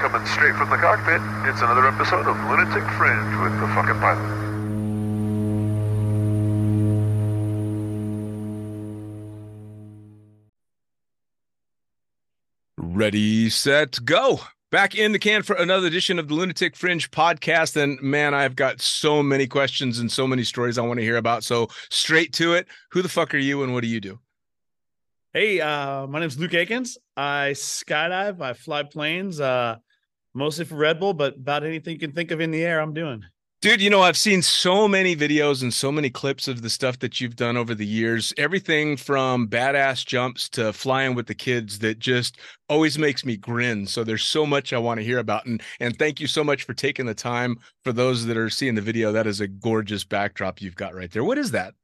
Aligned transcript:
Coming 0.00 0.24
straight 0.26 0.54
from 0.54 0.70
the 0.70 0.76
cockpit, 0.76 1.20
it's 1.48 1.60
another 1.60 1.88
episode 1.88 2.28
of 2.28 2.36
Lunatic 2.48 2.84
Fringe 2.92 3.42
with 3.42 3.58
the 3.58 3.66
fucking 3.74 3.98
pilot. 3.98 4.48
Ready, 12.76 13.50
set, 13.50 13.98
go. 14.04 14.38
Back 14.70 14.94
in 14.94 15.10
the 15.10 15.18
can 15.18 15.42
for 15.42 15.56
another 15.56 15.88
edition 15.88 16.20
of 16.20 16.28
the 16.28 16.34
Lunatic 16.34 16.76
Fringe 16.76 17.10
podcast. 17.10 17.74
And 17.74 18.00
man, 18.00 18.34
I've 18.34 18.54
got 18.54 18.80
so 18.80 19.20
many 19.20 19.48
questions 19.48 19.98
and 19.98 20.12
so 20.12 20.28
many 20.28 20.44
stories 20.44 20.78
I 20.78 20.82
want 20.82 21.00
to 21.00 21.04
hear 21.04 21.16
about. 21.16 21.42
So 21.42 21.70
straight 21.90 22.32
to 22.34 22.54
it. 22.54 22.68
Who 22.92 23.02
the 23.02 23.08
fuck 23.08 23.34
are 23.34 23.38
you 23.38 23.64
and 23.64 23.74
what 23.74 23.82
do 23.82 23.88
you 23.88 24.00
do? 24.00 24.20
Hey, 25.32 25.60
uh, 25.60 26.06
my 26.06 26.20
name's 26.20 26.38
Luke 26.38 26.52
Aikins. 26.52 26.96
I 27.16 27.50
skydive, 27.54 28.40
I 28.40 28.52
fly 28.52 28.84
planes, 28.84 29.40
uh, 29.40 29.76
mostly 30.38 30.64
for 30.64 30.76
Red 30.76 31.00
Bull, 31.00 31.12
but 31.12 31.36
about 31.36 31.64
anything 31.64 31.92
you 31.92 31.98
can 31.98 32.12
think 32.12 32.30
of 32.30 32.40
in 32.40 32.50
the 32.50 32.64
air, 32.64 32.80
I'm 32.80 32.94
doing. 32.94 33.24
Dude, 33.60 33.82
you 33.82 33.90
know, 33.90 34.02
I've 34.02 34.16
seen 34.16 34.40
so 34.40 34.86
many 34.86 35.16
videos 35.16 35.62
and 35.62 35.74
so 35.74 35.90
many 35.90 36.10
clips 36.10 36.46
of 36.46 36.62
the 36.62 36.70
stuff 36.70 37.00
that 37.00 37.20
you've 37.20 37.34
done 37.34 37.56
over 37.56 37.74
the 37.74 37.84
years. 37.84 38.32
Everything 38.38 38.96
from 38.96 39.48
badass 39.48 40.06
jumps 40.06 40.48
to 40.50 40.72
flying 40.72 41.16
with 41.16 41.26
the 41.26 41.34
kids 41.34 41.80
that 41.80 41.98
just 41.98 42.38
always 42.68 43.00
makes 43.00 43.24
me 43.24 43.36
grin. 43.36 43.84
So 43.84 44.04
there's 44.04 44.22
so 44.22 44.46
much 44.46 44.72
I 44.72 44.78
want 44.78 45.00
to 45.00 45.04
hear 45.04 45.18
about. 45.18 45.46
And 45.46 45.60
and 45.80 45.98
thank 45.98 46.20
you 46.20 46.28
so 46.28 46.44
much 46.44 46.62
for 46.62 46.72
taking 46.72 47.06
the 47.06 47.14
time 47.14 47.56
for 47.82 47.92
those 47.92 48.26
that 48.26 48.36
are 48.36 48.48
seeing 48.48 48.76
the 48.76 48.80
video. 48.80 49.10
That 49.10 49.26
is 49.26 49.40
a 49.40 49.48
gorgeous 49.48 50.04
backdrop 50.04 50.62
you've 50.62 50.76
got 50.76 50.94
right 50.94 51.10
there. 51.10 51.24
What 51.24 51.36
is 51.36 51.50
that? 51.50 51.74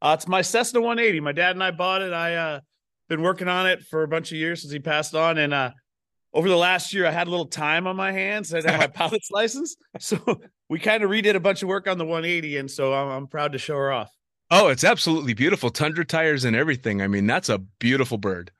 Uh, 0.00 0.14
it's 0.16 0.28
my 0.28 0.42
Cessna 0.42 0.80
180. 0.80 1.18
My 1.18 1.32
dad 1.32 1.56
and 1.56 1.64
I 1.64 1.72
bought 1.72 2.02
it. 2.02 2.12
I 2.12 2.36
uh 2.36 2.60
been 3.08 3.22
working 3.22 3.48
on 3.48 3.66
it 3.66 3.82
for 3.82 4.04
a 4.04 4.08
bunch 4.08 4.30
of 4.30 4.38
years 4.38 4.60
since 4.60 4.72
he 4.72 4.78
passed 4.78 5.16
on. 5.16 5.38
And 5.38 5.52
uh 5.52 5.72
over 6.32 6.48
the 6.48 6.56
last 6.56 6.94
year, 6.94 7.06
I 7.06 7.10
had 7.10 7.26
a 7.26 7.30
little 7.30 7.46
time 7.46 7.86
on 7.86 7.96
my 7.96 8.12
hands. 8.12 8.54
I 8.54 8.58
had 8.58 8.78
my 8.78 8.86
pilot's 8.94 9.30
license. 9.30 9.76
So 9.98 10.40
we 10.68 10.78
kind 10.78 11.02
of 11.02 11.10
redid 11.10 11.34
a 11.34 11.40
bunch 11.40 11.62
of 11.62 11.68
work 11.68 11.88
on 11.88 11.98
the 11.98 12.04
180, 12.04 12.56
and 12.58 12.70
so 12.70 12.94
I'm, 12.94 13.08
I'm 13.08 13.26
proud 13.26 13.52
to 13.52 13.58
show 13.58 13.76
her 13.76 13.92
off. 13.92 14.10
Oh, 14.50 14.68
it's 14.68 14.84
absolutely 14.84 15.34
beautiful. 15.34 15.70
Tundra 15.70 16.04
tires 16.04 16.44
and 16.44 16.56
everything. 16.56 17.02
I 17.02 17.06
mean, 17.06 17.26
that's 17.26 17.48
a 17.48 17.58
beautiful 17.58 18.18
bird. 18.18 18.50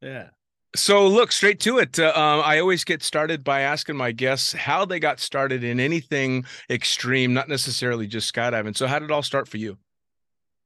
Yeah. 0.00 0.28
So, 0.74 1.06
look 1.06 1.32
straight 1.32 1.60
to 1.60 1.78
it. 1.78 1.98
Uh, 1.98 2.12
um, 2.14 2.42
I 2.44 2.58
always 2.58 2.84
get 2.84 3.02
started 3.02 3.44
by 3.44 3.60
asking 3.60 3.96
my 3.96 4.12
guests 4.12 4.54
how 4.54 4.86
they 4.86 4.98
got 4.98 5.20
started 5.20 5.62
in 5.62 5.78
anything 5.78 6.46
extreme, 6.70 7.34
not 7.34 7.48
necessarily 7.48 8.06
just 8.06 8.34
skydiving. 8.34 8.74
So, 8.74 8.86
how 8.86 8.98
did 8.98 9.06
it 9.06 9.10
all 9.10 9.22
start 9.22 9.48
for 9.48 9.58
you? 9.58 9.76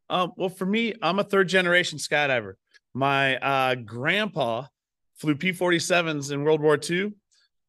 Um, 0.09 0.33
well, 0.37 0.49
for 0.49 0.67
me, 0.67 0.95
I'm 1.03 1.19
a 1.19 1.25
third 1.25 1.49
generation 1.49 1.99
skydiver. 1.99 2.55
My 2.95 3.37
uh, 3.39 3.75
grandpa 3.75 4.67
flew 5.19 5.35
P 5.35 5.53
47s 5.53 6.33
in 6.33 6.45
World 6.45 6.61
War 6.61 6.79
II. 6.79 7.13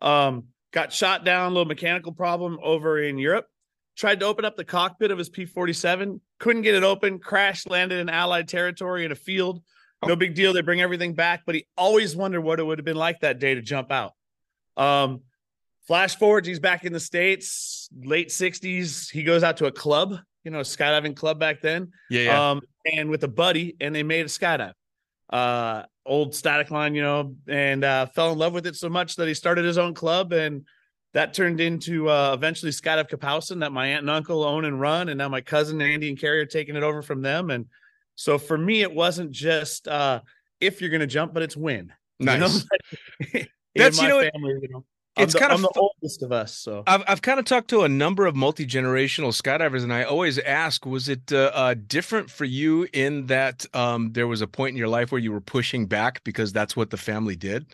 Um, 0.02 0.46
got 0.72 0.94
shot 0.94 1.26
down, 1.26 1.54
little 1.54 1.66
mechanical 1.66 2.12
problem 2.12 2.60
over 2.62 3.02
in 3.02 3.18
Europe. 3.18 3.48
Tried 3.96 4.20
to 4.20 4.28
open 4.28 4.46
up 4.46 4.56
the 4.56 4.66
cockpit 4.66 5.10
of 5.10 5.18
his 5.18 5.30
P 5.30 5.46
47, 5.46 6.22
couldn't 6.40 6.62
get 6.62 6.76
it 6.76 6.84
open, 6.84 7.20
crashed, 7.20 7.70
landed 7.70 8.00
in 8.00 8.10
Allied 8.10 8.48
territory 8.48 9.06
in 9.06 9.12
a 9.12 9.16
field. 9.16 9.64
No 10.06 10.16
big 10.16 10.36
deal. 10.36 10.54
They 10.54 10.62
bring 10.62 10.82
everything 10.82 11.14
back, 11.14 11.42
but 11.46 11.56
he 11.56 11.66
always 11.76 12.16
wondered 12.16 12.42
what 12.42 12.60
it 12.60 12.64
would 12.64 12.78
have 12.78 12.86
been 12.86 12.98
like 12.98 13.22
that 13.22 13.40
day 13.40 13.56
to 13.56 13.62
jump 13.62 13.92
out. 13.92 14.14
Um, 14.76 15.22
flash 15.88 16.16
forward, 16.16 16.46
he's 16.46 16.60
back 16.60 16.86
in 16.86 16.94
the 16.94 17.00
States, 17.00 17.90
late 18.04 18.30
60s. 18.30 19.10
He 19.10 19.24
goes 19.24 19.42
out 19.42 19.58
to 19.58 19.66
a 19.66 19.72
club, 19.72 20.20
you 20.44 20.52
know, 20.52 20.60
a 20.60 20.64
skydiving 20.64 21.16
club 21.16 21.40
back 21.40 21.62
then. 21.62 21.92
Yeah. 22.12 22.22
yeah. 22.22 22.52
Um, 22.52 22.62
and 22.86 23.10
with 23.10 23.24
a 23.24 23.28
buddy, 23.28 23.76
and 23.82 23.96
they 23.96 24.04
made 24.04 24.26
a 24.26 24.30
skydive. 24.30 24.74
Uh, 25.32 25.84
old 26.08 26.34
static 26.34 26.72
line, 26.72 26.96
you 26.96 27.02
know, 27.02 27.36
and 27.48 27.84
uh, 27.84 28.06
fell 28.08 28.32
in 28.32 28.38
love 28.38 28.54
with 28.54 28.66
it 28.66 28.76
so 28.76 28.90
much 28.90 29.16
that 29.18 29.28
he 29.28 29.34
started 29.34 29.66
his 29.66 29.78
own 29.78 29.94
club 29.94 30.34
and 30.34 30.66
that 31.14 31.34
turned 31.34 31.60
into 31.60 32.10
uh, 32.10 32.34
eventually 32.34 32.70
of 32.70 33.08
Kapowsin 33.08 33.60
that 33.62 33.72
my 33.72 33.88
aunt 33.88 34.02
and 34.02 34.10
uncle 34.10 34.44
own 34.44 34.66
and 34.66 34.80
run, 34.80 35.10
and 35.10 35.18
now 35.18 35.30
my 35.30 35.42
cousin 35.42 35.82
Andy 35.82 36.10
and 36.10 36.20
Carrie 36.20 36.40
are 36.42 36.46
taking 36.46 36.76
it 36.76 36.84
over 36.84 37.02
from 37.02 37.22
them. 37.22 37.50
And 37.50 37.66
so 38.16 38.38
for 38.38 38.58
me, 38.58 38.82
it 38.82 38.94
wasn't 38.94 39.32
just 39.32 39.88
uh, 39.88 40.22
if 40.60 40.82
you're 40.82 40.90
going 40.90 41.02
to 41.02 41.08
jump, 41.08 41.34
but 41.34 41.44
it's 41.44 41.58
when. 41.58 41.94
you 42.20 42.26
know? 42.26 42.36
Nice. 42.38 42.66
That's- 43.76 44.02
you 44.02 44.08
know 44.08 44.30
family, 44.32 44.54
you 44.62 44.70
know. 44.70 44.86
I'm 45.18 45.24
It's 45.24 45.34
the- 45.34 45.40
kind 45.40 45.52
of 45.52 45.58
I'm 45.58 45.62
the 45.64 45.72
fu- 45.74 45.82
oldest 45.82 46.22
of 46.24 46.32
us, 46.32 46.58
so 46.58 46.84
I've 46.88 47.04
I've 47.08 47.22
kind 47.22 47.40
of 47.40 47.46
talked 47.46 47.70
to 47.72 47.82
a 47.82 47.90
number 47.90 48.26
of 48.26 48.36
multi 48.36 48.66
generational 48.66 49.30
skydivers, 49.30 49.84
and 49.84 49.92
I 49.94 50.04
always 50.04 50.38
ask, 50.40 50.86
was 50.86 51.10
it 51.10 51.32
uh, 51.34 51.52
uh, 51.54 51.76
different 51.88 52.30
for 52.30 52.46
you 52.46 52.88
in 52.94 53.26
that 53.28 53.66
um, 53.74 54.14
there 54.14 54.28
was 54.28 54.42
a 54.42 54.48
point 54.48 54.72
in 54.74 54.78
your 54.78 54.88
life 54.88 55.12
where 55.12 55.20
you 55.20 55.32
were 55.32 55.42
pushing 55.42 55.88
back 55.88 56.24
because 56.24 56.54
that's 56.54 56.76
what 56.76 56.90
the 56.92 56.98
family 56.98 57.36
did? 57.36 57.66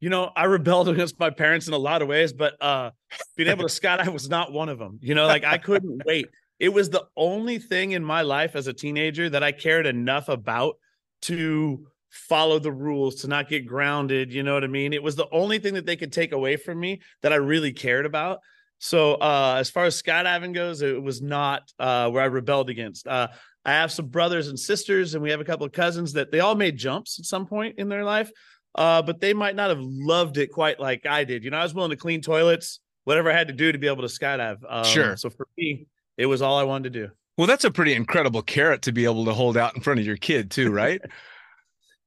you 0.00 0.10
know, 0.10 0.30
I 0.36 0.44
rebelled 0.44 0.88
against 0.94 1.18
my 1.18 1.30
parents 1.30 1.66
in 1.66 1.72
a 1.72 1.78
lot 1.78 2.02
of 2.02 2.08
ways, 2.08 2.32
but 2.32 2.60
uh 2.62 2.90
being 3.36 3.48
able 3.48 3.66
to 3.66 3.74
skydive 3.80 4.12
was 4.12 4.28
not 4.28 4.52
one 4.52 4.68
of 4.68 4.78
them. 4.78 4.98
You 5.00 5.14
know, 5.14 5.26
like 5.26 5.44
I 5.44 5.56
couldn't 5.56 6.02
wait. 6.06 6.26
It 6.58 6.68
was 6.72 6.90
the 6.90 7.06
only 7.16 7.58
thing 7.58 7.92
in 7.92 8.04
my 8.04 8.22
life 8.22 8.54
as 8.54 8.66
a 8.66 8.72
teenager 8.72 9.30
that 9.30 9.42
I 9.42 9.52
cared 9.52 9.86
enough 9.86 10.28
about 10.28 10.76
to 11.22 11.86
follow 12.14 12.58
the 12.58 12.72
rules, 12.72 13.16
to 13.16 13.28
not 13.28 13.48
get 13.48 13.66
grounded. 13.66 14.32
You 14.32 14.42
know 14.42 14.54
what 14.54 14.64
I 14.64 14.68
mean? 14.68 14.92
It 14.92 15.02
was 15.02 15.16
the 15.16 15.28
only 15.30 15.58
thing 15.58 15.74
that 15.74 15.86
they 15.86 15.96
could 15.96 16.12
take 16.12 16.32
away 16.32 16.56
from 16.56 16.80
me 16.80 17.00
that 17.22 17.32
I 17.32 17.36
really 17.36 17.72
cared 17.72 18.06
about. 18.06 18.40
So 18.78 19.14
uh 19.14 19.56
as 19.58 19.70
far 19.70 19.84
as 19.84 20.00
skydiving 20.00 20.54
goes, 20.54 20.82
it 20.82 21.02
was 21.02 21.22
not 21.22 21.72
uh 21.78 22.10
where 22.10 22.22
I 22.22 22.26
rebelled 22.26 22.70
against. 22.70 23.06
Uh 23.06 23.28
I 23.66 23.72
have 23.72 23.90
some 23.90 24.08
brothers 24.08 24.48
and 24.48 24.58
sisters, 24.58 25.14
and 25.14 25.22
we 25.22 25.30
have 25.30 25.40
a 25.40 25.44
couple 25.44 25.64
of 25.64 25.72
cousins 25.72 26.12
that 26.14 26.30
they 26.30 26.40
all 26.40 26.54
made 26.54 26.76
jumps 26.76 27.18
at 27.18 27.24
some 27.24 27.46
point 27.46 27.78
in 27.78 27.88
their 27.88 28.04
life 28.04 28.30
uh, 28.74 29.02
but 29.02 29.20
they 29.20 29.34
might 29.34 29.54
not 29.54 29.70
have 29.70 29.80
loved 29.80 30.36
it 30.36 30.48
quite 30.48 30.80
like 30.80 31.06
I 31.06 31.24
did. 31.24 31.44
You 31.44 31.50
know, 31.50 31.58
I 31.58 31.62
was 31.62 31.74
willing 31.74 31.90
to 31.90 31.96
clean 31.96 32.20
toilets, 32.20 32.80
whatever 33.04 33.30
I 33.30 33.34
had 33.34 33.48
to 33.48 33.54
do 33.54 33.70
to 33.70 33.78
be 33.78 33.86
able 33.86 34.06
to 34.06 34.08
skydive. 34.08 34.58
Um, 34.68 34.84
Sure. 34.84 35.16
So 35.16 35.30
for 35.30 35.46
me, 35.56 35.86
it 36.16 36.26
was 36.26 36.42
all 36.42 36.58
I 36.58 36.64
wanted 36.64 36.92
to 36.92 37.06
do. 37.06 37.12
Well, 37.36 37.46
that's 37.46 37.64
a 37.64 37.70
pretty 37.70 37.94
incredible 37.94 38.42
carrot 38.42 38.82
to 38.82 38.92
be 38.92 39.04
able 39.04 39.24
to 39.24 39.32
hold 39.32 39.56
out 39.56 39.74
in 39.74 39.82
front 39.82 40.00
of 40.00 40.06
your 40.06 40.16
kid, 40.16 40.50
too, 40.50 40.70
right? 40.70 41.00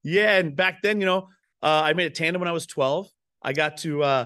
Yeah, 0.07 0.37
and 0.37 0.55
back 0.55 0.81
then, 0.81 1.01
you 1.01 1.05
know, 1.05 1.27
uh, 1.61 1.81
I 1.83 1.91
made 1.91 2.07
a 2.07 2.15
tandem 2.15 2.39
when 2.39 2.47
I 2.47 2.53
was 2.53 2.65
12. 2.65 3.09
I 3.41 3.51
got 3.51 3.77
to 3.77 4.03
uh, 4.03 4.25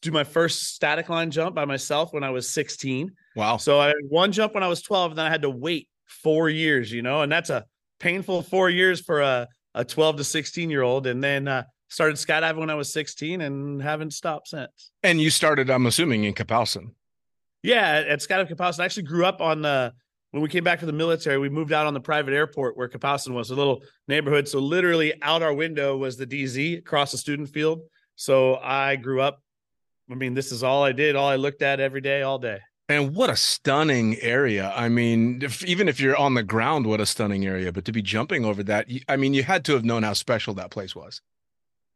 do 0.00 0.12
my 0.12 0.22
first 0.22 0.74
static 0.74 1.08
line 1.08 1.32
jump 1.32 1.54
by 1.54 1.64
myself 1.64 2.12
when 2.12 2.22
I 2.22 2.30
was 2.30 2.48
16. 2.48 3.10
wow. 3.34 3.56
So 3.56 3.80
I 3.80 3.88
had 3.88 3.96
one 4.08 4.30
jump 4.30 4.54
when 4.54 4.62
I 4.62 4.68
was 4.68 4.82
12, 4.82 5.12
and 5.12 5.18
then 5.18 5.26
I 5.26 5.30
had 5.30 5.42
to 5.42 5.50
wait 5.50 5.88
four 6.04 6.48
years, 6.48 6.92
you 6.92 7.02
know, 7.02 7.22
and 7.22 7.32
that's 7.32 7.50
a 7.50 7.64
painful 7.98 8.42
four 8.42 8.70
years 8.70 9.00
for 9.00 9.20
a, 9.20 9.48
a 9.74 9.84
12 9.84 10.18
to 10.18 10.24
16 10.24 10.70
year 10.70 10.82
old. 10.82 11.08
And 11.08 11.22
then 11.22 11.48
uh, 11.48 11.64
started 11.88 12.16
skydiving 12.16 12.58
when 12.58 12.70
I 12.70 12.74
was 12.74 12.92
16 12.92 13.40
and 13.40 13.82
haven't 13.82 14.12
stopped 14.12 14.48
since. 14.48 14.92
And 15.02 15.20
you 15.20 15.30
started, 15.30 15.70
I'm 15.70 15.86
assuming, 15.86 16.22
in 16.22 16.34
Kapowsin. 16.34 16.92
Yeah, 17.64 17.80
at, 17.80 18.06
at 18.06 18.18
Skydive. 18.20 18.80
I 18.80 18.84
actually 18.84 19.02
grew 19.02 19.26
up 19.26 19.40
on 19.40 19.62
the 19.62 19.92
when 20.36 20.42
we 20.42 20.50
came 20.50 20.64
back 20.64 20.80
to 20.80 20.86
the 20.86 20.92
military, 20.92 21.38
we 21.38 21.48
moved 21.48 21.72
out 21.72 21.86
on 21.86 21.94
the 21.94 22.00
private 22.00 22.34
airport 22.34 22.76
where 22.76 22.90
Kapowsin 22.90 23.32
was, 23.32 23.50
a 23.50 23.54
little 23.54 23.82
neighborhood. 24.06 24.46
So 24.46 24.58
literally 24.58 25.14
out 25.22 25.42
our 25.42 25.54
window 25.54 25.96
was 25.96 26.18
the 26.18 26.26
DZ 26.26 26.78
across 26.78 27.12
the 27.12 27.16
student 27.16 27.48
field. 27.48 27.80
So 28.16 28.56
I 28.56 28.96
grew 28.96 29.22
up. 29.22 29.42
I 30.10 30.14
mean, 30.14 30.34
this 30.34 30.52
is 30.52 30.62
all 30.62 30.84
I 30.84 30.92
did, 30.92 31.16
all 31.16 31.26
I 31.26 31.36
looked 31.36 31.62
at 31.62 31.80
every 31.80 32.02
day, 32.02 32.20
all 32.20 32.38
day. 32.38 32.58
And 32.90 33.16
what 33.16 33.30
a 33.30 33.36
stunning 33.36 34.16
area. 34.20 34.74
I 34.76 34.90
mean, 34.90 35.40
if, 35.42 35.64
even 35.64 35.88
if 35.88 35.98
you're 35.98 36.16
on 36.18 36.34
the 36.34 36.42
ground, 36.42 36.86
what 36.86 37.00
a 37.00 37.06
stunning 37.06 37.46
area. 37.46 37.72
But 37.72 37.86
to 37.86 37.92
be 37.92 38.02
jumping 38.02 38.44
over 38.44 38.62
that, 38.64 38.88
I 39.08 39.16
mean, 39.16 39.32
you 39.32 39.42
had 39.42 39.64
to 39.64 39.72
have 39.72 39.86
known 39.86 40.02
how 40.02 40.12
special 40.12 40.52
that 40.54 40.70
place 40.70 40.94
was. 40.94 41.22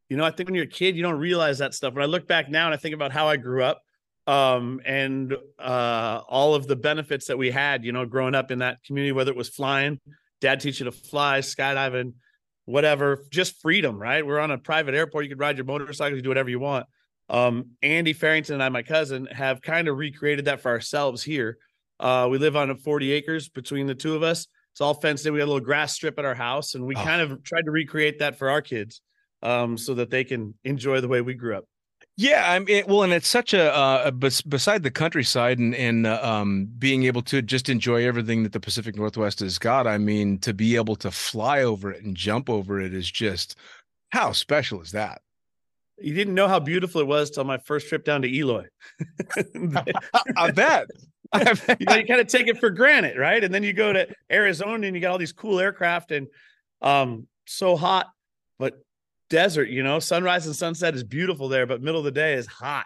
You 0.09 0.17
know, 0.17 0.25
I 0.25 0.31
think 0.31 0.47
when 0.47 0.55
you're 0.55 0.65
a 0.65 0.67
kid, 0.67 0.95
you 0.95 1.03
don't 1.03 1.19
realize 1.19 1.59
that 1.59 1.75
stuff. 1.75 1.93
When 1.93 2.01
I 2.01 2.07
look 2.07 2.27
back 2.27 2.49
now 2.49 2.65
and 2.65 2.73
I 2.73 2.77
think 2.77 2.95
about 2.95 3.11
how 3.11 3.27
I 3.27 3.37
grew 3.37 3.63
up, 3.63 3.83
um, 4.27 4.81
and 4.85 5.35
uh, 5.59 6.21
all 6.27 6.55
of 6.55 6.67
the 6.67 6.75
benefits 6.75 7.27
that 7.27 7.37
we 7.37 7.51
had, 7.51 7.83
you 7.83 7.91
know, 7.91 8.05
growing 8.05 8.35
up 8.35 8.51
in 8.51 8.59
that 8.59 8.83
community, 8.83 9.11
whether 9.11 9.31
it 9.31 9.37
was 9.37 9.49
flying, 9.49 9.99
dad 10.39 10.59
teach 10.59 10.79
you 10.79 10.85
to 10.85 10.91
fly, 10.91 11.39
skydiving, 11.39 12.13
whatever, 12.65 13.25
just 13.29 13.61
freedom, 13.61 13.99
right? 13.99 14.25
We're 14.25 14.39
on 14.39 14.51
a 14.51 14.57
private 14.57 14.93
airport. 14.95 15.25
You 15.25 15.29
could 15.29 15.39
ride 15.39 15.57
your 15.57 15.65
motorcycle, 15.65 16.15
you 16.15 16.21
do 16.21 16.29
whatever 16.29 16.49
you 16.49 16.59
want. 16.59 16.85
Um, 17.29 17.71
Andy 17.81 18.13
Farrington 18.13 18.55
and 18.55 18.63
I, 18.63 18.69
my 18.69 18.83
cousin, 18.83 19.25
have 19.27 19.61
kind 19.61 19.87
of 19.87 19.97
recreated 19.97 20.45
that 20.45 20.61
for 20.61 20.69
ourselves 20.69 21.23
here. 21.23 21.57
Uh, 21.99 22.27
we 22.29 22.37
live 22.37 22.55
on 22.55 22.75
40 22.75 23.11
acres 23.11 23.47
between 23.49 23.87
the 23.87 23.95
two 23.95 24.15
of 24.15 24.23
us. 24.23 24.47
It's 24.73 24.81
all 24.81 24.93
fenced 24.93 25.25
in. 25.25 25.33
We 25.33 25.39
got 25.39 25.45
a 25.45 25.51
little 25.53 25.59
grass 25.59 25.93
strip 25.93 26.17
at 26.19 26.25
our 26.25 26.35
house, 26.35 26.75
and 26.75 26.85
we 26.85 26.95
Oh. 26.95 27.03
kind 27.03 27.21
of 27.21 27.43
tried 27.43 27.65
to 27.65 27.71
recreate 27.71 28.19
that 28.19 28.37
for 28.37 28.49
our 28.49 28.61
kids 28.61 29.01
um, 29.43 29.77
so 29.77 29.93
that 29.95 30.09
they 30.09 30.23
can 30.23 30.53
enjoy 30.63 31.01
the 31.01 31.07
way 31.07 31.21
we 31.21 31.33
grew 31.33 31.55
up. 31.57 31.65
Yeah, 32.17 32.51
I 32.51 32.59
mean, 32.59 32.83
well, 32.87 33.03
and 33.03 33.13
it's 33.13 33.27
such 33.27 33.53
a 33.53 33.73
uh, 33.73 34.11
bes- 34.11 34.41
beside 34.41 34.83
the 34.83 34.91
countryside 34.91 35.59
and 35.59 35.73
and 35.73 36.05
uh, 36.05 36.19
um, 36.21 36.69
being 36.77 37.03
able 37.03 37.21
to 37.23 37.41
just 37.41 37.69
enjoy 37.69 38.05
everything 38.05 38.43
that 38.43 38.51
the 38.51 38.59
Pacific 38.59 38.95
Northwest 38.95 39.39
has 39.39 39.57
got. 39.57 39.87
I 39.87 39.97
mean, 39.97 40.37
to 40.39 40.53
be 40.53 40.75
able 40.75 40.95
to 40.97 41.09
fly 41.09 41.63
over 41.63 41.91
it 41.91 42.03
and 42.03 42.15
jump 42.15 42.49
over 42.49 42.79
it 42.79 42.93
is 42.93 43.09
just 43.09 43.55
how 44.09 44.33
special 44.33 44.81
is 44.81 44.91
that? 44.91 45.21
You 45.97 46.13
didn't 46.13 46.35
know 46.35 46.47
how 46.47 46.59
beautiful 46.59 47.01
it 47.01 47.07
was 47.07 47.29
till 47.29 47.43
my 47.43 47.57
first 47.59 47.87
trip 47.87 48.03
down 48.03 48.23
to 48.23 48.27
Eloy. 48.27 48.65
I 50.35 50.51
bet. 50.51 50.87
I 51.31 51.43
bet. 51.53 51.79
know, 51.81 51.95
you 51.95 52.05
kind 52.05 52.19
of 52.19 52.27
take 52.27 52.47
it 52.47 52.59
for 52.59 52.69
granted, 52.71 53.17
right? 53.17 53.43
And 53.43 53.53
then 53.53 53.63
you 53.63 53.73
go 53.73 53.93
to 53.93 54.07
Arizona 54.31 54.85
and 54.85 54.95
you 54.95 55.01
got 55.01 55.11
all 55.11 55.17
these 55.17 55.31
cool 55.31 55.59
aircraft 55.59 56.11
and 56.11 56.27
um, 56.81 57.27
so 57.45 57.75
hot, 57.77 58.07
but 58.59 58.73
desert. 59.31 59.69
You 59.69 59.81
know, 59.81 59.97
sunrise 59.97 60.45
and 60.45 60.55
sunset 60.55 60.93
is 60.93 61.03
beautiful 61.03 61.49
there, 61.49 61.65
but 61.65 61.81
middle 61.81 61.99
of 61.99 62.05
the 62.05 62.11
day 62.11 62.35
is 62.35 62.45
hot. 62.45 62.85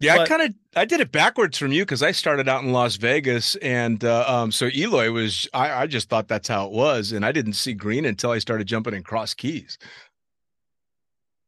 Yeah, 0.00 0.18
I 0.18 0.26
kind 0.26 0.42
of 0.42 0.54
I 0.76 0.84
did 0.84 1.00
it 1.00 1.12
backwards 1.12 1.56
from 1.56 1.72
you 1.72 1.82
because 1.82 2.02
I 2.02 2.10
started 2.10 2.48
out 2.48 2.62
in 2.62 2.72
Las 2.72 2.96
Vegas, 2.96 3.54
and 3.56 4.04
uh, 4.04 4.24
um, 4.26 4.52
so 4.52 4.66
Eloy 4.66 5.10
was 5.10 5.48
I, 5.54 5.70
I 5.70 5.86
just 5.86 6.10
thought 6.10 6.28
that's 6.28 6.48
how 6.48 6.66
it 6.66 6.72
was, 6.72 7.12
and 7.12 7.24
I 7.24 7.32
didn't 7.32 7.54
see 7.54 7.72
green 7.72 8.04
until 8.04 8.30
I 8.30 8.38
started 8.38 8.66
jumping 8.66 8.92
in 8.92 9.02
Cross 9.02 9.34
Keys. 9.34 9.78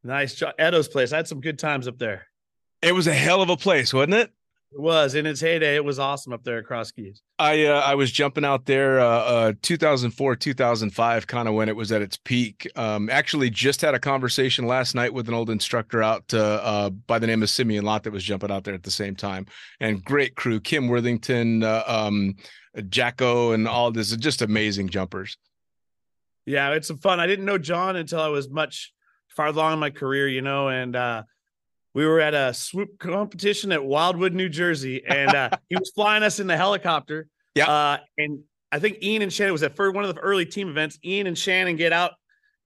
Nice, 0.02 0.40
Edo's 0.58 0.88
place. 0.88 1.12
I 1.12 1.16
had 1.16 1.28
some 1.28 1.40
good 1.40 1.58
times 1.58 1.88
up 1.88 1.99
there. 1.99 2.28
It 2.81 2.92
was 2.92 3.08
a 3.08 3.12
hell 3.12 3.42
of 3.42 3.50
a 3.50 3.56
place, 3.56 3.92
wasn't 3.92 4.14
it? 4.14 4.32
It 4.72 4.80
was 4.80 5.14
in 5.14 5.26
its 5.26 5.40
heyday. 5.40 5.76
It 5.76 5.84
was 5.84 5.98
awesome 5.98 6.32
up 6.32 6.42
there 6.42 6.58
at 6.58 6.64
Cross 6.64 6.92
Keys. 6.92 7.22
I 7.38 7.66
uh, 7.66 7.80
I 7.80 7.94
was 7.94 8.10
jumping 8.10 8.44
out 8.44 8.66
there 8.66 9.00
uh, 9.00 9.06
uh 9.06 9.52
2004 9.62 10.36
2005 10.36 11.26
kind 11.26 11.48
of 11.48 11.54
when 11.54 11.68
it 11.68 11.76
was 11.76 11.92
at 11.92 12.02
its 12.02 12.16
peak. 12.16 12.70
Um 12.76 13.08
actually 13.08 13.48
just 13.48 13.80
had 13.80 13.94
a 13.94 14.00
conversation 14.00 14.66
last 14.66 14.94
night 14.94 15.14
with 15.14 15.28
an 15.28 15.34
old 15.34 15.50
instructor 15.50 16.02
out 16.02 16.24
uh, 16.34 16.60
uh 16.62 16.90
by 16.90 17.18
the 17.18 17.26
name 17.26 17.42
of 17.42 17.50
Simeon 17.50 17.84
Lott 17.84 18.02
that 18.02 18.12
was 18.12 18.24
jumping 18.24 18.50
out 18.50 18.64
there 18.64 18.74
at 18.74 18.82
the 18.82 18.90
same 18.90 19.14
time. 19.14 19.46
And 19.80 20.04
great 20.04 20.34
crew, 20.34 20.60
Kim 20.60 20.88
Worthington, 20.88 21.62
uh, 21.62 21.84
um 21.86 22.34
Jacko 22.88 23.52
and 23.52 23.68
all 23.68 23.90
this 23.92 24.14
just 24.16 24.42
amazing 24.42 24.88
jumpers. 24.88 25.38
Yeah, 26.44 26.73
it's 26.73 26.88
some 26.88 26.99
fun. 26.99 27.18
I 27.20 27.26
didn't 27.26 27.44
know 27.44 27.58
John 27.58 27.96
until 27.96 28.20
I 28.20 28.28
was 28.28 28.50
much 28.50 28.92
farther 29.28 29.58
along 29.58 29.75
in 29.75 29.78
my 29.78 29.90
career, 29.90 30.28
you 30.28 30.42
know, 30.42 30.68
and 30.68 30.96
uh 30.96 31.23
we 31.96 32.04
were 32.04 32.20
at 32.20 32.34
a 32.34 32.52
swoop 32.52 32.98
competition 32.98 33.72
at 33.72 33.82
Wildwood, 33.82 34.34
New 34.34 34.50
Jersey, 34.50 35.02
and 35.06 35.34
uh 35.34 35.48
he 35.70 35.76
was 35.76 35.90
flying 35.94 36.22
us 36.22 36.38
in 36.40 36.46
the 36.46 36.56
helicopter. 36.56 37.26
Yeah. 37.54 37.70
Uh 37.70 37.98
and 38.18 38.40
I 38.70 38.78
think 38.80 39.02
Ian 39.02 39.22
and 39.22 39.32
Shannon 39.32 39.52
was 39.52 39.62
at 39.62 39.74
first 39.74 39.94
one 39.94 40.04
of 40.04 40.14
the 40.14 40.20
early 40.20 40.44
team 40.44 40.68
events. 40.68 40.98
Ian 41.02 41.26
and 41.26 41.38
Shannon 41.38 41.76
get 41.76 41.94
out 41.94 42.12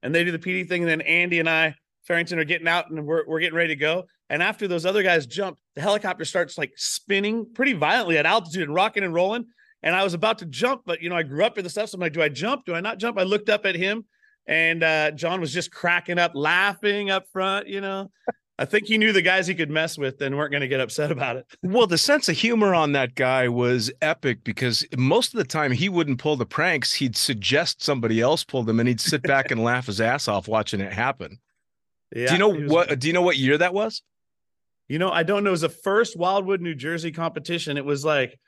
and 0.02 0.12
they 0.12 0.24
do 0.24 0.32
the 0.32 0.38
PD 0.38 0.68
thing, 0.68 0.82
and 0.82 0.90
then 0.90 1.00
Andy 1.02 1.38
and 1.38 1.48
I, 1.48 1.76
Farrington, 2.08 2.40
are 2.40 2.44
getting 2.44 2.66
out 2.66 2.90
and 2.90 3.06
we're 3.06 3.24
we're 3.24 3.38
getting 3.38 3.54
ready 3.54 3.68
to 3.68 3.76
go. 3.76 4.06
And 4.30 4.42
after 4.42 4.66
those 4.66 4.84
other 4.84 5.04
guys 5.04 5.26
jump, 5.26 5.58
the 5.76 5.80
helicopter 5.80 6.24
starts 6.24 6.58
like 6.58 6.72
spinning 6.74 7.46
pretty 7.54 7.74
violently 7.74 8.18
at 8.18 8.26
altitude 8.26 8.64
and 8.64 8.74
rocking 8.74 9.04
and 9.04 9.14
rolling. 9.14 9.46
And 9.84 9.94
I 9.94 10.02
was 10.02 10.14
about 10.14 10.38
to 10.38 10.46
jump, 10.46 10.82
but 10.84 11.02
you 11.02 11.08
know, 11.08 11.16
I 11.16 11.22
grew 11.22 11.44
up 11.44 11.56
in 11.56 11.62
the 11.62 11.70
stuff. 11.70 11.90
So 11.90 11.94
I'm 11.94 12.00
like, 12.00 12.12
do 12.12 12.22
I 12.22 12.28
jump? 12.28 12.64
Do 12.64 12.74
I 12.74 12.80
not 12.80 12.98
jump? 12.98 13.16
I 13.16 13.22
looked 13.22 13.48
up 13.48 13.64
at 13.64 13.76
him 13.76 14.06
and 14.46 14.82
uh, 14.82 15.12
John 15.12 15.40
was 15.40 15.52
just 15.52 15.70
cracking 15.70 16.18
up, 16.18 16.32
laughing 16.34 17.10
up 17.10 17.26
front. 17.32 17.68
You 17.68 17.80
know, 17.80 18.10
I 18.60 18.66
think 18.66 18.88
he 18.88 18.98
knew 18.98 19.10
the 19.10 19.22
guys 19.22 19.46
he 19.46 19.54
could 19.54 19.70
mess 19.70 19.96
with 19.96 20.20
and 20.20 20.36
weren't 20.36 20.50
going 20.50 20.60
to 20.60 20.68
get 20.68 20.80
upset 20.80 21.10
about 21.10 21.36
it. 21.36 21.46
Well, 21.62 21.86
the 21.86 21.96
sense 21.96 22.28
of 22.28 22.36
humor 22.36 22.74
on 22.74 22.92
that 22.92 23.14
guy 23.14 23.48
was 23.48 23.90
epic 24.02 24.44
because 24.44 24.84
most 24.98 25.32
of 25.32 25.38
the 25.38 25.44
time 25.44 25.72
he 25.72 25.88
wouldn't 25.88 26.18
pull 26.18 26.36
the 26.36 26.44
pranks. 26.44 26.92
He'd 26.92 27.16
suggest 27.16 27.82
somebody 27.82 28.20
else 28.20 28.44
pull 28.44 28.62
them 28.62 28.78
and 28.78 28.86
he'd 28.86 29.00
sit 29.00 29.22
back 29.22 29.50
and 29.50 29.64
laugh 29.64 29.86
his 29.86 29.98
ass 30.00 30.28
off 30.28 30.46
watching 30.46 30.80
it 30.80 30.92
happen. 30.92 31.38
Yeah, 32.14 32.26
do 32.26 32.32
you 32.34 32.38
know 32.38 32.48
was- 32.50 32.70
what 32.70 32.98
do 32.98 33.06
you 33.06 33.14
know 33.14 33.22
what 33.22 33.38
year 33.38 33.56
that 33.56 33.72
was? 33.72 34.02
You 34.88 34.98
know, 34.98 35.10
I 35.10 35.22
don't 35.22 35.42
know. 35.42 35.50
It 35.50 35.52
was 35.52 35.60
the 35.62 35.68
first 35.70 36.18
Wildwood, 36.18 36.60
New 36.60 36.74
Jersey 36.74 37.12
competition. 37.12 37.78
It 37.78 37.84
was 37.84 38.04
like, 38.04 38.38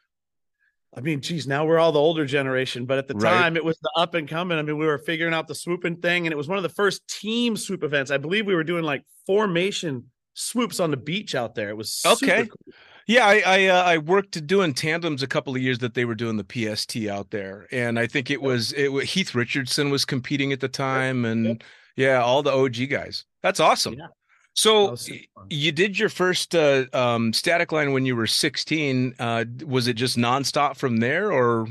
I 0.94 1.00
mean, 1.00 1.20
geez, 1.22 1.46
now 1.46 1.64
we're 1.64 1.78
all 1.78 1.92
the 1.92 1.98
older 1.98 2.26
generation, 2.26 2.84
but 2.84 2.98
at 2.98 3.08
the 3.08 3.14
Right. 3.14 3.30
time 3.30 3.56
it 3.56 3.64
was 3.64 3.78
the 3.78 3.90
up 3.96 4.14
and 4.14 4.28
coming. 4.28 4.58
I 4.58 4.62
mean, 4.62 4.76
we 4.76 4.84
were 4.86 4.98
figuring 4.98 5.32
out 5.32 5.48
the 5.48 5.54
swooping 5.54 5.96
thing, 5.96 6.26
and 6.26 6.32
it 6.32 6.36
was 6.36 6.48
one 6.48 6.58
of 6.58 6.62
the 6.62 6.68
first 6.68 7.06
team 7.08 7.56
swoop 7.56 7.82
events. 7.82 8.10
I 8.10 8.18
believe 8.18 8.46
we 8.46 8.54
were 8.54 8.64
doing 8.64 8.84
like 8.84 9.02
formation 9.26 10.10
swoops 10.34 10.80
on 10.80 10.90
the 10.90 10.96
beach 10.96 11.34
out 11.34 11.54
there. 11.54 11.70
It 11.70 11.76
was 11.76 11.92
super 11.92 12.12
Okay. 12.24 12.46
cool. 12.46 12.74
Yeah, 13.06 13.26
I 13.26 13.42
I, 13.44 13.66
uh, 13.66 13.82
I 13.82 13.98
worked 13.98 14.46
doing 14.46 14.74
tandems 14.74 15.22
a 15.22 15.26
couple 15.26 15.56
of 15.56 15.60
years 15.62 15.78
that 15.80 15.94
they 15.94 16.04
were 16.04 16.14
doing 16.14 16.36
the 16.36 16.44
PST 16.44 17.08
out 17.08 17.30
there, 17.30 17.66
and 17.72 17.98
I 17.98 18.06
think 18.06 18.30
it 18.30 18.40
was 18.40 18.72
it 18.74 18.90
Heath 19.04 19.34
Richardson 19.34 19.90
was 19.90 20.04
competing 20.04 20.52
at 20.52 20.60
the 20.60 20.68
time, 20.68 21.24
and 21.24 21.64
yeah, 21.96 22.22
all 22.22 22.42
the 22.44 22.52
OG 22.52 22.86
guys. 22.88 23.24
That's 23.42 23.58
awesome. 23.60 23.94
Yeah. 23.94 24.06
So 24.54 24.84
That 24.84 24.90
was 24.92 25.00
super 25.00 25.24
fun. 25.34 25.46
you 25.50 25.72
did 25.72 25.98
your 25.98 26.08
first 26.08 26.54
uh, 26.54 26.84
um, 26.92 27.32
static 27.32 27.72
line 27.72 27.92
when 27.92 28.04
you 28.04 28.14
were 28.14 28.26
16. 28.26 29.14
Uh, 29.18 29.44
was 29.64 29.88
it 29.88 29.94
just 29.94 30.16
nonstop 30.16 30.76
from 30.76 30.98
there, 30.98 31.32
or 31.32 31.68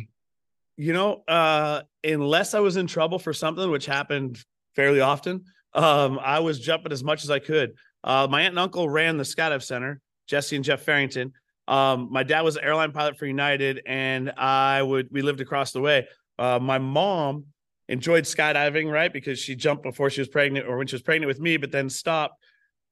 you 0.77 0.93
know, 0.93 1.23
uh, 1.27 1.81
unless 2.03 2.53
I 2.53 2.59
was 2.59 2.77
in 2.77 2.88
trouble 2.88 3.19
for 3.19 3.33
something, 3.33 3.69
which 3.69 3.85
happened 3.85 4.43
fairly 4.75 5.00
often, 5.01 5.45
um, 5.73 6.19
I 6.19 6.39
was 6.39 6.59
jumping 6.59 6.91
as 6.91 7.03
much 7.03 7.23
as 7.23 7.29
I 7.29 7.39
could. 7.39 7.73
Uh, 8.03 8.27
my 8.29 8.41
aunt 8.41 8.53
and 8.53 8.59
uncle 8.59 8.89
ran 8.89 9.17
the 9.17 9.23
skydive 9.23 9.61
center, 9.61 10.01
Jesse 10.27 10.55
and 10.55 10.65
Jeff 10.65 10.81
Farrington. 10.81 11.33
Um, 11.67 12.07
my 12.11 12.23
dad 12.23 12.41
was 12.41 12.55
an 12.57 12.63
airline 12.63 12.91
pilot 12.91 13.17
for 13.19 13.27
United, 13.27 13.81
and 13.85 14.31
I 14.31 14.81
would 14.81 15.09
we 15.11 15.21
lived 15.21 15.39
across 15.41 15.71
the 15.71 15.81
way. 15.81 16.07
Uh, 16.39 16.57
my 16.59 16.79
mom 16.79 17.45
enjoyed 17.88 18.23
skydiving, 18.23 18.91
right? 18.91 19.13
Because 19.13 19.38
she 19.38 19.55
jumped 19.55 19.83
before 19.83 20.09
she 20.09 20.21
was 20.21 20.27
pregnant 20.29 20.65
or 20.67 20.77
when 20.77 20.88
she 20.88 20.95
was 20.95 21.03
pregnant 21.03 21.27
with 21.27 21.39
me, 21.39 21.57
but 21.57 21.71
then 21.71 21.89
stopped. 21.89 22.40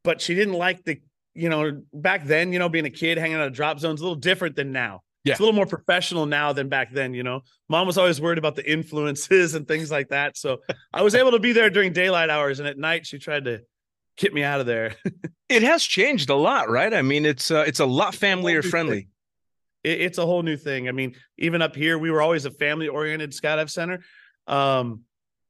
But 0.04 0.22
she 0.22 0.36
didn't 0.36 0.54
like 0.54 0.84
the, 0.84 1.02
you 1.34 1.50
know, 1.50 1.82
back 1.94 2.26
then, 2.26 2.54
you 2.54 2.60
know, 2.60 2.70
being 2.70 2.86
a 2.86 2.90
kid 2.90 3.18
hanging 3.18 3.38
out 3.38 3.48
of 3.48 3.54
drop 3.54 3.80
zones, 3.80 4.02
a 4.02 4.04
little 4.04 4.16
different 4.16 4.56
than 4.56 4.72
now. 4.72 5.02
Yeah. 5.24 5.34
It's 5.34 5.40
a 5.40 5.44
little 5.44 5.56
more 5.56 5.66
professional 5.66 6.26
now 6.26 6.54
than 6.54 6.70
back 6.70 6.94
then, 6.94 7.14
you 7.14 7.24
know. 7.24 7.42
Mom 7.68 7.86
was 7.86 7.98
always 7.98 8.22
worried 8.22 8.38
about 8.38 8.56
the 8.56 8.70
influences 8.70 9.54
and 9.56 9.68
things 9.68 9.92
like 9.92 10.10
that. 10.10 10.38
So 10.38 10.60
I 10.94 11.02
was 11.02 11.16
able 11.16 11.32
to 11.32 11.40
be 11.40 11.52
there 11.52 11.70
during 11.70 11.94
daylight 11.94 12.30
hours, 12.30 12.60
and 12.60 12.68
at 12.68 12.78
night 12.78 13.06
she 13.06 13.20
tried 13.20 13.46
to 13.46 13.62
get 14.18 14.34
me 14.34 14.44
out 14.44 14.60
of 14.60 14.66
there. 14.66 14.96
it 15.50 15.64
has 15.64 15.84
changed 15.84 16.30
a 16.30 16.36
lot, 16.36 16.70
right? 16.70 16.94
I 16.94 17.02
mean, 17.02 17.26
it's 17.26 17.52
uh, 17.52 17.64
it's 17.68 17.80
a 17.80 17.86
lot 17.86 18.16
thing. 18.16 18.62
friendly. 18.62 19.10
it, 19.84 20.02
it's 20.02 20.18
a 20.18 20.26
whole 20.26 20.44
new 20.44 20.58
thing. 20.58 20.88
I 20.88 20.94
mean, 20.94 21.16
even 21.38 21.62
up 21.62 21.76
here, 21.76 21.98
we 21.98 22.12
were 22.12 22.22
always 22.22 22.46
a 22.46 22.52
family 22.52 22.88
oriented 22.88 23.32
skydive 23.32 23.70
center. 23.70 24.00
Um, 24.48 25.02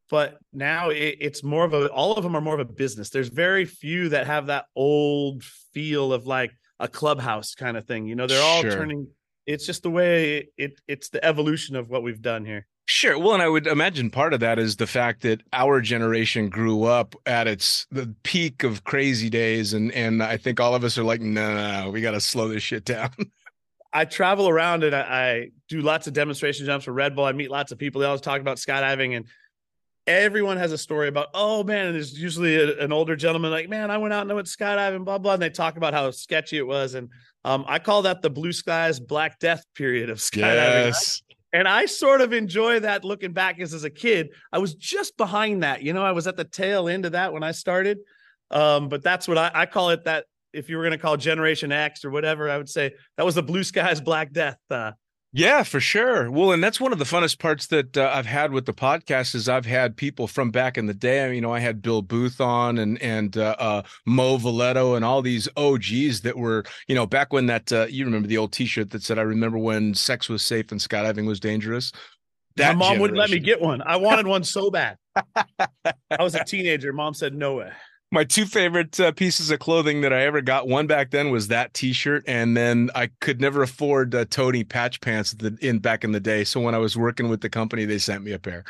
but 0.10 0.38
now 0.54 0.90
it, 0.90 1.18
it's 1.20 1.44
more 1.44 1.66
of 1.66 1.74
a, 1.74 1.88
all 1.88 2.16
of 2.16 2.24
them 2.24 2.36
are 2.36 2.42
more 2.42 2.56
of 2.56 2.60
a 2.60 2.72
business. 2.72 3.10
There's 3.10 3.30
very 3.30 3.66
few 3.66 4.10
that 4.10 4.28
have 4.28 4.48
that 4.48 4.66
old 4.76 5.44
feel 5.44 6.12
of 6.14 6.26
like 6.26 6.52
a 6.80 6.88
clubhouse 6.88 7.56
kind 7.56 7.78
of 7.78 7.86
thing. 7.86 8.08
You 8.08 8.16
know, 8.16 8.28
they're 8.28 8.44
all 8.44 8.62
Sure. 8.62 8.72
turning, 8.72 9.08
it's 9.46 9.66
just 9.66 9.84
the 9.84 9.90
way 9.90 10.50
it, 10.58 10.80
it's 10.88 11.10
the 11.10 11.24
evolution 11.24 11.76
of 11.76 11.90
what 11.90 12.04
we've 12.04 12.22
done 12.22 12.46
here. 12.46 12.68
Sure. 12.88 13.20
Well, 13.20 13.36
and 13.36 13.44
I 13.44 13.48
would 13.48 13.68
imagine 13.68 14.10
part 14.10 14.34
of 14.34 14.40
that 14.40 14.58
is 14.58 14.78
the 14.78 14.88
fact 14.88 15.22
that 15.22 15.42
our 15.54 15.80
generation 15.80 16.50
grew 16.50 16.86
up 16.86 17.16
at 17.28 17.48
its 17.48 17.86
the 17.92 18.16
peak 18.24 18.64
of 18.64 18.84
crazy 18.84 19.30
days, 19.30 19.74
and 19.74 19.92
and 19.92 20.24
I 20.24 20.38
think 20.38 20.60
all 20.60 20.74
of 20.74 20.84
us 20.84 20.98
are 20.98 21.04
like, 21.04 21.22
no, 21.22 21.54
no, 21.54 21.84
no 21.84 21.92
we 21.92 22.02
got 22.02 22.12
to 22.12 22.20
slow 22.20 22.48
this 22.48 22.64
shit 22.64 22.86
down. 22.86 23.12
I 23.94 24.06
travel 24.06 24.50
around 24.50 24.84
and 24.84 24.96
I, 24.96 25.02
I 25.02 25.50
do 25.68 25.82
lots 25.82 26.08
of 26.08 26.14
demonstration 26.14 26.66
jumps 26.66 26.86
for 26.86 26.92
Red 26.92 27.16
Bull. 27.16 27.26
I 27.26 27.32
meet 27.32 27.50
lots 27.50 27.72
of 27.72 27.78
people. 27.78 28.02
They 28.02 28.08
always 28.08 28.22
talk 28.22 28.42
about 28.42 28.58
skydiving, 28.58 29.16
and 29.16 29.26
everyone 30.10 30.58
has 30.58 30.72
a 30.72 30.78
story 30.78 31.08
about, 31.08 31.28
oh 31.34 31.64
man, 31.64 31.88
and 31.88 31.96
there's 31.96 32.20
usually 32.20 32.56
a- 32.56 32.80
an 32.80 32.92
older 32.92 33.16
gentleman 33.16 33.52
like, 33.52 33.70
man, 33.70 33.92
I 33.92 33.98
went 33.98 34.14
out 34.14 34.24
and 34.24 34.32
I 34.32 34.36
went 34.36 34.48
skydiving, 34.48 35.06
blah 35.06 35.20
blah, 35.20 35.34
and 35.34 35.42
they 35.42 35.50
talk 35.50 35.78
about 35.78 35.94
how 35.94 36.10
sketchy 36.12 36.58
it 36.58 36.68
was, 36.68 36.96
and 36.96 37.10
um, 37.46 37.64
I 37.68 37.80
call 37.80 38.02
that 38.02 38.22
the 38.22 38.30
blue 38.30 38.52
skies, 38.52 39.00
black 39.00 39.40
death 39.40 39.64
period 39.76 40.10
of 40.10 40.18
skydiving. 40.18 40.88
Yes. 40.88 41.22
And 41.54 41.68
I 41.68 41.86
sort 41.86 42.22
of 42.22 42.34
enjoy 42.34 42.82
that 42.82 43.04
looking 43.04 43.32
back 43.34 43.60
as 43.60 43.74
as 43.74 43.84
a 43.84 43.90
kid. 43.90 44.30
I 44.52 44.60
was 44.60 44.76
just 44.76 45.16
behind 45.18 45.64
that, 45.64 45.82
you 45.82 45.94
know, 45.94 46.04
I 46.04 46.12
was 46.12 46.28
at 46.28 46.38
the 46.38 46.44
tail 46.44 46.88
end 46.90 47.06
of 47.06 47.14
that 47.14 47.34
when 47.34 47.44
I 47.44 47.52
started. 47.52 48.00
Um, 48.52 48.90
but 48.90 49.04
that's 49.04 49.28
what 49.28 49.38
I, 49.38 49.52
I 49.54 49.66
call 49.66 49.90
it 49.92 50.06
that 50.06 50.26
if 50.54 50.70
you 50.70 50.78
were 50.78 50.84
going 50.84 50.92
to 50.92 51.00
call 51.00 51.18
Generation 51.18 51.72
X 51.72 52.04
or 52.04 52.12
whatever, 52.12 52.50
I 52.50 52.58
would 52.58 52.70
say 52.70 52.92
that 53.18 53.26
was 53.26 53.36
the 53.36 53.44
blue 53.44 53.64
skies, 53.64 54.02
black 54.02 54.32
death. 54.32 54.58
Uh, 54.70 54.92
Yeah, 55.32 55.62
for 55.62 55.80
sure. 55.80 56.32
Well, 56.32 56.52
and 56.52 56.64
that's 56.64 56.82
one 56.82 56.92
of 56.92 56.98
the 56.98 57.06
funnest 57.06 57.38
parts 57.38 57.68
that 57.68 57.96
uh, 57.96 58.12
I've 58.12 58.26
had 58.26 58.52
with 58.52 58.66
the 58.66 58.74
podcast 58.74 59.36
is 59.36 59.48
I've 59.48 59.68
had 59.68 59.96
people 59.96 60.28
from 60.28 60.50
back 60.50 60.76
in 60.76 60.88
the 60.88 60.94
day. 60.94 61.36
You 61.36 61.42
know, 61.42 61.54
I 61.54 61.60
had 61.60 61.84
Bill 61.84 62.02
Booth 62.02 62.42
on 62.42 62.80
and 62.80 63.00
and 63.00 63.38
uh, 63.38 63.56
uh, 63.60 63.82
Mo 64.08 64.38
Valetto 64.40 64.96
and 64.96 65.06
all 65.06 65.22
these 65.22 65.48
OGs 65.56 66.22
that 66.22 66.36
were, 66.36 66.64
you 66.88 66.96
know, 66.96 67.06
back 67.06 67.32
when 67.32 67.46
that 67.46 67.72
uh, 67.72 67.86
you 67.88 68.06
remember 68.06 68.28
the 68.28 68.38
old 68.40 68.52
T-shirt 68.54 68.90
that 68.90 69.04
said, 69.04 69.20
"I 69.20 69.24
remember 69.24 69.60
when 69.60 69.94
sex 69.94 70.30
was 70.30 70.42
safe 70.42 70.72
and 70.72 70.82
skydiving 70.82 71.28
was 71.28 71.40
dangerous." 71.40 71.92
That 72.56 72.76
my 72.76 72.90
mom 72.90 73.00
wouldn't 73.00 73.18
let 73.18 73.30
me 73.30 73.40
get 73.40 73.62
one. 73.62 73.82
I 73.84 73.96
wanted 73.98 74.28
one 74.28 74.44
so 74.44 74.70
bad. 74.70 74.98
I 75.36 76.22
was 76.24 76.36
a 76.36 76.44
teenager. 76.44 76.92
Mom 76.92 77.14
said, 77.14 77.34
no 77.34 77.56
way. 77.56 77.72
My 78.12 78.24
two 78.24 78.46
favorite 78.46 79.00
uh, 79.00 79.12
pieces 79.12 79.52
of 79.52 79.60
clothing 79.60 80.02
that 80.02 80.12
I 80.12 80.24
ever 80.24 80.42
got. 80.42 80.68
One 80.68 80.88
back 80.88 81.12
then 81.12 81.30
was 81.30 81.48
that 81.50 81.74
T-shirt, 81.74 82.24
and 82.28 82.58
then 82.58 82.90
I 82.96 83.10
could 83.22 83.40
never 83.40 83.62
afford 83.62 84.16
uh, 84.16 84.26
Tony 84.30 84.64
patch 84.64 85.00
pants 85.02 85.34
the, 85.34 85.58
in 85.62 85.80
back 85.80 86.04
in 86.04 86.12
the 86.12 86.20
day. 86.20 86.44
So 86.44 86.60
when 86.60 86.74
I 86.74 86.80
was 86.80 86.98
working 86.98 87.30
with 87.30 87.42
the 87.42 87.50
company, 87.50 87.86
they 87.86 88.00
sent 88.00 88.24
me 88.24 88.32
a 88.32 88.40
pair. 88.40 88.64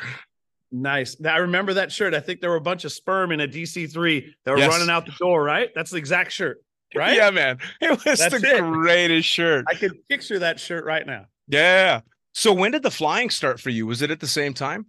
Nice. 0.72 1.18
Now, 1.18 1.34
I 1.34 1.38
remember 1.38 1.74
that 1.74 1.90
shirt. 1.90 2.14
I 2.14 2.20
think 2.20 2.40
there 2.40 2.50
were 2.50 2.56
a 2.56 2.60
bunch 2.60 2.84
of 2.84 2.92
sperm 2.92 3.32
in 3.32 3.40
a 3.40 3.48
DC3 3.48 4.24
that 4.44 4.52
were 4.52 4.58
Yes. 4.58 4.70
running 4.70 4.90
out 4.90 5.06
the 5.06 5.12
door, 5.18 5.42
right? 5.42 5.70
That's 5.74 5.90
the 5.90 5.96
exact 5.96 6.30
shirt, 6.32 6.58
right? 6.94 7.16
Yeah, 7.16 7.30
man, 7.30 7.58
it 7.80 7.90
was 8.04 8.18
That's 8.18 8.40
the 8.40 8.56
it. 8.56 8.62
greatest 8.62 9.26
shirt. 9.28 9.64
I 9.68 9.74
could 9.74 10.06
picture 10.08 10.38
that 10.38 10.60
shirt 10.60 10.84
right 10.84 11.04
now. 11.06 11.24
Yeah. 11.48 12.02
So 12.34 12.52
when 12.52 12.70
did 12.70 12.84
the 12.84 12.90
flying 12.92 13.30
start 13.30 13.58
for 13.58 13.70
you? 13.70 13.86
Was 13.86 14.02
it 14.02 14.10
at 14.12 14.20
the 14.20 14.28
same 14.28 14.54
time? 14.54 14.86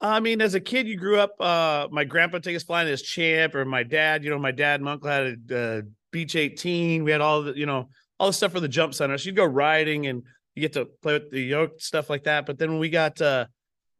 I 0.00 0.20
mean, 0.20 0.40
as 0.40 0.54
a 0.54 0.60
kid, 0.60 0.86
you 0.86 0.96
grew 0.96 1.18
up. 1.18 1.40
Uh, 1.40 1.88
my 1.90 2.04
grandpa 2.04 2.38
took 2.38 2.54
us 2.54 2.62
flying 2.62 2.88
as 2.88 3.02
champ, 3.02 3.54
or 3.54 3.64
my 3.64 3.82
dad. 3.82 4.24
You 4.24 4.30
know, 4.30 4.38
my 4.38 4.50
dad 4.50 4.80
and 4.80 4.88
uncle 4.88 5.08
had 5.08 5.50
a 5.50 5.58
uh, 5.58 5.82
Beech 6.10 6.36
18. 6.36 7.04
We 7.04 7.10
had 7.10 7.20
all 7.20 7.42
the, 7.42 7.56
you 7.56 7.66
know, 7.66 7.88
all 8.18 8.26
the 8.26 8.32
stuff 8.32 8.52
for 8.52 8.60
the 8.60 8.68
jump 8.68 8.94
center. 8.94 9.16
So 9.16 9.26
you'd 9.26 9.36
go 9.36 9.44
riding, 9.44 10.06
and 10.06 10.22
you 10.54 10.60
get 10.60 10.74
to 10.74 10.86
play 11.02 11.14
with 11.14 11.30
the 11.30 11.40
yoke 11.40 11.80
stuff 11.80 12.10
like 12.10 12.24
that. 12.24 12.46
But 12.46 12.58
then 12.58 12.70
when 12.70 12.80
we 12.80 12.90
got 12.90 13.20
uh, 13.20 13.46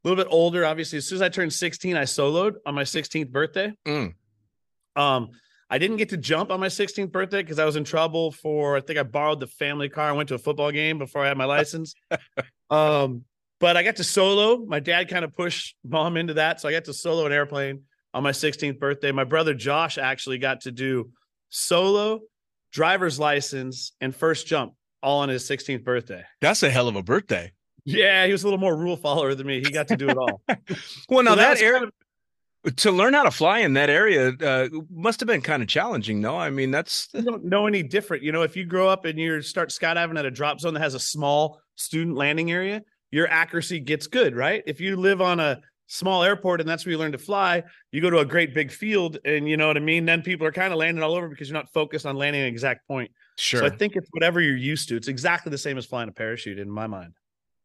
a 0.05 0.09
little 0.09 0.23
bit 0.23 0.31
older, 0.31 0.65
obviously, 0.65 0.99
as 0.99 1.07
soon 1.07 1.17
as 1.17 1.23
I 1.23 1.29
turned 1.29 1.53
16, 1.53 1.97
I 1.97 2.03
soloed 2.03 2.55
on 2.67 2.75
my 2.75 2.85
16th 2.85 3.31
birthday. 3.31 3.73
Mm. 3.87 4.15
Um, 4.97 5.31
I 5.71 5.79
didn't 5.79 5.97
get 5.97 6.11
to 6.11 6.17
jump 6.17 6.51
on 6.51 6.61
my 6.61 6.69
16th 6.69 7.11
birthday 7.11 7.43
because 7.43 7.59
I 7.59 7.65
was 7.65 7.77
in 7.77 7.85
trouble 7.85 8.31
for. 8.31 8.77
I 8.77 8.81
think 8.81 8.99
I 8.99 9.03
borrowed 9.03 9.41
the 9.41 9.47
family 9.47 9.89
car. 9.89 10.09
I 10.09 10.13
went 10.13 10.29
to 10.29 10.35
a 10.35 10.39
football 10.39 10.71
game 10.71 10.99
before 10.99 11.25
I 11.25 11.29
had 11.29 11.39
my 11.39 11.47
license. 11.47 11.95
um, 12.71 13.25
but 13.65 13.79
I 13.79 13.83
got 13.83 13.97
to 13.97 14.05
solo. 14.05 14.59
My 14.67 14.79
dad 14.79 15.09
kind 15.09 15.25
of 15.25 15.33
pushed 15.33 15.75
mom 15.87 16.19
into 16.19 16.35
that, 16.35 16.61
so 16.61 16.69
I 16.69 16.73
got 16.73 16.85
to 16.85 16.93
solo 16.93 17.25
an 17.25 17.33
airplane 17.33 17.85
on 18.13 18.23
my 18.23 18.31
16th 18.31 18.79
birthday. 18.79 19.11
My 19.11 19.25
brother 19.25 19.55
Josh 19.55 19.97
actually 19.97 20.37
got 20.37 20.61
to 20.63 20.71
do 20.71 21.09
solo, 21.49 22.21
driver's 22.75 23.19
license, 23.19 23.93
and 24.03 24.15
first 24.15 24.47
jump 24.47 24.75
all 25.03 25.21
on 25.21 25.31
his 25.31 25.49
16th 25.49 25.83
birthday. 25.83 26.23
That's 26.43 26.63
a 26.63 26.69
hell 26.69 26.89
of 26.89 26.97
a 26.97 27.03
birthday. 27.03 27.53
Yeah, 27.87 28.27
he 28.27 28.33
was 28.33 28.43
a 28.43 28.47
little 28.47 28.61
more 28.61 28.77
rule 28.77 28.99
follower 28.99 29.35
than 29.35 29.47
me. 29.47 29.61
He 29.65 29.71
got 29.71 29.89
to 29.89 29.97
do 29.97 30.11
it 30.11 30.19
all. 30.19 30.43
Well, 31.09 31.23
now 31.23 31.31
So 31.31 31.37
that 31.37 31.63
area 31.63 31.79
kind 31.81 31.85
of- 32.65 32.77
to 32.77 32.91
learn 32.91 33.15
how 33.15 33.23
to 33.23 33.31
fly 33.31 33.61
in 33.61 33.73
that 33.75 33.89
area 33.89 34.33
uh, 34.43 34.69
must 34.91 35.21
have 35.21 35.27
been 35.27 35.41
kind 35.41 35.63
of 35.63 35.69
challenging. 35.71 36.21
No, 36.21 36.37
I 36.37 36.51
mean 36.51 36.71
that's 36.71 37.09
you 37.15 37.23
don't 37.23 37.45
know 37.47 37.67
any 37.67 37.83
different. 37.83 38.23
You 38.23 38.33
know, 38.33 38.43
if 38.43 38.57
you 38.57 38.67
grow 38.67 38.89
up 38.91 39.07
and 39.07 39.19
you 39.19 39.41
start 39.41 39.71
skydiving 39.71 40.19
at 40.19 40.27
a 40.27 40.31
drop 40.31 40.61
zone 40.61 40.75
that 40.75 40.81
has 40.81 40.95
a 40.95 41.01
small 41.01 41.61
student 41.77 42.15
landing 42.17 42.51
area, 42.51 42.83
your 43.15 43.29
accuracy 43.29 43.79
gets 43.79 44.09
good, 44.09 44.35
right? 44.35 44.65
If 44.67 44.81
you 44.81 44.97
live 44.97 45.21
on 45.21 45.39
a 45.39 45.61
small 45.87 46.25
airport 46.25 46.61
and 46.61 46.69
that's 46.69 46.85
where 46.85 46.91
you 46.91 46.99
learn 46.99 47.13
to 47.13 47.19
fly, 47.19 47.63
you 47.93 48.01
go 48.01 48.11
to 48.11 48.19
a 48.19 48.25
great 48.25 48.53
big 48.53 48.73
field 48.73 49.19
and 49.25 49.49
you 49.49 49.57
know 49.57 49.69
what 49.69 49.77
I 49.77 49.81
mean, 49.81 50.05
then 50.05 50.21
people 50.21 50.45
are 50.49 50.51
kind 50.51 50.73
of 50.73 50.81
landing 50.81 51.01
all 51.01 51.15
over 51.15 51.29
because 51.29 51.49
you're 51.49 51.57
not 51.57 51.73
focused 51.73 52.07
on 52.07 52.17
landing 52.17 52.43
an 52.43 52.49
exact 52.49 52.89
point. 52.89 53.13
sure. 53.39 53.61
So 53.61 53.67
I 53.67 53.71
think 53.71 53.95
it's 53.95 54.09
whatever 54.11 54.41
you're 54.41 54.57
used 54.57 54.89
to. 54.89 54.97
It's 54.97 55.07
exactly 55.07 55.51
the 55.51 55.59
same 55.59 55.79
as 55.79 55.87
flying 55.87 56.09
a 56.09 56.13
parachute 56.13 56.59
in 56.59 56.69
my 56.69 56.89
mind. 56.89 57.15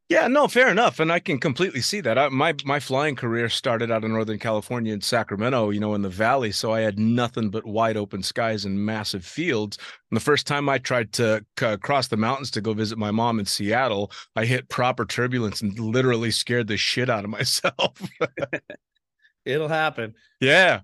Yeah, 0.10 0.28
no, 0.28 0.48
fair 0.48 0.70
enough, 0.70 1.00
and 1.00 1.12
I 1.12 1.20
can 1.20 1.38
completely 1.39 1.82
see 1.82 2.01
that. 2.01 2.18
I, 2.18 2.30
my 2.30 2.56
my 2.66 2.80
flying 2.80 3.16
career 3.16 3.48
started 3.48 3.92
out 3.92 4.04
in 4.04 4.12
Northern 4.12 4.39
California 4.39 4.92
in 4.92 5.01
Sacramento, 5.01 5.70
you 5.70 5.80
know, 5.80 5.94
in 5.94 6.01
the 6.01 6.10
valley, 6.10 6.51
so 6.51 6.74
I 6.74 6.80
had 6.80 6.98
nothing 6.98 7.51
but 7.51 7.63
wide 7.63 7.96
open 7.96 8.24
skies 8.24 8.66
and 8.66 8.84
massive 8.84 9.24
fields. 9.24 9.78
And 10.10 10.16
the 10.18 10.22
first 10.24 10.48
time 10.48 10.68
I 10.68 10.80
tried 10.80 11.13
to 11.13 11.46
c- 11.60 11.78
cross 11.78 12.08
the 12.08 12.18
mountains 12.18 12.50
to 12.51 12.62
go 12.62 12.74
visit 12.74 12.98
my 12.98 13.12
mom 13.12 13.39
in 13.39 13.46
Seattle, 13.46 14.12
I 14.36 14.46
hit 14.46 14.68
proper 14.70 15.06
turbulence 15.06 15.62
and 15.62 15.78
literally 15.78 16.32
scared 16.32 16.68
the 16.68 16.78
shit 16.78 17.08
out 17.10 17.24
of 17.24 17.30
myself. 17.39 18.01
It'll 19.46 19.68
happen. 19.68 20.16
Yeah. 20.39 20.82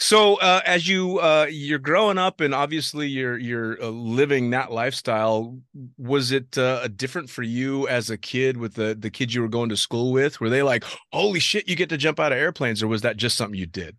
So 0.00 0.36
uh, 0.36 0.60
as 0.64 0.86
you 0.86 1.18
uh, 1.18 1.48
you're 1.50 1.80
growing 1.80 2.18
up 2.18 2.40
and 2.40 2.54
obviously 2.54 3.08
you're 3.08 3.36
you're 3.36 3.82
uh, 3.82 3.88
living 3.88 4.50
that 4.50 4.70
lifestyle, 4.70 5.58
was 5.96 6.30
it 6.30 6.56
uh, 6.56 6.86
different 6.88 7.28
for 7.28 7.42
you 7.42 7.88
as 7.88 8.08
a 8.08 8.16
kid 8.16 8.56
with 8.56 8.74
the 8.74 8.94
the 8.98 9.10
kids 9.10 9.34
you 9.34 9.42
were 9.42 9.48
going 9.48 9.70
to 9.70 9.76
school 9.76 10.12
with? 10.12 10.40
Were 10.40 10.50
they 10.50 10.62
like, 10.62 10.84
"Holy 11.12 11.40
shit, 11.40 11.68
you 11.68 11.74
get 11.74 11.88
to 11.88 11.96
jump 11.96 12.20
out 12.20 12.30
of 12.30 12.38
airplanes," 12.38 12.80
or 12.80 12.86
was 12.86 13.02
that 13.02 13.16
just 13.16 13.36
something 13.36 13.58
you 13.58 13.66
did? 13.66 13.96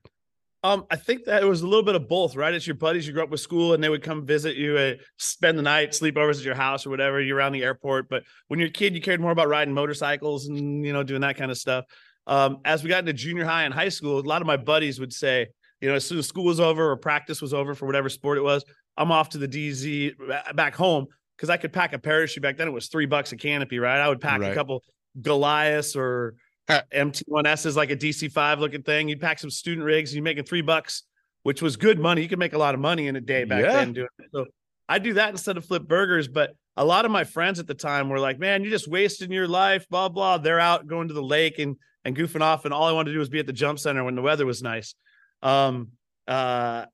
Um, 0.64 0.86
I 0.90 0.96
think 0.96 1.26
that 1.26 1.42
it 1.42 1.46
was 1.46 1.62
a 1.62 1.68
little 1.68 1.84
bit 1.84 1.96
of 1.96 2.08
both, 2.08 2.36
right? 2.36 2.54
It's 2.54 2.68
your 2.68 2.76
buddies 2.76 3.06
you 3.06 3.14
grew 3.14 3.24
up 3.24 3.30
with 3.30 3.40
school 3.40 3.74
and 3.74 3.84
they 3.84 3.88
would 3.88 4.04
come 4.04 4.26
visit 4.26 4.58
you, 4.58 4.78
uh, 4.78 4.94
spend 5.18 5.58
the 5.58 5.64
night, 5.64 5.92
sleepovers 5.92 6.40
at 6.40 6.44
your 6.44 6.56
house 6.56 6.86
or 6.86 6.90
whatever. 6.90 7.22
You're 7.22 7.38
around 7.38 7.54
the 7.54 7.64
airport, 7.64 8.10
but 8.10 8.24
when 8.48 8.60
you're 8.60 8.68
a 8.68 8.72
kid, 8.72 8.94
you 8.94 9.00
cared 9.02 9.22
more 9.22 9.32
about 9.32 9.48
riding 9.48 9.74
motorcycles 9.74 10.48
and 10.48 10.86
you 10.86 10.94
know 10.94 11.04
doing 11.04 11.22
that 11.22 11.36
kind 11.36 11.52
of 11.52 11.58
stuff. 11.58 11.86
Um, 12.26 12.60
as 12.64 12.84
we 12.84 12.90
got 12.90 13.00
into 13.00 13.14
junior 13.14 13.44
high 13.44 13.64
and 13.64 13.74
high 13.74 13.90
school, 13.90 14.20
a 14.20 14.22
lot 14.22 14.42
of 14.42 14.48
my 14.48 14.58
buddies 14.58 15.00
would 15.00 15.12
say, 15.12 15.48
you 15.82 15.90
know, 15.90 15.96
as 15.96 16.06
soon 16.06 16.18
as 16.20 16.28
school 16.28 16.44
was 16.46 16.60
over 16.60 16.92
or 16.92 16.98
practice 16.98 17.42
was 17.42 17.54
over 17.54 17.74
for 17.76 17.86
whatever 17.86 18.10
sport 18.10 18.38
it 18.38 18.42
was, 18.42 18.64
I'm 18.98 19.12
off 19.12 19.30
to 19.30 19.38
the 19.38 19.48
DZ 19.48 20.14
back 20.56 20.76
home 20.76 21.08
because 21.38 21.50
I 21.50 21.58
could 21.58 21.72
pack 21.72 21.94
a 21.94 22.00
parachute 22.00 22.44
back 22.44 22.58
then. 22.58 22.68
It 22.68 22.72
was 22.72 22.88
three 22.88 23.06
bucks 23.06 23.32
a 23.32 23.38
canopy, 23.38 23.80
right? 23.80 24.00
I 24.00 24.10
would 24.10 24.20
pack 24.22 24.42
Right. 24.42 24.52
a 24.52 24.56
couple 24.56 24.84
Goliaths 25.22 25.96
or 25.96 26.36
MT1S 26.70 27.66
is 27.66 27.76
like 27.78 27.92
a 27.92 27.96
DC5 27.96 28.60
looking 28.60 28.84
thing. 28.84 29.10
You'd 29.10 29.22
pack 29.22 29.40
some 29.40 29.50
student 29.50 29.86
rigs, 29.86 30.14
you're 30.14 30.24
making 30.24 30.44
three 30.46 30.62
bucks 30.62 31.04
which 31.44 31.62
was 31.62 31.78
good 31.78 31.98
money. 31.98 32.22
You 32.22 32.28
could 32.28 32.38
make 32.38 32.52
a 32.52 32.58
lot 32.58 32.76
of 32.76 32.82
money 32.82 33.08
in 33.08 33.16
a 33.16 33.22
day 33.22 33.46
back 33.46 33.64
Yeah. 33.64 33.72
then 33.72 33.94
doing 33.94 34.08
it. 34.20 34.26
So 34.34 34.46
I 34.90 35.00
do 35.00 35.14
that 35.14 35.30
instead 35.30 35.56
of 35.56 35.64
flip 35.64 35.84
burgers. 35.88 36.28
But 36.28 36.52
a 36.76 36.84
lot 36.84 37.06
of 37.06 37.12
my 37.12 37.24
friends 37.24 37.60
at 37.60 37.66
the 37.66 37.74
time 37.74 38.10
were 38.10 38.20
like, 38.20 38.40
"Man, 38.40 38.62
you're 38.62 38.72
just 38.72 38.90
wasting 38.90 39.32
your 39.32 39.48
life." 39.48 39.88
Blah 39.90 40.10
blah. 40.10 40.38
They're 40.38 40.60
out 40.60 40.86
going 40.86 41.08
to 41.08 41.14
the 41.14 41.24
lake 41.24 41.58
and 41.58 41.78
and 42.04 42.14
goofing 42.16 42.42
off, 42.42 42.66
and 42.66 42.74
all 42.74 42.84
I 42.88 42.92
wanted 42.92 43.12
to 43.12 43.14
do 43.14 43.20
was 43.20 43.30
be 43.30 43.40
at 43.40 43.46
the 43.48 43.54
jump 43.54 43.80
center 43.80 44.04
when 44.04 44.16
the 44.16 44.22
weather 44.22 44.46
was 44.46 44.62
nice. 44.62 44.96
Um, 45.42 45.90
uh, 46.28 46.86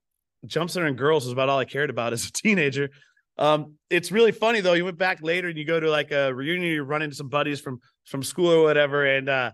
jump 0.45 0.73
and 0.75 0.97
girls 0.97 1.25
was 1.25 1.33
about 1.33 1.49
all 1.49 1.59
I 1.59 1.65
cared 1.65 1.89
about 1.89 2.13
as 2.13 2.25
a 2.27 2.31
teenager. 2.31 2.89
Um, 3.37 3.73
it's 3.89 4.11
really 4.11 4.31
funny 4.31 4.61
though. 4.61 4.73
You 4.73 4.85
went 4.85 4.97
back 4.97 5.21
later 5.21 5.49
and 5.49 5.57
you 5.57 5.65
go 5.65 5.79
to 5.79 5.89
like 5.89 6.11
a 6.11 6.33
reunion, 6.33 6.71
you 6.71 6.83
run 6.83 7.01
into 7.01 7.15
some 7.15 7.29
buddies 7.29 7.59
from 7.59 7.79
from 8.05 8.23
school 8.23 8.51
or 8.51 8.63
whatever, 8.63 9.05
and 9.05 9.27
uh, 9.27 9.51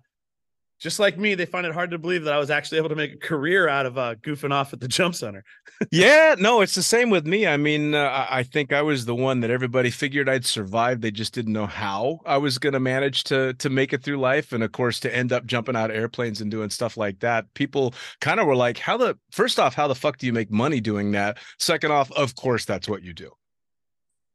just 0.81 0.99
like 0.99 1.15
me, 1.15 1.35
they 1.35 1.45
find 1.45 1.67
it 1.67 1.75
hard 1.75 1.91
to 1.91 1.99
believe 1.99 2.23
that 2.23 2.33
I 2.33 2.39
was 2.39 2.49
actually 2.49 2.79
able 2.79 2.89
to 2.89 2.95
make 2.95 3.13
a 3.13 3.17
career 3.17 3.69
out 3.69 3.85
of 3.85 3.99
uh, 3.99 4.15
goofing 4.15 4.51
off 4.51 4.73
at 4.73 4.79
the 4.79 4.87
jump 4.87 5.13
center. 5.13 5.43
yeah, 5.91 6.35
no, 6.39 6.61
it's 6.61 6.73
the 6.73 6.81
same 6.81 7.11
with 7.11 7.27
me. 7.27 7.45
I 7.45 7.55
mean, 7.55 7.93
uh, 7.93 8.25
I 8.27 8.41
think 8.41 8.73
I 8.73 8.81
was 8.81 9.05
the 9.05 9.13
one 9.13 9.41
that 9.41 9.51
everybody 9.51 9.91
figured 9.91 10.27
I'd 10.27 10.43
survive. 10.43 10.99
They 10.99 11.11
just 11.11 11.35
didn't 11.35 11.53
know 11.53 11.67
how 11.67 12.19
I 12.25 12.37
was 12.37 12.57
going 12.57 12.73
to 12.73 12.79
manage 12.79 13.25
to 13.25 13.53
to 13.53 13.69
make 13.69 13.93
it 13.93 14.01
through 14.01 14.17
life, 14.17 14.53
and 14.53 14.63
of 14.63 14.71
course, 14.71 14.99
to 15.01 15.15
end 15.15 15.31
up 15.31 15.45
jumping 15.45 15.75
out 15.75 15.91
of 15.91 15.95
airplanes 15.95 16.41
and 16.41 16.49
doing 16.49 16.71
stuff 16.71 16.97
like 16.97 17.19
that. 17.19 17.53
People 17.53 17.93
kind 18.19 18.39
of 18.39 18.47
were 18.47 18.55
like, 18.55 18.79
"How 18.79 18.97
the 18.97 19.19
first 19.31 19.59
off, 19.59 19.75
how 19.75 19.87
the 19.87 19.93
fuck 19.93 20.17
do 20.17 20.25
you 20.25 20.33
make 20.33 20.49
money 20.49 20.81
doing 20.81 21.11
that?" 21.11 21.37
Second 21.59 21.91
off, 21.91 22.11
of 22.13 22.35
course, 22.35 22.65
that's 22.65 22.89
what 22.89 23.03
you 23.03 23.13
do. 23.13 23.29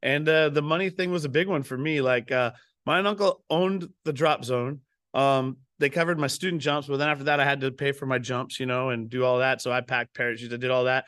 And 0.01 0.29
uh, 0.29 0.51
the 0.51 0.63
money 0.63 0.91
thing 0.91 1.11
was 1.11 1.25
a 1.25 1.29
big 1.29 1.49
one 1.49 1.65
for 1.65 1.77
me. 1.77 2.01
Like 2.01 2.31
uh, 2.31 2.53
my 2.85 3.01
uncle 3.01 3.43
owned 3.51 3.89
the 4.05 4.13
drop 4.13 4.45
zone. 4.45 4.83
Um, 5.13 5.57
they 5.79 5.91
covered 5.91 6.19
my 6.19 6.27
student 6.27 6.63
jumps, 6.63 6.89
but 6.89 6.97
then 6.99 7.09
after 7.09 7.25
that, 7.25 7.41
I 7.41 7.45
had 7.45 7.61
to 7.61 7.71
pay 7.71 7.93
for 7.93 8.07
my 8.07 8.19
jumps, 8.19 8.59
you 8.59 8.67
know, 8.67 8.91
and 8.91 9.11
do 9.11 9.25
all 9.25 9.39
that. 9.41 9.61
So 9.61 9.71
I 9.71 9.81
packed 9.81 10.15
parachutes, 10.15 10.55
I 10.55 10.57
did 10.57 10.71
all 10.71 10.85
that. 10.85 11.05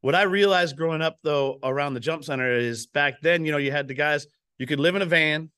What 0.00 0.14
I 0.14 0.22
realized 0.22 0.76
growing 0.76 1.02
up 1.02 1.18
though 1.22 1.58
around 1.62 1.94
the 1.94 2.00
jump 2.00 2.24
center 2.24 2.52
is 2.52 2.86
back 2.86 3.20
then, 3.20 3.44
you 3.44 3.52
know, 3.52 3.58
you 3.58 3.72
had 3.72 3.88
the 3.88 3.94
guys 3.94 4.26
you 4.58 4.66
could 4.66 4.80
live 4.80 4.96
in 4.96 5.02
a 5.02 5.06
van 5.06 5.50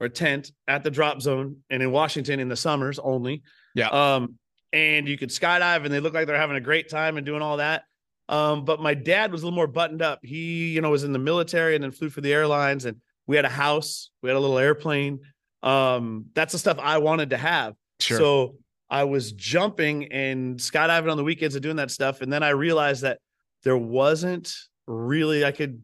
or 0.00 0.06
a 0.06 0.10
tent 0.10 0.52
at 0.68 0.84
the 0.84 0.90
drop 0.90 1.20
zone 1.20 1.58
and 1.70 1.82
in 1.82 1.90
Washington 1.90 2.40
in 2.40 2.48
the 2.48 2.56
summers 2.56 2.98
only. 2.98 3.42
Yeah. 3.74 3.88
Um, 3.88 4.36
and 4.72 5.08
you 5.08 5.16
could 5.16 5.30
skydive 5.30 5.84
and 5.84 5.92
they 5.92 6.00
look 6.00 6.14
like 6.14 6.26
they're 6.26 6.36
having 6.36 6.56
a 6.56 6.60
great 6.60 6.88
time 6.88 7.16
and 7.16 7.26
doing 7.26 7.42
all 7.42 7.56
that. 7.58 7.84
Um, 8.28 8.64
but 8.64 8.80
my 8.80 8.94
dad 8.94 9.30
was 9.30 9.42
a 9.42 9.46
little 9.46 9.56
more 9.56 9.68
buttoned 9.68 10.02
up. 10.02 10.20
He, 10.22 10.70
you 10.70 10.80
know, 10.80 10.90
was 10.90 11.04
in 11.04 11.12
the 11.12 11.18
military 11.18 11.76
and 11.76 11.84
then 11.84 11.92
flew 11.92 12.10
for 12.10 12.20
the 12.20 12.32
airlines 12.32 12.84
and 12.84 13.00
we 13.26 13.36
had 13.36 13.44
a 13.44 13.50
house, 13.50 14.10
we 14.22 14.28
had 14.28 14.36
a 14.36 14.40
little 14.40 14.58
airplane. 14.58 15.20
Um, 15.62 16.26
that's 16.34 16.52
the 16.52 16.58
stuff 16.58 16.78
I 16.80 16.98
wanted 16.98 17.30
to 17.30 17.36
have. 17.36 17.74
Sure. 18.00 18.18
So 18.18 18.56
I 18.88 19.04
was 19.04 19.32
jumping 19.32 20.12
and 20.12 20.58
skydiving 20.58 21.10
on 21.10 21.16
the 21.16 21.24
weekends 21.24 21.54
and 21.54 21.62
doing 21.62 21.76
that 21.76 21.90
stuff. 21.90 22.20
And 22.20 22.32
then 22.32 22.42
I 22.42 22.50
realized 22.50 23.02
that 23.02 23.18
there 23.64 23.76
wasn't 23.76 24.54
really, 24.86 25.44
I 25.44 25.52
could 25.52 25.82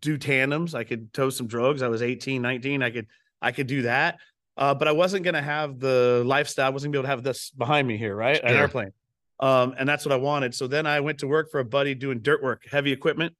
do 0.00 0.16
tandems. 0.18 0.74
I 0.74 0.84
could 0.84 1.12
tow 1.12 1.30
some 1.30 1.46
drugs. 1.46 1.82
I 1.82 1.88
was 1.88 2.02
18, 2.02 2.40
19. 2.40 2.82
I 2.82 2.90
could, 2.90 3.06
I 3.42 3.52
could 3.52 3.66
do 3.66 3.82
that. 3.82 4.18
Uh, 4.56 4.72
but 4.72 4.86
I 4.86 4.92
wasn't 4.92 5.24
going 5.24 5.34
to 5.34 5.42
have 5.42 5.80
the 5.80 6.22
lifestyle. 6.24 6.66
I 6.66 6.70
wasn't 6.70 6.92
gonna 6.92 7.02
be 7.02 7.06
able 7.06 7.14
to 7.14 7.16
have 7.16 7.22
this 7.24 7.50
behind 7.50 7.88
me 7.88 7.96
here, 7.96 8.14
right? 8.14 8.40
An 8.42 8.54
airplane. 8.54 8.92
Um, 9.40 9.74
and 9.76 9.88
that's 9.88 10.04
what 10.04 10.12
I 10.12 10.16
wanted. 10.16 10.54
So 10.54 10.68
then 10.68 10.86
I 10.86 11.00
went 11.00 11.18
to 11.18 11.26
work 11.26 11.50
for 11.50 11.58
a 11.58 11.64
buddy 11.64 11.94
doing 11.94 12.20
dirt 12.20 12.42
work, 12.42 12.62
heavy 12.70 12.92
equipment, 12.92 13.34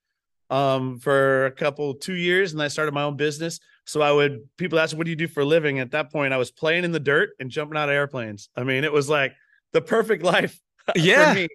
um, 0.51 0.99
for 0.99 1.47
a 1.47 1.53
couple, 1.53 1.95
two 1.95 2.15
years. 2.15 2.53
And 2.53 2.61
I 2.61 2.69
started 2.69 2.93
my 2.93 3.05
own 3.05 3.17
business. 3.17 3.61
So 3.87 4.01
I 4.01 4.11
would, 4.13 4.49
people 4.57 4.79
ask, 4.79 4.97
what 4.97 5.05
do 5.05 5.11
you 5.11 5.17
do 5.17 5.29
for 5.29 5.41
a 5.41 5.45
living? 5.45 5.79
At 5.79 5.91
that 5.91 6.11
point, 6.11 6.33
I 6.33 6.39
was 6.39 6.51
playing 6.51 6.85
in 6.85 6.93
the 6.93 7.01
dirt 7.01 7.31
and 7.39 7.51
jumping 7.51 7.77
out 7.77 7.89
of 7.89 7.95
airplanes. 7.95 8.49
I 8.57 8.65
mean, 8.65 8.85
it 8.85 8.93
was 8.93 9.09
like 9.09 9.35
the 9.73 9.81
perfect 9.81 10.23
life. 10.35 10.59
Yeah. 10.95 11.33
For 11.33 11.41
me 11.41 11.49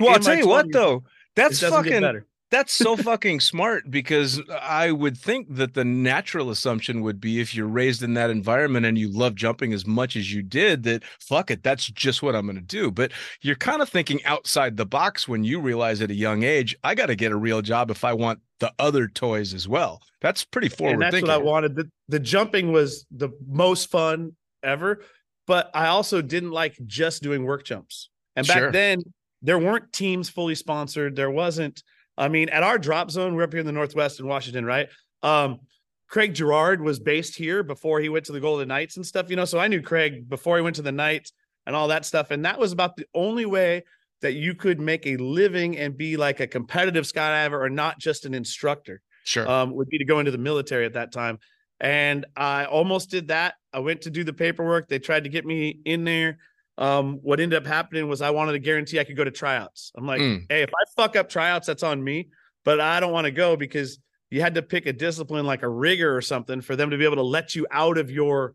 well, 0.00 0.08
I'll 0.14 0.20
tell 0.20 0.36
you 0.36 0.48
what 0.48 0.72
though, 0.72 1.04
that's 1.34 1.60
fucking 1.60 2.00
better. 2.00 2.26
That's 2.50 2.72
so 2.72 2.96
fucking 2.96 3.40
smart 3.40 3.90
because 3.90 4.40
I 4.62 4.92
would 4.92 5.16
think 5.16 5.48
that 5.56 5.74
the 5.74 5.84
natural 5.84 6.50
assumption 6.50 7.02
would 7.02 7.20
be 7.20 7.40
if 7.40 7.54
you're 7.54 7.66
raised 7.66 8.04
in 8.04 8.14
that 8.14 8.30
environment 8.30 8.86
and 8.86 8.96
you 8.96 9.10
love 9.10 9.34
jumping 9.34 9.72
as 9.72 9.84
much 9.84 10.14
as 10.14 10.32
you 10.32 10.42
did, 10.42 10.84
that 10.84 11.02
fuck 11.20 11.50
it, 11.50 11.64
that's 11.64 11.86
just 11.86 12.22
what 12.22 12.36
I'm 12.36 12.46
going 12.46 12.54
to 12.54 12.62
do. 12.62 12.92
But 12.92 13.10
you're 13.40 13.56
kind 13.56 13.82
of 13.82 13.88
thinking 13.88 14.24
outside 14.24 14.76
the 14.76 14.86
box 14.86 15.26
when 15.26 15.42
you 15.42 15.60
realize 15.60 16.00
at 16.00 16.10
a 16.10 16.14
young 16.14 16.44
age, 16.44 16.76
I 16.84 16.94
got 16.94 17.06
to 17.06 17.16
get 17.16 17.32
a 17.32 17.36
real 17.36 17.62
job 17.62 17.90
if 17.90 18.04
I 18.04 18.12
want 18.12 18.38
the 18.60 18.72
other 18.78 19.08
toys 19.08 19.52
as 19.52 19.66
well. 19.66 20.00
That's 20.20 20.44
pretty 20.44 20.68
forward 20.68 20.94
and 20.94 21.02
that's 21.02 21.14
thinking. 21.14 21.28
what 21.28 21.40
I 21.40 21.42
wanted. 21.42 21.74
The, 21.74 21.90
the 22.08 22.20
jumping 22.20 22.70
was 22.70 23.06
the 23.10 23.30
most 23.48 23.90
fun 23.90 24.36
ever, 24.62 25.02
but 25.48 25.70
I 25.74 25.88
also 25.88 26.22
didn't 26.22 26.52
like 26.52 26.76
just 26.86 27.24
doing 27.24 27.44
work 27.44 27.64
jumps. 27.64 28.08
And 28.36 28.46
back 28.46 28.58
Sure. 28.58 28.72
then, 28.72 29.02
there 29.42 29.58
weren't 29.58 29.92
teams 29.92 30.28
fully 30.28 30.54
sponsored. 30.54 31.16
There 31.16 31.30
wasn't. 31.30 31.82
I 32.18 32.28
mean, 32.28 32.48
at 32.48 32.62
our 32.62 32.78
drop 32.78 33.10
zone, 33.10 33.34
we're 33.34 33.42
up 33.44 33.52
here 33.52 33.60
in 33.60 33.66
the 33.66 33.72
Northwest 33.72 34.20
in 34.20 34.26
Washington, 34.26 34.64
right? 34.64 34.88
Um, 35.22 35.60
Craig 36.08 36.34
Girard 36.34 36.80
was 36.80 36.98
based 36.98 37.36
here 37.36 37.62
before 37.62 38.00
he 38.00 38.08
went 38.08 38.24
to 38.26 38.32
the 38.32 38.40
Golden 38.40 38.68
Knights 38.68 38.96
and 38.96 39.04
stuff, 39.04 39.28
you 39.28 39.36
know. 39.36 39.44
So 39.44 39.58
I 39.58 39.68
knew 39.68 39.82
Craig 39.82 40.28
before 40.28 40.56
he 40.56 40.62
went 40.62 40.76
to 40.76 40.82
the 40.82 40.92
Knights 40.92 41.32
and 41.66 41.74
all 41.74 41.88
that 41.88 42.04
stuff. 42.04 42.30
And 42.30 42.44
that 42.44 42.58
was 42.58 42.72
about 42.72 42.96
the 42.96 43.06
only 43.14 43.44
way 43.44 43.82
that 44.22 44.32
you 44.32 44.54
could 44.54 44.80
make 44.80 45.06
a 45.06 45.16
living 45.16 45.76
and 45.76 45.96
be 45.96 46.16
like 46.16 46.40
a 46.40 46.46
competitive 46.46 47.04
skydiver 47.04 47.60
or 47.60 47.68
not 47.68 47.98
just 47.98 48.24
an 48.24 48.34
instructor 48.34 49.02
Sure. 49.24 49.48
um, 49.48 49.74
would 49.74 49.88
be 49.88 49.98
to 49.98 50.04
go 50.04 50.20
into 50.20 50.30
the 50.30 50.38
military 50.38 50.86
at 50.86 50.94
that 50.94 51.12
time. 51.12 51.38
And 51.80 52.24
I 52.36 52.64
almost 52.64 53.10
did 53.10 53.28
that. 53.28 53.54
I 53.72 53.80
went 53.80 54.02
to 54.02 54.10
do 54.10 54.24
the 54.24 54.32
paperwork. 54.32 54.88
They 54.88 54.98
tried 55.00 55.24
to 55.24 55.28
get 55.28 55.44
me 55.44 55.80
in 55.84 56.04
there. 56.04 56.38
Um, 56.78 57.14
what 57.22 57.40
ended 57.40 57.56
up 57.56 57.66
happening 57.66 58.06
was 58.08 58.20
I 58.20 58.30
wanted 58.30 58.52
to 58.52 58.58
guarantee 58.58 59.00
I 59.00 59.04
could 59.04 59.16
go 59.16 59.24
to 59.24 59.30
tryouts. 59.30 59.92
I'm 59.96 60.06
like, 60.06 60.20
Mm. 60.20 60.46
hey, 60.48 60.62
if 60.62 60.70
I 60.70 60.84
fuck 61.00 61.16
up 61.16 61.28
tryouts, 61.28 61.66
that's 61.66 61.82
on 61.82 62.02
me. 62.04 62.28
But 62.64 62.80
I 62.80 63.00
don't 63.00 63.12
want 63.12 63.24
to 63.26 63.30
go 63.30 63.56
because 63.56 63.98
you 64.30 64.40
had 64.40 64.56
to 64.56 64.62
pick 64.62 64.86
a 64.86 64.92
discipline 64.92 65.46
like 65.46 65.62
a 65.62 65.68
rigger 65.68 66.14
or 66.14 66.20
something 66.20 66.60
for 66.60 66.76
them 66.76 66.90
to 66.90 66.98
be 66.98 67.04
able 67.04 67.16
to 67.16 67.22
let 67.22 67.54
you 67.54 67.66
out 67.70 67.96
of 67.96 68.10
your 68.10 68.54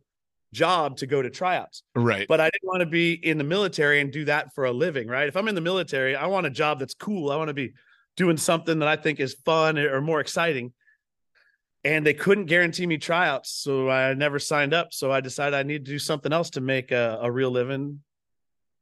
job 0.54 0.98
to 0.98 1.08
go 1.08 1.22
to 1.22 1.30
tryouts. 1.30 1.84
right. 1.96 2.28
But 2.28 2.42
I 2.42 2.50
didn't 2.50 2.68
want 2.68 2.82
to 2.82 2.86
be 2.86 3.14
in 3.14 3.38
the 3.38 3.44
military 3.46 4.02
and 4.02 4.12
do 4.12 4.26
that 4.26 4.54
for 4.54 4.66
a 4.66 4.72
living, 4.72 5.08
right? 5.08 5.28
If 5.30 5.38
I'm 5.38 5.48
in 5.48 5.56
the 5.56 5.62
military, 5.62 6.16
I 6.16 6.26
want 6.28 6.46
a 6.46 6.50
job 6.50 6.80
that's 6.80 6.94
cool. 6.94 7.32
I 7.32 7.38
want 7.38 7.48
to 7.48 7.54
be 7.54 7.72
doing 8.18 8.36
something 8.38 8.80
that 8.80 8.88
I 8.90 8.98
think 8.98 9.22
is 9.22 9.34
fun 9.46 9.80
or 9.80 10.02
more 10.02 10.20
exciting. 10.20 10.74
And 11.84 12.06
they 12.06 12.14
couldn't 12.14 12.46
guarantee 12.46 12.86
me 12.86 12.98
tryouts, 12.98 13.50
so 13.50 13.90
I 13.90 14.14
never 14.14 14.38
signed 14.38 14.74
up. 14.74 14.94
So 14.94 15.12
I 15.12 15.22
decided 15.22 15.56
I 15.58 15.64
need 15.64 15.86
to 15.86 15.92
do 15.92 15.98
something 15.98 16.32
else 16.32 16.52
to 16.52 16.62
make 16.62 16.92
a, 16.92 17.18
a 17.22 17.32
real 17.32 17.50
living. 17.50 18.02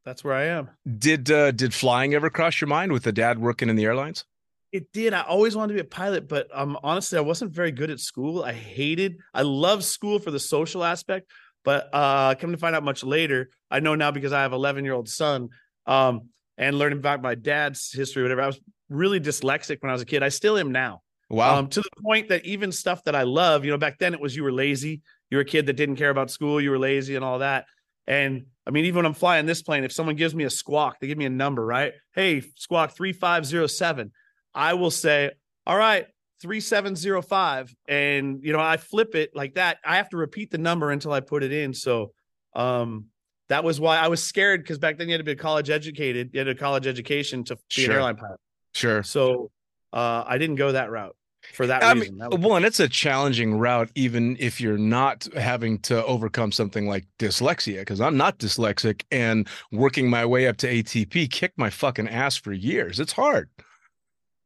That's 0.10 0.24
where 0.24 0.34
I 0.34 0.46
am. 0.46 0.72
did 0.98 1.30
uh, 1.30 1.52
did 1.52 1.72
flying 1.72 2.16
ever 2.16 2.32
cross 2.32 2.60
your 2.60 2.68
mind 2.68 2.92
with 2.92 3.04
the 3.04 3.12
dad 3.12 3.38
working 3.38 3.70
in 3.70 3.76
the 3.76 3.86
airlines? 3.86 4.26
It 4.72 4.92
did. 4.92 5.14
I 5.14 5.22
always 5.22 5.56
wanted 5.56 5.74
to 5.74 5.74
be 5.76 5.82
a 5.82 5.84
pilot, 5.84 6.28
but 6.28 6.48
um, 6.52 6.80
honestly, 6.82 7.20
I 7.20 7.22
wasn't 7.22 7.52
very 7.52 7.72
good 7.72 7.92
at 7.92 8.00
school. 8.00 8.44
I 8.44 8.54
hated. 8.54 9.18
I 9.36 9.44
love 9.44 9.84
school 9.84 10.18
for 10.18 10.32
the 10.32 10.40
social 10.40 10.84
aspect, 10.84 11.30
but 11.64 11.90
uh, 11.94 12.34
come 12.34 12.52
to 12.52 12.58
find 12.58 12.76
out 12.76 12.82
much 12.82 13.04
later, 13.04 13.52
I 13.70 13.82
know 13.82 13.94
now 13.94 14.10
because 14.10 14.34
I 14.34 14.42
have 14.42 14.52
11 14.52 14.84
year 14.84 14.96
old 14.96 15.08
son, 15.08 15.50
um, 15.86 16.30
and 16.58 16.80
learning 16.80 16.98
about 16.98 17.22
my 17.22 17.36
dad's 17.36 17.92
history, 17.92 18.24
whatever. 18.24 18.42
I 18.42 18.48
was 18.48 18.60
really 18.90 19.20
dyslexic 19.20 19.78
when 19.84 19.92
I 19.92 19.94
was 19.94 20.02
a 20.02 20.08
kid. 20.08 20.24
I 20.24 20.30
still 20.30 20.58
am 20.58 20.72
now. 20.72 21.04
Wow. 21.30 21.60
Um, 21.60 21.68
to 21.68 21.82
the 21.82 22.02
point 22.04 22.30
that 22.30 22.46
even 22.46 22.72
stuff 22.72 23.04
that 23.04 23.16
I 23.16 23.24
love, 23.24 23.64
you 23.64 23.70
know, 23.70 23.78
back 23.78 24.00
then 24.00 24.16
it 24.16 24.20
was 24.20 24.36
you 24.36 24.42
were 24.42 24.52
lazy, 24.52 25.04
you 25.30 25.38
were 25.38 25.44
a 25.44 25.46
kid 25.46 25.68
that 25.68 25.74
didn't 25.74 25.98
care 25.98 26.10
about 26.10 26.32
school, 26.32 26.60
you 26.60 26.72
were 26.72 26.80
lazy 26.80 27.16
and 27.16 27.24
all 27.24 27.38
that. 27.38 27.66
And 28.08 28.48
I 28.70 28.72
mean, 28.72 28.86
even 28.86 28.98
when 28.98 29.08
I'm 29.08 29.16
flying 29.16 29.48
this 29.48 29.64
plane, 29.64 29.84
if 29.84 29.92
someone 29.92 30.16
gives 30.16 30.36
me 30.36 30.44
a 30.44 30.50
squawk, 30.52 31.00
they 31.00 31.08
give 31.08 31.18
me 31.18 31.26
a 31.26 31.30
number, 31.32 31.66
right? 31.66 31.94
Hey, 32.14 32.44
squawk 32.56 32.96
3507. 32.96 34.12
I 34.54 34.76
will 34.76 34.92
say, 34.92 35.32
all 35.66 35.76
right, 35.76 36.06
3705. 36.44 37.76
And, 37.88 38.44
you 38.44 38.54
know, 38.54 38.60
I 38.60 38.78
flip 38.78 39.16
it 39.16 39.32
like 39.34 39.56
that. 39.56 39.80
I 39.84 39.96
have 39.96 40.10
to 40.10 40.18
repeat 40.18 40.52
the 40.52 40.60
number 40.60 40.92
until 40.92 41.12
I 41.12 41.20
put 41.20 41.42
it 41.42 41.52
in. 41.52 41.74
So, 41.74 42.12
um, 42.56 43.06
that 43.48 43.64
was 43.64 43.80
why 43.80 43.98
I 43.98 44.08
was 44.08 44.24
scared 44.24 44.62
because 44.62 44.78
back 44.78 45.00
then 45.00 45.08
you 45.08 45.14
had 45.14 45.18
to 45.18 45.24
be 45.24 45.36
college 45.36 45.72
educated, 45.72 46.30
you 46.34 46.38
had 46.40 46.48
a 46.48 46.54
college 46.54 46.86
education 46.86 47.44
to 47.46 47.56
be 47.56 47.62
Sure. 47.70 47.86
an 47.86 47.92
airline 47.98 48.16
pilot. 48.18 48.40
sure. 48.76 49.02
So, 49.02 49.50
uh, 49.92 50.24
I 50.28 50.38
didn't 50.38 50.58
go 50.58 50.74
that 50.74 50.92
route 50.92 51.16
for 51.54 51.68
that 51.68 51.84
I 51.84 51.94
reason. 51.94 52.10
mean, 52.10 52.18
That 52.20 52.32
was- 52.32 52.40
well, 52.40 52.56
and 52.56 52.66
it's 52.66 52.80
a 52.80 52.88
challenging 52.88 53.54
route, 53.58 53.90
even 53.96 54.38
if 54.40 54.60
you're 54.62 54.78
not 54.78 55.28
having 55.36 55.80
to 55.80 56.04
overcome 56.06 56.52
something 56.52 56.88
like 56.88 57.06
dyslexia, 57.20 57.80
because 57.80 58.00
I'm 58.02 58.18
not 58.18 58.38
dyslexic 58.40 59.04
and 59.12 59.48
working 59.72 60.10
my 60.10 60.26
way 60.26 60.48
up 60.48 60.58
to 60.58 60.68
ATP 60.68 61.28
kicked 61.32 61.58
my 61.58 61.70
fucking 61.70 62.08
ass 62.08 62.38
for 62.38 62.54
years. 62.54 63.00
It's 63.00 63.14
hard. 63.14 63.50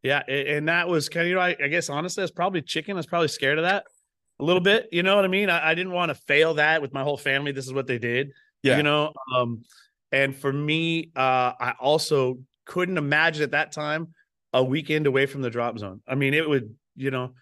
Yeah, 0.02 0.20
and 0.28 0.68
that 0.68 0.90
was 0.90 1.08
kind 1.08 1.26
of, 1.26 1.30
you 1.30 1.36
know, 1.36 1.42
I, 1.42 1.56
I 1.64 1.68
guess 1.70 1.90
honestly, 1.90 2.22
I 2.22 2.26
was 2.26 2.32
probably 2.32 2.62
chicken. 2.62 2.94
I 2.96 2.98
was 2.98 3.06
probably 3.06 3.30
scared 3.30 3.58
of 3.58 3.64
that 3.64 3.86
a 4.40 4.44
little 4.44 4.62
bit. 4.62 4.90
You 4.92 5.02
know 5.04 5.16
what 5.16 5.24
I 5.24 5.30
mean? 5.30 5.50
I, 5.50 5.70
I 5.70 5.76
didn't 5.76 5.94
want 5.94 6.10
to 6.10 6.16
fail 6.16 6.56
that 6.56 6.82
with 6.82 6.94
my 6.94 7.04
whole 7.04 7.18
family. 7.18 7.52
This 7.54 7.66
is 7.66 7.74
what 7.74 7.88
they 7.88 8.00
did. 8.00 8.32
Yeah. 8.64 8.78
You 8.78 8.84
know, 8.84 9.14
um, 9.34 9.64
and 10.12 10.36
for 10.36 10.52
me, 10.52 11.12
uh, 11.16 11.54
I 11.60 11.76
also 11.80 12.40
couldn't 12.66 12.98
imagine 12.98 13.44
at 13.44 13.52
that 13.52 13.72
time 13.72 14.10
a 14.52 14.64
weekend 14.64 15.08
away 15.08 15.26
from 15.26 15.42
the 15.42 15.50
drop 15.50 15.80
zone. 15.80 16.02
I 16.08 16.16
mean, 16.16 16.34
it 16.34 16.48
would, 16.48 16.76
you 16.96 17.12
know, 17.12 17.34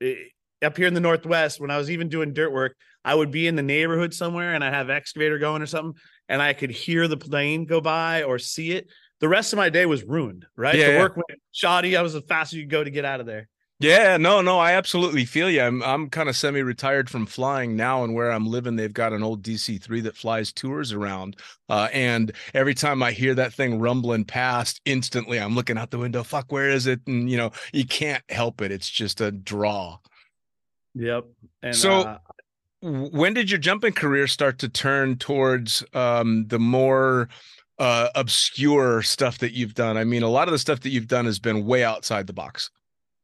it, 0.00 0.32
up 0.62 0.76
here 0.76 0.86
in 0.86 0.94
the 0.94 1.00
Northwest, 1.00 1.60
when 1.60 1.70
I 1.70 1.78
was 1.78 1.90
even 1.90 2.08
doing 2.08 2.32
dirt 2.32 2.52
work, 2.52 2.76
I 3.04 3.14
would 3.14 3.30
be 3.30 3.46
in 3.46 3.54
the 3.56 3.62
neighborhood 3.62 4.12
somewhere 4.12 4.54
and 4.54 4.64
I'd 4.64 4.74
have 4.74 4.90
excavator 4.90 5.38
going 5.38 5.62
or 5.62 5.66
something, 5.66 6.00
and 6.28 6.42
I 6.42 6.52
could 6.52 6.70
hear 6.70 7.06
the 7.08 7.16
plane 7.16 7.64
go 7.64 7.80
by 7.80 8.24
or 8.24 8.38
see 8.38 8.72
it. 8.72 8.88
the 9.20 9.28
rest 9.28 9.52
of 9.52 9.56
my 9.56 9.68
day 9.68 9.86
was 9.86 10.04
ruined. 10.04 10.46
Right, 10.56 10.74
Yeah, 10.76 10.86
the 10.88 10.92
yeah. 10.94 10.98
work 11.00 11.16
went 11.16 11.40
shoddy. 11.52 11.96
I 11.96 12.02
was 12.02 12.14
as 12.14 12.22
fast 12.28 12.52
as 12.52 12.56
you 12.58 12.62
could 12.64 12.70
go 12.70 12.84
to 12.84 12.90
get 12.90 13.04
out 13.04 13.20
of 13.20 13.26
there. 13.26 13.48
Yeah, 13.80 14.16
no, 14.16 14.40
no, 14.40 14.58
I 14.58 14.72
absolutely 14.72 15.24
feel 15.24 15.48
you. 15.48 15.60
I'm 15.62 15.82
I'm 15.84 16.10
kind 16.10 16.28
of 16.28 16.36
semi-retired 16.36 17.08
from 17.08 17.26
flying 17.26 17.76
now, 17.76 18.02
and 18.02 18.12
where 18.12 18.32
I'm 18.32 18.44
living, 18.44 18.74
they've 18.74 18.92
got 18.92 19.12
an 19.12 19.22
old 19.22 19.42
DC-3 19.42 20.02
that 20.02 20.16
flies 20.16 20.52
tours 20.52 20.92
around. 20.92 21.36
Uh, 21.68 21.88
and 21.92 22.32
every 22.54 22.74
time 22.74 23.04
I 23.04 23.12
hear 23.12 23.36
that 23.36 23.52
thing 23.52 23.78
rumbling 23.78 24.24
past, 24.24 24.80
instantly 24.84 25.38
I'm 25.38 25.54
looking 25.54 25.78
out 25.78 25.92
the 25.92 25.98
window. 25.98 26.24
Fuck, 26.24 26.50
where 26.50 26.68
is 26.68 26.88
it? 26.88 27.00
And 27.06 27.30
you 27.30 27.36
know, 27.36 27.52
you 27.72 27.86
can't 27.86 28.24
help 28.30 28.60
it. 28.62 28.72
It's 28.72 28.90
just 28.90 29.20
a 29.20 29.30
draw. 29.30 29.98
Yep. 30.94 31.26
And 31.62 31.76
So- 31.76 32.00
uh, 32.00 32.18
When 32.82 33.34
did 33.34 33.50
your 33.50 33.58
jumping 33.60 33.92
career 33.92 34.26
start 34.26 34.58
to 34.60 34.68
turn 34.68 35.18
towards 35.18 35.84
um, 35.94 36.46
the 36.48 36.58
more 36.58 37.28
uh, 37.78 38.08
obscure 38.16 39.02
stuff 39.02 39.38
that 39.38 39.52
you've 39.52 39.74
done? 39.74 39.96
I 39.96 40.04
mean, 40.04 40.22
a 40.24 40.28
lot 40.28 40.48
of 40.48 40.52
the 40.52 40.58
stuff 40.58 40.80
that 40.80 40.90
you've 40.90 41.08
done 41.08 41.26
has 41.26 41.38
been 41.38 41.64
way 41.66 41.84
outside 41.84 42.26
the 42.26 42.32
box. 42.32 42.70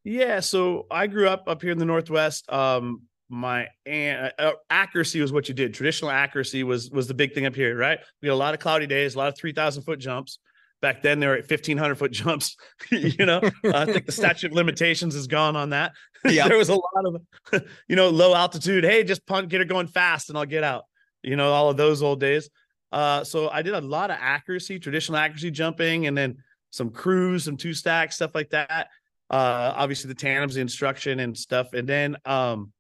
Yeah, 0.05 0.41
so 0.41 0.87
I 0.91 1.07
grew 1.07 1.29
up 1.29 1.45
up 1.49 1.63
here 1.63 1.73
in 1.73 1.79
the 1.79 1.87
Northwest. 1.87 2.51
Um, 2.53 3.03
my 3.31 3.69
and 3.87 4.33
uh, 4.39 4.53
accuracy 4.69 5.21
was 5.21 5.33
what 5.33 5.49
you 5.49 5.55
did. 5.55 5.73
Traditional 5.73 6.11
accuracy 6.11 6.63
was 6.63 6.91
was 6.91 7.09
the 7.09 7.15
big 7.15 7.33
thing 7.33 7.47
up 7.47 7.55
here, 7.55 7.77
right? 7.77 7.99
We 8.21 8.29
had 8.29 8.35
a 8.35 8.37
lot 8.37 8.53
of 8.53 8.61
cloudy 8.61 8.87
days, 8.87 9.15
a 9.15 9.19
lot 9.19 9.29
of 9.29 9.37
three 9.37 9.53
thousand 9.53 9.83
foot 9.83 9.99
jumps. 9.99 10.39
Back 10.83 11.01
then, 11.01 11.21
they 11.21 11.27
were 11.27 11.37
at 11.37 11.47
fifteen 11.47 11.79
hundred 11.79 11.95
foot 11.95 12.13
jumps. 12.13 12.55
you 12.91 13.25
know, 13.25 13.41
I 13.65 13.87
think 13.87 14.05
the 14.05 14.13
statute 14.13 14.49
of 14.49 14.53
limitations 14.53 15.15
is 15.15 15.27
gone 15.27 15.57
on 15.57 15.71
that. 15.71 15.93
Yeah. 16.27 16.49
there 16.49 16.57
was 16.57 16.71
a 16.71 16.75
lot 16.75 17.05
of, 17.53 17.63
you 17.87 17.97
know, 17.97 18.09
low 18.09 18.35
altitude. 18.35 18.83
Hey, 18.83 19.05
just 19.05 19.27
punt, 19.27 19.51
get 19.51 19.59
her 19.59 19.67
going 19.67 19.89
fast, 19.89 20.31
and 20.31 20.39
I'll 20.39 20.47
get 20.47 20.65
out. 20.65 20.85
You 21.23 21.37
know, 21.37 21.53
all 21.53 21.69
of 21.69 21.77
those 21.77 22.03
old 22.03 22.19
days. 22.19 22.49
Uh, 22.91 23.25
so 23.25 23.51
I 23.51 23.61
did 23.61 23.75
a 23.75 23.83
lot 23.83 24.11
of 24.11 24.17
accuracy, 24.19 24.79
traditional 24.79 25.19
accuracy 25.19 25.51
jumping, 25.51 26.07
and 26.07 26.17
then 26.17 26.39
some 26.71 26.89
cruise, 26.89 27.45
some 27.45 27.59
two 27.59 27.75
stacks, 27.75 28.15
stuff 28.17 28.35
like 28.35 28.49
that 28.51 28.89
uh 29.31 29.73
obviously 29.75 30.09
the 30.09 30.15
tandems 30.15 30.55
the 30.55 30.61
instruction 30.61 31.21
and 31.21 31.37
stuff. 31.37 31.73
And 31.73 31.89
then 31.89 32.17
um 32.25 32.73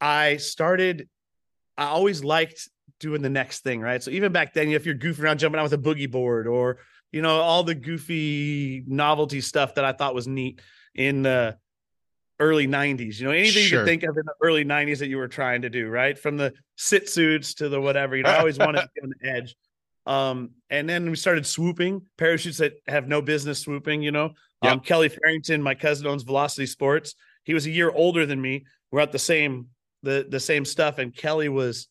i 0.00 0.38
started 0.38 1.08
i 1.76 1.84
always 1.84 2.24
liked 2.24 2.68
doing 2.98 3.22
the 3.22 3.30
next 3.30 3.62
thing 3.62 3.80
right? 3.80 4.02
So 4.02 4.10
even 4.10 4.32
back 4.32 4.54
then 4.54 4.68
if 4.70 4.86
you're 4.86 4.94
goofing 4.94 5.22
around 5.24 5.38
jumping 5.38 5.58
out 5.58 5.64
with 5.64 5.72
a 5.74 5.78
boogie 5.78 6.10
board 6.10 6.46
or 6.46 6.78
you 7.12 7.22
know 7.22 7.40
all 7.40 7.62
the 7.62 7.74
goofy 7.74 8.84
novelty 8.86 9.40
stuff 9.40 9.74
that 9.74 9.84
i 9.84 9.92
thought 9.92 10.14
was 10.14 10.28
neat 10.28 10.60
in 10.94 11.22
the 11.22 11.56
early 12.38 12.66
90s 12.66 13.18
you 13.18 13.26
know 13.26 13.32
anything 13.32 13.64
you 13.64 13.70
could 13.70 13.84
think 13.84 14.02
of 14.02 14.16
in 14.16 14.24
the 14.24 14.34
early 14.42 14.64
90s 14.64 14.98
that 14.98 15.08
you 15.08 15.18
were 15.18 15.28
trying 15.28 15.62
to 15.62 15.70
do 15.70 15.88
right? 15.88 16.18
From 16.18 16.36
the 16.36 16.54
sit 16.76 17.08
suits 17.08 17.54
to 17.54 17.68
the 17.68 17.80
whatever 17.80 18.16
you 18.16 18.22
know 18.22 18.30
i 18.30 18.38
always 18.38 18.58
wanted 18.58 18.80
to 18.82 18.90
be 18.94 19.02
on 19.02 19.12
the 19.20 19.28
edge. 19.28 19.56
Um 20.06 20.50
and 20.70 20.88
then 20.88 21.10
we 21.10 21.16
started 21.16 21.44
swooping. 21.46 22.06
Parachutes 22.16 22.58
that 22.58 22.74
have 22.88 23.06
no 23.06 23.20
business 23.20 23.58
swooping 23.58 24.02
you 24.02 24.10
know 24.10 24.32
Yep. 24.62 24.72
um, 24.72 24.80
Kelly 24.80 25.08
Farrington, 25.08 25.62
my 25.62 25.74
cousin 25.74 26.06
owns 26.06 26.22
Velocity 26.22 26.66
Sports. 26.66 27.14
He 27.44 27.54
was 27.54 27.66
a 27.66 27.70
year 27.70 27.90
older 27.90 28.26
than 28.26 28.40
me. 28.40 28.66
We're 28.92 29.00
at 29.00 29.12
the 29.12 29.18
same 29.18 29.68
the 30.02 30.26
the 30.28 30.40
same 30.40 30.64
stuff, 30.64 30.98
and 30.98 31.14
Kelly 31.14 31.48
was 31.48 31.88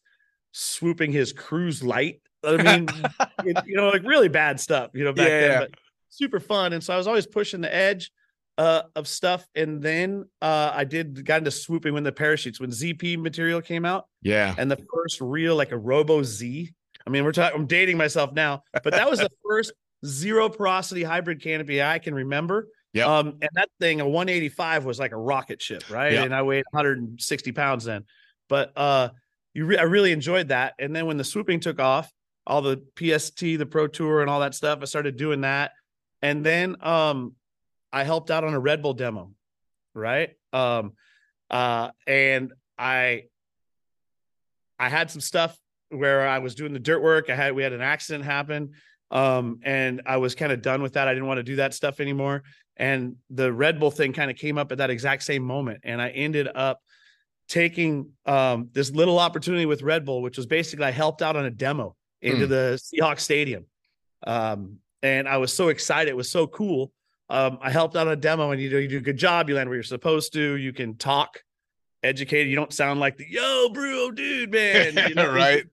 swooping 0.52 1.12
his 1.12 1.34
cruise 1.34 1.84
light. 1.84 2.22
I 2.44 2.58
mean, 2.64 2.88
it- 3.46 3.66
you 3.66 3.76
know, 3.76 3.90
like 3.90 4.04
really 4.04 4.30
bad 4.30 4.60
stuff, 4.60 4.92
you 4.94 5.04
know, 5.04 5.14
back 5.14 5.28
Yeah. 5.28 5.48
then, 5.48 5.60
but 5.62 5.72
super 6.10 6.40
fun. 6.40 6.74
And 6.74 6.84
so 6.84 6.94
I 6.94 6.98
was 6.98 7.08
always 7.08 7.28
pushing 7.28 7.62
the 7.62 7.74
edge 7.74 8.12
uh, 8.58 8.84
of 8.96 9.08
stuff. 9.08 9.46
And 9.56 9.82
then 9.82 10.26
uh, 10.42 10.72
I 10.74 10.84
did 10.84 11.24
got 11.26 11.40
into 11.40 11.52
swooping 11.52 11.94
when 11.94 12.04
the 12.04 12.12
parachutes, 12.12 12.60
when 12.60 12.72
ZP 12.72 13.18
material 13.18 13.62
came 13.62 13.86
out, 13.86 14.08
Yeah. 14.22 14.56
and 14.58 14.70
the 14.72 14.84
first 14.94 15.22
real 15.22 15.56
like 15.56 15.72
a 15.72 15.78
Robo 15.78 16.24
Z. 16.24 16.72
I 17.06 17.10
mean, 17.10 17.24
we're 17.24 17.32
talking. 17.32 17.58
I'm 17.60 17.68
dating 17.68 17.98
myself 17.98 18.34
now, 18.34 18.64
but 18.84 18.92
that 18.94 19.10
was 19.10 19.20
the 19.20 19.30
first 19.48 19.72
zero 20.06 20.50
porosity 20.50 21.04
hybrid 21.04 21.42
canopy 21.42 21.82
I 21.82 22.00
can 22.00 22.14
remember. 22.14 22.68
Yeah. 22.94 23.06
Um, 23.06 23.38
and 23.42 23.50
that 23.54 23.70
thing, 23.80 24.02
a 24.02 24.08
185 24.08 24.86
was 24.86 25.00
like 25.00 25.12
a 25.12 25.18
rocket 25.18 25.62
ship, 25.62 25.90
right? 25.90 26.14
Yep. 26.14 26.26
And 26.26 26.36
I 26.36 26.42
weighed 26.42 26.66
160 26.72 27.52
pounds 27.52 27.86
then. 27.86 28.06
But 28.48 28.72
uh, 28.76 29.10
you, 29.54 29.66
re- 29.66 29.78
I 29.78 29.84
really 29.84 30.12
enjoyed 30.12 30.48
that. 30.48 30.74
And 30.80 30.96
then 30.96 31.06
when 31.06 31.18
the 31.18 31.24
swooping 31.24 31.60
took 31.60 31.80
off, 31.80 32.12
all 32.48 32.62
the 32.64 32.82
PST, 32.98 33.40
the 33.40 33.66
Pro 33.66 33.88
Tour, 33.88 34.22
and 34.22 34.30
all 34.30 34.40
that 34.40 34.56
stuff, 34.56 34.80
I 34.82 34.86
started 34.86 35.18
doing 35.18 35.42
that. 35.42 35.72
And 36.22 36.44
then 36.44 36.78
um, 36.82 37.36
I 37.94 38.04
helped 38.04 38.32
out 38.32 38.44
on 38.44 38.54
a 38.54 38.60
Red 38.60 38.82
Bull 38.82 38.94
demo, 38.94 39.32
right? 39.94 40.32
Um, 40.52 40.94
uh, 41.50 41.92
and 42.08 42.54
I 42.78 43.26
I 44.80 44.90
had 44.90 45.12
some 45.12 45.22
stuff 45.22 45.58
where 45.90 46.28
I 46.28 46.40
was 46.40 46.56
doing 46.56 46.74
the 46.74 46.80
dirt 46.80 47.02
work. 47.02 47.30
I 47.30 47.36
had 47.36 47.54
we 47.54 47.64
had 47.64 47.74
an 47.74 47.82
accident 47.82 48.26
happen. 48.26 48.72
Um, 49.12 49.60
and 49.64 50.02
I 50.06 50.18
was 50.18 50.36
kind 50.36 50.52
of 50.52 50.62
done 50.62 50.82
with 50.82 50.94
that. 50.94 51.08
I 51.08 51.14
didn't 51.14 51.28
want 51.28 51.40
to 51.40 51.44
do 51.44 51.56
that 51.58 51.74
stuff 51.74 52.00
anymore. 52.00 52.44
And 52.78 53.16
the 53.30 53.52
Red 53.52 53.80
Bull 53.80 53.92
thing 53.92 54.14
kind 54.14 54.30
of 54.32 54.38
came 54.38 54.58
up 54.58 54.72
at 54.72 54.78
that 54.78 54.90
exact 54.90 55.24
same 55.24 55.44
moment. 55.44 55.82
And 55.84 56.02
I 56.02 56.10
ended 56.10 56.48
up 56.54 56.80
taking 57.48 58.12
um 58.26 58.70
this 58.74 58.92
little 58.92 59.18
opportunity 59.20 59.66
with 59.66 59.82
Red 59.82 60.06
Bull, 60.06 60.22
which 60.22 60.38
was 60.38 60.46
basically 60.46 60.86
I 60.86 60.92
helped 60.92 61.22
out 61.22 61.36
on 61.36 61.46
a 61.46 61.50
demo 61.50 61.96
into 62.22 62.46
Hmm. 62.46 62.52
the 62.52 62.80
Seahawks 62.82 63.22
Stadium. 63.22 63.66
Um, 64.26 64.78
and 65.02 65.28
I 65.28 65.38
was 65.38 65.52
so 65.54 65.70
excited. 65.70 66.10
It 66.12 66.18
was 66.18 66.30
so 66.30 66.46
cool. 66.46 66.92
Um, 67.30 67.58
I 67.62 67.72
helped 67.72 67.96
out 67.96 68.08
on 68.08 68.14
a 68.14 68.16
demo, 68.18 68.52
and 68.52 68.62
you 68.62 68.70
do 68.70 68.78
you 68.78 68.88
do 68.88 68.98
a 68.98 69.02
good 69.02 69.18
job. 69.18 69.50
You 69.50 69.56
land 69.56 69.70
where 69.70 69.76
you're 69.78 69.84
supposed 69.84 70.34
to. 70.34 70.58
You 70.58 70.74
can 70.74 70.96
talk, 70.98 71.42
educated. 72.04 72.50
You 72.50 72.56
don't 72.56 72.74
sound 72.74 73.00
like 73.00 73.18
the 73.18 73.26
yo, 73.30 73.70
bro, 73.70 74.12
dude, 74.12 74.52
man. 74.52 74.96
You 75.10 75.16
know, 75.16 75.32
right. 75.32 75.64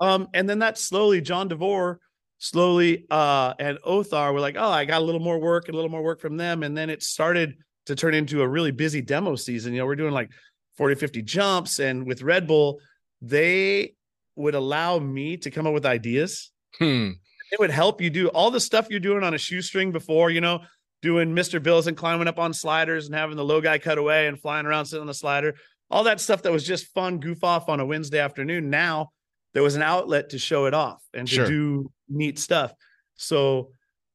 um, 0.00 0.28
and 0.34 0.48
then 0.48 0.60
that 0.60 0.78
slowly, 0.78 1.20
Jon 1.20 1.48
DeVore 1.48 2.00
slowly 2.48 3.06
uh 3.10 3.54
and 3.58 3.78
Othar 3.86 4.32
were 4.32 4.40
like, 4.40 4.56
oh, 4.58 4.70
I 4.70 4.84
got 4.84 5.02
a 5.02 5.04
little 5.04 5.20
more 5.20 5.38
work 5.38 5.66
and 5.66 5.74
a 5.74 5.76
little 5.76 5.90
more 5.90 6.02
work 6.02 6.20
from 6.20 6.36
them. 6.36 6.62
And 6.62 6.76
then 6.76 6.90
it 6.90 7.02
started 7.02 7.56
to 7.86 7.96
turn 7.96 8.14
into 8.14 8.42
a 8.42 8.48
really 8.48 8.70
busy 8.70 9.00
demo 9.00 9.36
season. 9.36 9.72
You 9.72 9.80
know, 9.80 9.86
we're 9.86 9.96
doing 9.96 10.12
like 10.12 10.30
40, 10.76 10.96
50 10.96 11.22
jumps. 11.22 11.78
And 11.78 12.06
with 12.06 12.22
Red 12.22 12.46
Bull, 12.46 12.78
they 13.22 13.94
would 14.36 14.54
allow 14.54 14.98
me 14.98 15.36
to 15.38 15.50
come 15.50 15.66
up 15.66 15.74
with 15.74 15.86
ideas. 15.86 16.52
Hmm. 16.78 17.12
It 17.52 17.60
would 17.60 17.70
help 17.70 18.00
you 18.00 18.10
do 18.10 18.28
all 18.28 18.50
the 18.50 18.60
stuff 18.60 18.88
you're 18.90 19.00
doing 19.00 19.22
on 19.22 19.34
a 19.34 19.38
shoestring 19.38 19.92
before, 19.92 20.30
you 20.30 20.40
know, 20.40 20.60
doing 21.00 21.34
Mr. 21.34 21.62
Bills 21.62 21.86
and 21.86 21.96
climbing 21.96 22.28
up 22.28 22.38
on 22.38 22.52
sliders 22.52 23.06
and 23.06 23.14
having 23.14 23.36
the 23.36 23.44
low 23.44 23.60
guy 23.60 23.78
cut 23.78 23.98
away 23.98 24.26
and 24.26 24.40
flying 24.40 24.66
around 24.66 24.86
sitting 24.86 25.02
on 25.02 25.06
the 25.06 25.14
slider. 25.14 25.54
All 25.90 26.04
that 26.04 26.20
stuff 26.20 26.42
that 26.42 26.52
was 26.52 26.66
just 26.66 26.86
fun, 26.88 27.18
goof 27.18 27.44
off 27.44 27.68
on 27.68 27.78
a 27.78 27.86
Wednesday 27.86 28.18
afternoon. 28.18 28.70
Now 28.70 29.12
there 29.56 29.62
was 29.62 29.74
an 29.74 29.80
outlet 29.82 30.28
to 30.30 30.38
show 30.38 30.66
it 30.66 30.74
off 30.74 31.02
and 31.14 31.26
to 31.26 31.34
Sure. 31.34 31.46
do 31.46 31.90
neat 32.10 32.38
stuff. 32.38 32.74
So 33.14 33.70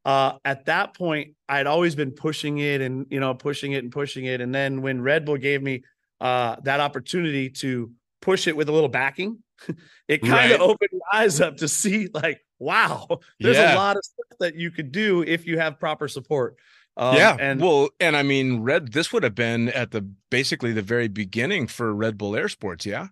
uh, 0.05 0.33
at 0.45 0.65
that 0.65 0.95
point, 0.95 1.33
I'd 1.49 1.65
always 1.65 1.95
been 1.95 2.11
pushing 2.11 2.59
it 2.59 2.79
and 2.81 3.07
you 3.09 3.19
know 3.19 3.33
pushing 3.33 3.71
it 3.71 3.83
and 3.83 3.91
pushing 3.91 4.25
it. 4.25 4.39
And 4.39 4.53
then 4.53 4.83
when 4.83 5.01
Red 5.01 5.25
Bull 5.25 5.37
gave 5.37 5.63
me 5.63 5.81
uh, 6.19 6.57
that 6.63 6.79
opportunity 6.79 7.49
to 7.49 7.89
push 8.21 8.45
it 8.47 8.55
with 8.55 8.69
a 8.69 8.71
little 8.71 8.87
backing, 8.87 9.39
it 10.07 10.21
kind 10.21 10.31
Right. 10.31 10.51
of 10.51 10.61
opened 10.61 10.91
my 10.93 11.21
eyes 11.21 11.41
up 11.41 11.57
to 11.57 11.67
see 11.67 12.07
like, 12.13 12.45
wow, 12.59 13.07
there's 13.39 13.57
Yeah. 13.57 13.73
a 13.73 13.77
lot 13.77 13.97
of 13.97 14.05
stuff 14.05 14.37
that 14.41 14.53
you 14.55 14.69
could 14.69 14.91
do 14.91 15.23
if 15.23 15.47
you 15.47 15.57
have 15.57 15.79
proper 15.79 16.07
support. 16.07 16.55
Um, 16.97 17.15
yeah. 17.15 17.35
and 17.39 17.59
well, 17.59 17.89
and 17.99 18.15
I 18.15 18.21
mean, 18.21 18.59
Red. 18.59 18.91
This 18.91 19.11
would 19.11 19.23
have 19.23 19.33
been 19.33 19.69
at 19.69 19.89
the 19.89 20.07
basically 20.29 20.71
the 20.71 20.83
very 20.83 21.07
beginning 21.07 21.65
for 21.65 21.91
Red 21.95 22.15
Bull 22.19 22.35
Air 22.35 22.47
Sports. 22.47 22.85
Yeah. 22.85 23.07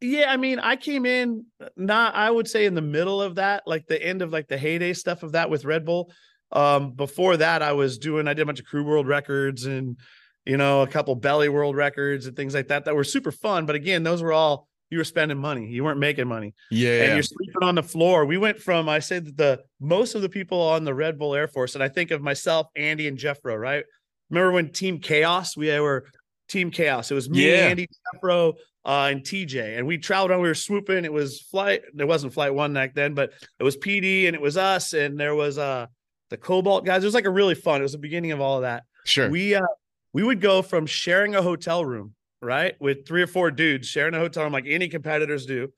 Yeah, 0.00 0.30
I 0.30 0.36
mean, 0.36 0.58
I 0.58 0.76
came 0.76 1.06
in 1.06 1.46
not 1.76 2.14
I 2.14 2.30
would 2.30 2.48
say 2.48 2.66
in 2.66 2.74
the 2.74 2.82
middle 2.82 3.22
of 3.22 3.36
that, 3.36 3.62
like 3.66 3.86
the 3.86 4.02
end 4.02 4.22
of 4.22 4.32
like 4.32 4.48
the 4.48 4.58
heyday 4.58 4.92
stuff 4.92 5.22
of 5.22 5.32
that 5.32 5.48
with 5.50 5.64
Red 5.64 5.84
Bull. 5.84 6.12
Um, 6.52 6.92
before 6.92 7.36
that, 7.38 7.62
I 7.62 7.72
was 7.72 7.98
doing 7.98 8.28
I 8.28 8.34
did 8.34 8.42
a 8.42 8.46
bunch 8.46 8.60
of 8.60 8.66
crew 8.66 8.84
world 8.84 9.06
records 9.06 9.64
and 9.66 9.98
you 10.44 10.56
know 10.56 10.82
a 10.82 10.86
couple 10.86 11.14
belly 11.14 11.48
world 11.48 11.76
records 11.76 12.26
and 12.26 12.36
things 12.36 12.54
like 12.54 12.68
that 12.68 12.84
that 12.84 12.94
were 12.94 13.04
super 13.04 13.32
fun. 13.32 13.66
But 13.66 13.74
again, 13.74 14.02
those 14.02 14.22
were 14.22 14.32
all 14.32 14.68
you 14.90 14.98
were 14.98 15.04
spending 15.04 15.38
money, 15.38 15.66
you 15.66 15.82
weren't 15.82 15.98
making 15.98 16.28
money, 16.28 16.54
yeah 16.70 17.02
and 17.02 17.14
you're 17.14 17.22
sleeping 17.22 17.62
on 17.62 17.74
the 17.74 17.82
floor. 17.82 18.24
We 18.24 18.38
went 18.38 18.58
from 18.58 18.88
I 18.88 19.00
say 19.00 19.18
that 19.18 19.36
the 19.36 19.62
most 19.80 20.14
of 20.14 20.22
the 20.22 20.28
people 20.28 20.60
on 20.60 20.84
the 20.84 20.94
Red 20.94 21.18
Bull 21.18 21.34
Air 21.34 21.48
Force, 21.48 21.74
and 21.74 21.82
I 21.82 21.88
think 21.88 22.10
of 22.10 22.20
myself, 22.22 22.68
Andy, 22.76 23.08
and 23.08 23.18
Jeffro, 23.18 23.58
right? 23.58 23.84
Remember 24.30 24.52
when 24.52 24.72
Team 24.72 24.98
Chaos? 25.00 25.56
We 25.56 25.68
were 25.80 26.04
Team 26.48 26.70
Chaos. 26.70 27.10
It 27.10 27.14
was 27.14 27.28
me, 27.28 27.50
Yeah. 27.50 27.68
Andy, 27.68 27.88
Jeffro, 28.14 28.54
uh, 28.86 29.08
and 29.10 29.22
TJ, 29.22 29.76
and 29.76 29.86
we 29.86 29.98
traveled 29.98 30.30
on. 30.30 30.40
We 30.40 30.46
were 30.46 30.54
swooping. 30.54 31.04
It 31.04 31.12
was 31.12 31.40
flight. 31.40 31.82
There 31.92 32.06
wasn't 32.06 32.32
flight 32.32 32.54
one 32.54 32.72
back 32.72 32.94
then, 32.94 33.14
but 33.14 33.32
it 33.58 33.64
was 33.64 33.76
PD, 33.76 34.28
and 34.28 34.36
it 34.36 34.40
was 34.40 34.56
us, 34.56 34.92
and 34.92 35.18
there 35.18 35.34
was 35.34 35.58
uh 35.58 35.86
the 36.30 36.36
Cobalt 36.36 36.84
guys. 36.84 37.02
It 37.02 37.06
was 37.08 37.14
like 37.14 37.24
a 37.24 37.30
really 37.30 37.56
fun. 37.56 37.80
It 37.80 37.82
was 37.82 37.92
the 37.92 37.98
beginning 37.98 38.30
of 38.30 38.40
all 38.40 38.56
of 38.56 38.62
that. 38.62 38.84
Sure. 39.04 39.28
We 39.28 39.56
uh 39.56 39.66
we 40.12 40.22
would 40.22 40.40
go 40.40 40.62
from 40.62 40.86
sharing 40.86 41.34
a 41.34 41.42
hotel 41.42 41.84
room, 41.84 42.14
right, 42.40 42.80
with 42.80 43.08
three 43.08 43.22
or 43.22 43.26
four 43.26 43.50
dudes 43.50 43.88
sharing 43.88 44.14
a 44.14 44.18
hotel 44.18 44.44
room 44.44 44.52
like 44.52 44.66
any 44.68 44.86
competitors 44.86 45.46
do, 45.46 45.72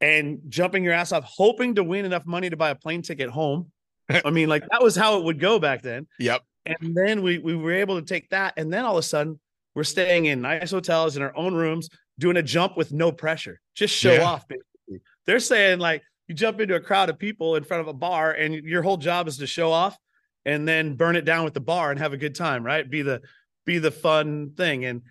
and 0.00 0.40
jumping 0.48 0.82
your 0.82 0.94
ass 0.94 1.12
off, 1.12 1.24
hoping 1.24 1.74
to 1.74 1.84
win 1.84 2.06
enough 2.06 2.24
money 2.24 2.48
to 2.48 2.56
buy 2.56 2.70
a 2.70 2.74
plane 2.74 3.02
ticket 3.02 3.28
home. 3.28 3.70
I 4.24 4.30
mean, 4.30 4.48
like 4.48 4.64
that 4.70 4.82
was 4.82 4.96
how 4.96 5.18
it 5.18 5.24
would 5.24 5.38
go 5.38 5.58
back 5.58 5.82
then. 5.82 6.06
yep. 6.18 6.40
And 6.64 6.94
then 6.94 7.22
we 7.22 7.38
we 7.38 7.54
were 7.54 7.72
able 7.72 8.00
to 8.00 8.06
take 8.06 8.30
that, 8.30 8.54
and 8.56 8.72
then 8.72 8.86
all 8.86 8.92
of 8.92 8.98
a 8.98 9.02
sudden 9.02 9.38
we're 9.74 9.84
staying 9.84 10.26
in 10.26 10.40
nice 10.40 10.70
hotels 10.70 11.16
in 11.16 11.22
our 11.22 11.34
own 11.36 11.54
rooms, 11.54 11.88
doing 12.18 12.36
a 12.36 12.42
jump 12.42 12.76
with 12.76 12.92
no 12.92 13.12
pressure, 13.12 13.60
just 13.74 13.94
show 13.94 14.12
Yeah. 14.14 14.24
off. 14.24 14.46
Basically, 14.48 15.00
they're 15.26 15.40
saying 15.40 15.78
like 15.78 16.02
you 16.28 16.34
jump 16.34 16.60
into 16.60 16.74
a 16.74 16.80
crowd 16.80 17.08
of 17.10 17.18
people 17.18 17.56
in 17.56 17.64
front 17.64 17.80
of 17.80 17.88
a 17.88 17.92
bar, 17.92 18.32
and 18.32 18.54
your 18.54 18.82
whole 18.82 18.96
job 18.96 19.28
is 19.28 19.38
to 19.38 19.46
show 19.46 19.70
off 19.72 19.96
and 20.44 20.66
then 20.66 20.94
burn 20.96 21.16
it 21.16 21.24
down 21.24 21.44
with 21.44 21.54
the 21.54 21.60
bar 21.60 21.90
and 21.90 21.98
have 22.00 22.12
a 22.12 22.16
good 22.16 22.34
time, 22.34 22.64
right? 22.64 22.88
Be 22.88 23.02
the 23.02 23.20
be 23.66 23.78
the 23.78 23.90
fun 23.90 24.50
thing. 24.56 24.84
And 24.84 25.02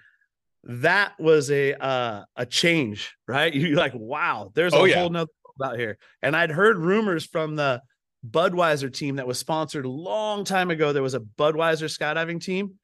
that 0.63 1.13
was 1.19 1.49
a 1.51 1.73
uh, 1.73 2.23
a 2.35 2.45
change, 2.45 3.15
right? 3.27 3.53
You're 3.53 3.77
like, 3.77 3.93
wow, 3.95 4.51
there's 4.55 4.73
a 4.73 4.77
Oh, 4.77 4.85
yeah. 4.85 4.99
whole 4.99 5.09
nother 5.09 5.31
world 5.59 5.71
out 5.73 5.79
here. 5.79 5.97
And 6.21 6.35
I'd 6.35 6.51
heard 6.51 6.77
rumors 6.77 7.25
from 7.25 7.55
the 7.55 7.81
Budweiser 8.29 8.91
team 8.93 9.15
that 9.15 9.27
was 9.27 9.39
sponsored 9.39 9.85
a 9.85 9.89
long 9.89 10.43
time 10.43 10.71
ago. 10.71 10.91
There 10.91 11.03
was 11.03 11.13
a 11.13 11.21
Budweiser 11.21 11.85
skydiving 11.89 12.41
team 12.41 12.75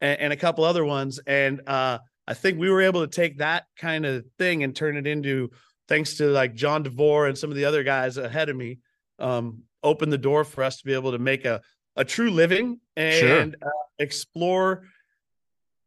and, 0.00 0.20
and 0.20 0.32
a 0.32 0.36
couple 0.36 0.64
other 0.64 0.84
ones. 0.84 1.20
And 1.26 1.60
uh, 1.66 1.98
I 2.26 2.34
think 2.34 2.58
we 2.58 2.70
were 2.70 2.82
able 2.82 3.06
to 3.06 3.12
take 3.12 3.38
that 3.38 3.64
kind 3.76 4.06
of 4.06 4.24
thing 4.38 4.62
and 4.62 4.74
turn 4.74 4.96
it 4.96 5.06
into, 5.06 5.50
thanks 5.88 6.18
to 6.18 6.26
like 6.26 6.54
Jon 6.54 6.82
DeVore 6.82 7.26
and 7.26 7.36
some 7.36 7.50
of 7.50 7.56
the 7.56 7.64
other 7.64 7.82
guys 7.82 8.16
ahead 8.16 8.48
of 8.48 8.56
me, 8.56 8.78
um, 9.18 9.62
open 9.82 10.10
the 10.10 10.18
door 10.18 10.44
for 10.44 10.62
us 10.62 10.78
to 10.78 10.84
be 10.84 10.94
able 10.94 11.12
to 11.12 11.18
make 11.18 11.44
a, 11.44 11.60
a 11.96 12.04
true 12.04 12.30
living 12.30 12.80
and 12.96 13.56
uh, 13.62 13.68
explore, 13.98 14.84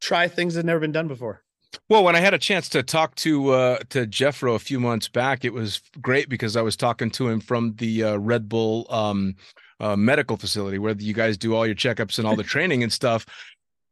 try 0.01 0.27
things 0.27 0.53
that 0.53 0.59
have 0.59 0.65
never 0.65 0.79
been 0.79 0.91
done 0.91 1.07
before. 1.07 1.43
Well, 1.89 2.03
when 2.03 2.15
I 2.15 2.19
had 2.19 2.33
a 2.33 2.37
chance 2.37 2.69
to 2.69 2.83
talk 2.83 3.15
to 3.15 3.49
uh, 3.49 3.77
to 3.89 4.05
Jeffro 4.05 4.55
a 4.55 4.59
few 4.59 4.79
months 4.79 5.07
back, 5.07 5.43
it 5.43 5.53
was 5.53 5.81
great 6.01 6.29
because 6.29 6.55
I 6.55 6.61
was 6.61 6.75
talking 6.75 7.09
to 7.11 7.27
him 7.27 7.39
from 7.39 7.73
the 7.77 8.03
uh, 8.03 8.17
Red 8.17 8.47
Bull 8.47 8.85
um, 8.89 9.35
uh, 9.79 9.95
medical 9.95 10.37
facility 10.37 10.77
where 10.77 10.93
you 10.93 11.13
guys 11.13 11.37
do 11.37 11.55
all 11.55 11.65
your 11.65 11.75
checkups 11.75 12.19
and 12.19 12.27
all 12.27 12.35
the 12.35 12.43
training 12.43 12.83
and 12.83 12.93
stuff. 12.93 13.25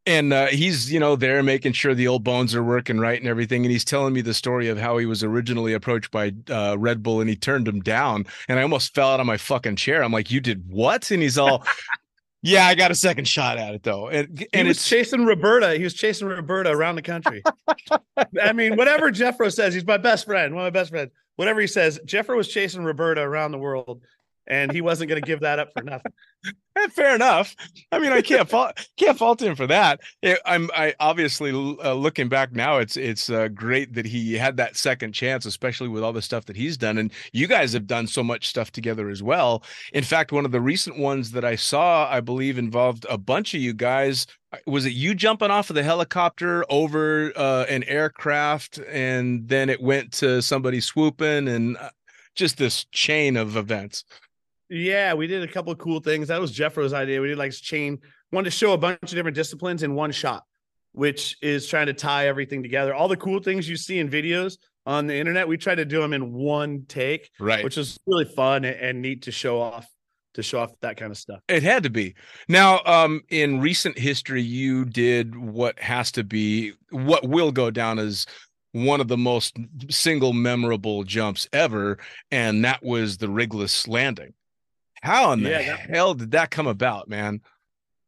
And 0.06 0.34
uh, 0.34 0.48
he's, 0.48 0.92
you 0.92 1.00
know, 1.00 1.16
there 1.16 1.44
making 1.44 1.74
sure 1.74 1.94
the 1.94 2.08
old 2.08 2.24
bones 2.24 2.56
are 2.56 2.64
working 2.64 3.00
right 3.00 3.20
and 3.20 3.30
everything. 3.30 3.64
And 3.64 3.72
he's 3.72 3.86
telling 3.86 4.14
me 4.14 4.22
the 4.22 4.34
story 4.34 4.68
of 4.68 4.80
how 4.80 4.98
he 4.98 5.06
was 5.06 5.24
originally 5.24 5.74
approached 5.74 6.10
by 6.10 6.34
uh, 6.50 6.76
Red 6.80 7.04
Bull 7.04 7.22
and 7.22 7.30
he 7.30 7.36
turned 7.36 7.68
him 7.68 7.82
down. 7.82 8.26
And 8.48 8.58
I 8.58 8.64
almost 8.64 8.96
fell 8.96 9.10
out 9.10 9.20
of 9.20 9.28
my 9.28 9.38
fucking 9.38 9.76
chair. 9.76 10.04
I'm 10.04 10.12
like, 10.12 10.32
"You 10.32 10.40
did 10.40 10.68
what?" 10.68 11.12
And 11.12 11.22
he's 11.22 11.38
all, 11.38 11.64
"Yeah, 12.42 12.66
I 12.66 12.74
got 12.74 12.90
a 12.90 12.96
second 12.96 13.28
shot 13.28 13.60
at 13.60 13.76
it 13.76 13.84
though." 13.84 14.10
And 14.10 14.44
and 14.54 14.68
was 14.68 14.78
it's 14.78 14.90
chasing 14.90 15.26
Roberta. 15.26 15.76
He 15.76 15.84
was 15.84 15.94
chasing 15.94 16.28
Roberta 16.28 16.72
around 16.72 16.96
the 16.96 17.04
country. 17.04 17.44
I 18.42 18.54
mean, 18.54 18.78
whatever 18.78 19.12
Jeffro 19.12 19.54
says, 19.54 19.76
he's 19.76 19.86
my 19.86 19.98
best 19.98 20.26
friend, 20.26 20.56
one 20.56 20.66
of 20.66 20.74
my 20.74 20.80
best 20.80 20.90
friends. 20.90 21.12
Whatever 21.36 21.62
he 21.62 21.68
says, 21.68 22.00
Jeffro 22.06 22.36
was 22.36 22.48
chasing 22.48 22.84
Roberta 22.84 23.22
around 23.22 23.52
the 23.52 23.58
world, 23.58 24.02
and 24.48 24.72
he 24.72 24.82
wasn't 24.82 25.10
going 25.10 25.22
to 25.22 25.26
give 25.26 25.42
that 25.42 25.60
up 25.60 25.70
for 25.74 25.84
nothing. 25.84 26.14
Eh, 26.78 26.88
fair 26.88 27.14
enough. 27.14 27.54
I 27.92 28.00
mean, 28.00 28.14
I 28.14 28.22
can't 28.22 28.50
fault 28.50 28.88
can't 28.96 29.18
fault 29.18 29.42
him 29.42 29.56
for 29.58 29.68
that. 29.68 30.00
I'm 30.46 30.72
I 30.74 30.96
obviously 31.02 31.52
uh, 31.52 31.94
looking 31.94 32.30
back 32.30 32.54
now, 32.54 32.78
it's 32.78 32.96
it's 32.96 33.30
uh, 33.30 33.50
great 33.50 33.94
that 33.96 34.06
he 34.06 34.36
had 34.36 34.56
that 34.56 34.78
second 34.78 35.12
chance, 35.12 35.46
especially 35.46 35.90
with 35.90 36.02
all 36.02 36.14
the 36.14 36.22
stuff 36.22 36.46
that 36.46 36.56
he's 36.56 36.78
done, 36.78 36.98
and 36.98 37.12
you 37.34 37.46
guys 37.46 37.74
have 37.74 37.88
done 37.88 38.08
so 38.08 38.24
much 38.24 38.48
stuff 38.48 38.72
together 38.72 39.10
as 39.10 39.22
well. 39.22 39.64
In 39.92 40.06
fact, 40.06 40.32
one 40.32 40.46
of 40.46 40.54
the 40.54 40.62
recent 40.62 40.98
ones 40.98 41.32
that 41.32 41.44
I 41.44 41.58
saw, 41.58 42.10
I 42.10 42.22
believe, 42.22 42.58
involved 42.58 43.06
a 43.10 43.18
bunch 43.18 43.54
of 43.54 43.60
you 43.60 43.74
guys. 43.74 44.26
Was 44.66 44.86
it 44.86 44.94
you 44.94 45.14
jumping 45.14 45.52
off 45.52 45.70
of 45.70 45.76
the 45.76 45.84
helicopter 45.84 46.64
over 46.70 47.34
uh, 47.36 47.66
an 47.68 47.84
aircraft, 47.84 48.80
and 48.90 49.46
then 49.48 49.70
it 49.70 49.82
went 49.82 50.14
to 50.14 50.42
somebody 50.42 50.80
swooping, 50.80 51.50
and 51.50 51.76
uh, 51.76 51.90
just 52.36 52.58
this 52.58 52.86
chain 52.92 53.36
of 53.36 53.58
events. 53.58 54.06
Yeah, 54.72 55.14
we 55.16 55.28
did 55.28 55.44
a 55.44 55.48
couple 55.52 55.74
of 55.74 55.80
cool 55.80 56.00
things. 56.00 56.30
That 56.30 56.40
was 56.40 56.50
Jeffro's 56.52 56.94
idea. 56.94 57.20
We 57.20 57.28
did 57.28 57.38
like 57.38 57.52
chain, 57.52 58.00
wanted 58.32 58.46
to 58.46 58.52
show 58.52 58.72
a 58.72 58.78
bunch 58.78 58.98
of 59.04 59.10
different 59.10 59.36
disciplines 59.36 59.84
in 59.84 59.94
one 59.96 60.12
shot, 60.14 60.44
which 60.94 61.36
is 61.42 61.68
trying 61.68 61.88
to 61.88 61.94
tie 61.94 62.28
everything 62.28 62.64
together. 62.64 62.94
All 62.96 63.10
the 63.10 63.18
cool 63.18 63.42
things 63.42 63.68
you 63.68 63.76
see 63.76 64.00
in 64.00 64.10
videos 64.10 64.58
on 64.86 65.08
the 65.08 65.16
internet, 65.16 65.48
we 65.50 65.58
tried 65.58 65.76
to 65.76 65.86
do 65.86 66.00
them 66.00 66.14
in 66.14 66.32
one 66.32 66.86
take, 66.88 67.30
Right. 67.38 67.66
which 67.66 67.76
was 67.76 68.00
really 68.08 68.24
fun 68.24 68.64
and- 68.64 68.78
and 68.80 69.02
neat 69.02 69.24
to 69.24 69.32
show 69.32 69.60
off, 69.60 69.86
to 70.36 70.42
show 70.42 70.60
off 70.62 70.72
that 70.80 70.96
kind 70.96 71.12
of 71.12 71.18
stuff. 71.18 71.42
It 71.50 71.64
had 71.64 71.84
to 71.84 71.90
be. 71.90 72.16
Now, 72.48 72.80
um, 72.86 73.24
in 73.30 73.60
recent 73.60 74.00
history, 74.00 74.42
you 74.42 74.86
did 74.86 75.36
what 75.36 75.78
has 75.80 76.14
to 76.14 76.24
be 76.24 76.72
what 76.92 77.28
will 77.28 77.52
go 77.52 77.72
down 77.72 78.00
as 78.00 78.26
one 78.72 79.02
of 79.02 79.10
the 79.10 79.18
most 79.18 79.58
single 79.90 80.32
memorable 80.32 81.04
jumps 81.04 81.46
ever, 81.52 81.98
and 82.32 82.64
that 82.64 82.82
was 82.82 83.18
the 83.18 83.28
rigless 83.28 83.86
landing. 83.86 84.34
How 85.02 85.32
in 85.34 85.44
the 85.44 85.50
that- 85.50 85.80
hell 85.90 86.14
did 86.14 86.32
that 86.32 86.52
come 86.52 86.68
about, 86.68 87.10
man? 87.10 87.42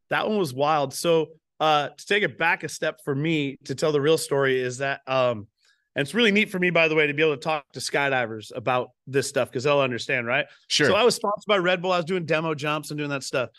that 0.09 0.27
one 0.29 0.37
was 0.37 0.53
wild. 0.53 0.93
So 0.93 1.27
uh 1.59 1.89
to 1.89 2.05
take 2.05 2.23
it 2.23 2.37
back 2.37 2.63
a 2.63 2.69
step 2.69 2.99
for 3.03 3.15
me 3.15 3.57
to 3.65 3.73
tell 3.75 3.91
the 3.91 4.01
real 4.01 4.17
story 4.17 4.59
is 4.59 4.79
that 4.79 5.01
um 5.07 5.47
and 5.95 6.03
it's 6.05 6.13
really 6.13 6.31
neat 6.31 6.49
for 6.51 6.59
me 6.59 6.69
by 6.71 6.87
the 6.87 6.95
way 6.95 7.07
to 7.07 7.13
be 7.13 7.21
able 7.23 7.35
to 7.35 7.41
talk 7.41 7.63
to 7.73 7.79
skydivers 7.79 8.51
about 8.55 8.89
this 9.07 9.27
stuff 9.29 9.49
because 9.49 9.63
they'll 9.63 9.79
understand, 9.79 10.25
right? 10.27 10.45
Sure. 10.67 10.87
So 10.87 10.95
I 10.95 11.03
was 11.03 11.15
sponsored 11.15 11.45
by 11.47 11.57
Red 11.57 11.81
Bull. 11.81 11.91
I 11.91 11.97
was 11.97 12.05
doing 12.05 12.25
demo 12.25 12.53
jumps 12.55 12.89
and 12.91 12.97
doing 12.97 13.11
that 13.11 13.23
stuff. 13.23 13.49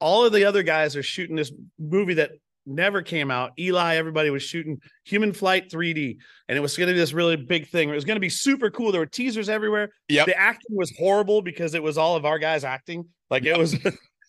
All 0.00 0.24
of 0.24 0.32
the 0.32 0.44
other 0.44 0.62
guys 0.62 0.96
are 0.96 1.02
shooting 1.02 1.36
this 1.36 1.52
movie 1.78 2.14
that 2.14 2.32
never 2.66 3.02
came 3.02 3.30
out. 3.30 3.52
Eli, 3.58 3.96
everybody 3.96 4.30
was 4.30 4.42
shooting 4.42 4.80
Human 5.04 5.32
Flight 5.32 5.70
3D, 5.70 6.16
and 6.48 6.58
it 6.58 6.60
was 6.60 6.76
going 6.76 6.88
to 6.88 6.94
be 6.94 6.98
this 6.98 7.12
really 7.12 7.36
big 7.36 7.68
thing. 7.68 7.88
It 7.88 7.94
was 7.94 8.04
going 8.04 8.16
to 8.16 8.20
be 8.20 8.28
super 8.28 8.70
cool. 8.70 8.92
There 8.92 9.00
were 9.00 9.06
teasers 9.06 9.48
everywhere. 9.48 9.90
Yeah, 10.08 10.24
The 10.24 10.38
acting 10.38 10.76
was 10.76 10.92
horrible 10.98 11.42
because 11.42 11.74
it 11.74 11.82
was 11.82 11.98
all 11.98 12.16
of 12.16 12.24
our 12.24 12.38
guys 12.38 12.64
acting. 12.64 13.06
Like 13.30 13.44
it 13.44 13.56
was, 13.56 13.76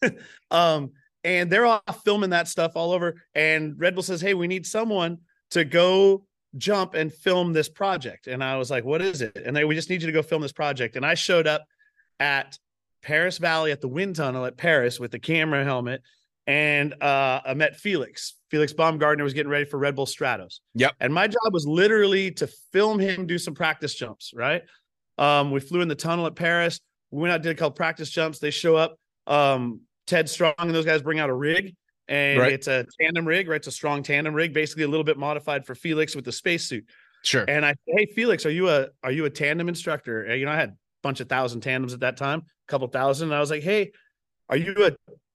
um, 0.51 0.91
and 1.23 1.49
they're 1.49 1.65
all 1.65 1.81
filming 2.03 2.31
that 2.31 2.47
stuff 2.47 2.73
all 2.75 2.91
over. 2.91 3.21
And 3.35 3.75
Red 3.77 3.95
Bull 3.95 4.03
says, 4.03 4.21
"Hey, 4.21 4.33
we 4.33 4.47
need 4.47 4.65
someone 4.65 5.19
to 5.51 5.65
go." 5.65 6.25
jump 6.55 6.93
and 6.93 7.11
film 7.11 7.51
this 7.51 7.67
project 7.67 8.27
and 8.27 8.43
i 8.43 8.55
was 8.57 8.69
like 8.69 8.85
what 8.85 9.01
is 9.01 9.23
it 9.23 9.41
and 9.43 9.55
they 9.55 9.65
we 9.65 9.73
just 9.73 9.89
need 9.89 10.03
you 10.03 10.05
to 10.05 10.13
go 10.13 10.21
film 10.21 10.39
this 10.39 10.51
project 10.51 10.95
and 10.95 11.03
i 11.03 11.15
showed 11.15 11.47
up 11.47 11.65
at 12.19 12.59
Perris 13.03 13.37
Valley 13.37 13.71
at 13.71 13.81
the 13.81 13.87
wind 13.87 14.15
tunnel 14.15 14.45
at 14.45 14.57
Perris 14.57 14.99
with 14.99 15.11
the 15.11 15.19
camera 15.19 15.63
helmet. 15.63 16.01
And 16.45 16.93
uh, 17.01 17.41
I 17.45 17.53
met 17.53 17.77
Felix. 17.77 18.35
Felix 18.51 18.73
Baumgartner 18.73 19.23
was 19.23 19.33
getting 19.33 19.49
ready 19.49 19.65
for 19.65 19.77
Red 19.77 19.95
Bull 19.95 20.05
Stratos. 20.05 20.59
Yep. 20.75 20.93
And 20.99 21.13
my 21.13 21.27
job 21.27 21.53
was 21.53 21.65
literally 21.65 22.31
to 22.31 22.47
film 22.71 22.99
him 22.99 23.25
do 23.25 23.37
some 23.37 23.53
practice 23.55 23.95
jumps, 23.95 24.31
right? 24.35 24.63
Um, 25.17 25.51
we 25.51 25.59
flew 25.59 25.81
in 25.81 25.87
the 25.87 25.95
tunnel 25.95 26.25
at 26.27 26.35
Perris. 26.35 26.79
We 27.11 27.21
went 27.21 27.33
out, 27.33 27.41
did 27.41 27.51
a 27.51 27.55
couple 27.55 27.71
practice 27.71 28.09
jumps. 28.09 28.39
They 28.39 28.51
show 28.51 28.75
up. 28.75 28.97
Um, 29.27 29.81
Ted 30.05 30.29
Strong 30.29 30.53
and 30.59 30.75
those 30.75 30.85
guys 30.85 31.01
bring 31.01 31.19
out 31.19 31.29
a 31.29 31.33
rig. 31.33 31.75
And 32.09 32.39
Right. 32.39 32.51
it's 32.51 32.67
a 32.67 32.85
tandem 32.99 33.25
rig, 33.25 33.47
right? 33.47 33.55
It's 33.55 33.67
a 33.67 33.71
strong 33.71 34.03
tandem 34.03 34.33
rig, 34.33 34.53
basically 34.53 34.83
a 34.83 34.87
little 34.89 35.05
bit 35.05 35.17
modified 35.17 35.65
for 35.65 35.73
Felix 35.73 36.13
with 36.15 36.25
the 36.25 36.33
spacesuit. 36.33 36.85
sure. 37.23 37.45
And 37.47 37.65
I 37.65 37.69
said, 37.69 37.95
hey 37.97 38.05
Felix, 38.13 38.45
are 38.45 38.49
you 38.51 38.67
a 38.69 38.87
are 39.03 39.11
you 39.11 39.23
a 39.23 39.29
tandem 39.29 39.69
instructor? 39.69 40.35
You 40.35 40.45
know, 40.45 40.51
I 40.51 40.57
had 40.57 40.69
a 40.71 40.75
bunch 41.03 41.21
of 41.21 41.29
thousand 41.29 41.61
tandems 41.61 41.93
at 41.93 42.01
that 42.01 42.17
time, 42.17 42.39
a 42.39 42.69
couple 42.69 42.85
thousand. 42.89 43.29
And 43.29 43.35
I 43.35 43.39
was 43.39 43.49
like, 43.49 43.63
hey, 43.63 43.91
are 44.49 44.57
you 44.57 44.73
a 44.85 44.91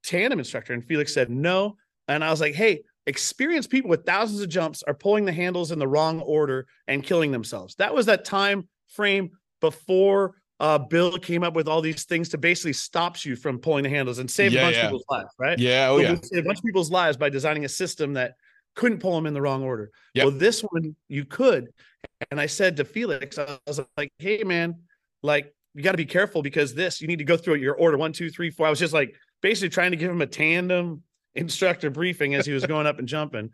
tandem 0.09 0.39
instructor? 0.39 0.73
And 0.73 0.85
Felix 0.85 1.13
said 1.13 1.31
no. 1.31 1.77
And 2.09 2.25
I 2.25 2.31
was 2.31 2.41
like, 2.41 2.55
hey, 2.55 2.83
experienced 3.07 3.71
people 3.71 3.91
with 3.91 4.05
thousands 4.05 4.41
of 4.41 4.49
jumps 4.49 4.83
are 4.83 4.95
pulling 4.95 5.25
the 5.25 5.33
handles 5.33 5.71
in 5.73 5.79
the 5.79 5.89
wrong 5.89 6.21
order 6.21 6.67
and 6.87 7.03
killing 7.03 7.33
themselves. 7.33 7.75
That 7.77 7.95
was 7.95 8.07
that 8.07 8.25
time 8.25 8.69
frame 8.89 9.31
before 9.61 10.35
uh, 10.61 10.79
Bill 10.79 11.19
came 11.19 11.45
up 11.45 11.55
with 11.55 11.69
all 11.69 11.81
these 11.81 12.05
things 12.05 12.29
to 12.31 12.39
basically 12.39 12.73
stops 12.73 13.25
you 13.25 13.37
from 13.37 13.59
pulling 13.59 13.85
the 13.85 13.91
handles 13.91 14.19
and 14.19 14.31
save 14.31 14.53
Yeah, 14.53 14.61
a 14.61 14.65
bunch 14.65 14.77
yeah. 14.77 14.83
of 14.83 14.89
people's 14.89 15.05
lives, 15.11 15.31
right? 15.39 15.59
yeah. 15.59 15.89
Oh 15.89 15.99
yeah. 15.99 16.13
we 16.13 16.17
saved 16.17 16.45
a 16.45 16.49
bunch 16.49 16.59
of 16.59 16.65
people's 16.65 16.91
lives 16.91 17.17
by 17.17 17.29
designing 17.29 17.65
a 17.65 17.69
system 17.69 18.15
that 18.15 18.35
couldn't 18.75 18.99
pull 18.99 19.15
them 19.15 19.27
in 19.27 19.35
the 19.35 19.43
wrong 19.43 19.63
order. 19.63 19.91
Yep. 20.15 20.25
Well, 20.25 20.35
this 20.39 20.61
one 20.63 20.97
you 21.09 21.25
could. 21.25 21.69
And 22.31 22.41
I 22.41 22.47
said 22.47 22.77
to 22.79 22.85
Felix, 22.85 23.39
I 23.39 23.59
was 23.67 23.81
like, 23.97 24.13
hey, 24.19 24.43
man, 24.45 24.77
like, 25.23 25.55
you 25.75 25.83
got 25.83 25.93
to 25.93 25.97
be 25.97 26.07
careful 26.07 26.43
because 26.43 26.75
this, 26.75 27.01
you 27.01 27.07
need 27.07 27.19
to 27.19 27.25
go 27.25 27.37
through 27.37 27.57
your 27.57 27.75
order 27.75 27.97
one, 27.97 28.13
two, 28.13 28.31
three, 28.31 28.51
four. 28.51 28.67
I 28.67 28.71
was 28.71 28.79
just 28.79 28.95
like 28.95 29.15
basically 29.41 29.69
trying 29.69 29.93
to 29.93 29.97
give 29.97 30.11
him 30.11 30.21
a 30.21 30.27
tandem 30.27 31.03
instructor 31.35 31.91
briefing 31.91 32.35
as 32.35 32.47
he 32.47 32.53
was 32.53 32.67
going 32.67 32.87
up 32.87 32.99
and 32.99 33.09
jumping. 33.09 33.51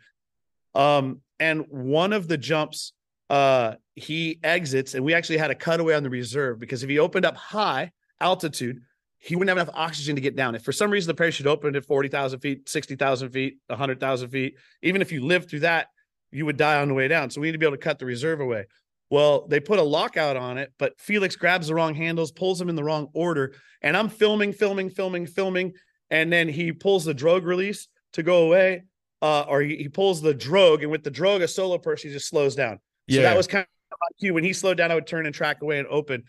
Um, 0.73 1.21
and 1.39 1.65
one 1.69 2.13
of 2.13 2.27
the 2.27 2.37
jumps, 2.37 2.93
uh, 3.29 3.75
he 3.95 4.39
exits, 4.43 4.93
and 4.93 5.05
we 5.05 5.13
actually 5.13 5.37
had 5.37 5.51
a 5.51 5.55
cutaway 5.55 5.95
on 5.95 6.03
the 6.03 6.09
reserve 6.09 6.59
because 6.59 6.83
if 6.83 6.89
he 6.89 6.99
opened 6.99 7.25
up 7.25 7.35
high 7.35 7.91
altitude, 8.19 8.81
he 9.17 9.35
wouldn't 9.35 9.57
have 9.57 9.67
enough 9.67 9.75
oxygen 9.75 10.15
to 10.15 10.21
get 10.21 10.35
down. 10.35 10.53
If 10.53 10.63
for 10.63 10.71
some 10.71 10.91
reason 10.91 11.07
the 11.07 11.15
parachute 11.15 11.47
opened 11.47 11.75
at 11.75 11.85
40,000 11.85 12.39
feet, 12.39 12.69
60,000 12.69 13.29
feet, 13.29 13.57
100,000 13.67 14.29
feet, 14.29 14.55
even 14.83 15.01
if 15.01 15.11
you 15.11 15.25
lived 15.25 15.49
through 15.49 15.61
that, 15.61 15.87
you 16.31 16.45
would 16.45 16.57
die 16.57 16.81
on 16.81 16.89
the 16.89 16.93
way 16.93 17.07
down. 17.07 17.29
So 17.29 17.41
we 17.41 17.47
need 17.47 17.53
to 17.53 17.57
be 17.57 17.65
able 17.65 17.77
to 17.77 17.81
cut 17.81 17.97
the 17.97 18.05
reserve 18.05 18.39
away. 18.39 18.65
Well, 19.09 19.47
they 19.47 19.59
put 19.59 19.79
a 19.79 19.83
lockout 19.83 20.35
on 20.35 20.57
it, 20.57 20.73
but 20.79 20.99
Felix 20.99 21.35
grabs 21.35 21.67
the 21.67 21.75
wrong 21.75 21.93
handles, 21.93 22.31
pulls 22.31 22.59
them 22.59 22.69
in 22.69 22.75
the 22.75 22.83
wrong 22.83 23.09
order. 23.13 23.53
And 23.81 23.95
I'm 23.95 24.09
filming, 24.09 24.51
filming, 24.51 24.89
filming, 24.89 25.27
filming. 25.27 25.73
And 26.09 26.31
then 26.31 26.49
he 26.49 26.71
pulls 26.71 27.05
the 27.05 27.13
drogue 27.13 27.45
release 27.45 27.87
to 28.13 28.23
go 28.23 28.45
away, 28.45 28.83
uh, 29.21 29.41
or 29.47 29.61
he, 29.61 29.75
he 29.75 29.89
pulls 29.89 30.21
the 30.21 30.33
drogue. 30.33 30.81
And 30.81 30.91
with 30.91 31.03
the 31.03 31.11
drogue, 31.11 31.41
a 31.41 31.47
solo 31.47 31.77
person, 31.77 32.11
just 32.11 32.29
slows 32.29 32.55
down. 32.55 32.79
Yeah. 33.07 33.17
So 33.17 33.21
that 33.23 33.37
was 33.37 33.47
kind 33.47 33.65
of 33.91 33.97
my 33.99 34.07
cue. 34.19 34.33
When 34.33 34.43
he 34.43 34.53
slowed 34.53 34.77
down, 34.77 34.91
I 34.91 34.95
would 34.95 35.07
turn 35.07 35.25
and 35.25 35.35
track 35.35 35.61
away 35.61 35.77
and 35.79 35.87
open. 35.87 36.23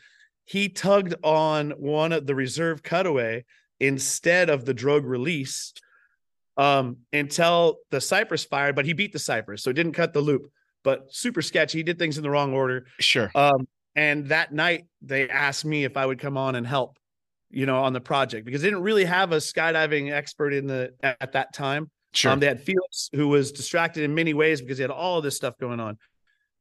He 0.45 0.69
tugged 0.69 1.15
on 1.25 1.71
one 1.71 2.13
of 2.13 2.27
the 2.27 2.35
reserve 2.35 2.83
cutaway 2.83 3.45
instead 3.81 4.49
of 4.49 4.65
the 4.65 4.75
drogue 4.75 5.05
release 5.05 5.73
um, 6.57 6.99
until 7.13 7.79
the 7.91 7.99
Cypres 7.99 8.47
fired, 8.47 8.77
but 8.77 8.87
he 8.87 8.93
beat 8.93 9.13
the 9.13 9.19
Cypres. 9.19 9.61
So 9.61 9.71
it 9.71 9.75
didn't 9.75 9.93
cut 9.93 10.13
the 10.13 10.21
loop, 10.21 10.51
but 10.87 11.13
super 11.13 11.43
sketchy. 11.43 11.79
He 11.79 11.83
did 11.83 11.99
things 11.99 12.17
in 12.17 12.23
the 12.23 12.31
wrong 12.31 12.55
order. 12.55 12.87
Sure. 13.01 13.29
Um, 13.35 13.67
and 13.97 14.29
that 14.29 14.53
night 14.53 14.85
they 15.03 15.29
asked 15.29 15.65
me 15.65 15.83
if 15.83 15.97
I 15.97 16.07
would 16.07 16.21
come 16.21 16.37
on 16.37 16.55
and 16.55 16.65
help, 16.65 16.97
you 17.51 17.67
know, 17.67 17.83
on 17.83 17.93
the 17.93 18.01
project 18.01 18.47
because 18.47 18.63
they 18.63 18.69
didn't 18.69 18.85
really 18.85 19.05
have 19.05 19.33
a 19.33 19.39
skydiving 19.39 20.13
expert 20.13 20.55
in 20.55 20.69
the 20.69 20.95
at 21.03 21.33
that 21.33 21.53
time. 21.53 21.91
Sure. 22.15 22.31
Um, 22.31 22.39
they 22.39 22.47
had 22.47 22.63
Felix, 22.63 23.11
who 23.13 23.27
was 23.27 23.51
distracted 23.51 24.05
in 24.05 24.15
many 24.15 24.33
ways 24.33 24.61
because 24.61 24.79
he 24.79 24.83
had 24.83 24.93
all 24.93 25.19
of 25.19 25.25
this 25.25 25.35
stuff 25.35 25.59
going 25.59 25.81
on. 25.81 25.99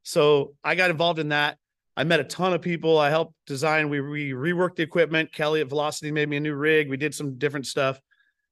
So 0.02 0.56
I 0.64 0.74
got 0.74 0.90
involved 0.90 1.20
in 1.20 1.30
that. 1.30 1.60
I 1.96 2.04
met 2.04 2.20
a 2.20 2.24
ton 2.24 2.52
of 2.52 2.64
people. 2.64 2.98
I 2.98 3.12
helped 3.12 3.36
design. 3.46 3.90
We, 3.90 4.02
we 4.02 4.32
reworked 4.32 4.78
the 4.78 4.84
equipment. 4.84 5.34
Kelly 5.34 5.62
at 5.62 5.68
Velocity 5.68 6.12
made 6.12 6.30
me 6.30 6.38
a 6.38 6.40
new 6.40 6.56
rig. 6.56 6.90
We 6.90 6.98
did 6.98 7.14
some 7.14 7.38
different 7.38 7.68
stuff. 7.68 8.02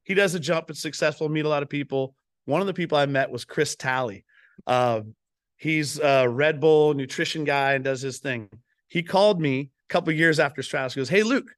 He 0.03 0.13
does 0.13 0.35
a 0.35 0.39
jump. 0.39 0.69
It's 0.69 0.83
successful. 0.83 1.29
Meet 1.29 1.45
a 1.45 1.49
lot 1.49 1.63
of 1.63 1.69
people. 1.69 2.13
One 2.45 2.61
of 2.61 2.67
the 2.67 2.75
people 2.75 2.95
I 2.95 3.07
met 3.07 3.31
was 3.31 3.43
Chris 3.43 3.75
Talley. 3.75 4.23
Uh, 4.67 5.01
he's 5.63 5.99
a 5.99 6.27
Red 6.27 6.59
Bull 6.59 6.93
nutrition 6.93 7.43
guy 7.45 7.73
and 7.73 7.83
does 7.83 8.01
his 8.01 8.19
thing. 8.19 8.49
He 8.89 9.01
called 9.01 9.39
me 9.41 9.71
a 9.89 9.93
couple 9.93 10.11
years 10.13 10.39
after 10.39 10.61
Stratos. 10.61 10.93
He 10.93 10.99
goes, 10.99 11.09
"Hey 11.09 11.23
Luke, 11.23 11.49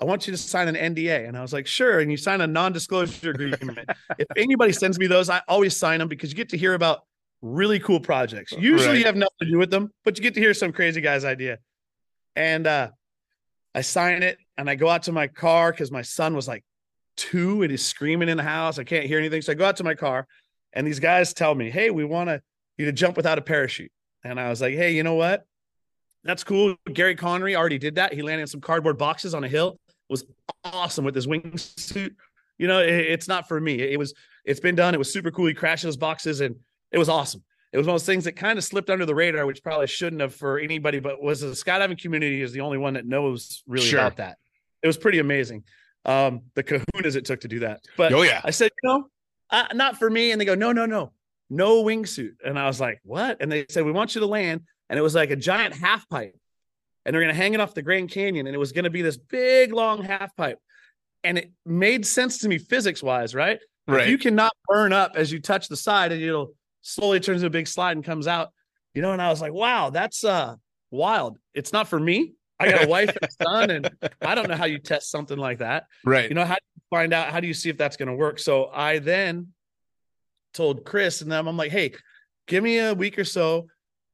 I 0.00 0.04
want 0.06 0.26
you 0.26 0.30
to 0.32 0.38
sign 0.38 0.66
an 0.74 0.76
NDA. 0.94 1.28
And 1.28 1.36
I 1.36 1.42
was 1.42 1.52
like, 1.52 1.66
sure. 1.66 2.00
And 2.00 2.10
you 2.10 2.16
sign 2.16 2.40
a 2.40 2.46
non-disclosure 2.46 3.30
agreement. 3.30 3.78
if 4.18 4.26
anybody 4.34 4.72
sends 4.72 4.98
me 4.98 5.06
those, 5.06 5.28
I 5.28 5.42
always 5.46 5.76
sign 5.76 5.98
them 5.98 6.08
because 6.08 6.30
you 6.30 6.36
get 6.36 6.48
to 6.50 6.56
hear 6.56 6.72
about 6.72 7.00
really 7.42 7.78
cool 7.78 8.00
projects. 8.00 8.52
Usually 8.52 8.88
Right. 8.88 8.98
you 8.98 9.04
have 9.04 9.16
nothing 9.16 9.36
to 9.42 9.46
do 9.50 9.58
with 9.58 9.70
them, 9.70 9.92
but 10.04 10.16
you 10.16 10.22
get 10.22 10.32
to 10.34 10.40
hear 10.40 10.54
some 10.54 10.72
crazy 10.72 11.00
guy's 11.02 11.24
idea. 11.26 11.58
And 12.34 12.66
uh 12.66 12.90
I 13.74 13.82
sign 13.82 14.22
it 14.22 14.38
and 14.56 14.68
I 14.70 14.74
go 14.74 14.88
out 14.88 15.04
to 15.04 15.12
my 15.12 15.26
car 15.28 15.70
because 15.70 15.92
my 15.92 16.02
son 16.02 16.34
was 16.34 16.48
like 16.48 16.64
two 17.16 17.62
and 17.62 17.70
he's 17.70 17.84
screaming 17.84 18.28
in 18.28 18.36
the 18.38 18.42
house. 18.42 18.78
I 18.78 18.84
can't 18.84 19.04
hear 19.04 19.18
anything. 19.18 19.42
So 19.42 19.52
I 19.52 19.54
go 19.54 19.66
out 19.66 19.76
to 19.76 19.84
my 19.84 19.94
car 19.94 20.26
and 20.72 20.86
these 20.86 20.98
guys 20.98 21.34
tell 21.34 21.54
me, 21.54 21.70
Hey, 21.70 21.90
we 21.90 22.04
want 22.04 22.28
to 22.30 22.42
you 22.80 22.86
to 22.86 22.92
jump 22.92 23.16
without 23.16 23.38
a 23.38 23.42
parachute. 23.42 23.92
And 24.24 24.40
I 24.40 24.48
was 24.48 24.60
like, 24.60 24.74
Hey, 24.74 24.92
you 24.92 25.02
know 25.02 25.14
what? 25.14 25.44
That's 26.24 26.44
cool. 26.44 26.76
Gary 26.92 27.14
Connery 27.14 27.56
already 27.56 27.78
did 27.78 27.94
that. 27.94 28.12
He 28.12 28.22
landed 28.22 28.42
in 28.42 28.46
some 28.46 28.60
cardboard 28.60 28.98
boxes 28.98 29.34
on 29.34 29.44
a 29.44 29.48
hill. 29.48 29.78
It 29.88 30.12
was 30.12 30.24
awesome 30.64 31.04
with 31.04 31.14
his 31.14 31.26
wingsuit. 31.26 32.14
You 32.58 32.66
know, 32.66 32.80
it- 32.80 32.88
it's 33.06 33.28
not 33.28 33.48
for 33.48 33.60
me. 33.60 33.80
It 33.80 33.98
was. 33.98 34.12
It's 34.44 34.60
been 34.60 34.74
done. 34.74 34.94
It 34.94 34.98
was 34.98 35.12
super 35.12 35.30
cool. 35.30 35.46
He 35.46 35.54
crashed 35.54 35.82
those 35.84 35.96
boxes, 35.98 36.40
and 36.40 36.56
it 36.92 36.98
was 36.98 37.08
awesome. 37.08 37.42
It 37.72 37.78
was 37.78 37.86
one 37.86 37.94
of 37.94 38.00
those 38.00 38.06
things 38.06 38.24
that 38.24 38.32
kind 38.32 38.58
of 38.58 38.64
slipped 38.64 38.90
under 38.90 39.06
the 39.06 39.14
radar, 39.14 39.46
which 39.46 39.62
probably 39.62 39.86
shouldn't 39.86 40.20
have 40.20 40.34
for 40.34 40.58
anybody. 40.58 40.98
But 40.98 41.22
was 41.22 41.40
the 41.42 41.48
skydiving 41.48 42.00
community 42.00 42.42
is 42.42 42.52
the 42.52 42.60
only 42.62 42.78
one 42.78 42.94
that 42.94 43.06
knows 43.06 43.62
really 43.66 43.86
Sure. 43.86 44.00
about 44.00 44.16
that. 44.16 44.38
It 44.82 44.86
was 44.86 44.96
pretty 44.98 45.18
amazing. 45.20 45.64
Um, 46.06 46.40
the 46.54 46.62
kahunas 46.64 47.16
it 47.16 47.24
took 47.26 47.40
to 47.42 47.48
do 47.48 47.60
that. 47.60 47.82
But 47.96 48.12
Oh, 48.12 48.22
yeah. 48.22 48.40
I 48.42 48.50
said, 48.50 48.70
you 48.82 48.88
know, 48.88 49.08
uh, 49.50 49.66
not 49.74 49.98
for 49.98 50.08
me. 50.10 50.32
And 50.32 50.40
they 50.40 50.44
go, 50.46 50.54
no, 50.54 50.72
no, 50.72 50.86
no, 50.86 51.12
no 51.50 51.82
wingsuit. 51.84 52.36
And 52.44 52.58
I 52.58 52.66
was 52.66 52.80
like, 52.80 53.00
what? 53.02 53.38
And 53.40 53.50
they 53.50 53.66
said, 53.68 53.84
we 53.84 53.92
want 53.92 54.14
you 54.14 54.20
to 54.20 54.26
land. 54.26 54.62
And 54.88 54.98
it 54.98 55.02
was 55.02 55.14
like 55.14 55.30
a 55.30 55.36
giant 55.36 55.74
half 55.74 56.08
pipe. 56.08 56.34
And 57.04 57.14
they're 57.14 57.22
going 57.22 57.34
to 57.34 57.40
hang 57.40 57.54
it 57.54 57.60
off 57.60 57.74
the 57.74 57.82
Grand 57.82 58.10
Canyon. 58.10 58.46
And 58.46 58.54
it 58.54 58.58
was 58.58 58.72
going 58.72 58.84
to 58.84 58.90
be 58.90 59.02
this 59.02 59.16
big, 59.16 59.72
long 59.72 60.02
half 60.02 60.34
pipe. 60.36 60.58
And 61.24 61.38
it 61.38 61.50
made 61.66 62.06
sense 62.06 62.38
to 62.38 62.48
me 62.48 62.58
physics 62.58 63.02
wise, 63.02 63.34
right? 63.34 63.58
Right. 63.86 64.02
If 64.02 64.08
you 64.08 64.18
cannot 64.18 64.52
burn 64.66 64.92
up 64.92 65.12
as 65.16 65.32
you 65.32 65.40
touch 65.40 65.68
the 65.68 65.76
side 65.76 66.12
and 66.12 66.22
it'll 66.22 66.54
slowly 66.82 67.20
turn 67.20 67.34
into 67.34 67.46
a 67.46 67.50
big 67.50 67.66
slide 67.66 67.96
and 67.96 68.04
comes 68.04 68.26
out, 68.26 68.50
you 68.94 69.02
know, 69.02 69.12
and 69.12 69.20
I 69.20 69.28
was 69.28 69.40
like, 69.40 69.52
wow, 69.52 69.90
that's 69.90 70.24
uh 70.24 70.54
wild. 70.90 71.38
It's 71.54 71.72
not 71.72 71.88
for 71.88 71.98
me. 71.98 72.34
I 72.58 72.70
got 72.70 72.84
a 72.84 72.88
wife 72.88 73.08
and 73.08 73.18
a 73.22 73.44
son, 73.44 73.70
and 73.70 73.90
I 74.20 74.34
don't 74.34 74.48
know 74.48 74.56
how 74.56 74.66
you 74.66 74.78
test 74.78 75.10
something 75.10 75.38
like 75.38 75.58
that 75.58 75.84
right. 76.04 76.28
you 76.28 76.34
know 76.34 76.44
how 76.44 76.54
do 76.54 76.60
you 76.76 76.82
find 76.90 77.12
out 77.12 77.30
how 77.30 77.40
do 77.40 77.46
you 77.46 77.54
see 77.54 77.70
if 77.70 77.78
that's 77.78 77.96
going 77.96 78.08
to 78.08 78.14
work 78.14 78.38
so 78.38 78.70
i 78.72 78.98
then 78.98 79.48
told 80.52 80.84
chris 80.84 81.20
and 81.20 81.30
them 81.30 81.46
i'm 81.46 81.56
like 81.56 81.70
hey 81.70 81.92
give 82.50 82.64
me 82.64 82.78
a 82.80 82.92
week 82.92 83.18
or 83.18 83.24
so. 83.24 83.68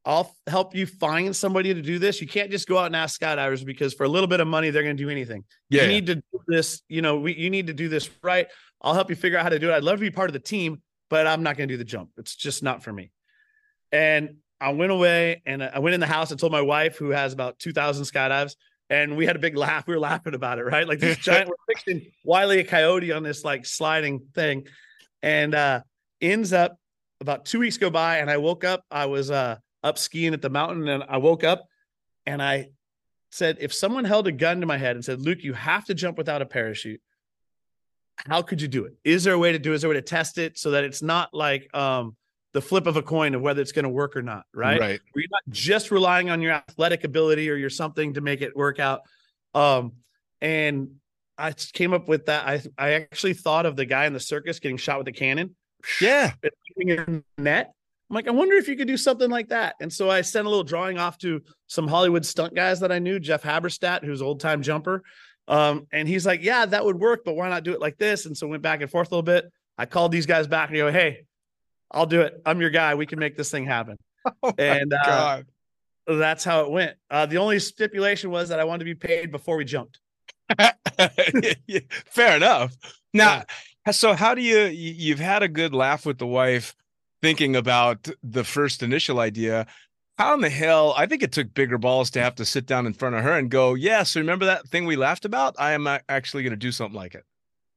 I'll 0.04 0.32
help 0.46 0.76
you 0.76 0.86
find 0.86 1.34
somebody 1.34 1.74
to 1.74 1.82
do 1.82 1.98
this. 1.98 2.20
You 2.20 2.28
can't 2.28 2.50
just 2.50 2.68
go 2.68 2.78
out 2.78 2.86
and 2.86 2.94
ask 2.94 3.20
skydivers 3.20 3.64
because 3.64 3.92
for 3.92 4.04
a 4.04 4.08
little 4.08 4.28
bit 4.28 4.38
of 4.38 4.46
money 4.46 4.70
they're 4.70 4.84
going 4.84 4.96
to 4.96 5.02
do 5.02 5.10
anything. 5.10 5.42
Yeah. 5.68 5.82
you 5.82 5.88
need 5.88 6.06
to 6.06 6.14
do 6.16 6.22
this 6.46 6.82
you 6.88 7.02
know 7.02 7.18
we, 7.18 7.34
you 7.34 7.50
need 7.50 7.66
to 7.66 7.74
do 7.74 7.88
this 7.88 8.08
right. 8.22 8.46
I'll 8.80 8.94
help 8.94 9.10
you 9.10 9.16
figure 9.16 9.38
out 9.38 9.42
how 9.42 9.48
to 9.48 9.58
do 9.58 9.70
it. 9.70 9.74
I'd 9.74 9.82
love 9.82 9.96
to 9.96 10.02
be 10.02 10.12
part 10.12 10.28
of 10.30 10.34
the 10.34 10.38
team 10.38 10.82
but 11.08 11.24
i'm 11.24 11.44
not 11.44 11.56
going 11.56 11.68
to 11.68 11.74
do 11.74 11.78
the 11.78 11.84
jump. 11.84 12.10
It's 12.16 12.36
just 12.36 12.62
not 12.62 12.84
for 12.84 12.92
me. 12.92 13.10
And 13.90 14.36
i 14.60 14.70
went 14.72 14.92
away 14.92 15.42
and 15.44 15.62
i 15.62 15.80
went 15.80 15.94
in 15.94 16.00
the 16.00 16.06
house 16.06 16.30
and 16.30 16.38
told 16.38 16.52
my 16.52 16.62
wife 16.62 16.96
who 16.96 17.10
has 17.10 17.32
about 17.32 17.58
2000 17.58 18.04
skydives 18.04 18.54
and 18.88 19.16
we 19.16 19.26
had 19.26 19.34
a 19.34 19.40
big 19.40 19.56
laugh. 19.56 19.86
We 19.88 19.94
were 19.94 20.00
laughing 20.00 20.34
about 20.34 20.58
it 20.58 20.64
right? 20.64 20.86
Like 20.86 21.00
this 21.00 21.16
giant 21.28 21.48
we're 21.48 21.74
fixing 21.74 22.12
wiley 22.22 22.60
a 22.60 22.64
coyote 22.64 23.10
on 23.10 23.24
this 23.24 23.44
like 23.44 23.66
sliding 23.66 24.20
thing. 24.34 24.66
And 25.22 25.54
uh 25.54 25.80
ends 26.20 26.52
up 26.52 26.78
about 27.20 27.44
two 27.44 27.58
weeks 27.58 27.76
go 27.78 27.90
by 27.90 28.18
and 28.18 28.30
i 28.30 28.36
woke 28.36 28.64
up 28.64 28.84
i 28.90 29.06
was 29.06 29.30
uh 29.30 29.56
up 29.82 29.98
skiing 29.98 30.34
at 30.34 30.42
the 30.42 30.50
mountain 30.50 30.86
and 30.88 31.04
i 31.08 31.16
woke 31.16 31.44
up 31.44 31.64
and 32.26 32.42
i 32.42 32.68
said 33.30 33.56
if 33.60 33.72
someone 33.72 34.04
held 34.04 34.26
a 34.26 34.32
gun 34.32 34.60
to 34.60 34.66
my 34.66 34.76
head 34.76 34.96
and 34.96 35.04
said 35.04 35.20
luke 35.20 35.42
you 35.42 35.52
have 35.52 35.84
to 35.84 35.94
jump 35.94 36.16
without 36.18 36.42
a 36.42 36.46
parachute 36.46 37.00
how 38.26 38.40
could 38.42 38.60
you 38.62 38.68
do 38.68 38.84
it 38.84 38.94
is 39.04 39.24
there 39.24 39.34
a 39.34 39.38
way 39.38 39.52
to 39.52 39.58
do 39.58 39.72
it 39.72 39.76
is 39.76 39.82
there 39.82 39.90
a 39.90 39.94
way 39.94 40.00
to 40.00 40.02
test 40.02 40.38
it 40.38 40.58
so 40.58 40.70
that 40.70 40.84
it's 40.84 41.02
not 41.02 41.32
like 41.34 41.68
um 41.74 42.16
the 42.52 42.60
flip 42.62 42.86
of 42.86 42.96
a 42.96 43.02
coin 43.02 43.34
of 43.34 43.42
whether 43.42 43.60
it's 43.60 43.72
going 43.72 43.82
to 43.82 43.88
work 43.90 44.16
or 44.16 44.22
not 44.22 44.44
right 44.54 44.80
Right. 44.80 45.00
where 45.12 45.22
you're 45.22 45.28
not 45.30 45.42
just 45.50 45.90
relying 45.90 46.30
on 46.30 46.40
your 46.40 46.52
athletic 46.52 47.04
ability 47.04 47.50
or 47.50 47.54
your 47.54 47.68
something 47.68 48.14
to 48.14 48.22
make 48.22 48.40
it 48.40 48.56
work 48.56 48.80
out. 48.80 49.02
Um, 49.52 49.92
and 50.40 50.92
I 51.36 51.52
came 51.52 51.92
up 51.92 52.08
with 52.08 52.26
that. 52.26 52.48
I 52.48 52.62
I 52.78 52.92
actually 52.92 53.34
thought 53.34 53.66
of 53.66 53.76
the 53.76 53.84
guy 53.84 54.06
in 54.06 54.14
the 54.14 54.20
circus 54.20 54.58
getting 54.58 54.78
shot 54.78 54.96
with 54.96 55.08
a 55.08 55.12
cannon 55.12 55.54
Yeah. 56.00 56.32
net. 57.38 57.72
I'm 58.08 58.14
like, 58.14 58.28
I 58.28 58.30
wonder 58.30 58.54
if 58.54 58.68
you 58.68 58.76
could 58.76 58.86
do 58.86 58.96
something 58.96 59.30
like 59.30 59.48
that. 59.48 59.74
And 59.80 59.92
so 59.92 60.08
I 60.08 60.20
sent 60.20 60.46
a 60.46 60.48
little 60.48 60.64
drawing 60.64 60.98
off 60.98 61.18
to 61.18 61.42
some 61.66 61.88
Hollywood 61.88 62.24
stunt 62.24 62.54
guys 62.54 62.80
that 62.80 62.92
I 62.92 63.00
knew, 63.00 63.18
Jeff 63.18 63.42
Habberstad, 63.42 64.04
who's 64.04 64.22
old 64.22 64.40
time 64.40 64.62
jumper. 64.62 65.02
Um, 65.48 65.86
and 65.92 66.06
he's 66.06 66.24
like, 66.24 66.42
Yeah, 66.42 66.66
that 66.66 66.84
would 66.84 66.98
work, 66.98 67.24
but 67.24 67.34
why 67.34 67.48
not 67.48 67.64
do 67.64 67.72
it 67.72 67.80
like 67.80 67.98
this? 67.98 68.26
And 68.26 68.36
so 68.36 68.46
went 68.46 68.62
back 68.62 68.80
and 68.80 68.90
forth 68.90 69.08
a 69.08 69.10
little 69.10 69.22
bit. 69.22 69.50
I 69.76 69.86
called 69.86 70.12
these 70.12 70.26
guys 70.26 70.46
back 70.46 70.68
and 70.68 70.78
go, 70.78 70.90
Hey, 70.90 71.24
I'll 71.90 72.06
do 72.06 72.20
it. 72.20 72.40
I'm 72.44 72.60
your 72.60 72.70
guy. 72.70 72.94
We 72.94 73.06
can 73.06 73.18
make 73.18 73.36
this 73.36 73.50
thing 73.50 73.64
happen. 73.64 73.96
and 74.58 74.92
uh, 74.92 75.42
that's 76.06 76.44
how 76.44 76.62
it 76.62 76.70
went. 76.70 76.96
Uh, 77.10 77.26
the 77.26 77.38
only 77.38 77.58
stipulation 77.58 78.30
was 78.30 78.48
that 78.48 78.60
I 78.60 78.64
wanted 78.64 78.80
to 78.80 78.84
be 78.86 78.94
paid 78.94 79.30
before 79.30 79.56
we 79.56 79.64
jumped. 79.64 80.00
Fair 82.06 82.36
enough. 82.36 82.76
Now, 83.12 83.44
so 83.92 84.14
how 84.14 84.34
do 84.34 84.42
you, 84.42 84.64
you 84.64 84.92
you've 84.96 85.18
had 85.18 85.42
a 85.42 85.48
good 85.48 85.74
laugh 85.74 86.06
with 86.06 86.18
the 86.18 86.26
wife 86.26 86.74
thinking 87.22 87.56
about 87.56 88.08
the 88.22 88.44
first 88.44 88.82
initial 88.82 89.18
idea. 89.18 89.66
How 90.18 90.34
in 90.34 90.40
the 90.40 90.50
hell? 90.50 90.94
I 90.96 91.06
think 91.06 91.22
it 91.22 91.32
took 91.32 91.52
bigger 91.54 91.78
balls 91.78 92.10
to 92.10 92.20
have 92.20 92.34
to 92.36 92.44
sit 92.44 92.66
down 92.66 92.86
in 92.86 92.94
front 92.94 93.16
of 93.16 93.22
her 93.22 93.32
and 93.32 93.50
go, 93.50 93.74
"Yes, 93.74 94.16
remember 94.16 94.46
that 94.46 94.68
thing 94.68 94.86
we 94.86 94.96
laughed 94.96 95.24
about? 95.24 95.54
I 95.58 95.72
am 95.72 95.86
actually 96.08 96.42
going 96.42 96.52
to 96.52 96.56
do 96.56 96.72
something 96.72 96.96
like 96.96 97.14
it." 97.14 97.24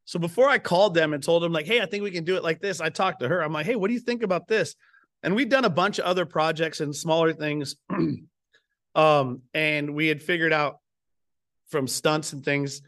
So 0.06 0.20
before 0.20 0.50
I 0.50 0.58
called 0.58 0.94
them 0.94 1.14
and 1.14 1.22
told 1.22 1.44
them 1.44 1.52
like, 1.52 1.66
"Hey, 1.66 1.82
I 1.82 1.86
think 1.86 2.04
we 2.04 2.12
can 2.12 2.24
do 2.24 2.38
it 2.38 2.44
like 2.44 2.62
this," 2.62 2.80
I 2.80 2.90
talked 2.90 3.20
to 3.20 3.28
her. 3.28 3.42
I'm 3.44 3.54
like, 3.54 3.66
"Hey, 3.66 3.76
what 3.76 3.88
do 3.88 3.94
you 3.94 4.00
think 4.00 4.24
about 4.24 4.48
this?" 4.48 4.76
And 5.22 5.36
we'd 5.36 5.50
done 5.50 5.66
a 5.66 5.70
bunch 5.70 6.00
of 6.00 6.06
other 6.06 6.26
projects 6.26 6.80
and 6.80 6.96
smaller 6.96 7.34
things, 7.34 7.76
um, 8.96 9.42
and 9.54 9.94
we 9.94 10.08
had 10.08 10.24
figured 10.24 10.54
out 10.54 10.78
from 11.68 11.88
stunts 11.88 12.34
and 12.34 12.44
things. 12.44 12.82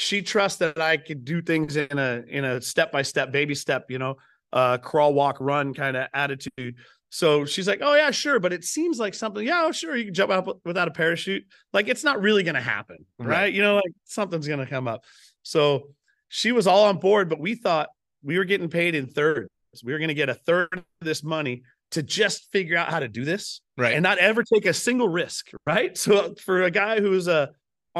She 0.00 0.22
trusts 0.22 0.58
that 0.60 0.80
I 0.80 0.96
could 0.96 1.26
do 1.26 1.42
things 1.42 1.76
in 1.76 1.98
a 1.98 2.22
in 2.26 2.46
a 2.46 2.58
step 2.62 2.90
by 2.90 3.02
step, 3.02 3.32
baby 3.32 3.54
step, 3.54 3.90
you 3.90 3.98
know, 3.98 4.14
uh, 4.50 4.78
crawl, 4.78 5.12
walk, 5.12 5.36
run 5.40 5.74
kind 5.74 5.94
of 5.94 6.08
attitude. 6.14 6.76
So 7.10 7.44
she's 7.44 7.68
like, 7.68 7.80
"Oh 7.82 7.94
yeah, 7.94 8.10
sure," 8.10 8.40
but 8.40 8.54
it 8.54 8.64
seems 8.64 8.98
like 8.98 9.12
something. 9.12 9.46
Yeah, 9.46 9.64
oh, 9.66 9.72
sure, 9.72 9.94
you 9.94 10.06
can 10.06 10.14
jump 10.14 10.32
out 10.32 10.58
without 10.64 10.88
a 10.88 10.90
parachute. 10.90 11.44
Like 11.74 11.88
it's 11.88 12.02
not 12.02 12.22
really 12.22 12.42
going 12.42 12.54
to 12.54 12.62
happen, 12.62 13.04
right? 13.18 13.28
Right. 13.28 13.52
You 13.52 13.60
know, 13.60 13.74
like 13.74 13.92
something's 14.04 14.46
going 14.48 14.60
to 14.60 14.66
come 14.66 14.88
up. 14.88 15.04
So 15.42 15.88
she 16.28 16.50
was 16.50 16.66
all 16.66 16.86
on 16.86 16.96
board, 16.96 17.28
but 17.28 17.38
we 17.38 17.54
thought 17.54 17.90
we 18.22 18.38
were 18.38 18.44
getting 18.46 18.70
paid 18.70 18.94
in 18.94 19.06
thirds. 19.06 19.50
We 19.84 19.92
were 19.92 19.98
going 19.98 20.08
to 20.08 20.14
get 20.14 20.30
a 20.30 20.34
third 20.34 20.68
of 20.72 20.84
this 21.02 21.22
money 21.22 21.62
to 21.90 22.02
just 22.02 22.50
figure 22.52 22.76
out 22.78 22.88
how 22.88 23.00
to 23.00 23.08
do 23.08 23.24
this 23.26 23.60
Right. 23.76 23.92
and 23.94 24.02
not 24.02 24.16
ever 24.16 24.44
take 24.44 24.64
a 24.64 24.72
single 24.72 25.08
risk, 25.08 25.50
right? 25.66 25.98
So 25.98 26.34
for 26.42 26.62
a 26.62 26.70
guy 26.70 27.00
who's 27.00 27.28
a 27.28 27.50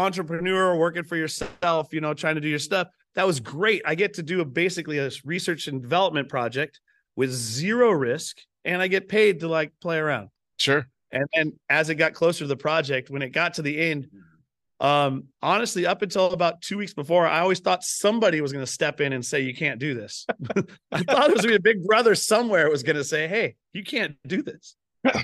entrepreneur 0.01 0.75
working 0.77 1.05
for 1.05 1.17
yourself, 1.17 1.93
you 1.93 2.01
know, 2.01 2.15
trying 2.15 2.35
to 2.35 2.41
do 2.41 2.49
your 2.49 2.59
stuff, 2.59 2.89
that 3.15 3.27
was 3.27 3.41
great. 3.41 3.83
I 3.85 3.95
get 3.95 4.15
to 4.15 4.23
do 4.23 4.41
a 4.41 4.45
basically 4.45 4.99
a 4.99 5.11
research 5.25 5.67
and 5.69 5.83
development 5.83 6.29
project 6.29 6.81
with 7.17 7.31
zero 7.31 7.91
risk 7.91 8.39
and 8.65 8.81
I 8.83 8.89
get 8.89 9.09
paid 9.09 9.41
to 9.41 9.49
like 9.49 9.73
play 9.81 9.99
around. 9.99 10.31
sure. 10.59 10.87
And 11.13 11.25
then 11.35 11.53
as 11.69 11.91
it 11.91 11.97
got 11.97 12.15
closer 12.15 12.41
to 12.41 12.47
the 12.47 12.57
project, 12.57 13.11
when 13.11 13.23
it 13.23 13.31
got 13.31 13.55
to 13.55 13.63
the 13.63 13.77
end, 13.77 14.09
um, 14.79 15.25
honestly, 15.43 15.85
up 15.85 16.03
until 16.03 16.33
about 16.33 16.63
two 16.63 16.79
weeks 16.79 16.95
before, 16.95 17.27
I 17.27 17.41
always 17.41 17.61
thought 17.61 17.83
somebody 17.83 18.41
was 18.41 18.53
going 18.53 18.65
to 18.65 18.71
step 18.71 19.01
in 19.01 19.13
and 19.13 19.25
say, 19.25 19.41
You 19.41 19.55
can't 19.55 19.79
do 19.79 19.95
this. 19.95 20.25
I 20.93 21.03
thought 21.03 21.31
it 21.31 21.35
was 21.35 21.45
going 21.45 21.55
to 21.55 21.61
be 21.61 21.71
a 21.71 21.75
big 21.75 21.85
brother 21.85 22.15
somewhere 22.15 22.71
was 22.71 22.83
going 22.83 22.97
to 22.97 23.05
say, 23.05 23.29
Hey, 23.29 23.57
you 23.73 23.85
can't 23.85 24.17
do 24.27 24.43
this. 24.43 24.77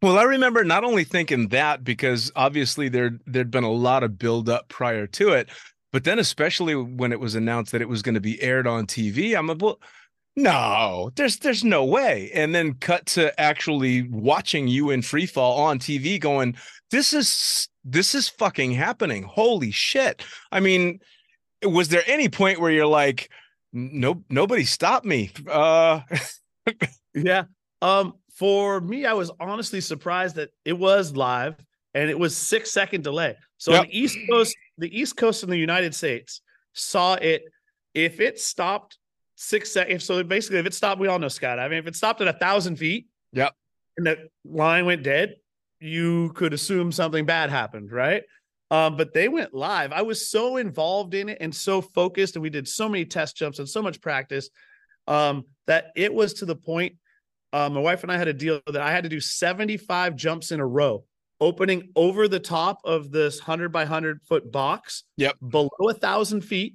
Well, 0.00 0.18
I 0.18 0.22
remember 0.22 0.62
not 0.62 0.84
only 0.84 1.04
thinking 1.04 1.48
that 1.48 1.82
because 1.82 2.30
obviously 2.36 2.88
there 2.88 3.18
there'd 3.26 3.50
been 3.50 3.64
a 3.64 3.70
lot 3.72 4.04
of 4.04 4.18
build 4.18 4.48
up 4.48 4.68
prior 4.68 5.06
to 5.08 5.30
it, 5.30 5.48
but 5.92 6.04
then 6.04 6.18
especially 6.20 6.74
when 6.76 7.10
it 7.12 7.18
was 7.20 7.34
announced 7.34 7.72
that 7.72 7.82
it 7.82 7.88
was 7.88 8.02
going 8.02 8.14
to 8.14 8.20
be 8.20 8.40
aired 8.40 8.66
on 8.66 8.86
TV, 8.86 9.36
I'm 9.36 9.50
a 9.50 9.54
well, 9.54 9.80
No, 10.36 11.10
there's 11.16 11.38
there's 11.38 11.64
no 11.64 11.84
way. 11.84 12.30
And 12.34 12.54
then 12.54 12.74
cut 12.74 13.06
to 13.08 13.38
actually 13.40 14.02
watching 14.10 14.68
you 14.68 14.90
in 14.90 15.02
free 15.02 15.26
fall 15.26 15.60
on 15.62 15.78
TV 15.80 16.18
going, 16.20 16.56
this 16.92 17.12
is 17.12 17.68
this 17.84 18.14
is 18.14 18.28
fucking 18.28 18.72
happening. 18.72 19.24
Holy 19.24 19.70
shit. 19.72 20.24
I 20.52 20.60
mean, 20.60 21.00
was 21.64 21.88
there 21.88 22.04
any 22.06 22.28
point 22.30 22.60
where 22.60 22.72
you're 22.72 22.86
like, 22.86 23.30
no 23.72 24.24
nobody 24.30 24.64
stopped 24.64 25.06
me? 25.06 25.32
Uh 25.50 26.02
Yeah. 27.14 27.44
Um, 27.82 28.14
for 28.38 28.80
me, 28.80 29.04
I 29.04 29.14
was 29.14 29.32
honestly 29.40 29.80
surprised 29.80 30.36
that 30.36 30.50
it 30.64 30.74
was 30.74 31.16
live 31.16 31.56
and 31.94 32.08
it 32.08 32.16
was 32.16 32.36
six 32.36 32.70
second 32.70 33.02
delay. 33.02 33.34
So 33.56 33.72
Yep. 33.72 33.86
the 33.86 33.98
East 33.98 34.18
Coast, 34.30 34.56
the 34.78 35.00
East 35.00 35.16
Coast 35.16 35.42
in 35.42 35.50
the 35.50 35.58
United 35.58 35.92
States 35.94 36.40
saw 36.72 37.14
it. 37.14 37.42
If 37.94 38.20
it 38.20 38.38
stopped 38.38 38.98
six 39.34 39.72
seconds, 39.72 40.04
so 40.04 40.22
basically, 40.22 40.58
if 40.58 40.66
it 40.66 40.74
stopped, 40.74 41.00
we 41.00 41.08
all 41.08 41.18
know 41.18 41.26
skydiving. 41.26 41.70
Mean, 41.70 41.78
if 41.80 41.88
it 41.88 41.96
stopped 41.96 42.20
at 42.20 42.28
a 42.28 42.32
thousand 42.32 42.76
feet, 42.76 43.08
Yep. 43.32 43.54
and 43.96 44.06
the 44.06 44.28
line 44.44 44.86
went 44.86 45.02
dead, 45.02 45.34
you 45.80 46.30
could 46.34 46.52
assume 46.52 46.92
something 46.92 47.24
bad 47.26 47.50
happened, 47.50 47.90
right? 47.90 48.22
Um, 48.70 48.96
but 48.96 49.12
they 49.14 49.28
went 49.28 49.52
live. 49.52 49.92
I 49.92 50.02
was 50.02 50.28
so 50.28 50.58
involved 50.58 51.14
in 51.14 51.28
it 51.28 51.38
and 51.40 51.52
so 51.52 51.80
focused, 51.80 52.36
and 52.36 52.42
we 52.42 52.50
did 52.50 52.68
so 52.68 52.88
many 52.88 53.04
test 53.04 53.36
jumps 53.36 53.58
and 53.58 53.68
so 53.68 53.82
much 53.82 54.00
practice 54.00 54.48
um, 55.08 55.44
that 55.66 55.86
it 55.96 56.14
was 56.14 56.34
to 56.34 56.44
the 56.44 56.54
point. 56.56 56.94
Uh, 57.52 57.70
my 57.70 57.80
wife 57.80 58.02
and 58.02 58.12
I 58.12 58.18
had 58.18 58.28
a 58.28 58.32
deal 58.32 58.60
that 58.66 58.80
I 58.80 58.90
had 58.90 59.04
to 59.04 59.08
do 59.08 59.20
75 59.20 60.16
jumps 60.16 60.52
in 60.52 60.60
a 60.60 60.66
row, 60.66 61.04
opening 61.40 61.90
over 61.96 62.28
the 62.28 62.40
top 62.40 62.80
of 62.84 63.10
this 63.10 63.38
100 63.38 63.70
by 63.70 63.80
100 63.80 64.20
foot 64.22 64.50
box. 64.50 65.04
Yep. 65.16 65.36
Below 65.48 65.88
a 65.88 65.94
thousand 65.94 66.42
feet, 66.42 66.74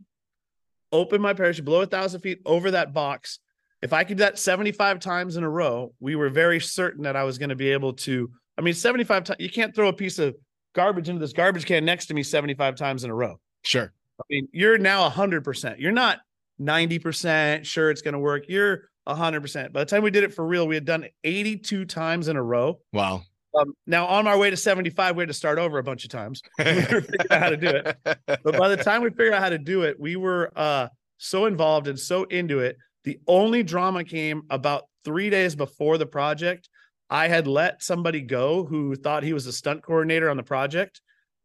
open 0.92 1.22
my 1.22 1.34
parachute 1.34 1.66
below 1.66 1.82
a 1.82 1.86
thousand 1.86 2.22
feet 2.22 2.42
over 2.46 2.72
that 2.72 2.94
box. 2.94 3.40
If 3.82 3.94
I 3.94 4.04
could 4.04 4.18
do 4.18 4.24
that 4.24 4.40
75 4.40 5.00
times 5.00 5.36
in 5.36 5.44
a 5.44 5.50
row, 5.50 5.94
we 6.00 6.16
were 6.16 6.30
very 6.30 6.60
certain 6.60 7.04
that 7.04 7.16
I 7.16 7.24
was 7.24 7.38
going 7.38 7.50
to 7.50 7.56
be 7.56 7.72
able 7.72 7.94
to. 7.94 8.32
I 8.58 8.62
mean, 8.62 8.74
75 8.74 9.26
times, 9.26 9.40
you 9.40 9.50
can't 9.50 9.76
throw 9.76 9.90
a 9.90 9.94
piece 9.94 10.20
of 10.20 10.36
garbage 10.74 11.10
into 11.10 11.20
this 11.20 11.34
garbage 11.34 11.66
can 11.66 11.86
next 11.86 12.08
to 12.08 12.14
me 12.14 12.24
75 12.24 12.76
times 12.76 13.04
in 13.04 13.12
a 13.12 13.16
row. 13.16 13.40
sure. 13.64 13.94
I 14.20 14.24
mean, 14.30 14.48
you're 14.52 14.78
now 14.78 15.10
100%. 15.10 15.80
You're 15.80 15.92
not 15.92 16.20
90% 16.62 17.66
sure 17.66 17.90
it's 17.90 18.02
going 18.02 18.14
to 18.14 18.20
work. 18.20 18.46
You're 18.48 18.90
100%. 19.08 19.74
By 19.74 19.82
the 19.82 19.86
time 19.86 20.04
we 20.04 20.12
did 20.12 20.24
it 20.24 20.34
for 20.34 20.46
real, 20.46 20.68
we 20.68 20.76
had 20.76 20.86
done 20.86 21.04
it 21.04 21.14
82 21.24 21.86
times 21.86 22.28
in 22.28 22.36
a 22.36 22.44
row. 22.44 22.80
Wow. 22.92 23.24
Um, 23.56 23.74
now, 23.86 24.08
on 24.08 24.28
our 24.28 24.38
way 24.38 24.50
to 24.50 24.58
75, 24.58 25.16
we 25.16 25.22
had 25.22 25.28
to 25.28 25.34
start 25.34 25.60
over 25.60 25.78
a 25.78 25.84
bunch 25.84 26.04
of 26.04 26.10
times. 26.10 26.42
We 26.60 26.66
out 27.30 27.40
how 27.40 27.50
to 27.50 27.58
do 27.58 27.68
it. 27.68 27.98
But 28.04 28.58
by 28.58 28.70
the 28.70 28.78
time 28.78 29.04
we 29.04 29.10
figured 29.10 29.34
out 29.34 29.42
how 29.42 29.50
to 29.50 29.60
do 29.60 29.84
it, 29.84 30.00
we 30.00 30.16
were 30.16 30.52
uh, 30.56 30.88
so 31.18 31.46
involved 31.46 31.88
and 31.88 32.00
so 32.00 32.24
into 32.24 32.60
it. 32.60 32.78
The 33.04 33.20
only 33.28 33.64
drama 33.64 34.04
came 34.04 34.44
about 34.50 34.86
three 35.04 35.30
days 35.30 35.56
before 35.56 35.98
the 35.98 36.06
project. 36.06 36.70
I 37.10 37.28
had 37.28 37.48
let 37.48 37.84
somebody 37.84 38.22
go 38.22 38.66
who 38.66 38.96
thought 38.96 39.24
he 39.24 39.34
was 39.34 39.46
a 39.46 39.54
stunt 39.54 39.84
coordinator 39.84 40.30
on 40.30 40.38
the 40.38 40.44
project. 40.44 41.02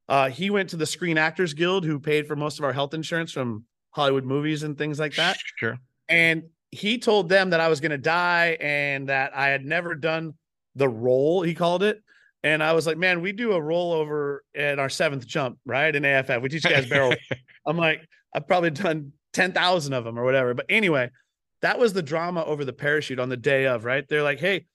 Uh, 0.08 0.30
he 0.30 0.48
went 0.48 0.70
to 0.70 0.76
the 0.76 0.86
Screen 0.86 1.18
Actors 1.18 1.52
Guild, 1.52 1.84
who 1.84 2.00
paid 2.00 2.26
for 2.26 2.36
most 2.36 2.58
of 2.58 2.64
our 2.64 2.72
health 2.72 2.94
insurance 2.94 3.32
from 3.32 3.64
Hollywood 3.90 4.24
movies 4.24 4.62
and 4.62 4.78
things 4.78 4.98
like 4.98 5.14
that. 5.16 5.36
Sure. 5.56 5.78
And 6.08 6.44
he 6.70 6.98
told 6.98 7.28
them 7.28 7.50
that 7.50 7.60
I 7.60 7.68
was 7.68 7.80
going 7.80 7.92
to 7.92 7.98
die 7.98 8.56
and 8.60 9.08
that 9.08 9.36
I 9.36 9.48
had 9.48 9.64
never 9.64 9.94
done 9.94 10.34
the 10.74 10.88
roll, 10.88 11.42
he 11.42 11.54
called 11.54 11.82
it. 11.82 12.02
And 12.44 12.62
I 12.62 12.72
was 12.72 12.86
like, 12.86 12.96
man, 12.96 13.20
we 13.20 13.32
do 13.32 13.52
a 13.52 13.60
rollover 13.60 14.38
at 14.54 14.78
our 14.78 14.88
seventh 14.88 15.26
jump, 15.26 15.58
right? 15.66 15.94
In 15.94 16.04
AFF. 16.04 16.40
We 16.40 16.48
teach 16.48 16.62
guys 16.62 16.86
barrel. 16.86 17.14
I'm 17.66 17.76
like, 17.76 18.06
I've 18.34 18.46
probably 18.46 18.70
done 18.70 19.12
10,000 19.32 19.92
of 19.92 20.04
them 20.04 20.18
or 20.18 20.24
whatever. 20.24 20.54
But 20.54 20.66
anyway, 20.68 21.10
that 21.62 21.78
was 21.78 21.92
the 21.92 22.02
drama 22.02 22.44
over 22.44 22.64
the 22.64 22.72
parachute 22.72 23.18
on 23.18 23.28
the 23.28 23.36
day 23.36 23.66
of, 23.66 23.84
right? 23.84 24.06
They're 24.08 24.22
like, 24.22 24.38
hey, 24.38 24.66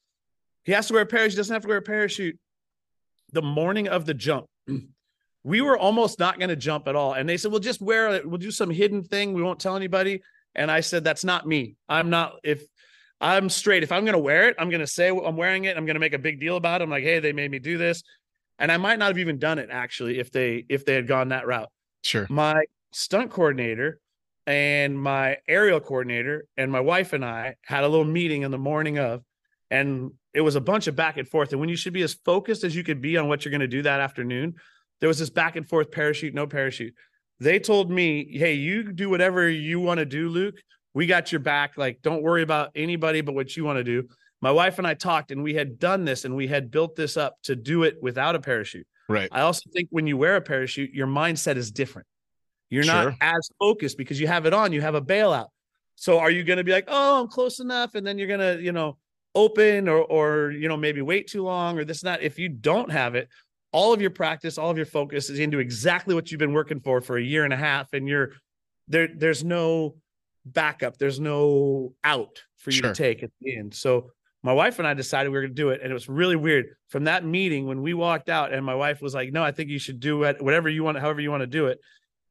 he 0.64 0.74
has 0.74 0.88
to 0.88 0.94
wear 0.94 1.04
a 1.04 1.06
parachute, 1.06 1.38
doesn't 1.38 1.54
have 1.54 1.62
to 1.62 1.68
wear 1.68 1.78
a 1.78 1.82
parachute. 1.82 2.38
The 3.32 3.41
morning 3.41 3.88
of 3.88 4.06
the 4.06 4.14
jump, 4.14 4.48
we 5.44 5.62
were 5.62 5.78
almost 5.78 6.20
not 6.20 6.39
going 6.39 6.50
to 6.50 6.56
jump 6.56 6.88
at 6.88 6.96
all. 6.96 7.14
And 7.14 7.28
they 7.28 7.38
said, 7.38 7.52
well, 7.52 7.60
just 7.60 7.82
wear 7.82 8.10
it. 8.10 8.28
We'll 8.28 8.38
do 8.38 8.52
some 8.52 8.70
hidden 8.70 9.04
thing. 9.04 9.34
We 9.34 9.41
won't 9.41 9.60
tell 9.60 9.76
anybody. 9.76 10.22
And 10.56 10.70
I 10.70 10.82
said, 10.82 11.04
that's 11.04 11.24
not 11.24 11.47
me. 11.47 11.76
I'm 11.89 12.10
not, 12.10 12.36
if 12.43 12.64
I'm 13.20 13.49
straight, 13.49 13.84
if 13.84 13.91
I'm 13.91 14.04
going 14.04 14.14
to 14.14 14.20
wear 14.20 14.49
it, 14.49 14.56
I'm 14.60 14.70
going 14.70 14.82
to 14.82 14.88
say 14.88 15.10
I'm 15.10 15.38
wearing 15.38 15.66
it. 15.66 15.78
I'm 15.78 15.86
going 15.86 15.95
to 15.95 15.99
make 15.99 16.14
a 16.14 16.20
big 16.20 16.39
deal 16.39 16.58
about 16.58 16.82
it. 16.82 16.84
I'm 16.84 16.89
like, 16.89 17.04
hey, 17.04 17.20
they 17.20 17.34
made 17.34 17.49
me 17.49 17.60
do 17.60 17.78
this. 17.78 18.04
And 18.60 18.72
I 18.72 18.78
might 18.78 18.99
not 18.99 19.08
have 19.08 19.18
even 19.18 19.39
done 19.39 19.60
it 19.60 19.70
actually 19.72 20.20
if 20.20 20.32
they 20.32 20.66
if 20.70 20.86
they 20.86 20.93
had 20.93 21.08
gone 21.08 21.30
that 21.30 21.47
route. 21.47 21.70
Sure. 22.04 22.28
My 22.30 22.66
stunt 22.91 23.32
coordinator 23.32 23.99
and 24.45 24.99
my 24.99 25.38
aerial 25.47 25.80
coordinator 25.80 26.45
and 26.58 26.72
my 26.72 26.82
wife 26.82 27.14
and 27.14 27.26
I 27.26 27.56
had 27.66 27.84
a 27.84 27.88
little 27.88 28.06
meeting 28.06 28.43
in 28.43 28.51
the 28.51 28.58
morning 28.58 28.99
of, 28.99 29.24
and 29.72 30.12
it 30.34 30.41
was 30.41 30.56
a 30.56 30.62
bunch 30.62 30.88
of 30.88 30.95
back 30.95 31.18
and 31.18 31.28
forth. 31.28 31.51
And 31.51 31.60
when 31.60 31.70
you 31.70 31.76
should 31.76 31.93
be 31.93 32.04
as 32.04 32.14
focused 32.14 32.64
as 32.64 32.76
you 32.76 32.84
could 32.84 33.01
be 33.01 33.18
on 33.18 33.28
what 33.28 33.43
you're 33.43 33.51
going 33.51 33.62
to 33.62 33.68
do 33.68 33.82
that 33.84 33.99
afternoon, 33.99 34.56
there 34.99 35.08
was 35.08 35.20
this 35.20 35.30
back 35.30 35.56
and 35.56 35.68
forth 35.68 35.91
parachute, 35.91 36.34
no 36.34 36.45
parachute. 36.45 36.93
They 37.39 37.59
told 37.59 37.91
me, 37.91 38.27
hey, 38.38 38.53
you 38.53 38.91
do 38.91 39.09
whatever 39.09 39.49
you 39.49 39.79
want 39.79 39.99
to 39.99 40.05
do, 40.05 40.29
Luke. 40.29 40.55
We 40.93 41.07
got 41.07 41.31
your 41.31 41.39
back. 41.39 41.77
Like, 41.77 42.01
don't 42.01 42.21
worry 42.21 42.43
about 42.43 42.71
anybody 42.75 43.21
but 43.21 43.36
what 43.36 43.57
you 43.57 43.63
want 43.65 43.77
to 43.77 43.84
do. 43.84 44.07
My 44.41 44.51
wife 44.51 44.77
and 44.77 44.86
I 44.86 44.93
talked, 44.93 45.31
and 45.31 45.41
we 45.41 45.53
had 45.53 45.79
done 45.79 46.05
this 46.05 46.25
and 46.25 46.36
we 46.36 46.47
had 46.47 46.69
built 46.69 46.95
this 46.95 47.17
up 47.17 47.38
to 47.43 47.55
do 47.55 47.84
it 47.84 47.97
without 48.01 48.36
a 48.36 48.39
parachute. 48.39 48.86
Right. 49.09 49.29
I 49.31 49.41
also 49.41 49.69
think 49.73 49.88
when 49.91 50.07
you 50.07 50.17
wear 50.17 50.36
a 50.36 50.41
parachute, 50.41 50.91
your 50.93 51.07
mindset 51.07 51.55
is 51.55 51.71
different. 51.71 52.07
You're 52.69 52.84
Sure. 52.84 53.11
not 53.11 53.13
as 53.21 53.49
focused 53.59 53.97
because 53.97 54.19
you 54.19 54.27
have 54.27 54.45
it 54.45 54.53
on, 54.53 54.71
you 54.73 54.81
have 54.81 54.95
a 54.95 55.01
bailout. 55.01 55.47
So 55.95 56.19
are 56.19 56.31
you 56.31 56.43
going 56.43 56.57
to 56.57 56.63
be 56.63 56.71
like, 56.71 56.86
oh, 56.88 57.21
I'm 57.21 57.27
close 57.27 57.59
enough? 57.59 57.95
And 57.95 58.05
then 58.05 58.17
you're 58.17 58.27
going 58.27 58.39
to, 58.39 58.61
you 58.61 58.71
know, 58.71 58.97
open 59.36 59.88
or, 59.88 59.99
or, 59.99 60.51
you 60.51 60.67
know, 60.67 60.77
maybe 60.77 61.01
wait 61.01 61.27
too 61.27 61.43
long 61.43 61.77
or 61.77 61.86
this, 61.86 62.01
and 62.03 62.07
that. 62.07 62.21
If 62.21 62.39
you 62.39 62.49
don't 62.49 62.91
have 62.91 63.15
it, 63.15 63.29
all 63.74 63.91
of 63.93 63.99
your 64.01 64.11
practice, 64.11 64.57
all 64.57 64.69
of 64.69 64.78
your 64.78 64.86
focus 64.86 65.30
is 65.30 65.39
into 65.39 65.59
exactly 65.59 66.15
what 66.15 66.32
you've 66.32 66.39
been 66.39 66.53
working 66.53 66.80
for 66.80 67.01
for 67.01 67.17
a 67.17 67.21
year 67.24 67.43
and 67.43 67.51
a 67.53 67.57
half. 67.57 67.91
And 67.93 68.07
you're 68.07 68.30
there, 68.88 69.09
there's 69.13 69.43
no 69.43 69.95
backup, 70.45 70.97
there's 70.97 71.19
no 71.19 71.93
out 72.03 72.41
for 72.57 72.69
you 72.71 72.78
Sure. 72.78 72.93
to 72.93 72.95
take 72.95 73.24
at 73.24 73.32
the 73.41 73.55
end. 73.57 73.74
So 73.74 74.11
my 74.43 74.53
wife 74.53 74.78
and 74.80 74.88
I 74.88 74.93
decided 74.93 75.30
we 75.30 75.36
were 75.38 75.41
going 75.41 75.55
to 75.55 75.61
do 75.61 75.69
it. 75.69 75.82
And 75.82 75.89
it 75.89 75.93
was 75.93 76.07
really 76.07 76.36
weird 76.36 76.67
from 76.89 77.05
that 77.05 77.26
meeting 77.26 77.65
when 77.65 77.82
we 77.82 77.93
walked 77.93 78.30
out 78.30 78.53
and 78.53 78.65
my 78.65 78.76
wife 78.76 79.01
was 79.01 79.13
like, 79.15 79.32
no, 79.32 79.43
I 79.43 79.51
think 79.51 79.69
you 79.69 79.80
should 79.80 79.99
do 79.99 80.24
it, 80.24 80.41
whatever 80.41 80.69
you 80.69 80.84
want, 80.84 80.99
however 80.99 81.21
you 81.21 81.32
want 81.32 81.41
to 81.41 81.47
do 81.47 81.67
it. 81.67 81.80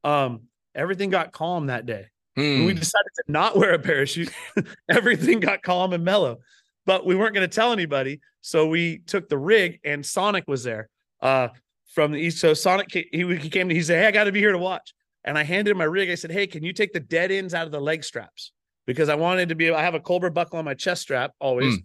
Um, 0.05 0.43
everything 0.74 1.11
got 1.11 1.32
calm 1.32 1.66
that 1.66 1.86
day. 1.86 2.07
When 2.34 2.61
Hmm. 2.61 2.64
we 2.66 2.72
decided 2.74 3.11
to 3.16 3.22
not 3.28 3.57
wear 3.59 3.74
a 3.74 3.78
parachute, 3.78 4.30
everything 4.88 5.40
got 5.40 5.62
calm 5.62 5.93
and 5.93 6.05
mellow. 6.05 6.38
But 6.86 7.05
we 7.05 7.14
weren't 7.14 7.34
going 7.34 7.49
to 7.49 7.55
tell 7.55 7.72
anybody. 7.72 8.20
So 8.43 8.66
we 8.68 8.99
took 9.01 9.28
the 9.28 9.38
rig 9.38 9.80
and 9.84 10.05
Sonic 10.05 10.45
was 10.49 10.62
there 10.64 10.88
uh, 11.23 11.49
from 11.95 12.12
the 12.12 12.18
East. 12.18 12.39
So 12.39 12.53
Sonic, 12.53 12.93
he, 12.93 13.09
he 13.12 13.49
came, 13.49 13.70
he 13.70 13.83
said, 13.83 14.03
Hey, 14.03 14.09
I 14.09 14.11
got 14.11 14.25
to 14.25 14.33
be 14.33 14.41
here 14.41 14.53
to 14.53 14.59
watch. 14.59 14.93
And 15.25 15.39
I 15.39 15.45
handed 15.45 15.70
him 15.70 15.79
my 15.79 15.85
rig. 15.85 16.11
I 16.11 16.16
said, 16.16 16.33
Hey, 16.33 16.47
can 16.47 16.62
you 16.64 16.73
take 16.73 16.93
the 16.93 17.01
dead 17.01 17.31
ends 17.31 17.55
out 17.55 17.66
of 17.66 17.73
the 17.73 17.81
leg 17.81 18.05
straps? 18.05 18.53
Because 18.87 19.09
I 19.09 19.14
wanted 19.14 19.49
to 19.51 19.55
be, 19.55 19.70
I 19.70 19.83
have 19.83 19.95
a 19.95 20.01
Cobra 20.01 20.31
buckle 20.31 20.59
on 20.59 20.64
my 20.64 20.75
chest 20.75 21.03
strap 21.03 21.33
always. 21.41 21.79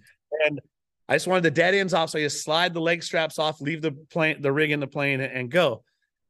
And 0.45 0.59
I 1.07 1.15
just 1.15 1.27
wanted 1.27 1.43
the 1.43 1.51
dead 1.51 1.75
ends 1.75 1.93
off. 1.93 2.09
So 2.09 2.17
you 2.17 2.25
just 2.25 2.43
slide 2.43 2.73
the 2.73 2.81
leg 2.81 3.03
straps 3.03 3.37
off, 3.37 3.61
leave 3.61 3.81
the 3.81 3.91
plane, 4.11 4.41
the 4.41 4.51
rig 4.51 4.71
in 4.71 4.79
the 4.79 4.87
plane 4.87 5.21
and, 5.21 5.31
and 5.31 5.51
go. 5.51 5.83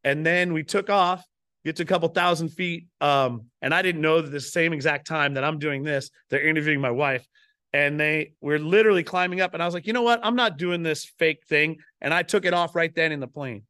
And 0.03 0.25
then 0.25 0.53
we 0.53 0.63
took 0.63 0.89
off, 0.89 1.23
get 1.65 1.77
to 1.77 1.83
a 1.83 1.85
couple 1.85 2.09
thousand 2.09 2.49
feet. 2.49 2.87
Um, 3.01 3.45
and 3.61 3.73
I 3.73 3.81
didn't 3.81 4.01
know 4.01 4.21
that 4.21 4.29
the 4.29 4.39
same 4.39 4.73
exact 4.73 5.07
time 5.07 5.33
that 5.35 5.43
I'm 5.43 5.59
doing 5.59 5.83
this, 5.83 6.09
they're 6.29 6.47
interviewing 6.47 6.81
my 6.81 6.91
wife. 6.91 7.25
And 7.73 7.99
they 7.99 8.33
were 8.41 8.59
literally 8.59 9.03
climbing 9.03 9.41
up. 9.41 9.53
And 9.53 9.61
I 9.61 9.65
was 9.65 9.73
like, 9.73 9.87
you 9.87 9.93
know 9.93 10.01
what? 10.01 10.19
I'm 10.23 10.35
not 10.35 10.57
doing 10.57 10.83
this 10.83 11.05
fake 11.05 11.45
thing. 11.47 11.77
And 12.01 12.13
I 12.13 12.23
took 12.23 12.45
it 12.45 12.53
off 12.53 12.75
right 12.75 12.93
then 12.93 13.11
in 13.11 13.19
the 13.19 13.27
plane. 13.27 13.63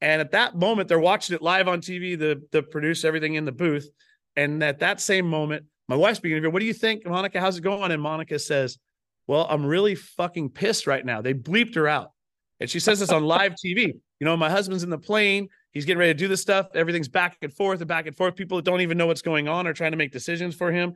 And 0.00 0.20
at 0.20 0.32
that 0.32 0.56
moment, 0.56 0.88
they're 0.88 0.98
watching 0.98 1.36
it 1.36 1.42
live 1.42 1.68
on 1.68 1.80
TV, 1.80 2.18
the 2.18 2.42
the 2.50 2.62
produce 2.62 3.04
everything 3.04 3.34
in 3.34 3.44
the 3.44 3.52
booth. 3.52 3.88
And 4.36 4.62
at 4.62 4.80
that 4.80 5.00
same 5.00 5.28
moment, 5.28 5.66
my 5.88 5.96
wife's 5.96 6.20
beginning 6.20 6.42
to 6.42 6.48
go, 6.48 6.52
What 6.52 6.60
do 6.60 6.66
you 6.66 6.72
think, 6.72 7.06
Monica? 7.06 7.40
How's 7.40 7.58
it 7.58 7.62
going? 7.62 7.92
And 7.92 8.02
Monica 8.02 8.38
says, 8.38 8.78
Well, 9.26 9.46
I'm 9.48 9.64
really 9.64 9.94
fucking 9.94 10.50
pissed 10.50 10.86
right 10.86 11.04
now. 11.04 11.22
They 11.22 11.34
bleeped 11.34 11.74
her 11.76 11.86
out. 11.86 12.12
And 12.58 12.70
she 12.70 12.80
says 12.80 13.00
this 13.00 13.10
on 13.10 13.24
live 13.24 13.54
TV. 13.54 13.92
You 14.20 14.24
know, 14.24 14.36
my 14.36 14.50
husband's 14.50 14.84
in 14.84 14.90
the 14.90 14.98
plane. 14.98 15.48
He's 15.72 15.84
getting 15.84 15.98
ready 15.98 16.12
to 16.12 16.18
do 16.18 16.28
this 16.28 16.40
stuff. 16.40 16.68
Everything's 16.74 17.08
back 17.08 17.38
and 17.42 17.52
forth 17.52 17.80
and 17.80 17.88
back 17.88 18.06
and 18.06 18.16
forth. 18.16 18.36
People 18.36 18.56
that 18.58 18.64
don't 18.64 18.82
even 18.82 18.98
know 18.98 19.06
what's 19.06 19.22
going 19.22 19.48
on 19.48 19.66
are 19.66 19.72
trying 19.72 19.92
to 19.92 19.96
make 19.96 20.12
decisions 20.12 20.54
for 20.54 20.70
him. 20.70 20.94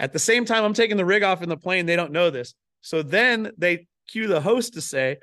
At 0.00 0.14
the 0.14 0.18
same 0.18 0.46
time, 0.46 0.64
I'm 0.64 0.72
taking 0.72 0.96
the 0.96 1.04
rig 1.04 1.22
off 1.22 1.42
in 1.42 1.50
the 1.50 1.58
plane. 1.58 1.84
They 1.84 1.94
don't 1.94 2.10
know 2.10 2.30
this. 2.30 2.54
So 2.80 3.02
then 3.02 3.52
they 3.58 3.86
cue 4.08 4.26
the 4.26 4.40
host 4.40 4.74
to 4.74 4.80
say, 4.80 5.18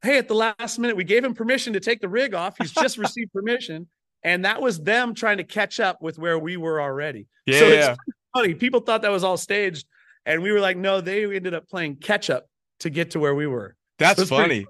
Hey, 0.00 0.16
at 0.16 0.28
the 0.28 0.34
last 0.34 0.78
minute, 0.78 0.96
we 0.96 1.04
gave 1.04 1.24
him 1.24 1.34
permission 1.34 1.72
to 1.74 1.80
take 1.80 2.00
the 2.00 2.08
rig 2.08 2.32
off. 2.32 2.54
He's 2.58 2.72
just 2.72 2.98
received 2.98 3.32
permission. 3.32 3.88
And 4.22 4.44
that 4.44 4.62
was 4.62 4.78
them 4.78 5.14
trying 5.14 5.38
to 5.38 5.44
catch 5.44 5.80
up 5.80 6.00
with 6.00 6.18
where 6.18 6.38
we 6.38 6.56
were 6.56 6.80
already. 6.80 7.26
Yeah. 7.46 7.58
So 7.58 7.66
it's 7.66 7.98
funny. 8.34 8.54
People 8.54 8.80
thought 8.80 9.02
that 9.02 9.10
was 9.10 9.24
all 9.24 9.36
staged. 9.36 9.86
And 10.24 10.42
we 10.42 10.52
were 10.52 10.60
like, 10.60 10.76
no, 10.76 11.00
they 11.00 11.24
ended 11.24 11.54
up 11.54 11.68
playing 11.68 11.96
catch 11.96 12.30
up 12.30 12.46
to 12.80 12.90
get 12.90 13.12
to 13.12 13.20
where 13.20 13.34
we 13.34 13.48
were. 13.48 13.74
That's 13.98 14.18
That's 14.18 14.30
pretty 14.30 14.42
funny. 14.42 14.66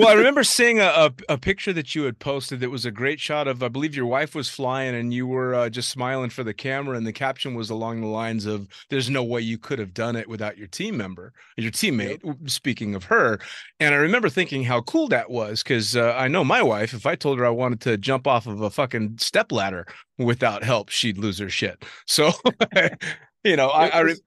Well, 0.00 0.08
I 0.08 0.14
remember 0.14 0.42
seeing 0.42 0.80
a, 0.80 0.84
a, 0.84 1.12
a 1.30 1.38
picture 1.38 1.72
that 1.72 1.94
you 1.94 2.04
had 2.04 2.18
posted 2.18 2.60
that 2.60 2.70
was 2.70 2.84
a 2.86 2.90
great 2.90 3.20
shot 3.20 3.46
of, 3.46 3.62
I 3.62 3.68
believe 3.68 3.94
your 3.94 4.06
wife 4.06 4.34
was 4.34 4.48
flying 4.48 4.94
and 4.94 5.12
you 5.12 5.26
were 5.26 5.54
uh, 5.54 5.68
just 5.68 5.90
smiling 5.90 6.30
for 6.30 6.42
the 6.42 6.54
camera, 6.54 6.96
and 6.96 7.06
the 7.06 7.12
caption 7.12 7.54
was 7.54 7.70
along 7.70 8.00
the 8.00 8.06
lines 8.06 8.46
of, 8.46 8.66
"There's 8.88 9.10
no 9.10 9.22
way 9.22 9.40
you 9.40 9.58
could 9.58 9.78
have 9.78 9.92
done 9.94 10.16
it 10.16 10.28
without 10.28 10.56
your 10.56 10.68
team 10.68 10.96
member, 10.96 11.32
your 11.56 11.70
teammate." 11.70 12.24
Yep. 12.24 12.36
Speaking 12.46 12.94
of 12.94 13.04
her, 13.04 13.38
and 13.78 13.94
I 13.94 13.98
remember 13.98 14.28
thinking 14.28 14.64
how 14.64 14.80
cool 14.82 15.08
that 15.08 15.30
was 15.30 15.62
because 15.62 15.96
uh, 15.96 16.14
I 16.16 16.28
know 16.28 16.44
my 16.44 16.62
wife. 16.62 16.94
If 16.94 17.06
I 17.06 17.14
told 17.14 17.38
her 17.38 17.46
I 17.46 17.50
wanted 17.50 17.80
to 17.82 17.98
jump 17.98 18.26
off 18.26 18.46
of 18.46 18.60
a 18.60 18.70
fucking 18.70 19.18
step 19.18 19.52
ladder 19.52 19.86
without 20.18 20.64
help, 20.64 20.88
she'd 20.88 21.18
lose 21.18 21.38
her 21.38 21.50
shit. 21.50 21.84
So, 22.06 22.32
you 23.44 23.56
know, 23.56 23.68
I 23.68 23.88
I, 23.88 24.00
re- 24.00 24.20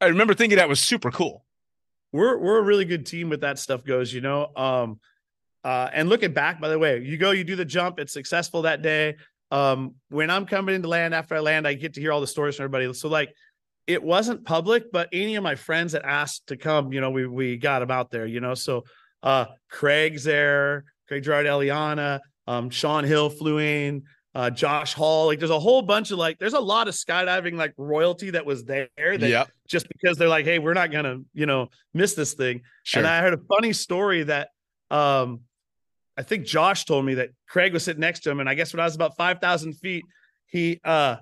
I 0.00 0.06
remember 0.06 0.34
thinking 0.34 0.56
that 0.56 0.68
was 0.68 0.80
super 0.80 1.10
cool 1.10 1.44
we're 2.12 2.38
we're 2.38 2.58
a 2.58 2.62
really 2.62 2.84
good 2.84 3.06
team 3.06 3.28
with 3.28 3.42
that 3.42 3.58
stuff 3.58 3.84
goes, 3.84 4.12
you 4.12 4.20
know. 4.20 4.50
Um 4.56 5.00
uh 5.64 5.88
and 5.92 6.08
looking 6.08 6.32
back, 6.32 6.60
by 6.60 6.68
the 6.68 6.78
way, 6.78 7.00
you 7.02 7.16
go, 7.16 7.30
you 7.30 7.44
do 7.44 7.56
the 7.56 7.64
jump, 7.64 7.98
it's 7.98 8.12
successful 8.12 8.62
that 8.62 8.82
day. 8.82 9.16
Um, 9.50 9.96
when 10.08 10.30
I'm 10.30 10.46
coming 10.46 10.74
into 10.74 10.88
land 10.88 11.14
after 11.14 11.34
I 11.34 11.40
land, 11.40 11.66
I 11.66 11.74
get 11.74 11.94
to 11.94 12.00
hear 12.00 12.12
all 12.12 12.20
the 12.20 12.26
stories 12.26 12.56
from 12.56 12.64
everybody. 12.64 12.92
So 12.94 13.08
like 13.08 13.34
it 13.86 14.02
wasn't 14.02 14.44
public, 14.44 14.92
but 14.92 15.08
any 15.12 15.34
of 15.34 15.42
my 15.42 15.56
friends 15.56 15.92
that 15.92 16.04
asked 16.04 16.46
to 16.48 16.56
come, 16.56 16.92
you 16.92 17.00
know, 17.00 17.10
we 17.10 17.26
we 17.26 17.56
got 17.56 17.80
them 17.80 17.90
out 17.90 18.10
there, 18.10 18.26
you 18.26 18.40
know. 18.40 18.54
So 18.54 18.84
uh 19.22 19.46
Craig's 19.68 20.24
there, 20.24 20.84
Craig 21.08 21.24
Girard 21.24 21.46
Eliana, 21.46 22.20
um, 22.46 22.70
Sean 22.70 23.04
Hill 23.04 23.30
flew 23.30 23.58
in, 23.58 24.04
uh, 24.34 24.50
Josh 24.50 24.94
Hall. 24.94 25.26
Like 25.26 25.38
there's 25.38 25.50
a 25.50 25.58
whole 25.58 25.82
bunch 25.82 26.10
of 26.10 26.18
like 26.18 26.38
there's 26.38 26.54
a 26.54 26.60
lot 26.60 26.88
of 26.88 26.94
skydiving 26.94 27.54
like 27.54 27.74
royalty 27.76 28.30
that 28.30 28.46
was 28.46 28.64
there 28.64 28.88
that 28.96 29.20
yep. 29.20 29.50
just 29.68 29.88
because 29.88 30.16
they're 30.16 30.28
like, 30.28 30.44
hey, 30.44 30.58
we're 30.58 30.74
not 30.74 30.92
gonna, 30.92 31.18
you 31.32 31.46
know, 31.46 31.68
miss 31.94 32.14
this 32.14 32.34
thing. 32.34 32.62
Sure. 32.84 33.00
And 33.00 33.08
I 33.08 33.20
heard 33.20 33.34
a 33.34 33.40
funny 33.48 33.72
story 33.72 34.24
that 34.24 34.50
um 34.90 35.40
I 36.16 36.22
think 36.22 36.44
Josh 36.44 36.84
told 36.84 37.04
me 37.04 37.14
that 37.14 37.30
Craig 37.48 37.72
was 37.72 37.84
sitting 37.84 38.00
next 38.00 38.20
to 38.20 38.30
him, 38.30 38.40
and 38.40 38.48
I 38.48 38.54
guess 38.54 38.72
when 38.72 38.80
I 38.80 38.84
was 38.84 38.94
about 38.94 39.16
five 39.16 39.40
thousand 39.40 39.74
feet, 39.74 40.04
he 40.46 40.80
uh 40.84 41.16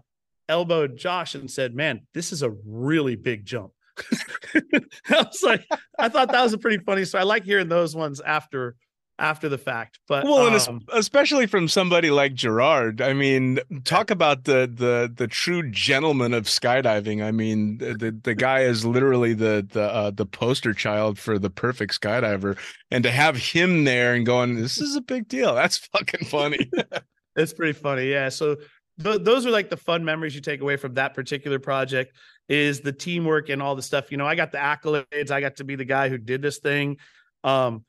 elbowed 0.48 0.96
Josh 0.96 1.34
and 1.34 1.50
said, 1.50 1.74
Man, 1.74 2.06
this 2.14 2.32
is 2.32 2.42
a 2.42 2.50
really 2.66 3.16
big 3.16 3.44
jump. 3.44 3.72
I 4.54 4.62
was 5.10 5.42
like, 5.42 5.66
I 5.98 6.08
thought 6.08 6.32
that 6.32 6.42
was 6.42 6.52
a 6.52 6.58
pretty 6.58 6.82
funny. 6.84 7.04
So 7.04 7.18
I 7.18 7.24
like 7.24 7.44
hearing 7.44 7.68
those 7.68 7.94
ones 7.94 8.20
after 8.20 8.76
after 9.18 9.48
the 9.48 9.58
fact. 9.58 9.98
But 10.06 10.24
well, 10.24 10.54
um, 10.68 10.82
especially 10.92 11.46
from 11.46 11.68
somebody 11.68 12.10
like 12.10 12.34
Girard. 12.34 13.00
I 13.00 13.12
mean, 13.12 13.58
talk 13.84 14.10
about 14.10 14.44
the 14.44 14.70
the 14.72 15.12
the 15.14 15.26
true 15.26 15.68
gentleman 15.70 16.34
of 16.34 16.44
skydiving. 16.44 17.22
I 17.24 17.30
mean, 17.30 17.78
the 17.78 18.16
the 18.22 18.34
guy 18.34 18.60
is 18.60 18.84
literally 18.84 19.34
the 19.34 19.66
the 19.70 19.82
uh, 19.82 20.10
the 20.10 20.26
poster 20.26 20.72
child 20.72 21.18
for 21.18 21.38
the 21.38 21.50
perfect 21.50 22.00
skydiver, 22.00 22.56
and 22.90 23.02
to 23.04 23.10
have 23.10 23.36
him 23.36 23.84
there 23.84 24.14
and 24.14 24.24
going, 24.24 24.56
this 24.56 24.78
is 24.78 24.96
a 24.96 25.00
big 25.00 25.28
deal. 25.28 25.54
That's 25.54 25.78
fucking 25.78 26.26
funny. 26.26 26.70
it's 27.36 27.52
pretty 27.52 27.78
funny, 27.78 28.10
yeah. 28.10 28.28
So 28.28 28.56
th- 29.02 29.22
those 29.22 29.46
are 29.46 29.50
like 29.50 29.70
the 29.70 29.76
fun 29.76 30.04
memories 30.04 30.34
you 30.34 30.40
take 30.40 30.60
away 30.60 30.76
from 30.76 30.94
that 30.94 31.14
particular 31.14 31.58
project. 31.58 32.14
Is 32.48 32.80
the 32.80 32.92
teamwork 32.92 33.50
and 33.50 33.60
all 33.60 33.76
the 33.76 33.82
stuff. 33.82 34.10
You 34.10 34.16
know, 34.16 34.26
I 34.26 34.34
got 34.34 34.52
the 34.52 34.58
accolades. 34.58 35.30
I 35.30 35.42
got 35.42 35.56
to 35.56 35.64
be 35.64 35.76
the 35.76 35.84
guy 35.84 36.08
who 36.08 36.16
did 36.16 36.40
this 36.40 36.60
thing. 36.60 36.96
Um, 37.44 37.84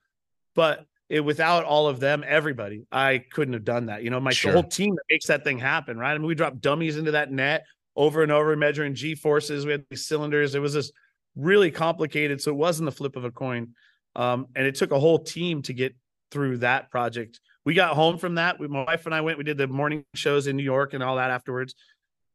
but 0.54 0.86
it, 1.10 1.22
without 1.22 1.66
all 1.66 1.88
of 1.88 2.00
them, 2.00 2.24
everybody, 2.26 2.86
I 2.92 3.24
couldn't 3.32 3.54
have 3.54 3.66
done 3.66 3.88
that. 3.88 4.04
You 4.04 4.12
know, 4.12 4.20
my 4.20 4.32
sure. 4.32 4.54
whole 4.54 4.64
team 4.64 4.96
that 4.96 5.04
makes 5.10 5.28
that 5.28 5.44
thing 5.44 5.58
happen, 5.58 5.98
right? 5.98 6.12
I 6.12 6.18
mean, 6.18 6.28
we 6.28 6.36
dropped 6.36 6.62
dummies 6.62 6.98
into 6.98 7.12
that 7.12 7.32
net 7.32 7.66
over 7.96 8.24
and 8.24 8.32
over, 8.32 8.56
measuring 8.56 8.96
G 8.96 9.16
forces. 9.16 9.66
We 9.66 9.72
had 9.72 9.86
these 9.90 10.08
cylinders. 10.08 10.56
It 10.56 10.60
was 10.60 10.74
just 10.74 10.94
really 11.36 11.72
complicated. 11.72 12.42
So 12.42 12.52
it 12.52 12.58
wasn't 12.58 12.86
the 12.86 12.96
flip 12.96 13.16
of 13.16 13.26
a 13.26 13.32
coin. 13.32 13.70
Um, 14.16 14.48
and 14.56 14.66
it 14.66 14.76
took 14.76 14.92
a 14.92 15.00
whole 15.00 15.20
team 15.20 15.62
to 15.64 15.74
get 15.74 15.96
through 16.32 16.58
that 16.60 16.92
project. 16.92 17.40
We 17.66 17.74
got 17.74 17.96
home 17.96 18.18
from 18.18 18.36
that. 18.36 18.60
We, 18.60 18.68
my 18.68 18.84
wife 18.84 19.06
and 19.06 19.16
I 19.16 19.22
went, 19.22 19.38
we 19.38 19.44
did 19.44 19.58
the 19.58 19.68
morning 19.68 20.06
shows 20.16 20.48
in 20.48 20.56
New 20.56 20.64
York 20.64 20.94
and 20.94 21.04
all 21.04 21.18
that 21.18 21.32
afterwards. 21.32 21.76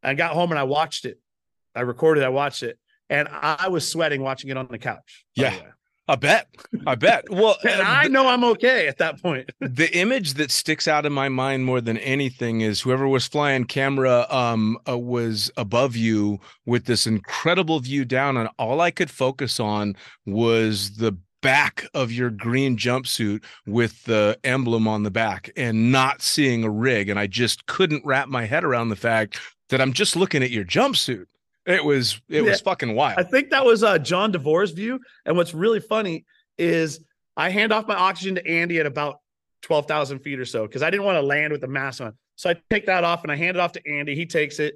I 0.03 0.15
got 0.15 0.33
home 0.33 0.51
and 0.51 0.59
I 0.59 0.65
watched 0.65 1.05
it. 1.05 1.19
I 1.75 1.81
recorded, 1.81 2.23
I 2.23 2.29
watched 2.29 2.63
it, 2.63 2.79
and 3.11 3.29
I 3.29 3.69
was 3.69 3.89
sweating 3.89 4.23
watching 4.23 4.51
it 4.51 4.57
on 4.57 4.69
the 4.71 4.79
couch. 4.79 5.25
Yeah. 5.35 5.59
I 6.07 6.17
bet. 6.17 6.49
I 6.87 6.95
bet. 6.97 7.31
Well, 7.31 7.57
and 7.63 7.81
uh, 7.81 7.85
I 7.87 8.09
know 8.09 8.29
I'm 8.29 8.45
okay 8.45 8.87
at 8.89 8.99
that 8.99 9.23
point. 9.23 9.51
the 9.61 9.95
image 9.97 10.35
that 10.35 10.51
sticks 10.51 10.87
out 10.87 11.07
in 11.07 11.13
my 11.13 11.29
mind 11.29 11.65
more 11.65 11.81
than 11.81 11.97
anything 11.99 12.61
is 12.61 12.83
whoever 12.83 13.09
was 13.09 13.27
flying 13.27 13.65
camera 13.65 14.27
um 14.31 14.79
uh, 14.89 14.99
was 14.99 15.51
above 15.57 15.97
you 15.97 16.39
with 16.67 16.85
this 16.85 17.07
incredible 17.07 17.81
view 17.81 18.05
down 18.05 18.37
and 18.37 18.49
all 18.59 18.81
I 18.81 18.91
could 18.91 19.11
focus 19.11 19.59
on 19.59 19.97
was 20.27 20.97
the 20.97 21.17
back 21.43 21.87
of 21.93 22.11
your 22.11 22.31
green 22.31 22.77
jumpsuit 22.77 23.45
with 23.67 24.03
the 24.05 24.39
emblem 24.45 24.89
on 24.89 25.03
the 25.03 25.11
back 25.11 25.51
and 25.57 25.93
not 25.93 26.23
seeing 26.23 26.65
a 26.65 26.71
rig 26.71 27.09
and 27.09 27.19
I 27.19 27.27
just 27.27 27.67
couldn't 27.67 28.05
wrap 28.05 28.29
my 28.29 28.47
head 28.47 28.65
around 28.65 28.89
the 28.89 28.97
fact 28.97 29.39
that 29.69 29.81
I'm 29.81 29.93
just 29.93 30.17
looking 30.17 30.43
at 30.43 30.51
your 30.51 30.65
jumpsuit 30.65 31.27
it 31.67 31.85
was 31.85 32.21
it 32.29 32.43
yeah. 32.43 32.51
was 32.51 32.61
fucking 32.61 32.95
wild. 32.95 33.19
I 33.19 33.23
think 33.23 33.51
that 33.51 33.65
was 33.65 33.83
uh, 33.83 33.99
Jon 33.99 34.33
DeVore's 34.33 34.73
view. 34.73 35.01
And 35.25 35.37
what's 35.37 35.55
really 35.55 35.81
funny 35.81 36.25
is 36.59 37.01
I 37.37 37.51
hand 37.51 37.73
off 37.73 37.87
my 37.87 37.95
oxygen 37.95 38.35
to 38.37 38.47
Andy 38.47 38.79
at 38.79 38.87
about 38.87 39.21
twelve 39.63 39.87
thousand 39.87 40.21
feet 40.21 40.39
or 40.39 40.45
so 40.45 40.67
because 40.67 40.83
I 40.83 40.91
didn't 40.91 41.07
want 41.07 41.17
to 41.17 41.23
land 41.23 41.53
with 41.53 41.63
the 41.63 41.69
mask 41.69 42.01
on. 42.01 42.15
So 42.37 42.51
I 42.51 42.57
take 42.71 42.87
that 42.87 43.05
off 43.05 43.23
and 43.23 43.33
I 43.33 43.37
hand 43.37 43.57
it 43.57 43.61
off 43.61 43.73
to 43.73 43.83
Andy. 43.89 44.15
He 44.15 44.27
takes 44.27 44.59
it, 44.59 44.75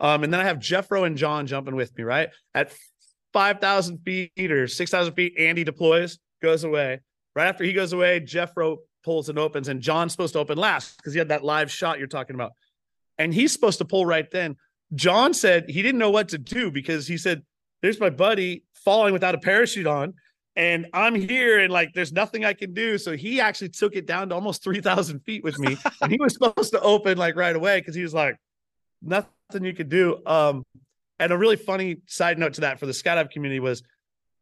um, 0.00 0.24
and 0.24 0.32
then 0.32 0.40
I 0.40 0.44
have 0.44 0.58
Jeffro 0.58 1.06
and 1.06 1.16
Jon 1.16 1.46
jumping 1.46 1.74
with 1.74 1.96
me. 1.96 2.04
Right 2.04 2.28
at 2.54 2.72
five 3.32 3.60
thousand 3.60 3.98
feet 3.98 4.32
or 4.38 4.68
six 4.68 4.90
thousand 4.90 5.14
feet, 5.14 5.34
Andy 5.38 5.64
deploys, 5.64 6.18
goes 6.42 6.64
away. 6.64 7.00
Right 7.34 7.48
after 7.48 7.64
he 7.64 7.72
goes 7.72 7.92
away, 7.92 8.20
Jeffro 8.20 8.78
pulls 9.04 9.28
and 9.28 9.38
opens, 9.38 9.68
and 9.68 9.80
Jon's 9.80 10.12
supposed 10.12 10.34
to 10.34 10.38
open 10.38 10.58
last 10.58 10.96
because 10.98 11.12
he 11.12 11.18
had 11.18 11.28
that 11.28 11.44
live 11.44 11.70
shot 11.70 11.98
you're 11.98 12.08
talking 12.08 12.34
about, 12.34 12.52
and 13.18 13.32
he's 13.32 13.52
supposed 13.52 13.78
to 13.78 13.84
pull 13.84 14.04
right 14.04 14.30
then. 14.30 14.56
Jon 14.94 15.34
said 15.34 15.68
he 15.68 15.82
didn't 15.82 15.98
know 15.98 16.10
what 16.10 16.28
to 16.28 16.38
do 16.38 16.70
because 16.70 17.06
he 17.06 17.16
said, 17.16 17.42
There's 17.82 18.00
my 18.00 18.10
buddy 18.10 18.64
falling 18.84 19.12
without 19.12 19.34
a 19.34 19.38
parachute 19.38 19.86
on, 19.86 20.14
and 20.54 20.86
I'm 20.92 21.14
here, 21.14 21.60
and 21.60 21.72
like 21.72 21.92
there's 21.94 22.12
nothing 22.12 22.44
I 22.44 22.52
can 22.52 22.72
do. 22.72 22.98
So 22.98 23.16
he 23.16 23.40
actually 23.40 23.70
took 23.70 23.96
it 23.96 24.06
down 24.06 24.28
to 24.28 24.34
almost 24.34 24.62
3,000 24.62 25.20
feet 25.20 25.42
with 25.42 25.58
me, 25.58 25.76
and 26.00 26.10
he 26.10 26.18
was 26.20 26.34
supposed 26.34 26.72
to 26.72 26.80
open 26.80 27.18
like 27.18 27.36
right 27.36 27.54
away 27.54 27.80
because 27.80 27.94
he 27.94 28.02
was 28.02 28.14
like, 28.14 28.36
Nothing 29.02 29.64
you 29.64 29.74
could 29.74 29.88
do. 29.88 30.20
Um, 30.26 30.64
and 31.18 31.32
a 31.32 31.38
really 31.38 31.56
funny 31.56 31.98
side 32.06 32.38
note 32.38 32.54
to 32.54 32.62
that 32.62 32.78
for 32.78 32.86
the 32.86 32.92
skydive 32.92 33.30
community 33.30 33.60
was 33.60 33.82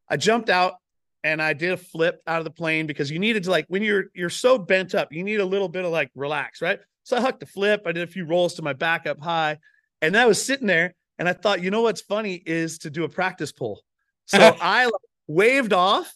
I 0.09 0.16
jumped 0.16 0.51
out 0.51 0.74
and 1.22 1.40
I 1.40 1.55
did 1.55 1.72
a 1.72 1.76
flip 1.76 2.20
out 2.26 2.38
of 2.38 2.45
the 2.45 2.51
plane 2.51 2.86
because 2.86 3.11
you 3.11 3.18
needed 3.18 3.45
to 3.45 3.51
like 3.51 3.66
when 3.68 3.82
you're 3.82 4.07
you're 4.14 4.30
so 4.30 4.59
bent 4.59 4.95
up, 4.95 5.12
you 5.12 5.24
need 5.24 5.40
a 5.40 5.45
little 5.45 5.68
bit 5.68 5.84
of 5.84 5.90
like 5.90 6.11
relax, 6.14 6.61
right? 6.61 6.80
So 7.05 7.16
I 7.16 7.20
hucked 7.20 7.42
a 7.42 7.47
flip. 7.47 7.82
I 7.86 7.92
did 7.92 8.03
a 8.03 8.11
few 8.11 8.24
rolls 8.24 8.55
to 8.55 8.62
my 8.62 8.72
back 8.72 9.07
up 9.07 9.20
high. 9.20 9.59
And 10.05 10.17
I 10.17 10.27
was 10.27 10.45
sitting 10.45 10.67
there 10.67 10.95
and 11.19 11.29
I 11.29 11.33
thought, 11.33 11.63
you 11.63 11.71
know 11.71 11.83
what's 11.83 12.01
funny 12.01 12.43
is 12.45 12.79
to 12.79 12.91
do 12.91 13.05
a 13.05 13.09
practice 13.09 13.53
pull. 13.53 13.83
So 14.27 14.39
I 14.61 14.91
waved 15.27 15.73
off 15.73 16.13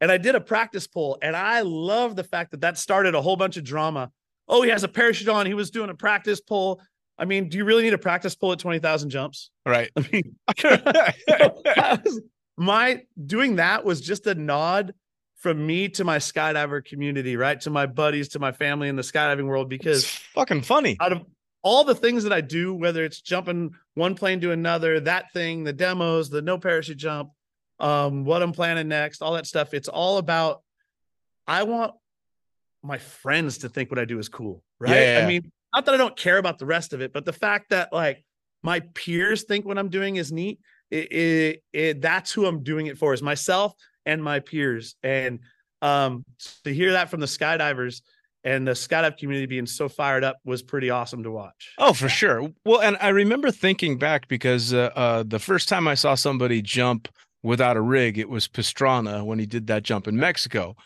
and 0.00 0.10
I 0.10 0.18
did 0.18 0.34
a 0.34 0.40
practice 0.40 0.86
pull. 0.86 1.18
And 1.22 1.36
I 1.36 1.60
love 1.60 2.16
the 2.16 2.24
fact 2.24 2.50
that 2.52 2.62
that 2.62 2.78
started 2.78 3.14
a 3.14 3.22
whole 3.22 3.36
bunch 3.36 3.56
of 3.56 3.64
drama. 3.64 4.10
Oh, 4.48 4.62
he 4.62 4.70
has 4.70 4.82
a 4.82 4.88
parachute 4.88 5.28
on. 5.28 5.46
He 5.46 5.54
was 5.54 5.70
doing 5.70 5.90
a 5.90 5.94
practice 5.94 6.40
pull. 6.40 6.80
I 7.18 7.24
mean, 7.24 7.48
do 7.48 7.58
you 7.58 7.64
really 7.64 7.82
need 7.82 7.92
a 7.92 7.98
practice 7.98 8.34
pull 8.34 8.52
at 8.52 8.58
20,000 8.58 9.10
jumps? 9.10 9.50
Right. 9.66 9.90
I 9.96 10.08
mean, 10.10 10.36
was, 12.04 12.20
my 12.56 13.02
doing 13.26 13.56
that 13.56 13.84
was 13.84 14.00
just 14.00 14.26
a 14.26 14.34
nod 14.34 14.94
from 15.36 15.64
me 15.64 15.88
to 15.88 16.04
my 16.04 16.18
skydiver 16.18 16.84
community, 16.84 17.36
right? 17.36 17.60
To 17.62 17.70
my 17.70 17.86
buddies, 17.86 18.28
to 18.30 18.38
my 18.38 18.52
family 18.52 18.88
in 18.88 18.96
the 18.96 19.02
skydiving 19.02 19.46
world, 19.46 19.68
because 19.68 20.04
it's 20.04 20.14
fucking 20.34 20.62
funny. 20.62 20.96
Out 21.00 21.12
of 21.12 21.22
all 21.62 21.84
the 21.84 21.94
things 21.94 22.24
that 22.24 22.32
I 22.32 22.40
do, 22.40 22.74
whether 22.74 23.04
it's 23.04 23.20
jumping 23.20 23.72
one 23.94 24.14
plane 24.14 24.40
to 24.40 24.52
another, 24.52 25.00
that 25.00 25.32
thing, 25.32 25.64
the 25.64 25.72
demos, 25.72 26.30
the 26.30 26.42
no 26.42 26.58
parachute 26.58 26.96
jump, 26.96 27.30
um, 27.78 28.24
what 28.24 28.42
I'm 28.42 28.52
planning 28.52 28.88
next, 28.88 29.22
all 29.22 29.34
that 29.34 29.46
stuff. 29.46 29.74
It's 29.74 29.88
all 29.88 30.18
about 30.18 30.62
I 31.46 31.64
want 31.64 31.94
my 32.82 32.98
friends 32.98 33.58
to 33.58 33.68
think 33.68 33.90
what 33.90 33.98
I 33.98 34.04
do 34.04 34.18
is 34.18 34.28
cool, 34.28 34.62
right? 34.78 34.94
Yeah. 34.94 35.20
I 35.22 35.26
mean, 35.26 35.50
not 35.74 35.84
that 35.86 35.94
I 35.94 35.98
don't 35.98 36.16
care 36.16 36.38
about 36.38 36.58
the 36.58 36.66
rest 36.66 36.92
of 36.92 37.00
it, 37.00 37.12
but 37.12 37.24
the 37.24 37.32
fact 37.32 37.70
that 37.70 37.92
like 37.92 38.24
my 38.62 38.80
peers 38.94 39.44
think 39.44 39.64
what 39.66 39.78
I'm 39.78 39.88
doing 39.88 40.16
is 40.16 40.32
neat, 40.32 40.60
it, 40.90 41.12
it, 41.12 41.62
it 41.72 42.00
that's 42.00 42.32
who 42.32 42.46
I'm 42.46 42.62
doing 42.62 42.86
it 42.86 42.98
for 42.98 43.12
is 43.12 43.22
myself 43.22 43.74
and 44.06 44.22
my 44.22 44.40
peers. 44.40 44.96
And 45.02 45.40
um, 45.82 46.24
to 46.64 46.72
hear 46.72 46.92
that 46.92 47.10
from 47.10 47.20
the 47.20 47.26
skydivers, 47.26 48.02
and 48.44 48.66
the 48.66 48.72
skydive 48.72 49.18
community 49.18 49.46
being 49.46 49.66
so 49.66 49.88
fired 49.88 50.24
up 50.24 50.38
was 50.44 50.62
pretty 50.62 50.90
awesome 50.90 51.22
to 51.22 51.30
watch. 51.30 51.72
Oh, 51.78 51.92
for 51.92 52.08
sure. 52.08 52.50
Well, 52.64 52.80
and 52.80 52.96
I 53.00 53.08
remember 53.08 53.50
thinking 53.50 53.98
back 53.98 54.28
because 54.28 54.72
uh, 54.72 54.90
uh, 54.94 55.24
the 55.26 55.38
first 55.38 55.68
time 55.68 55.86
I 55.86 55.94
saw 55.94 56.14
somebody 56.14 56.62
jump 56.62 57.08
without 57.42 57.76
a 57.76 57.80
rig, 57.80 58.18
it 58.18 58.28
was 58.28 58.48
Pastrana 58.48 59.24
when 59.24 59.38
he 59.38 59.46
did 59.46 59.66
that 59.66 59.82
jump 59.82 60.08
in 60.08 60.16
Mexico. 60.16 60.76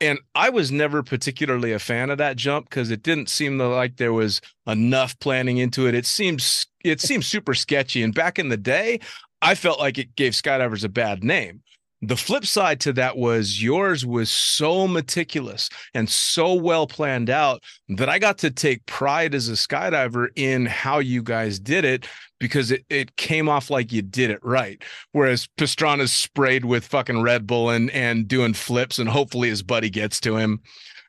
And 0.00 0.18
I 0.34 0.50
was 0.50 0.72
never 0.72 1.04
particularly 1.04 1.72
a 1.72 1.78
fan 1.78 2.10
of 2.10 2.18
that 2.18 2.36
jump 2.36 2.68
because 2.68 2.90
it 2.90 3.04
didn't 3.04 3.28
seem 3.28 3.58
like 3.58 3.96
there 3.96 4.12
was 4.12 4.40
enough 4.66 5.16
planning 5.20 5.58
into 5.58 5.86
it. 5.86 5.94
It 5.94 6.06
seems 6.06 6.66
it 6.84 7.00
seems 7.00 7.26
super 7.26 7.54
sketchy. 7.54 8.02
And 8.02 8.12
back 8.12 8.40
in 8.40 8.48
the 8.48 8.56
day, 8.56 8.98
I 9.42 9.54
felt 9.54 9.78
like 9.78 9.98
it 9.98 10.16
gave 10.16 10.32
skydivers 10.32 10.84
a 10.84 10.88
bad 10.88 11.22
name. 11.22 11.62
The 12.04 12.16
flip 12.16 12.44
side 12.44 12.80
to 12.80 12.92
that 12.94 13.16
was 13.16 13.62
yours 13.62 14.04
was 14.04 14.28
so 14.28 14.88
meticulous 14.88 15.68
and 15.94 16.10
so 16.10 16.52
well 16.52 16.88
planned 16.88 17.30
out 17.30 17.62
that 17.90 18.08
I 18.08 18.18
got 18.18 18.38
to 18.38 18.50
take 18.50 18.84
pride 18.86 19.36
as 19.36 19.48
a 19.48 19.52
skydiver 19.52 20.28
in 20.34 20.66
how 20.66 20.98
you 20.98 21.22
guys 21.22 21.60
did 21.60 21.84
it 21.84 22.08
because 22.40 22.72
it, 22.72 22.84
it 22.90 23.14
came 23.14 23.48
off 23.48 23.70
like 23.70 23.92
you 23.92 24.02
did 24.02 24.30
it 24.30 24.40
right. 24.42 24.82
Whereas 25.12 25.48
Pastrana's 25.56 26.12
sprayed 26.12 26.64
with 26.64 26.84
fucking 26.84 27.22
Red 27.22 27.46
Bull 27.46 27.70
and 27.70 27.88
and 27.92 28.26
doing 28.26 28.52
flips 28.52 28.98
and 28.98 29.08
hopefully 29.08 29.48
his 29.48 29.62
buddy 29.62 29.88
gets 29.88 30.18
to 30.20 30.36
him. 30.36 30.60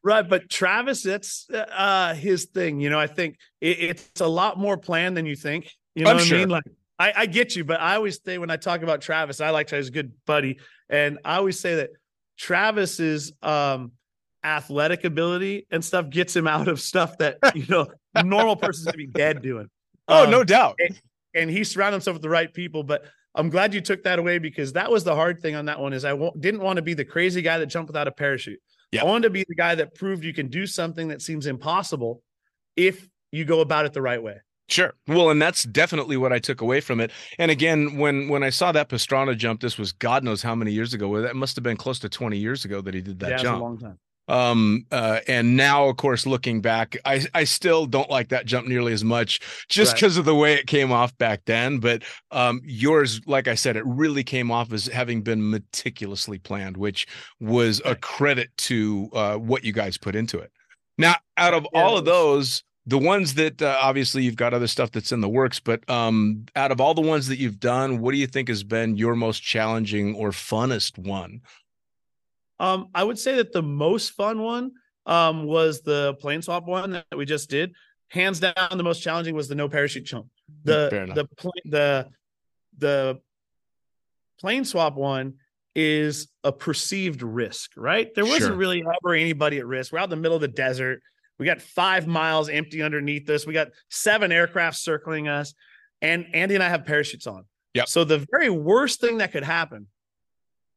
Right, 0.03 0.27
but 0.27 0.47
Travis, 0.47 1.01
that's 1.01 1.47
uh 1.49 2.13
his 2.13 2.45
thing. 2.45 2.79
You 2.79 2.91
know, 2.91 2.99
I 2.99 3.07
think 3.07 3.37
it, 3.61 3.79
it's 3.79 4.21
a 4.21 4.27
lot 4.27 4.59
more 4.59 4.77
planned 4.77 5.17
than 5.17 5.25
you 5.25 5.35
think. 5.35 5.71
You 5.95 6.03
know 6.03 6.11
I'm 6.11 6.17
what 6.17 6.25
sure. 6.25 6.37
I 6.37 6.41
mean? 6.41 6.49
Like 6.49 6.65
I, 7.03 7.13
I 7.21 7.25
get 7.25 7.55
you, 7.55 7.63
but 7.63 7.79
I 7.81 7.95
always 7.95 8.19
say 8.25 8.37
when 8.37 8.49
I 8.51 8.57
talk 8.57 8.81
about 8.83 9.01
Travis, 9.01 9.41
I 9.41 9.49
like 9.49 9.67
Travis, 9.67 9.87
a 9.89 9.91
good 9.91 10.11
buddy, 10.25 10.59
and 10.89 11.19
I 11.25 11.35
always 11.37 11.59
say 11.59 11.75
that 11.75 11.89
Travis's 12.37 13.31
um 13.41 13.91
athletic 14.43 15.05
ability 15.05 15.65
and 15.71 15.83
stuff 15.83 16.09
gets 16.09 16.35
him 16.35 16.47
out 16.47 16.67
of 16.67 16.79
stuff 16.81 17.17
that 17.19 17.37
you 17.55 17.65
know 17.69 17.87
a 18.15 18.23
normal 18.23 18.55
person's 18.55 18.85
gonna 18.85 18.97
be 18.97 19.07
dead 19.07 19.41
doing. 19.41 19.69
Oh, 20.07 20.25
Um, 20.25 20.31
no 20.31 20.43
doubt. 20.43 20.77
and 21.33 21.49
he 21.49 21.63
surrounded 21.63 21.95
himself 21.95 22.15
with 22.15 22.21
the 22.21 22.29
right 22.29 22.53
people. 22.53 22.83
But 22.83 23.05
I'm 23.35 23.49
glad 23.49 23.73
you 23.73 23.81
took 23.81 24.03
that 24.03 24.19
away 24.19 24.37
because 24.39 24.73
that 24.73 24.91
was 24.91 25.03
the 25.03 25.15
hard 25.15 25.41
thing 25.41 25.55
on 25.55 25.65
that 25.65 25.79
one. 25.79 25.93
Is 25.93 26.03
I 26.05 26.09
w- 26.11 26.31
didn't 26.39 26.61
want 26.61 26.75
to 26.77 26.81
be 26.83 26.93
the 26.93 27.05
crazy 27.05 27.41
guy 27.41 27.57
that 27.59 27.67
jumped 27.67 27.87
without 27.89 28.07
a 28.07 28.11
parachute. 28.11 28.59
Yeah. 28.91 29.01
I 29.01 29.05
wanted 29.05 29.23
to 29.23 29.29
be 29.31 29.45
the 29.47 29.55
guy 29.55 29.75
that 29.75 29.95
proved 29.95 30.23
you 30.23 30.33
can 30.33 30.47
do 30.49 30.67
something 30.67 31.07
that 31.07 31.21
seems 31.21 31.47
impossible 31.47 32.21
if 32.75 33.07
you 33.31 33.45
go 33.45 33.61
about 33.61 33.85
it 33.85 33.93
the 33.93 34.01
right 34.01 34.21
way. 34.21 34.37
Sure. 34.69 34.93
Well, 35.07 35.29
and 35.29 35.41
that's 35.41 35.63
definitely 35.63 36.15
what 36.17 36.31
I 36.31 36.39
took 36.39 36.61
away 36.61 36.79
from 36.79 36.99
it. 36.99 37.11
And 37.37 37.51
again, 37.51 37.97
when 37.97 38.29
when 38.29 38.43
I 38.43 38.49
saw 38.49 38.71
that 38.71 38.89
Pastrana 38.89 39.37
jump, 39.37 39.61
this 39.61 39.77
was 39.77 39.91
God 39.91 40.23
knows 40.23 40.41
how 40.41 40.55
many 40.55 40.71
years 40.71 40.93
ago. 40.93 41.21
That 41.21 41.35
must 41.35 41.55
have 41.57 41.63
been 41.63 41.77
close 41.77 41.99
to 41.99 42.09
20 42.09 42.37
years 42.37 42.63
ago 42.65 42.81
that 42.81 42.93
he 42.93 43.01
did 43.01 43.19
that 43.19 43.39
jump. 43.39 43.39
yeah, 43.39 43.43
jump. 43.43 43.61
a 43.61 43.63
long 43.63 43.77
time. 43.77 43.99
um 44.29 44.85
uh 44.89 45.19
and 45.27 45.57
now 45.57 45.89
of 45.89 45.97
course 45.97 46.25
looking 46.25 46.61
back 46.61 46.95
i 47.03 47.21
i 47.33 47.43
still 47.43 47.85
don't 47.85 48.09
like 48.09 48.29
that 48.29 48.45
jump 48.45 48.65
nearly 48.65 48.93
as 48.93 49.03
much 49.03 49.41
just 49.67 49.91
Right. 49.91 49.95
because 49.97 50.15
of 50.15 50.23
the 50.23 50.33
way 50.33 50.53
it 50.53 50.65
came 50.65 50.93
off 50.93 51.15
back 51.17 51.41
then 51.45 51.79
but 51.79 52.03
um 52.31 52.61
yours 52.63 53.19
like 53.27 53.49
i 53.49 53.53
said 53.55 53.75
it 53.75 53.85
really 53.85 54.23
came 54.23 54.49
off 54.49 54.71
as 54.71 54.85
having 54.85 55.23
been 55.23 55.49
meticulously 55.51 56.39
planned 56.39 56.77
which 56.77 57.05
was 57.41 57.81
a 57.83 57.95
credit 57.97 58.49
to 58.59 59.09
uh 59.11 59.35
what 59.35 59.65
you 59.65 59.73
guys 59.73 59.97
put 59.97 60.15
into 60.15 60.39
it 60.39 60.53
now 60.97 61.15
out 61.35 61.53
of 61.53 61.67
Yeah, 61.73 61.83
all 61.83 61.97
of 61.97 62.05
those 62.05 62.63
the 62.85 62.97
ones 62.97 63.35
that 63.35 63.61
uh, 63.61 63.77
obviously 63.81 64.23
you've 64.23 64.35
got 64.35 64.53
other 64.53 64.67
stuff 64.67 64.91
that's 64.91 65.11
in 65.11 65.21
the 65.21 65.29
works 65.29 65.59
but 65.59 65.87
um 65.89 66.45
out 66.55 66.71
of 66.71 66.81
all 66.81 66.93
the 66.93 67.01
ones 67.01 67.27
that 67.27 67.37
you've 67.39 67.59
done 67.59 67.99
what 67.99 68.11
do 68.11 68.17
you 68.17 68.27
think 68.27 68.47
has 68.49 68.63
been 68.63 68.97
your 68.97 69.15
most 69.15 69.39
challenging 69.41 70.15
or 70.15 70.31
funnest 70.31 70.97
one 70.97 71.41
Um, 72.59 72.89
I 72.93 73.03
would 73.03 73.17
say 73.19 73.35
that 73.37 73.51
the 73.51 73.61
most 73.63 74.11
fun 74.11 74.41
one 74.41 74.71
um 75.05 75.45
was 75.45 75.81
the 75.81 76.13
plane 76.21 76.41
swap 76.41 76.65
one 76.65 76.91
that 76.91 77.05
we 77.17 77.25
just 77.25 77.49
did. 77.49 77.73
Hands 78.09 78.39
down, 78.39 78.53
the 78.77 78.83
most 78.83 79.01
challenging 79.01 79.35
was 79.35 79.47
the 79.47 79.55
no 79.55 79.67
parachute 79.67 80.05
jump. 80.05 80.27
The 80.63 81.03
enough. 81.03 81.15
the 81.15 81.25
pl- 81.35 81.51
the 81.65 82.07
the 82.77 83.19
plane 84.39 84.65
swap 84.65 84.95
one 84.95 85.35
is 85.75 86.27
a 86.43 86.51
perceived 86.51 87.21
risk, 87.23 87.71
right? 87.75 88.13
There 88.13 88.23
wasn't 88.25 88.43
Sure. 88.51 88.55
really 88.55 88.83
ever 89.03 89.15
anybody 89.15 89.57
at 89.57 89.65
risk. 89.65 89.91
We're 89.91 89.99
out 89.99 90.05
in 90.05 90.09
the 90.11 90.15
middle 90.17 90.35
of 90.35 90.41
the 90.41 90.47
desert. 90.47 91.01
We 91.39 91.45
got 91.45 91.61
five 91.61 92.07
miles 92.07 92.49
empty 92.49 92.81
underneath 92.81 93.29
us. 93.29 93.45
We 93.45 93.53
got 93.53 93.69
seven 93.89 94.31
aircraft 94.31 94.77
circling 94.77 95.27
us, 95.27 95.53
and 96.01 96.27
Andy 96.33 96.55
and 96.55 96.63
I 96.63 96.69
have 96.69 96.85
parachutes 96.85 97.27
on. 97.27 97.45
Yeah. 97.73 97.85
So 97.85 98.03
the 98.03 98.25
very 98.31 98.49
worst 98.49 99.01
thing 99.01 99.17
that 99.17 99.31
could 99.31 99.43
happen 99.43 99.87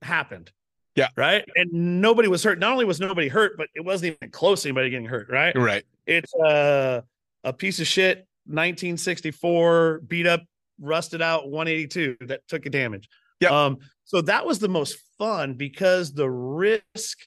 happened. 0.02 0.50
Yeah. 0.94 1.08
Right. 1.14 1.44
And 1.54 2.00
nobody 2.00 2.28
was 2.28 2.42
hurt. 2.42 2.58
Not 2.58 2.72
only 2.72 2.86
was 2.86 3.00
nobody 3.00 3.28
hurt, 3.28 3.58
but 3.58 3.68
it 3.74 3.84
wasn't 3.84 4.16
even 4.16 4.30
close 4.32 4.62
to 4.62 4.68
anybody 4.68 4.88
getting 4.88 5.06
hurt. 5.06 5.28
Right. 5.28 5.54
right 5.54 5.84
It's 6.06 6.32
a 6.34 7.04
a 7.44 7.52
piece 7.52 7.78
of 7.80 7.86
shit 7.86 8.26
1964 8.46 10.02
beat 10.06 10.26
up, 10.26 10.42
rusted 10.80 11.20
out 11.20 11.50
182 11.50 12.16
that 12.26 12.48
took 12.48 12.64
a 12.66 12.70
damage. 12.70 13.08
Yeah. 13.40 13.50
Um, 13.50 13.78
so 14.04 14.22
that 14.22 14.46
was 14.46 14.58
the 14.58 14.68
most 14.68 14.98
fun 15.18 15.54
because 15.54 16.12
the 16.12 16.30
risk 16.30 17.18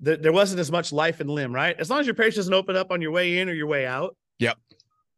that 0.00 0.22
there 0.22 0.32
wasn't 0.32 0.60
as 0.60 0.70
much 0.70 0.92
life 0.92 1.20
and 1.20 1.30
limb, 1.30 1.54
right? 1.54 1.78
As 1.78 1.90
long 1.90 2.00
as 2.00 2.06
your 2.06 2.14
parachute 2.14 2.36
doesn't 2.36 2.54
open 2.54 2.76
up 2.76 2.90
on 2.90 3.02
your 3.02 3.10
way 3.10 3.38
in 3.38 3.48
or 3.48 3.52
your 3.52 3.66
way 3.66 3.86
out, 3.86 4.16
Yep. 4.38 4.58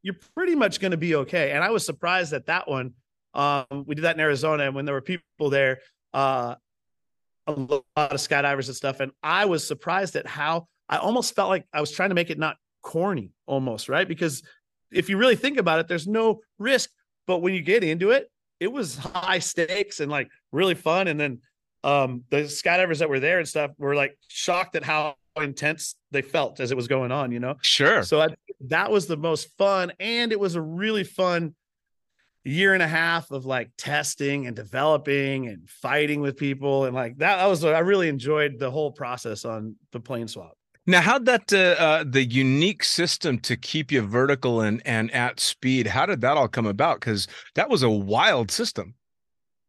you're 0.03 0.16
pretty 0.35 0.55
much 0.55 0.80
going 0.80 0.91
to 0.91 0.97
be 0.97 1.14
okay. 1.16 1.53
And 1.53 1.62
I 1.62 1.70
was 1.70 1.87
surprised 1.87 2.33
at 2.33 2.47
that 2.47 2.68
one. 2.68 2.95
Um, 3.35 3.64
we 3.87 3.95
did 3.95 4.03
that 4.03 4.16
in 4.16 4.20
Arizona, 4.20 4.64
and 4.64 4.74
when 4.74 4.85
there 4.85 4.95
were 4.95 5.01
people 5.01 5.51
there, 5.51 5.78
uh, 6.12 6.57
a 7.47 7.53
lot 7.53 7.85
of 7.97 8.18
skydivers 8.18 8.66
and 8.66 8.76
stuff, 8.76 9.01
and 9.01 9.12
I 9.22 9.47
was 9.47 9.66
surprised 9.66 10.16
at 10.16 10.26
how 10.26 10.68
I 10.89 10.99
almost 10.99 11.35
felt 11.35 11.49
like 11.49 11.66
I 11.72 11.80
was 11.80 11.91
trying 11.91 12.11
to 12.11 12.14
make 12.14 12.30
it 12.30 12.39
not 12.39 12.57
corny, 12.83 13.33
almost 13.47 13.89
right 13.89 14.07
because 14.07 14.43
if 14.91 15.09
you 15.09 15.16
really 15.16 15.37
think 15.37 15.59
about 15.59 15.78
it, 15.80 15.89
there's 15.89 16.07
no 16.07 16.41
risk, 16.59 16.91
but 17.26 17.39
when 17.39 17.55
you 17.55 17.62
get 17.62 17.83
into 17.83 18.11
it, 18.11 18.30
it 18.61 18.70
was 18.70 18.97
high 18.97 19.39
stakes 19.39 20.01
and 20.01 20.11
like 20.11 20.28
really 20.53 20.74
fun. 20.74 21.09
And 21.09 21.18
then 21.18 21.41
um, 21.85 22.24
the 22.30 22.43
skydivers 22.43 22.99
that 22.99 23.09
were 23.09 23.20
there 23.20 23.39
and 23.39 23.49
stuff 23.49 23.72
were 23.78 23.95
like 23.95 24.16
shocked 24.28 24.76
at 24.76 24.85
how 24.85 25.16
intense 25.41 25.95
they 26.11 26.22
felt 26.22 26.61
as 26.61 26.70
it 26.70 26.76
was 26.76 26.89
going 26.89 27.11
on, 27.12 27.33
you 27.33 27.41
know. 27.41 27.57
sure 27.62 28.03
So 28.03 28.20
I, 28.20 28.28
that 28.68 28.91
was 28.91 29.07
the 29.07 29.16
most 29.16 29.57
fun, 29.57 29.93
and 29.99 30.33
it 30.33 30.39
was 30.39 30.55
a 30.55 30.62
really 30.62 31.05
fun 31.05 31.55
year 32.45 32.74
and 32.74 32.83
a 32.83 32.89
half 32.89 33.30
of 33.30 33.47
like 33.47 33.70
testing 33.78 34.47
and 34.47 34.57
developing 34.57 35.49
and 35.49 35.68
fighting 35.68 36.20
with 36.20 36.37
people, 36.37 36.85
and 36.85 36.95
like 36.95 37.18
that. 37.18 37.37
That 37.37 37.47
was 37.47 37.64
I 37.64 37.80
really 37.80 38.09
enjoyed 38.09 38.59
the 38.59 38.70
whole 38.70 38.93
process 38.93 39.45
on 39.45 39.76
the 39.93 40.01
plane 40.01 40.28
swap. 40.28 40.57
Now, 40.85 41.01
how'd 41.01 41.26
that 41.26 41.53
uh, 41.53 41.80
uh, 41.80 42.05
the 42.05 42.24
unique 42.24 42.83
system 42.83 43.39
to 43.41 43.57
keep 43.57 43.93
you 43.93 44.03
vertical 44.03 44.61
and 44.61 44.83
and 44.85 45.11
at 45.12 45.41
speed? 45.41 45.87
How 45.87 46.07
did 46.07 46.20
that 46.22 46.37
all 46.37 46.49
come 46.49 46.66
about? 46.66 47.01
Because 47.01 47.28
that 47.55 47.70
was 47.70 47.83
a 47.83 47.91
wild 47.91 48.51
system. 48.51 48.95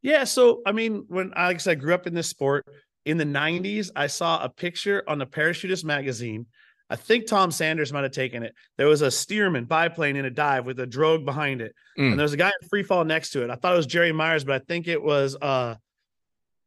Yeah, 0.03 0.25
so 0.25 0.61
I 0.65 0.71
mean, 0.73 1.05
when 1.07 1.29
like 1.29 1.55
I 1.55 1.57
said, 1.57 1.71
I 1.71 1.75
grew 1.75 1.93
up 1.95 2.05
in 2.05 2.13
this 2.13 2.27
sport 2.27 2.65
in 3.05 3.17
the 3.17 3.23
'90s, 3.25 3.89
I 3.95 4.07
saw 4.07 4.43
a 4.43 4.49
picture 4.49 5.03
on 5.07 5.17
the 5.17 5.25
Parachutist 5.25 5.83
magazine. 5.83 6.45
I 6.89 6.97
think 6.97 7.25
Tom 7.25 7.49
Sanders 7.49 7.91
might 7.93 8.03
have 8.03 8.11
taken 8.11 8.43
it. 8.43 8.53
There 8.77 8.87
was 8.87 9.01
a 9.01 9.07
Stearman 9.07 9.65
biplane 9.67 10.15
in 10.17 10.25
a 10.25 10.29
dive 10.29 10.65
with 10.65 10.79
a 10.79 10.85
drogue 10.85 11.25
behind 11.25 11.61
it, 11.61 11.73
Mm. 11.97 12.11
and 12.11 12.19
there 12.19 12.23
was 12.25 12.33
a 12.33 12.37
guy 12.37 12.51
in 12.61 12.67
free 12.67 12.83
fall 12.83 13.05
next 13.05 13.31
to 13.31 13.43
it. 13.43 13.49
I 13.49 13.55
thought 13.55 13.73
it 13.73 13.77
was 13.77 13.87
Jerry 13.87 14.11
Myers, 14.11 14.43
but 14.43 14.61
I 14.61 14.65
think 14.65 14.87
it 14.87 15.01
was 15.01 15.35
uh 15.41 15.75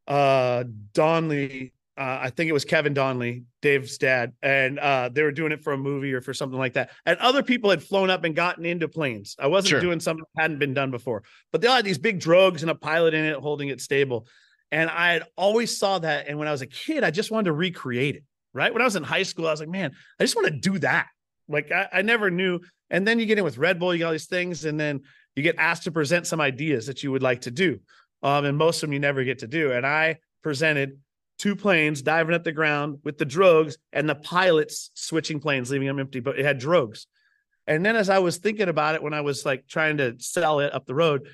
uh 0.09 0.65
Donley. 0.95 1.73
Uh, 1.99 2.19
I 2.23 2.31
think 2.31 2.51
it 2.51 2.53
was 2.53 2.65
Kevin 2.67 2.93
Donley, 2.93 3.45
Dave's 3.63 3.97
dad, 3.97 4.33
and 4.43 4.79
uh, 4.79 5.09
they 5.11 5.23
were 5.23 5.33
doing 5.33 5.51
it 5.53 5.63
for 5.63 5.73
a 5.73 5.79
movie 5.79 6.13
or 6.13 6.21
for 6.21 6.35
something 6.35 6.59
like 6.59 6.75
that. 6.75 6.91
And 7.07 7.19
other 7.19 7.43
people 7.43 7.71
had 7.71 7.83
flown 7.83 8.11
up 8.11 8.25
and 8.25 8.37
gotten 8.37 8.67
into 8.67 8.87
planes. 8.87 9.35
I 9.39 9.47
wasn't 9.47 9.71
Sure. 9.71 9.81
doing 9.81 10.01
something 10.01 10.25
that 10.35 10.43
hadn't 10.43 10.59
been 10.59 10.75
done 10.75 10.91
before, 10.91 11.23
but 11.53 11.61
they 11.63 11.69
all 11.69 11.77
had 11.77 11.87
these 11.87 11.97
big 11.99 12.21
drogues 12.21 12.61
and 12.61 12.71
a 12.71 12.75
pilot 12.75 13.15
in 13.15 13.25
it 13.25 13.37
holding 13.39 13.69
it 13.69 13.81
stable. 13.81 14.27
And 14.71 14.91
I 14.91 15.13
had 15.13 15.25
always 15.37 15.79
saw 15.79 15.99
that. 16.01 16.29
And 16.29 16.39
when 16.39 16.49
I 16.49 16.53
was 16.53 16.61
a 16.61 16.67
kid, 16.67 17.03
I 17.03 17.11
just 17.11 17.31
wanted 17.31 17.47
to 17.47 17.53
recreate 17.53 18.17
it. 18.17 18.25
Right 18.53 18.73
when 18.73 18.83
I 18.83 18.87
was 18.87 18.97
in 18.97 19.03
high 19.03 19.23
school, 19.23 19.47
I 19.47 19.51
was 19.51 19.61
like, 19.61 19.69
man, 19.69 19.93
I 20.21 20.25
just 20.25 20.37
want 20.37 20.49
to 20.49 20.59
do 20.59 20.79
that. 20.81 21.07
Like 21.49 21.71
I, 21.73 21.89
I 21.93 22.03
never 22.03 22.31
knew. 22.31 22.61
And 22.91 23.07
then 23.07 23.19
you 23.19 23.27
get 23.27 23.39
in 23.39 23.45
with 23.45 23.59
Red 23.59 23.79
Bull, 23.79 23.95
you 23.95 24.01
got 24.01 24.07
all 24.07 24.13
these 24.13 24.27
things, 24.27 24.65
and 24.65 24.79
then 24.79 25.03
you 25.35 25.43
get 25.43 25.57
asked 25.59 25.85
to 25.85 25.93
present 25.93 26.27
some 26.27 26.41
ideas 26.41 26.87
that 26.87 27.03
you 27.03 27.11
would 27.13 27.23
like 27.23 27.43
to 27.43 27.51
do. 27.51 27.81
Um, 28.23 28.45
and 28.45 28.57
most 28.57 28.83
of 28.83 28.89
them 28.89 28.93
you 28.95 28.99
never 29.01 29.25
get 29.25 29.41
to 29.41 29.47
do. 29.47 29.73
And 29.73 29.87
I 29.87 30.19
presented 30.43 30.99
two 31.39 31.57
planes 31.57 32.03
diving 32.03 32.35
at 32.35 32.45
the 32.45 32.53
ground 32.53 32.99
with 33.05 33.19
the 33.19 33.27
drogues 33.27 33.77
and 33.93 34.09
the 34.09 34.15
pilots 34.15 34.91
switching 34.95 35.41
planes, 35.41 35.71
leaving 35.71 35.89
them 35.89 35.99
empty, 35.99 36.21
but 36.21 36.39
it 36.39 36.45
had 36.45 36.61
drogues. 36.61 37.07
And 37.67 37.85
then 37.85 37.97
as 37.97 38.09
I 38.09 38.21
was 38.21 38.39
thinking 38.39 38.69
about 38.69 38.95
it 38.95 39.03
when 39.03 39.15
I 39.15 39.21
was 39.21 39.45
like 39.45 39.67
trying 39.67 39.97
to 39.99 40.15
sell 40.19 40.61
it 40.61 40.73
up 40.73 40.87
the 40.87 40.95
road, 40.95 41.29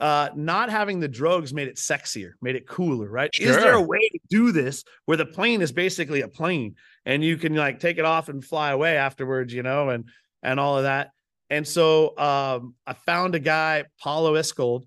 uh, 0.00 0.30
not 0.34 0.70
having 0.70 0.98
the 0.98 1.08
drogues 1.08 1.52
made 1.52 1.68
it 1.68 1.76
sexier, 1.76 2.32
made 2.42 2.56
it 2.56 2.66
cooler, 2.66 3.08
right? 3.08 3.30
Is 3.38 3.56
there 3.56 3.74
a 3.74 3.82
way 3.82 4.00
to 4.00 4.18
do 4.28 4.50
this 4.50 4.82
where 5.04 5.16
the 5.16 5.26
plane 5.26 5.62
is 5.62 5.72
basically 5.72 6.22
a 6.22 6.28
plane 6.28 6.74
and 7.06 7.22
you 7.22 7.36
can 7.36 7.54
like 7.54 7.80
take 7.80 7.98
it 7.98 8.04
off 8.04 8.28
and 8.28 8.44
fly 8.44 8.70
away 8.70 8.96
afterwards, 8.96 9.52
you 9.52 9.62
know, 9.62 9.90
and 9.90 10.08
and 10.42 10.58
all 10.58 10.76
of 10.76 10.84
that. 10.84 11.10
And 11.50 11.66
so 11.66 12.16
um, 12.18 12.74
I 12.86 12.94
found 12.94 13.34
a 13.34 13.38
guy, 13.38 13.84
Paulo 14.00 14.34
Iscold, 14.34 14.84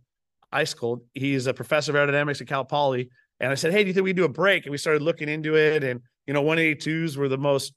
Ice 0.52 0.74
Cold. 0.74 1.02
He's 1.14 1.48
a 1.48 1.54
professor 1.54 1.98
of 1.98 2.10
aerodynamics 2.10 2.42
at 2.42 2.48
Cal 2.48 2.66
Poly. 2.66 3.10
And 3.40 3.52
I 3.52 3.56
said, 3.56 3.72
Hey, 3.72 3.84
do 3.84 3.88
you 3.88 3.94
think 3.94 4.04
we 4.04 4.14
do 4.14 4.26
a 4.26 4.30
break? 4.30 4.66
And 4.66 4.72
we 4.72 4.78
started 4.78 5.02
looking 5.02 5.30
into 5.30 5.56
it. 5.56 5.84
And, 5.84 6.02
you 6.26 6.34
know, 6.34 6.44
182s 6.44 7.18
were 7.18 7.30
the 7.30 7.38
most, 7.38 7.74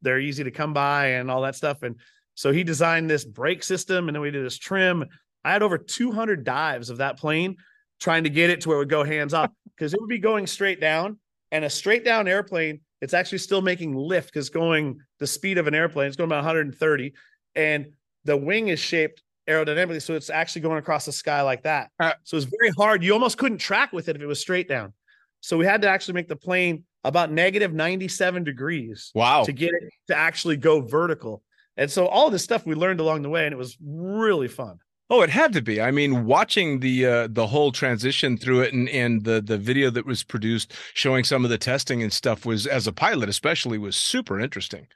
they're 0.00 0.20
easy 0.20 0.44
to 0.44 0.50
come 0.50 0.72
by 0.72 1.06
and 1.08 1.30
all 1.30 1.42
that 1.42 1.56
stuff. 1.56 1.82
And 1.82 1.96
so 2.34 2.52
he 2.52 2.64
designed 2.64 3.10
this 3.10 3.24
brake 3.24 3.62
system 3.62 4.08
and 4.08 4.14
then 4.14 4.22
we 4.22 4.30
did 4.30 4.44
this 4.44 4.58
trim. 4.58 5.04
I 5.44 5.52
had 5.52 5.62
over 5.62 5.78
200 5.78 6.44
dives 6.44 6.90
of 6.90 6.98
that 6.98 7.18
plane 7.18 7.56
trying 8.00 8.24
to 8.24 8.30
get 8.30 8.50
it 8.50 8.60
to 8.62 8.68
where 8.68 8.78
it 8.78 8.80
would 8.80 8.88
go 8.88 9.04
hands 9.04 9.34
off 9.34 9.50
because 9.76 9.92
it 9.92 10.00
would 10.00 10.08
be 10.08 10.18
going 10.18 10.46
straight 10.46 10.80
down 10.80 11.18
and 11.50 11.64
a 11.64 11.70
straight 11.70 12.04
down 12.04 12.28
airplane. 12.28 12.80
It's 13.00 13.14
actually 13.14 13.38
still 13.38 13.62
making 13.62 13.94
lift 13.94 14.32
because 14.32 14.48
going 14.48 15.00
the 15.18 15.26
speed 15.26 15.58
of 15.58 15.66
an 15.66 15.74
airplane, 15.74 16.06
it's 16.06 16.16
going 16.16 16.28
about 16.28 16.44
130 16.44 17.12
and 17.54 17.92
the 18.24 18.36
wing 18.36 18.68
is 18.68 18.78
shaped 18.78 19.22
aerodynamically. 19.48 20.02
So 20.02 20.14
it's 20.14 20.30
actually 20.30 20.62
going 20.62 20.78
across 20.78 21.04
the 21.06 21.12
sky 21.12 21.42
like 21.42 21.62
that. 21.64 21.90
Uh, 21.98 22.12
so 22.24 22.36
it's 22.36 22.46
very 22.46 22.70
hard. 22.76 23.02
You 23.02 23.12
almost 23.12 23.38
couldn't 23.38 23.58
track 23.58 23.92
with 23.92 24.08
it 24.08 24.16
if 24.16 24.22
it 24.22 24.26
was 24.26 24.40
straight 24.40 24.68
down. 24.68 24.92
So 25.40 25.56
we 25.56 25.66
had 25.66 25.82
to 25.82 25.88
actually 25.88 26.14
make 26.14 26.28
the 26.28 26.36
plane 26.36 26.84
about 27.04 27.32
negative 27.32 27.72
97 27.72 28.44
degrees 28.44 29.10
Wow. 29.14 29.42
to 29.44 29.52
get 29.52 29.70
it 29.72 29.82
to 30.08 30.16
actually 30.16 30.56
go 30.56 30.80
vertical. 30.80 31.42
And 31.76 31.90
so 31.90 32.06
all 32.06 32.30
this 32.30 32.44
stuff 32.44 32.64
we 32.66 32.74
learned 32.74 33.00
along 33.00 33.22
the 33.22 33.28
way, 33.30 33.44
and 33.44 33.52
it 33.52 33.56
was 33.58 33.76
really 33.84 34.46
fun. 34.48 34.78
Oh, 35.10 35.20
it 35.22 35.30
had 35.30 35.52
to 35.54 35.60
be. 35.62 35.80
I 35.80 35.90
mean, 35.90 36.24
watching 36.24 36.80
the 36.80 37.04
uh, 37.06 37.28
the 37.30 37.46
whole 37.46 37.72
transition 37.72 38.36
through 38.38 38.60
it 38.62 38.72
and 38.72 38.88
and 38.88 39.24
the 39.24 39.42
the 39.42 39.58
video 39.58 39.90
that 39.90 40.06
was 40.06 40.22
produced 40.22 40.72
showing 40.94 41.24
some 41.24 41.44
of 41.44 41.50
the 41.50 41.58
testing 41.58 42.02
and 42.02 42.12
stuff 42.12 42.46
was 42.46 42.66
as 42.66 42.86
a 42.86 42.92
pilot 42.92 43.28
especially 43.28 43.78
was 43.78 43.96
super 43.96 44.38
interesting. 44.40 44.86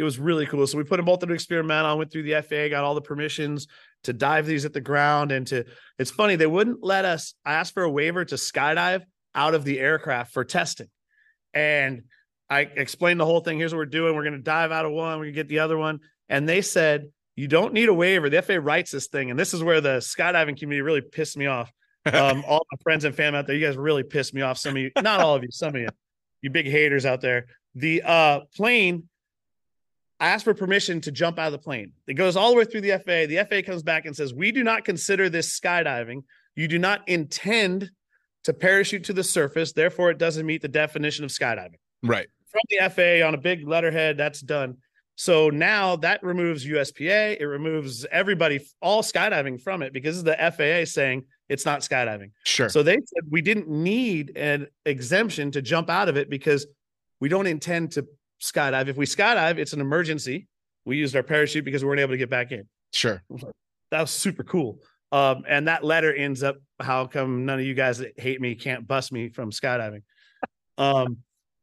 It 0.00 0.02
was 0.02 0.18
really 0.18 0.46
cool. 0.46 0.66
So 0.66 0.78
we 0.78 0.84
put 0.84 0.96
them 0.96 1.04
both 1.04 1.22
into 1.22 1.32
an 1.32 1.34
experimental, 1.34 1.98
went 1.98 2.10
through 2.10 2.22
the 2.22 2.40
FAA, 2.40 2.68
got 2.68 2.84
all 2.84 2.94
the 2.94 3.02
permissions 3.02 3.66
to 4.04 4.14
dive 4.14 4.46
these 4.46 4.64
at 4.64 4.72
the 4.72 4.80
ground. 4.80 5.30
And 5.30 5.46
to 5.48 5.66
it's 5.98 6.10
funny, 6.10 6.36
they 6.36 6.46
wouldn't 6.46 6.82
let 6.82 7.04
us. 7.04 7.34
I 7.44 7.52
asked 7.52 7.74
for 7.74 7.82
a 7.82 7.90
waiver 7.90 8.24
to 8.24 8.36
skydive 8.36 9.02
out 9.34 9.54
of 9.54 9.62
the 9.62 9.78
aircraft 9.78 10.32
for 10.32 10.42
testing. 10.42 10.88
And 11.52 12.04
I 12.48 12.60
explained 12.60 13.20
the 13.20 13.26
whole 13.26 13.40
thing. 13.40 13.58
Here's 13.58 13.74
what 13.74 13.78
we're 13.78 13.84
doing. 13.84 14.16
We're 14.16 14.24
going 14.24 14.32
to 14.32 14.42
dive 14.42 14.72
out 14.72 14.86
of 14.86 14.92
one, 14.92 15.18
we're 15.18 15.26
going 15.26 15.34
to 15.34 15.38
get 15.38 15.48
the 15.48 15.58
other 15.58 15.76
one. 15.76 16.00
And 16.30 16.48
they 16.48 16.62
said, 16.62 17.10
you 17.36 17.46
don't 17.46 17.74
need 17.74 17.90
a 17.90 17.94
waiver. 17.94 18.30
The 18.30 18.40
FAA 18.40 18.54
writes 18.54 18.90
this 18.90 19.08
thing. 19.08 19.28
And 19.28 19.38
this 19.38 19.52
is 19.52 19.62
where 19.62 19.82
the 19.82 19.98
skydiving 19.98 20.58
community 20.58 20.80
really 20.80 21.02
pissed 21.02 21.36
me 21.36 21.44
off. 21.44 21.70
Um, 22.06 22.42
all 22.48 22.66
my 22.72 22.78
friends 22.82 23.04
and 23.04 23.14
fam 23.14 23.34
out 23.34 23.46
there, 23.46 23.54
you 23.54 23.66
guys 23.66 23.76
really 23.76 24.02
pissed 24.02 24.32
me 24.32 24.40
off. 24.40 24.56
Some 24.56 24.76
of 24.76 24.82
you, 24.82 24.90
not 25.02 25.20
all 25.20 25.34
of 25.34 25.42
you, 25.42 25.50
some 25.50 25.74
of 25.74 25.80
you, 25.80 25.88
you 26.40 26.48
big 26.48 26.66
haters 26.66 27.04
out 27.04 27.20
there. 27.20 27.46
The 27.74 28.02
uh, 28.02 28.40
plane, 28.56 29.09
I 30.20 30.28
asked 30.28 30.44
for 30.44 30.52
permission 30.54 31.00
to 31.02 31.10
jump 31.10 31.38
out 31.38 31.46
of 31.46 31.52
the 31.52 31.58
plane. 31.58 31.92
It 32.06 32.14
goes 32.14 32.36
all 32.36 32.50
the 32.50 32.56
way 32.58 32.64
through 32.64 32.82
the 32.82 32.90
FAA. 32.98 33.26
The 33.26 33.44
FAA 33.48 33.62
comes 33.66 33.82
back 33.82 34.04
and 34.04 34.14
says, 34.14 34.34
We 34.34 34.52
do 34.52 34.62
not 34.62 34.84
consider 34.84 35.28
this 35.30 35.58
skydiving. 35.58 36.22
You 36.54 36.68
do 36.68 36.78
not 36.78 37.08
intend 37.08 37.90
to 38.44 38.52
parachute 38.52 39.04
to 39.04 39.12
the 39.14 39.24
surface. 39.24 39.72
Therefore, 39.72 40.10
it 40.10 40.18
doesn't 40.18 40.44
meet 40.44 40.60
the 40.62 40.68
definition 40.68 41.24
of 41.24 41.30
skydiving 41.30 41.76
Right. 42.02 42.26
from 42.48 42.60
the 42.68 42.76
FAA 42.90 43.26
on 43.26 43.34
a 43.34 43.38
big 43.38 43.66
letterhead. 43.66 44.18
That's 44.18 44.40
done. 44.40 44.76
So 45.16 45.50
now 45.50 45.96
that 45.96 46.22
removes 46.22 46.66
USPA. 46.66 47.36
It 47.40 47.44
removes 47.44 48.06
everybody, 48.10 48.60
all 48.80 49.02
skydiving 49.02 49.60
from 49.60 49.82
it 49.82 49.92
because 49.92 50.22
the 50.22 50.34
FAA 50.36 50.84
saying 50.84 51.24
it's 51.48 51.66
not 51.66 51.80
skydiving. 51.80 52.30
Sure. 52.44 52.68
So 52.68 52.82
they 52.82 52.94
said 52.94 53.24
we 53.30 53.42
didn't 53.42 53.68
need 53.68 54.36
an 54.36 54.68
exemption 54.86 55.50
to 55.52 55.62
jump 55.62 55.90
out 55.90 56.08
of 56.08 56.16
it 56.16 56.30
because 56.30 56.66
we 57.20 57.28
don't 57.28 57.46
intend 57.46 57.92
to 57.92 58.06
skydive. 58.40 58.88
If 58.88 58.96
we 58.96 59.06
skydive, 59.06 59.58
it's 59.58 59.72
an 59.72 59.80
emergency. 59.80 60.48
We 60.84 60.96
used 60.96 61.14
our 61.14 61.22
parachute 61.22 61.64
because 61.64 61.82
we 61.82 61.88
weren't 61.88 62.00
able 62.00 62.12
to 62.12 62.18
get 62.18 62.30
back 62.30 62.52
in. 62.52 62.64
sure. 62.92 63.22
That 63.90 64.00
was 64.00 64.10
super 64.10 64.44
cool. 64.44 64.78
Um, 65.12 65.42
and 65.48 65.66
that 65.66 65.84
letter 65.84 66.14
ends 66.14 66.42
up 66.42 66.56
how 66.78 67.06
come 67.06 67.44
none 67.44 67.58
of 67.58 67.64
you 67.64 67.74
guys 67.74 67.98
that 67.98 68.18
hate 68.18 68.40
me 68.40 68.54
can't 68.54 68.86
bust 68.86 69.12
me 69.12 69.28
from 69.28 69.50
skydiving. 69.50 70.02
Um, 70.78 71.18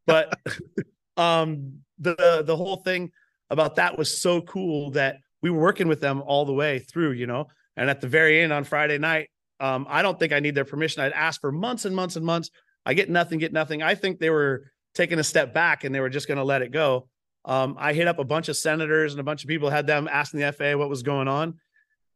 but 0.06 0.38
um, 1.18 1.80
the 2.00 2.44
the 2.46 2.56
whole 2.56 2.78
thing 2.78 3.12
about 3.50 3.76
that 3.76 3.98
was 3.98 4.22
so 4.22 4.42
cool 4.42 4.92
that 4.92 5.18
we 5.42 5.50
were 5.50 5.60
working 5.60 5.88
with 5.88 6.02
them 6.02 6.22
all 6.26 6.46
the 6.46 6.54
way 6.54 6.80
through, 6.80 7.12
you 7.12 7.28
know. 7.28 7.48
And 7.78 7.90
at 7.90 8.02
the 8.02 8.08
very 8.08 8.42
end 8.42 8.52
on 8.52 8.64
Friday 8.64 8.98
night, 8.98 9.30
um, 9.60 9.86
I 9.90 10.02
don't 10.02 10.20
think 10.20 10.34
I 10.34 10.40
need 10.40 10.56
their 10.56 10.66
permission. 10.66 11.04
I'd 11.04 11.14
asked 11.14 11.42
for 11.42 11.52
months 11.52 11.86
and 11.86 11.96
months 11.96 12.16
and 12.16 12.26
months. 12.26 12.50
I 12.86 12.94
get 12.94 13.10
nothing, 13.10 13.40
get 13.40 13.54
nothing. 13.54 13.82
I 13.82 13.96
think 13.96 14.20
they 14.20 14.30
were 14.30 14.72
taking 14.98 15.20
a 15.20 15.24
step 15.24 15.54
back 15.54 15.84
and 15.84 15.94
they 15.94 16.00
were 16.00 16.10
just 16.10 16.28
going 16.28 16.40
to 16.40 16.44
let 16.44 16.62
it 16.62 16.72
go. 16.72 17.08
Um, 17.46 17.78
I 17.80 17.94
hit 17.94 18.08
up 18.08 18.20
a 18.20 18.26
bunch 18.26 18.50
of 18.50 18.58
senators 18.58 19.14
and 19.14 19.22
a 19.22 19.24
bunch 19.24 19.44
of 19.44 19.48
people 19.48 19.70
had 19.70 19.88
them 19.88 20.10
asking 20.12 20.42
the 20.42 20.52
FAA 20.52 20.76
what 20.76 20.90
was 20.90 21.04
going 21.04 21.30
on. 21.30 21.60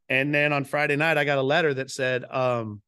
And 0.08 0.34
then 0.34 0.52
on 0.52 0.64
Friday 0.64 0.96
night, 0.96 1.16
I 1.16 1.24
got 1.24 1.38
a 1.38 1.42
letter 1.42 1.72
that 1.72 1.90
said, 1.90 2.24
um, 2.30 2.82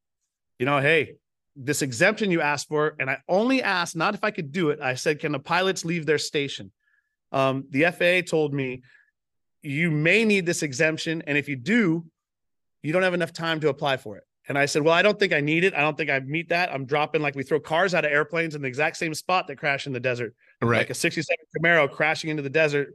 you 0.58 0.66
know, 0.66 0.80
hey, 0.80 1.14
this 1.56 1.80
exemption 1.80 2.30
you 2.30 2.42
asked 2.42 2.68
for, 2.68 2.96
and 2.98 3.08
I 3.08 3.18
only 3.28 3.62
asked 3.62 3.96
not 3.96 4.14
if 4.14 4.24
I 4.24 4.30
could 4.30 4.52
do 4.52 4.70
it. 4.70 4.80
I 4.82 4.94
said, 4.94 5.20
can 5.20 5.32
the 5.32 5.38
pilots 5.38 5.84
leave 5.84 6.04
their 6.04 6.18
station? 6.18 6.72
Um, 7.32 7.64
the 7.70 7.84
FAA 7.84 8.28
told 8.28 8.52
me 8.52 8.82
you 9.62 9.90
may 9.90 10.24
need 10.24 10.44
this 10.44 10.62
exemption, 10.62 11.22
and 11.26 11.38
if 11.38 11.48
you 11.48 11.56
do, 11.56 12.04
you 12.82 12.92
don't 12.92 13.02
have 13.02 13.14
enough 13.14 13.32
time 13.32 13.60
to 13.60 13.68
apply 13.68 13.96
for 13.96 14.16
it. 14.18 14.24
And 14.48 14.58
I 14.58 14.66
said, 14.66 14.82
well, 14.82 14.92
I 14.92 15.00
don't 15.02 15.18
think 15.18 15.32
I 15.32 15.40
need 15.40 15.64
it. 15.64 15.74
I 15.74 15.80
don't 15.80 15.96
think 15.96 16.10
I 16.10 16.20
meet 16.20 16.50
that. 16.50 16.72
I'm 16.72 16.84
dropping 16.84 17.22
like 17.22 17.34
we 17.34 17.42
throw 17.42 17.58
cars 17.58 17.94
out 17.94 18.04
of 18.04 18.12
airplanes 18.12 18.54
in 18.54 18.62
the 18.62 18.68
exact 18.68 18.98
same 18.98 19.14
spot 19.14 19.46
that 19.46 19.56
crash 19.56 19.86
in 19.86 19.92
the 19.92 20.00
desert 20.00 20.34
Right. 20.60 20.78
like 20.78 20.90
a 20.90 20.94
67 20.94 21.36
Camaro 21.58 21.90
crashing 21.90 22.30
into 22.30 22.42
the 22.42 22.50
desert 22.50 22.94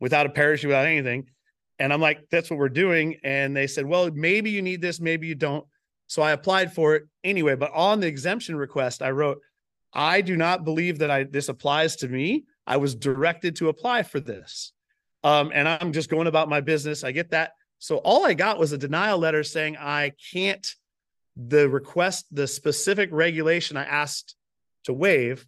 without 0.00 0.26
a 0.26 0.30
parachute, 0.30 0.68
without 0.68 0.86
anything. 0.86 1.26
And 1.78 1.92
I'm 1.92 2.00
like, 2.00 2.20
that's 2.30 2.50
what 2.50 2.58
we're 2.58 2.68
doing. 2.68 3.16
And 3.24 3.56
they 3.56 3.66
said, 3.66 3.86
well, 3.86 4.10
maybe 4.12 4.50
you 4.50 4.62
need 4.62 4.80
this, 4.82 5.00
maybe 5.00 5.26
you 5.26 5.34
don't. 5.34 5.66
So 6.06 6.20
I 6.22 6.32
applied 6.32 6.74
for 6.74 6.94
it 6.94 7.04
anyway. 7.24 7.54
But 7.54 7.72
on 7.72 8.00
the 8.00 8.06
exemption 8.06 8.56
request, 8.56 9.00
I 9.02 9.10
wrote, 9.12 9.38
I 9.94 10.20
do 10.20 10.36
not 10.36 10.64
believe 10.64 10.98
that 10.98 11.10
I 11.10 11.24
this 11.24 11.48
applies 11.48 11.96
to 11.96 12.08
me. 12.08 12.44
I 12.66 12.76
was 12.76 12.94
directed 12.94 13.56
to 13.56 13.68
apply 13.68 14.02
for 14.04 14.20
this. 14.20 14.72
Um, 15.24 15.50
and 15.54 15.68
I'm 15.68 15.92
just 15.92 16.10
going 16.10 16.26
about 16.26 16.48
my 16.48 16.60
business. 16.60 17.02
I 17.04 17.12
get 17.12 17.30
that. 17.30 17.52
So 17.78 17.96
all 17.98 18.24
I 18.24 18.34
got 18.34 18.58
was 18.58 18.72
a 18.72 18.78
denial 18.78 19.18
letter 19.18 19.42
saying 19.42 19.76
I 19.76 20.12
can't 20.32 20.66
the 21.36 21.68
request, 21.68 22.26
the 22.30 22.46
specific 22.46 23.10
regulation 23.12 23.76
I 23.76 23.84
asked 23.84 24.34
to 24.84 24.92
waive, 24.92 25.46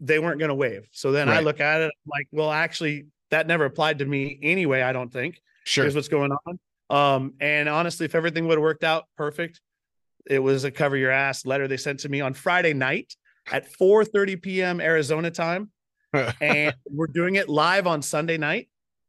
they 0.00 0.18
weren't 0.18 0.38
going 0.38 0.50
to 0.50 0.54
waive. 0.54 0.88
So 0.92 1.12
then 1.12 1.28
I 1.28 1.40
look 1.40 1.60
at 1.60 1.80
it 1.80 1.84
I'm 1.84 2.10
like, 2.10 2.28
well, 2.32 2.50
actually, 2.50 3.06
that 3.30 3.46
never 3.46 3.64
applied 3.64 3.98
to 4.00 4.04
me 4.04 4.38
anyway. 4.42 4.82
I 4.82 4.92
don't 4.92 5.12
think. 5.12 5.40
Sure. 5.64 5.84
Here's 5.84 5.94
what's 5.94 6.08
going 6.08 6.32
on. 6.32 6.58
Um, 6.90 7.34
and 7.40 7.68
honestly, 7.68 8.04
if 8.04 8.14
everything 8.14 8.46
would 8.46 8.58
have 8.58 8.62
worked 8.62 8.84
out 8.84 9.04
perfect, 9.16 9.60
it 10.26 10.38
was 10.38 10.64
a 10.64 10.70
cover 10.70 10.96
your 10.96 11.10
ass 11.10 11.46
letter 11.46 11.68
they 11.68 11.76
sent 11.76 12.00
to 12.00 12.08
me 12.08 12.20
on 12.20 12.34
Friday 12.34 12.74
night 12.74 13.14
at 13.50 13.70
4:30 13.72 14.40
p.m. 14.40 14.80
Arizona 14.80 15.30
time, 15.30 15.70
and 16.40 16.74
we're 16.90 17.06
doing 17.06 17.36
it 17.36 17.48
live 17.48 17.86
on 17.86 18.02
Sunday 18.02 18.38
night. 18.38 18.68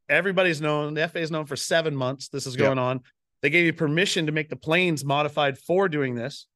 Everybody's 0.09 0.61
known 0.61 0.93
the 0.93 1.07
FA 1.07 1.19
is 1.19 1.31
known 1.31 1.45
for 1.45 1.55
seven 1.55 1.95
months. 1.95 2.29
This 2.29 2.45
is 2.45 2.55
going 2.55 2.79
on. 2.79 3.01
They 3.45 3.51
gave 3.51 3.65
you 3.65 3.73
permission 3.73 4.25
to 4.25 4.31
make 4.31 4.49
the 4.49 4.55
planes 4.55 5.05
modified 5.05 5.59
for 5.59 5.87
doing 5.87 6.15
this. 6.15 6.47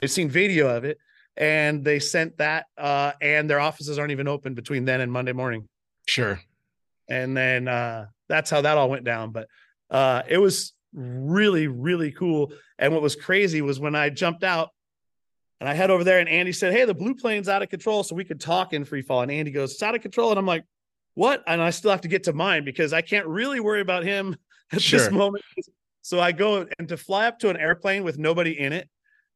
They've 0.00 0.10
seen 0.10 0.28
video 0.28 0.66
of 0.76 0.82
it, 0.84 0.98
and 1.36 1.84
they 1.84 2.00
sent 2.00 2.38
that. 2.38 2.66
Uh, 2.76 3.12
and 3.20 3.48
their 3.48 3.60
offices 3.60 3.96
aren't 3.96 4.10
even 4.10 4.26
open 4.26 4.54
between 4.54 4.84
then 4.86 5.00
and 5.00 5.12
Monday 5.12 5.32
morning 5.32 5.68
sure. 6.08 6.40
and 7.08 7.36
then 7.36 7.68
uh 7.68 8.06
that's 8.28 8.50
how 8.50 8.60
that 8.60 8.76
all 8.76 8.90
went 8.90 9.04
down 9.04 9.30
but 9.30 9.46
uh 9.90 10.22
it 10.28 10.38
was 10.38 10.72
really 10.92 11.68
really 11.68 12.10
cool 12.10 12.52
and 12.78 12.92
what 12.92 13.02
was 13.02 13.14
crazy 13.14 13.62
was 13.62 13.78
when 13.78 13.94
i 13.94 14.08
jumped 14.10 14.42
out 14.42 14.70
and 15.60 15.68
i 15.68 15.74
head 15.74 15.90
over 15.90 16.02
there 16.04 16.18
and 16.18 16.28
andy 16.28 16.52
said 16.52 16.72
hey 16.72 16.84
the 16.84 16.94
blue 16.94 17.14
plane's 17.14 17.48
out 17.48 17.62
of 17.62 17.68
control 17.68 18.02
so 18.02 18.14
we 18.16 18.24
could 18.24 18.40
talk 18.40 18.72
in 18.72 18.84
free 18.84 19.02
fall 19.02 19.22
and 19.22 19.30
andy 19.30 19.50
goes 19.52 19.72
it's 19.74 19.82
out 19.82 19.94
of 19.94 20.00
control 20.02 20.30
and 20.30 20.38
i'm 20.38 20.46
like 20.46 20.64
what 21.14 21.42
and 21.46 21.60
i 21.62 21.70
still 21.70 21.90
have 21.92 22.00
to 22.02 22.08
get 22.08 22.24
to 22.24 22.32
mine 22.32 22.64
because 22.64 22.92
i 22.92 23.00
can't 23.00 23.26
really 23.26 23.60
worry 23.60 23.80
about 23.80 24.02
him 24.04 24.36
at 24.72 24.80
Sure. 24.82 24.98
this 25.00 25.10
moment 25.10 25.44
so 26.06 26.20
i 26.20 26.32
go 26.32 26.66
and 26.78 26.88
to 26.88 26.96
fly 26.96 27.26
up 27.26 27.38
to 27.38 27.48
an 27.48 27.56
airplane 27.56 28.04
with 28.04 28.18
nobody 28.18 28.58
in 28.58 28.72
it 28.72 28.88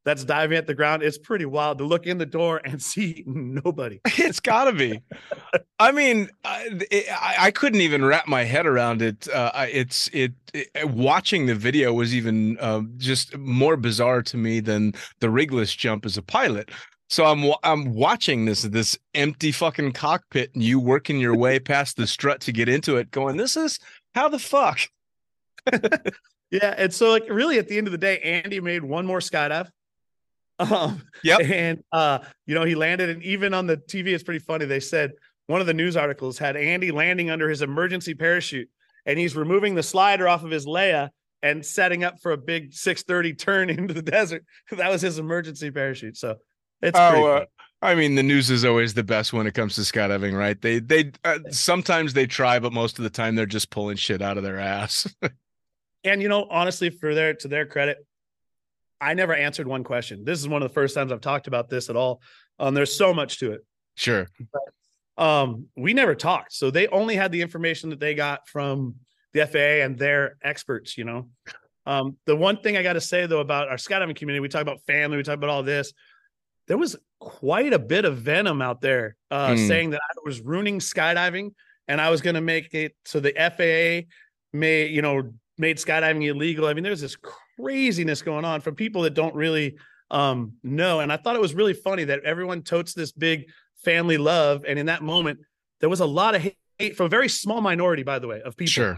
that's 0.03 0.23
diving 0.23 0.57
at 0.57 0.67
the 0.67 0.73
ground 0.73 1.03
it's 1.03 1.17
pretty 1.17 1.45
wild 1.45 1.77
to 1.77 1.83
look 1.83 2.07
in 2.07 2.17
the 2.17 2.25
door 2.25 2.61
and 2.63 2.81
see 2.91 3.23
nobody 3.27 3.99
It's 4.31 4.39
got 4.39 4.65
to 4.65 4.71
be. 4.71 5.01
I 5.77 5.91
mean, 5.91 6.29
I, 6.45 6.79
it, 6.89 7.05
I 7.19 7.51
couldn't 7.51 7.81
even 7.81 8.05
wrap 8.05 8.27
my 8.27 8.43
head 8.43 8.65
around 8.65 9.01
it. 9.01 9.27
Uh, 9.27 9.67
it's 9.69 10.09
it, 10.13 10.31
it. 10.53 10.89
Watching 10.89 11.47
the 11.47 11.55
video 11.55 11.91
was 11.91 12.15
even 12.15 12.57
uh, 12.59 12.81
just 12.95 13.37
more 13.37 13.75
bizarre 13.75 14.21
to 14.23 14.37
me 14.37 14.61
than 14.61 14.93
the 15.19 15.29
rigless 15.29 15.75
jump 15.75 16.05
as 16.05 16.15
a 16.15 16.21
pilot. 16.21 16.71
So 17.09 17.25
I'm 17.25 17.51
I'm 17.63 17.93
watching 17.93 18.45
this 18.45 18.61
this 18.61 18.97
empty 19.15 19.51
fucking 19.51 19.91
cockpit 19.91 20.51
and 20.53 20.63
you 20.63 20.79
working 20.79 21.19
your 21.19 21.35
way 21.35 21.59
past 21.59 21.97
the 21.97 22.07
strut 22.07 22.39
to 22.41 22.53
get 22.53 22.69
into 22.69 22.95
it, 22.95 23.11
going, 23.11 23.35
"This 23.35 23.57
is 23.57 23.79
how 24.15 24.29
the 24.29 24.39
fuck." 24.39 24.79
Yeah, 26.51 26.75
and 26.77 26.93
so 26.93 27.09
like 27.11 27.23
really 27.29 27.57
at 27.59 27.67
the 27.67 27.77
end 27.77 27.87
of 27.87 27.91
the 27.91 27.97
day, 27.97 28.19
Andy 28.19 28.59
made 28.59 28.83
one 28.83 29.05
more 29.05 29.19
skydive. 29.19 29.69
Um, 30.59 31.01
Yep. 31.23 31.39
and 31.41 31.83
uh, 31.91 32.19
you 32.45 32.53
know, 32.53 32.65
he 32.65 32.75
landed, 32.75 33.09
and 33.09 33.23
even 33.23 33.53
on 33.53 33.65
the 33.67 33.77
TV, 33.77 34.07
it's 34.07 34.23
pretty 34.23 34.39
funny. 34.39 34.65
They 34.65 34.79
said 34.79 35.11
one 35.47 35.61
of 35.61 35.67
the 35.67 35.73
news 35.73 35.97
articles 35.97 36.37
had 36.37 36.55
Andy 36.55 36.91
landing 36.91 37.29
under 37.29 37.49
his 37.49 37.61
emergency 37.61 38.13
parachute, 38.13 38.69
and 39.05 39.17
he's 39.17 39.35
removing 39.35 39.75
the 39.75 39.83
slider 39.83 40.27
off 40.27 40.43
of 40.43 40.51
his 40.51 40.65
Leia 40.65 41.09
and 41.41 41.65
setting 41.65 42.03
up 42.03 42.21
for 42.21 42.31
a 42.33 42.37
big 42.37 42.73
630 42.73 43.33
turn 43.33 43.69
into 43.79 43.93
the 43.93 44.01
desert. 44.03 44.45
That 44.71 44.91
was 44.91 45.01
his 45.01 45.17
emergency 45.17 45.71
parachute. 45.71 46.17
So 46.17 46.35
it's 46.81 46.99
Oh, 46.99 47.25
uh, 47.25 47.39
cool. 47.39 47.45
I 47.81 47.95
mean, 47.95 48.13
the 48.13 48.21
news 48.21 48.51
is 48.51 48.63
always 48.63 48.93
the 48.93 49.03
best 49.03 49.33
when 49.33 49.47
it 49.47 49.55
comes 49.55 49.73
to 49.75 49.81
skydiving, 49.81 50.37
right? 50.37 50.61
They 50.61 50.77
they 50.79 51.11
uh, 51.23 51.39
sometimes 51.49 52.13
they 52.13 52.27
try, 52.27 52.59
but 52.59 52.71
most 52.71 52.99
of 52.99 53.03
the 53.03 53.09
time 53.09 53.33
they're 53.35 53.47
just 53.47 53.71
pulling 53.71 53.97
shit 53.97 54.21
out 54.21 54.37
of 54.37 54.43
their 54.43 54.59
ass. 54.59 55.07
And 56.03 56.21
you 56.21 56.29
know, 56.29 56.47
honestly, 56.49 56.89
for 56.89 57.13
their 57.13 57.33
to 57.35 57.47
their 57.47 57.65
credit, 57.65 57.97
I 58.99 59.13
never 59.13 59.33
answered 59.33 59.67
one 59.67 59.83
question. 59.83 60.23
This 60.25 60.39
is 60.39 60.47
one 60.47 60.61
of 60.61 60.69
the 60.69 60.73
first 60.73 60.95
times 60.95 61.11
I've 61.11 61.21
talked 61.21 61.47
about 61.47 61.69
this 61.69 61.89
at 61.89 61.95
all. 61.95 62.21
Um, 62.59 62.73
there's 62.73 62.95
so 62.95 63.13
much 63.13 63.39
to 63.39 63.51
it. 63.53 63.61
sure. 63.95 64.27
um 65.17 65.65
we 65.75 65.93
never 65.93 66.15
talked 66.15 66.53
so 66.53 66.71
they 66.71 66.87
only 66.87 67.15
had 67.17 67.31
the 67.31 67.41
information 67.41 67.89
that 67.89 67.99
they 67.99 68.13
got 68.15 68.47
from 68.47 68.95
the 69.33 69.45
FAA 69.45 69.83
and 69.85 69.97
their 69.97 70.37
experts 70.41 70.97
you 70.97 71.03
know 71.03 71.27
um 71.85 72.15
the 72.25 72.35
one 72.35 72.57
thing 72.61 72.77
i 72.77 72.83
got 72.83 72.93
to 72.93 73.01
say 73.01 73.25
though 73.25 73.41
about 73.41 73.67
our 73.67 73.75
skydiving 73.75 74.15
community 74.15 74.39
we 74.39 74.47
talk 74.47 74.61
about 74.61 74.79
family 74.87 75.17
we 75.17 75.23
talk 75.23 75.35
about 75.35 75.49
all 75.49 75.63
this 75.63 75.91
there 76.67 76.77
was 76.77 76.95
quite 77.19 77.73
a 77.73 77.79
bit 77.79 78.05
of 78.05 78.19
venom 78.19 78.61
out 78.61 78.79
there 78.79 79.17
uh, 79.31 79.49
Hmm. 79.55 79.67
saying 79.67 79.89
that 79.89 79.99
I 80.01 80.13
was 80.23 80.39
ruining 80.39 80.79
skydiving 80.79 81.53
and 81.89 81.99
I 81.99 82.09
was 82.09 82.21
going 82.21 82.35
to 82.35 82.41
make 82.41 82.73
it 82.73 82.95
so 83.05 83.19
the 83.19 83.33
FAA 83.35 84.07
may, 84.57 84.85
you 84.87 85.01
know, 85.01 85.33
made 85.61 85.77
skydiving 85.77 86.27
illegal. 86.27 86.65
I 86.65 86.73
mean, 86.73 86.83
there's 86.83 86.99
this 86.99 87.15
craziness 87.15 88.23
going 88.23 88.43
on 88.43 88.61
from 88.61 88.73
people 88.75 89.03
that 89.03 89.13
don't 89.13 89.35
really 89.35 89.77
um, 90.09 90.53
know. 90.63 90.99
And 90.99 91.13
I 91.13 91.17
thought 91.17 91.35
it 91.35 91.41
was 91.41 91.53
really 91.53 91.75
funny 91.75 92.03
that 92.05 92.23
everyone 92.23 92.63
totes 92.63 92.93
this 92.93 93.11
big 93.11 93.45
family 93.85 94.17
love. 94.17 94.65
And 94.67 94.79
in 94.79 94.87
that 94.87 95.03
moment, 95.03 95.39
there 95.79 95.87
was 95.87 95.99
a 95.99 96.05
lot 96.05 96.35
of 96.35 96.51
hate 96.79 96.97
from 96.97 97.05
a 97.05 97.09
very 97.09 97.29
small 97.29 97.61
minority, 97.61 98.01
by 98.01 98.17
the 98.17 98.27
way, 98.27 98.41
of 98.41 98.57
people. 98.57 98.71
Sure. 98.71 98.97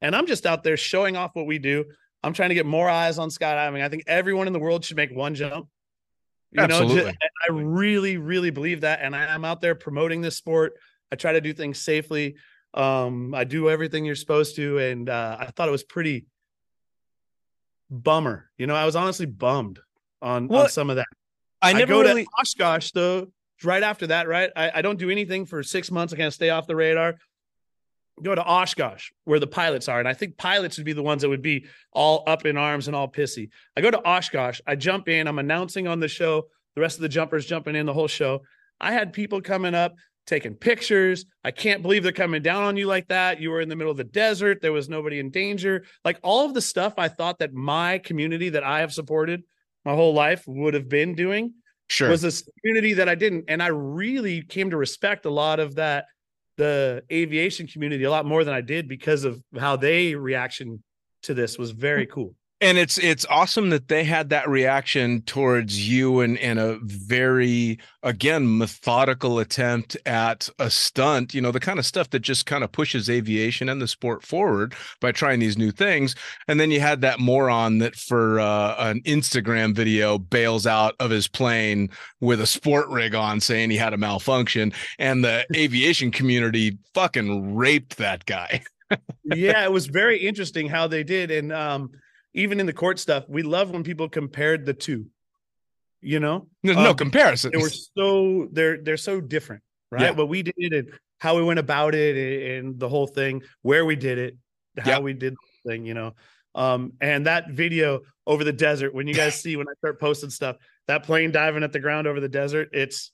And 0.00 0.14
I'm 0.14 0.26
just 0.26 0.46
out 0.46 0.62
there 0.62 0.76
showing 0.76 1.16
off 1.16 1.30
what 1.32 1.46
we 1.46 1.58
do. 1.58 1.86
I'm 2.22 2.34
trying 2.34 2.50
to 2.50 2.54
get 2.54 2.66
more 2.66 2.88
eyes 2.88 3.18
on 3.18 3.30
skydiving. 3.30 3.82
I 3.82 3.88
think 3.88 4.04
everyone 4.06 4.46
in 4.46 4.52
the 4.52 4.58
world 4.58 4.84
should 4.84 4.96
make 4.96 5.10
one 5.10 5.34
jump. 5.34 5.68
You 6.52 6.58
know, 6.58 6.64
Absolutely. 6.64 7.12
ju- 7.12 7.18
I 7.48 7.52
really, 7.52 8.18
really 8.18 8.50
believe 8.50 8.82
that. 8.82 9.00
And 9.02 9.16
I 9.16 9.34
am 9.34 9.44
out 9.44 9.60
there 9.60 9.74
promoting 9.74 10.20
this 10.20 10.36
sport. 10.36 10.74
I 11.10 11.16
try 11.16 11.32
to 11.32 11.40
do 11.40 11.52
things 11.52 11.80
safely. 11.80 12.36
Um, 12.74 13.34
I 13.34 13.44
do 13.44 13.68
everything 13.70 14.04
you're 14.04 14.14
supposed 14.14 14.56
to. 14.56 14.78
And 14.78 15.08
uh, 15.08 15.36
I 15.40 15.46
thought 15.46 15.68
it 15.68 15.72
was 15.72 15.84
pretty 15.84 16.26
bummer. 17.90 18.50
You 18.58 18.66
know, 18.66 18.74
I 18.74 18.84
was 18.84 18.96
honestly 18.96 19.26
bummed 19.26 19.80
on, 20.20 20.48
Well, 20.48 20.64
on 20.64 20.68
some 20.68 20.90
of 20.90 20.96
that. 20.96 21.06
I 21.60 21.70
I, 21.70 21.72
never 21.72 21.92
go 21.94 22.02
really. 22.02 22.24
to 22.24 22.30
Oshkosh 22.40 22.92
though. 22.92 23.28
Right 23.64 23.82
after 23.82 24.06
that, 24.08 24.28
right? 24.28 24.50
I, 24.54 24.70
I 24.76 24.82
don't 24.82 24.98
do 24.98 25.10
anything 25.10 25.44
for 25.44 25.64
six 25.64 25.90
months. 25.90 26.12
I 26.12 26.16
kind 26.16 26.28
of 26.28 26.34
stay 26.34 26.50
off 26.50 26.68
the 26.68 26.76
radar. 26.76 27.16
Go 28.22 28.34
to 28.34 28.44
Oshkosh, 28.44 29.10
where 29.24 29.40
the 29.40 29.46
pilots 29.48 29.88
are, 29.88 29.98
and 29.98 30.06
I 30.08 30.14
think 30.14 30.36
pilots 30.36 30.76
would 30.76 30.84
be 30.84 30.92
the 30.92 31.02
ones 31.02 31.22
that 31.22 31.28
would 31.28 31.42
be 31.42 31.66
all 31.92 32.22
up 32.26 32.46
in 32.46 32.56
arms 32.56 32.86
and 32.86 32.94
all 32.94 33.08
pissy. 33.08 33.48
I 33.76 33.80
go 33.80 33.90
to 33.90 34.00
Oshkosh. 34.00 34.60
I 34.66 34.76
jump 34.76 35.08
in. 35.08 35.26
I'm 35.26 35.38
announcing 35.40 35.88
on 35.88 35.98
the 35.98 36.08
show. 36.08 36.46
The 36.74 36.80
rest 36.80 36.98
of 36.98 37.02
the 37.02 37.08
jumpers 37.08 37.46
jumping 37.46 37.74
in 37.74 37.86
the 37.86 37.92
whole 37.92 38.06
show. 38.08 38.42
I 38.80 38.92
had 38.92 39.12
people 39.12 39.40
coming 39.40 39.74
up 39.74 39.94
taking 40.28 40.54
pictures. 40.54 41.24
I 41.42 41.50
can't 41.50 41.82
believe 41.82 42.02
they're 42.02 42.12
coming 42.12 42.42
down 42.42 42.62
on 42.62 42.76
you 42.76 42.86
like 42.86 43.08
that. 43.08 43.40
You 43.40 43.50
were 43.50 43.60
in 43.60 43.68
the 43.68 43.76
middle 43.76 43.90
of 43.90 43.96
the 43.96 44.04
desert. 44.04 44.60
There 44.60 44.72
was 44.72 44.88
nobody 44.88 45.18
in 45.18 45.30
danger. 45.30 45.84
Like 46.04 46.18
all 46.22 46.46
of 46.46 46.54
the 46.54 46.60
stuff 46.60 46.94
I 46.98 47.08
thought 47.08 47.38
that 47.38 47.52
my 47.52 47.98
community 47.98 48.50
that 48.50 48.62
I 48.62 48.80
have 48.80 48.92
supported 48.92 49.42
my 49.84 49.94
whole 49.94 50.14
life 50.14 50.44
would 50.46 50.74
have 50.74 50.88
been 50.88 51.14
doing 51.14 51.54
Sure. 51.90 52.10
was 52.10 52.20
this 52.20 52.46
community 52.60 52.94
that 52.94 53.08
I 53.08 53.14
didn't. 53.14 53.46
And 53.48 53.62
I 53.62 53.68
really 53.68 54.42
came 54.42 54.70
to 54.70 54.76
respect 54.76 55.24
a 55.24 55.30
lot 55.30 55.58
of 55.58 55.76
that, 55.76 56.04
the 56.58 57.02
aviation 57.10 57.66
community 57.66 58.04
a 58.04 58.10
lot 58.10 58.26
more 58.26 58.44
than 58.44 58.52
I 58.52 58.60
did 58.60 58.88
because 58.88 59.24
of 59.24 59.42
how 59.58 59.76
they 59.76 60.14
reaction 60.14 60.82
to 61.22 61.32
this 61.32 61.56
was 61.56 61.70
very 61.70 62.06
mm. 62.06 62.10
cool. 62.10 62.34
And 62.60 62.76
it's 62.76 62.98
it's 62.98 63.24
awesome 63.30 63.70
that 63.70 63.88
they 63.88 64.02
had 64.04 64.30
that 64.30 64.48
reaction 64.48 65.22
towards 65.22 65.88
you 65.88 66.20
and 66.20 66.38
and 66.38 66.58
a 66.58 66.78
very 66.82 67.78
again 68.02 68.58
methodical 68.58 69.38
attempt 69.38 69.96
at 70.06 70.48
a 70.58 70.70
stunt 70.70 71.34
you 71.34 71.40
know 71.40 71.52
the 71.52 71.60
kind 71.60 71.78
of 71.78 71.86
stuff 71.86 72.10
that 72.10 72.20
just 72.20 72.46
kind 72.46 72.64
of 72.64 72.72
pushes 72.72 73.08
aviation 73.08 73.68
and 73.68 73.80
the 73.80 73.88
sport 73.88 74.24
forward 74.24 74.74
by 75.00 75.12
trying 75.12 75.38
these 75.38 75.58
new 75.58 75.70
things 75.70 76.14
and 76.48 76.58
then 76.58 76.70
you 76.70 76.80
had 76.80 77.00
that 77.00 77.20
moron 77.20 77.78
that 77.78 77.94
for 77.94 78.40
uh, 78.40 78.74
an 78.78 79.00
instagram 79.02 79.74
video 79.74 80.18
bails 80.18 80.66
out 80.66 80.94
of 81.00 81.10
his 81.10 81.28
plane 81.28 81.88
with 82.20 82.40
a 82.40 82.46
sport 82.46 82.88
rig 82.88 83.14
on 83.14 83.40
saying 83.40 83.70
he 83.70 83.76
had 83.76 83.94
a 83.94 83.98
malfunction 83.98 84.72
and 84.98 85.24
the 85.24 85.46
aviation 85.56 86.10
community 86.10 86.76
fucking 86.94 87.54
raped 87.54 87.96
that 87.98 88.24
guy 88.26 88.62
yeah, 89.24 89.64
it 89.64 89.70
was 89.70 89.86
very 89.86 90.18
interesting 90.18 90.66
how 90.66 90.86
they 90.86 91.04
did. 91.04 91.30
And 91.30 91.52
um, 91.52 91.90
even 92.38 92.60
in 92.60 92.66
the 92.66 92.72
court 92.72 92.98
stuff, 92.98 93.24
we 93.28 93.42
love 93.42 93.70
when 93.70 93.82
people 93.82 94.08
compared 94.08 94.64
the 94.64 94.74
two. 94.74 95.06
You 96.00 96.20
know, 96.20 96.46
there's 96.62 96.76
no 96.76 96.90
Um, 96.90 96.96
comparison 96.96 97.50
they 97.52 97.58
were 97.58 97.68
so 97.70 98.48
they're 98.52 98.78
they're 98.80 98.96
so 98.96 99.20
different, 99.20 99.62
right? 99.90 100.02
Yeah. 100.02 100.10
What 100.12 100.28
we 100.28 100.42
did 100.44 100.72
and 100.72 100.92
how 101.18 101.36
we 101.36 101.42
went 101.42 101.58
about 101.58 101.94
it 101.96 102.14
and 102.58 102.78
the 102.78 102.88
whole 102.88 103.08
thing, 103.08 103.42
where 103.62 103.84
we 103.84 103.96
did 103.96 104.18
it, 104.18 104.36
how 104.78 104.90
Yeah. 104.90 104.98
we 105.00 105.12
did 105.12 105.34
the 105.34 105.70
thing, 105.70 105.84
you 105.86 105.94
know. 105.94 106.14
Um, 106.54 106.92
and 107.00 107.26
that 107.26 107.50
video 107.50 108.02
over 108.26 108.44
the 108.44 108.52
desert, 108.52 108.94
when 108.94 109.08
you 109.08 109.14
guys 109.14 109.34
see 109.42 109.56
when 109.56 109.66
I 109.68 109.74
start 109.78 109.98
posting 109.98 110.30
stuff, 110.30 110.56
that 110.86 111.02
plane 111.02 111.32
diving 111.32 111.64
at 111.64 111.72
the 111.72 111.80
ground 111.80 112.06
over 112.06 112.20
the 112.20 112.28
desert, 112.28 112.68
it's 112.72 113.10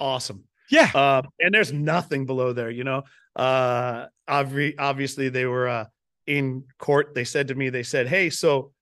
awesome. 0.00 0.42
yeah 0.70 0.90
Uh, 0.94 1.22
and 1.38 1.54
there's 1.54 1.72
nothing 1.72 2.26
below 2.26 2.52
there, 2.52 2.70
you 2.70 2.82
know. 2.82 3.04
Uh, 3.36 4.06
obvi- 4.28 4.74
obviously, 4.78 5.28
they 5.28 5.46
were 5.46 5.68
uh, 5.68 5.84
in 6.28 6.64
court. 6.78 7.14
They 7.14 7.24
said 7.24 7.48
to 7.48 7.54
me, 7.54 7.70
they 7.70 7.82
said, 7.82 8.06
"Hey, 8.06 8.30
so 8.30 8.72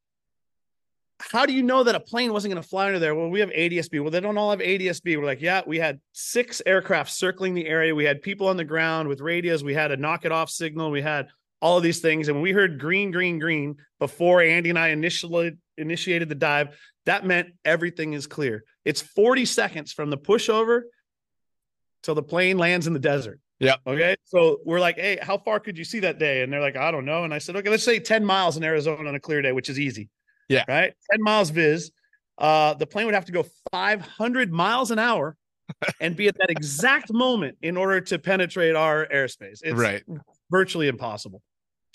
how 1.18 1.46
do 1.46 1.54
you 1.54 1.62
know 1.62 1.84
that 1.84 1.94
a 1.94 2.00
plane 2.00 2.32
wasn't 2.32 2.52
going 2.52 2.62
to 2.62 2.68
fly 2.68 2.86
under 2.88 2.98
there?" 2.98 3.14
Well, 3.14 3.30
we 3.30 3.40
have 3.40 3.50
ADSB. 3.50 4.00
Well, 4.00 4.10
they 4.10 4.20
don't 4.20 4.36
all 4.36 4.50
have 4.50 4.60
ADSB. 4.60 5.16
We're 5.16 5.24
like, 5.24 5.40
yeah, 5.40 5.62
we 5.66 5.78
had 5.78 6.00
six 6.12 6.60
aircraft 6.66 7.10
circling 7.10 7.54
the 7.54 7.66
area. 7.66 7.94
We 7.94 8.04
had 8.04 8.20
people 8.20 8.48
on 8.48 8.56
the 8.56 8.64
ground 8.64 9.08
with 9.08 9.20
radios. 9.20 9.64
We 9.64 9.74
had 9.74 9.92
a 9.92 9.96
knock 9.96 10.24
it 10.24 10.32
off 10.32 10.50
signal. 10.50 10.90
We 10.90 11.00
had 11.00 11.28
all 11.62 11.78
of 11.78 11.82
these 11.82 12.00
things, 12.00 12.28
and 12.28 12.42
we 12.42 12.52
heard 12.52 12.78
green, 12.78 13.10
green, 13.10 13.38
green 13.38 13.76
before 13.98 14.42
Andy 14.42 14.68
and 14.68 14.78
I 14.78 14.88
initially 14.88 15.56
initiated 15.78 16.28
the 16.28 16.34
dive. 16.34 16.76
That 17.06 17.24
meant 17.24 17.54
everything 17.64 18.12
is 18.12 18.26
clear. 18.26 18.64
It's 18.84 19.00
40 19.00 19.44
seconds 19.46 19.92
from 19.92 20.10
the 20.10 20.18
pushover 20.18 20.82
till 22.02 22.14
the 22.14 22.22
plane 22.22 22.58
lands 22.58 22.86
in 22.86 22.92
the 22.92 22.98
desert. 22.98 23.40
Yep. 23.60 23.80
Okay. 23.86 24.16
So 24.24 24.60
we're 24.64 24.80
like, 24.80 24.96
hey, 24.96 25.18
how 25.22 25.38
far 25.38 25.60
could 25.60 25.78
you 25.78 25.84
see 25.84 26.00
that 26.00 26.18
day? 26.18 26.42
And 26.42 26.52
they're 26.52 26.60
like, 26.60 26.76
I 26.76 26.90
don't 26.90 27.04
know. 27.04 27.24
And 27.24 27.32
I 27.32 27.38
said, 27.38 27.56
okay, 27.56 27.70
let's 27.70 27.84
say 27.84 27.98
10 27.98 28.24
miles 28.24 28.56
in 28.56 28.64
Arizona 28.64 29.08
on 29.08 29.14
a 29.14 29.20
clear 29.20 29.40
day, 29.40 29.52
which 29.52 29.70
is 29.70 29.78
easy. 29.78 30.10
Yeah. 30.48 30.64
Right. 30.68 30.92
10 31.12 31.22
miles 31.22 31.50
viz. 31.50 31.90
Uh, 32.38 32.74
the 32.74 32.86
plane 32.86 33.06
would 33.06 33.14
have 33.14 33.24
to 33.24 33.32
go 33.32 33.46
500 33.72 34.52
miles 34.52 34.90
an 34.90 34.98
hour 34.98 35.36
and 36.00 36.14
be 36.14 36.28
at 36.28 36.36
that 36.38 36.50
exact 36.50 37.12
moment 37.12 37.56
in 37.62 37.76
order 37.76 38.00
to 38.00 38.18
penetrate 38.18 38.76
our 38.76 39.06
airspace. 39.06 39.60
It's 39.62 39.72
right 39.72 40.02
virtually 40.50 40.88
impossible. 40.88 41.42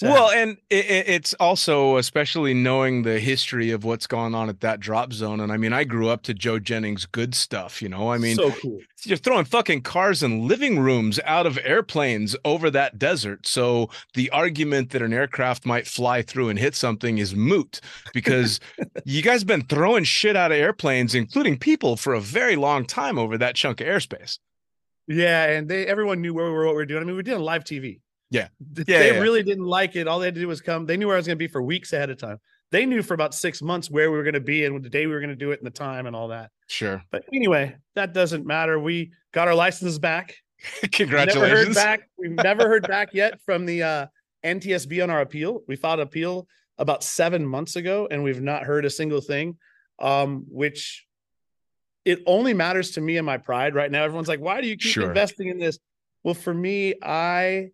Well, 0.10 0.30
have. 0.30 0.38
and 0.50 0.58
it, 0.70 0.86
it- 0.86 1.10
it's 1.10 1.34
also 1.36 1.98
especially 1.98 2.54
knowing 2.54 3.04
the 3.04 3.20
history 3.20 3.72
of 3.72 3.84
what's 3.84 4.08
going 4.08 4.34
on 4.34 4.50
at 4.50 4.62
that 4.62 4.80
drop 4.80 5.14
zone. 5.14 5.40
And 5.40 5.52
I 5.52 5.58
mean, 5.58 5.74
I 5.74 5.84
grew 5.84 6.10
up 6.10 6.24
to 6.24 6.34
Joe 6.34 6.60
Jennings' 6.60 7.06
good 7.06 7.36
stuff. 7.36 7.82
You 7.82 7.90
know, 7.90 8.12
I 8.12 8.18
mean, 8.18 8.36
so 8.36 8.52
cool. 8.52 8.80
you're 9.04 9.18
throwing 9.18 9.46
fucking 9.46 9.82
cars 9.82 10.24
and 10.24 10.44
living 10.48 10.80
rooms 10.80 11.20
out 11.26 11.46
of 11.46 11.60
airplanes 11.64 12.36
over 12.46 12.70
that 12.72 12.98
desert. 13.00 13.46
So 13.48 13.90
the 14.14 14.30
argument 14.32 14.92
that 14.92 15.02
an 15.02 15.14
aircraft 15.14 15.66
might 15.66 15.88
fly 15.88 16.22
through 16.22 16.50
and 16.50 16.58
hit 16.58 16.76
something 16.76 17.18
is 17.18 17.36
moot 17.36 17.82
because 18.14 18.60
you 19.06 19.22
guys 19.22 19.42
have 19.42 19.48
been 19.48 19.64
throwing 19.66 20.04
shit 20.04 20.36
out 20.36 20.52
of 20.52 20.58
airplanes, 20.58 21.14
including 21.16 21.58
people, 21.58 21.96
for 21.98 22.14
a 22.14 22.22
very 22.22 22.56
long 22.56 22.86
time 22.86 23.18
over 23.18 23.38
that 23.38 23.56
chunk 23.56 23.82
of 23.82 23.88
airspace. 23.88 24.40
Yeah, 25.08 25.46
and 25.46 25.68
they 25.68 25.86
everyone 25.88 26.22
knew 26.22 26.34
where 26.34 26.46
we 26.46 26.52
were, 26.52 26.66
what 26.66 26.74
we 26.74 26.78
were 26.78 26.86
doing. 26.86 27.02
I 27.02 27.06
mean, 27.06 27.16
we 27.18 27.24
did 27.24 27.34
doing 27.36 27.40
live 27.42 27.64
TV. 27.64 28.00
Yeah. 28.32 28.48
Yeah, 28.76 28.84
they 28.86 29.10
yeah, 29.10 29.14
yeah. 29.14 29.20
really 29.20 29.44
didn't 29.44 29.66
like 29.66 29.96
it. 29.96 30.08
All 30.08 30.20
they 30.20 30.26
had 30.28 30.36
to 30.36 30.42
do 30.42 30.48
was 30.48 30.62
come. 30.62 30.86
They 30.86 30.98
knew 30.98 31.06
where 31.08 31.16
I 31.16 31.20
was 31.20 31.28
going 31.28 31.38
to 31.38 31.40
be 31.40 31.48
for 31.48 31.62
weeks 31.62 31.94
ahead 31.94 32.10
of 32.10 32.18
time. 32.18 32.40
They 32.72 32.86
knew 32.86 33.04
for 33.04 33.14
about 33.14 33.36
six 33.36 33.62
months 33.62 33.92
where 33.92 34.10
we 34.10 34.18
were 34.18 34.24
going 34.24 34.34
to 34.34 34.40
be 34.40 34.64
and 34.66 34.82
the 34.84 34.90
day 34.90 35.06
we 35.06 35.12
were 35.14 35.20
going 35.20 35.30
to 35.30 35.36
do 35.36 35.52
it 35.52 35.60
and 35.60 35.68
the 35.68 35.72
time 35.72 36.08
and 36.08 36.16
all 36.16 36.30
that. 36.30 36.50
Sure. 36.68 37.04
But 37.12 37.24
anyway, 37.34 37.76
that 37.96 38.14
doesn't 38.14 38.46
matter. 38.46 38.80
We 38.80 39.12
got 39.34 39.50
our 39.50 39.56
licenses 39.56 40.00
back. 40.00 40.36
Never 40.64 40.80
heard 40.82 40.92
Congratulations. 40.94 41.76
back. 41.76 42.10
We've 42.18 42.32
never 42.32 42.68
heard 42.68 42.88
back 42.88 43.14
yet 43.14 43.42
from 43.46 43.66
the 43.66 43.84
uh, 43.84 44.06
NTSB 44.46 45.04
on 45.04 45.10
our 45.10 45.22
appeal. 45.22 45.64
We 45.68 45.76
filed 45.76 46.00
an 46.00 46.08
appeal 46.08 46.48
about 46.78 47.04
seven 47.04 47.46
months 47.46 47.76
ago, 47.76 48.08
and 48.10 48.24
we've 48.24 48.42
not 48.42 48.64
heard 48.64 48.86
a 48.86 48.90
single 48.90 49.22
thing. 49.22 49.58
Um, 50.00 50.46
which 50.50 51.06
it 52.06 52.20
only 52.26 52.54
matters 52.54 52.92
to 52.92 53.02
me 53.02 53.18
and 53.18 53.26
my 53.26 53.38
pride 53.38 53.76
right 53.76 53.92
now. 53.92 54.04
Everyone's 54.04 54.28
like, 54.28 54.40
"Why 54.40 54.62
do 54.62 54.68
you 54.68 54.78
keep 54.78 54.94
Sure. 54.94 55.08
investing 55.08 55.48
in 55.50 55.60
this?" 55.60 55.78
Well, 56.24 56.34
for 56.36 56.54
me, 56.54 56.96
I 57.04 57.72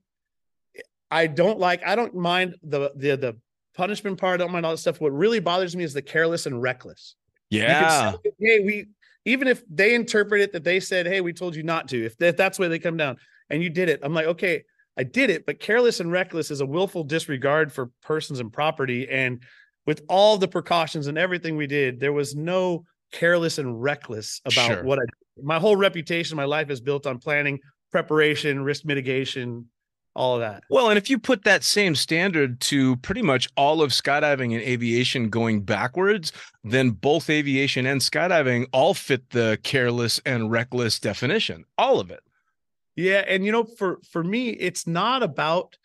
I 1.12 1.28
don't 1.28 1.60
like. 1.60 1.82
I 1.86 1.96
don't 1.96 2.16
mind 2.16 2.56
the 2.64 2.92
the 2.96 3.16
the 3.16 3.38
punishment 3.76 4.20
part. 4.20 4.42
I 4.42 4.44
don't 4.44 4.52
mind 4.52 4.66
all 4.66 4.74
that 4.74 4.78
stuff. 4.78 5.00
What 5.00 5.14
really 5.14 5.40
bothers 5.40 5.76
me 5.76 5.84
is 5.84 5.94
the 5.94 6.02
careless 6.02 6.46
and 6.46 6.62
reckless. 6.62 7.16
Yeah. 7.50 8.12
say, 8.12 8.18
hey, 8.40 8.60
we 8.60 8.88
even 9.26 9.48
if 9.48 9.64
they 9.70 9.94
interpret 9.94 10.42
it 10.42 10.54
that 10.54 10.64
they 10.64 10.80
said, 10.80 11.06
hey, 11.06 11.22
we 11.22 11.34
told 11.34 11.56
you 11.56 11.64
not 11.64 11.88
to, 11.90 12.06
if, 12.06 12.18
that 12.18 12.38
that's 12.38 12.58
where 12.58 12.70
they 12.70 12.80
come 12.80 12.96
down 12.96 13.18
and 13.50 13.62
you 13.62 13.70
did 13.70 13.90
it, 13.90 14.00
I'm 14.02 14.14
like, 14.14 14.26
okay, 14.26 14.64
I 14.98 15.04
did 15.04 15.30
it, 15.30 15.46
but 15.46 15.60
careless 15.60 16.00
and 16.00 16.12
reckless 16.12 16.50
is 16.50 16.62
a 16.62 16.66
willful 16.66 17.04
disregard 17.04 17.72
for 17.72 17.92
persons 18.02 18.40
and 18.40 18.52
property. 18.52 19.08
And 19.10 19.44
with 19.86 20.02
all 20.08 20.38
the 20.38 20.48
precautions 20.48 21.08
and 21.08 21.18
everything 21.18 21.58
we 21.58 21.68
did, 21.68 22.00
there 22.00 22.14
was 22.14 22.36
no 22.36 22.86
careless 23.12 23.58
and 23.58 23.82
reckless 23.82 24.42
about 24.46 24.68
Sure. 24.68 24.84
what 24.84 25.00
I 25.00 25.04
my 25.44 25.60
whole 25.60 25.76
reputation, 25.76 26.36
my 26.36 26.46
life 26.46 26.70
is 26.70 26.82
built 26.82 27.06
on 27.06 27.20
planning, 27.20 27.60
preparation, 27.92 28.64
risk 28.64 28.86
mitigation, 28.86 29.70
all 30.18 30.36
of 30.36 30.42
that. 30.42 30.64
Well, 30.70 30.90
and 30.90 30.98
if 30.98 31.10
you 31.10 31.20
put 31.20 31.44
that 31.44 31.64
same 31.64 31.96
standard 31.96 32.60
to 32.62 32.98
pretty 32.98 33.22
much 33.22 33.48
all 33.56 33.82
of 33.82 33.92
skydiving 33.92 34.54
and 34.54 34.62
aviation 34.64 35.30
going 35.30 35.62
backwards, 35.62 36.34
then 36.64 36.90
both 36.90 37.30
aviation 37.30 37.86
and 37.86 38.02
skydiving 38.02 38.66
all 38.74 38.94
fit 38.94 39.30
the 39.30 39.60
careless 39.64 40.20
and 40.26 40.52
reckless 40.52 41.00
definition. 41.00 41.66
All 41.78 42.00
of 42.00 42.10
it. 42.10 42.22
Yeah, 42.96 43.24
and 43.28 43.46
you 43.46 43.52
know, 43.52 43.64
for 43.64 44.00
for 44.12 44.24
me, 44.24 44.50
it's 44.50 44.88
not 44.88 45.22
about 45.22 45.78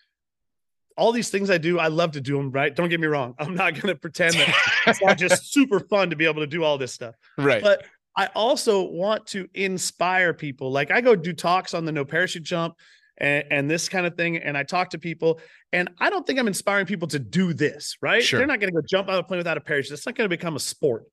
all 0.96 1.12
these 1.12 1.28
things 1.28 1.50
I 1.50 1.58
do. 1.58 1.78
I 1.78 1.88
love 1.88 2.12
to 2.12 2.20
do 2.20 2.36
them. 2.38 2.50
Right? 2.50 2.74
Don't 2.74 2.88
get 2.88 3.00
me 3.00 3.06
wrong. 3.06 3.34
I'm 3.38 3.54
not 3.54 3.74
going 3.74 3.88
to 3.88 3.96
pretend 3.96 4.34
that 4.34 4.56
it's 4.86 5.02
not 5.02 5.18
just 5.18 5.52
super 5.52 5.78
fun 5.78 6.08
to 6.10 6.16
be 6.16 6.24
able 6.24 6.40
to 6.40 6.46
do 6.46 6.64
all 6.64 6.78
this 6.78 6.92
stuff. 6.92 7.14
right. 7.36 7.62
But 7.62 7.84
I 8.16 8.26
also 8.34 8.82
want 8.82 9.26
to 9.28 9.48
inspire 9.54 10.32
people. 10.32 10.70
Like 10.70 10.90
I 10.90 11.02
go 11.02 11.14
do 11.14 11.34
talks 11.34 11.74
on 11.74 11.84
the 11.84 11.92
no 11.92 12.04
parachute 12.04 12.42
jump 12.42 12.76
and, 13.22 13.44
and 13.50 13.70
this 13.70 13.88
kind 13.88 14.04
of 14.04 14.16
thing. 14.16 14.36
And 14.36 14.58
I 14.58 14.64
talk 14.64 14.90
to 14.90 14.98
people, 14.98 15.40
and 15.72 15.88
I 15.98 16.10
don't 16.10 16.26
think 16.26 16.38
I'm 16.38 16.48
inspiring 16.48 16.84
people 16.84 17.08
to 17.08 17.18
do 17.18 17.54
this, 17.54 17.96
right? 18.02 18.22
Sure. 18.22 18.38
They're 18.38 18.46
not 18.46 18.60
going 18.60 18.74
to 18.74 18.78
go 18.80 18.84
jump 18.86 19.08
out 19.08 19.14
of 19.14 19.20
a 19.20 19.22
plane 19.22 19.38
without 19.38 19.56
a 19.56 19.60
parachute. 19.62 19.92
It's 19.92 20.04
not 20.04 20.16
going 20.16 20.28
to 20.28 20.36
become 20.36 20.56
a 20.56 20.60
sport, 20.60 21.04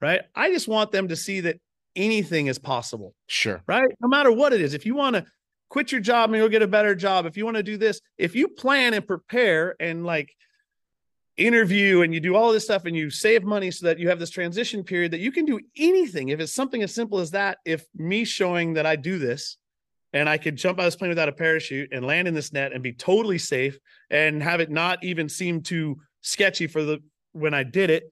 right? 0.00 0.22
I 0.34 0.50
just 0.50 0.68
want 0.68 0.92
them 0.92 1.08
to 1.08 1.16
see 1.16 1.40
that 1.40 1.60
anything 1.94 2.46
is 2.46 2.58
possible, 2.58 3.14
Sure. 3.26 3.62
right? 3.66 3.88
No 4.00 4.08
matter 4.08 4.30
what 4.32 4.52
it 4.52 4.60
is. 4.60 4.72
If 4.74 4.86
you 4.86 4.94
want 4.94 5.16
to 5.16 5.24
quit 5.68 5.90
your 5.90 6.00
job 6.00 6.32
and 6.32 6.40
go 6.40 6.48
get 6.48 6.62
a 6.62 6.68
better 6.68 6.94
job, 6.94 7.26
if 7.26 7.36
you 7.36 7.44
want 7.44 7.56
to 7.56 7.62
do 7.62 7.76
this, 7.76 8.00
if 8.16 8.34
you 8.36 8.48
plan 8.48 8.94
and 8.94 9.06
prepare 9.06 9.74
and 9.80 10.04
like 10.04 10.32
interview 11.36 12.02
and 12.02 12.14
you 12.14 12.20
do 12.20 12.34
all 12.34 12.52
this 12.52 12.64
stuff 12.64 12.84
and 12.86 12.96
you 12.96 13.10
save 13.10 13.44
money 13.44 13.70
so 13.70 13.86
that 13.86 13.98
you 13.98 14.08
have 14.08 14.18
this 14.18 14.30
transition 14.30 14.82
period 14.82 15.12
that 15.12 15.20
you 15.20 15.30
can 15.32 15.44
do 15.44 15.60
anything. 15.76 16.28
If 16.30 16.40
it's 16.40 16.52
something 16.52 16.82
as 16.82 16.94
simple 16.94 17.18
as 17.18 17.32
that, 17.32 17.58
if 17.66 17.84
me 17.94 18.24
showing 18.24 18.74
that 18.74 18.86
I 18.86 18.96
do 18.96 19.18
this 19.18 19.58
and 20.16 20.30
I 20.30 20.38
could 20.38 20.56
jump 20.56 20.78
out 20.78 20.82
of 20.82 20.86
this 20.86 20.96
plane 20.96 21.10
without 21.10 21.28
a 21.28 21.32
parachute 21.32 21.90
and 21.92 22.06
land 22.06 22.26
in 22.26 22.32
this 22.32 22.50
net 22.50 22.72
and 22.72 22.82
be 22.82 22.92
totally 22.92 23.36
safe 23.36 23.78
and 24.10 24.42
have 24.42 24.60
it 24.60 24.70
not 24.70 25.04
even 25.04 25.28
seem 25.28 25.60
too 25.60 25.96
sketchy 26.22 26.66
for 26.66 26.82
the 26.82 27.02
when 27.32 27.52
I 27.52 27.62
did 27.62 27.90
it, 27.90 28.10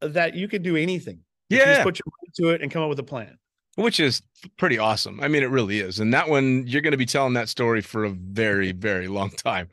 that 0.00 0.34
you 0.34 0.48
could 0.48 0.62
do 0.62 0.76
anything. 0.76 1.20
If 1.50 1.58
you 1.58 1.64
just 1.66 1.78
Yeah. 1.80 1.84
put 1.84 1.98
your 1.98 2.06
mind 2.06 2.34
to 2.36 2.54
it 2.54 2.62
and 2.62 2.72
come 2.72 2.82
up 2.82 2.88
with 2.88 2.98
a 3.00 3.04
plan. 3.04 3.38
Which 3.74 4.00
is 4.00 4.22
pretty 4.56 4.78
awesome. 4.78 5.20
I 5.20 5.28
mean, 5.28 5.42
it 5.42 5.50
really 5.50 5.80
is. 5.80 6.00
And 6.00 6.14
that 6.14 6.28
one, 6.28 6.66
you're 6.66 6.80
going 6.80 6.92
to 6.92 6.98
be 6.98 7.06
telling 7.06 7.34
that 7.34 7.50
story 7.50 7.82
for 7.82 8.04
a 8.04 8.10
very, 8.10 8.72
very 8.72 9.08
long 9.08 9.28
time. 9.30 9.68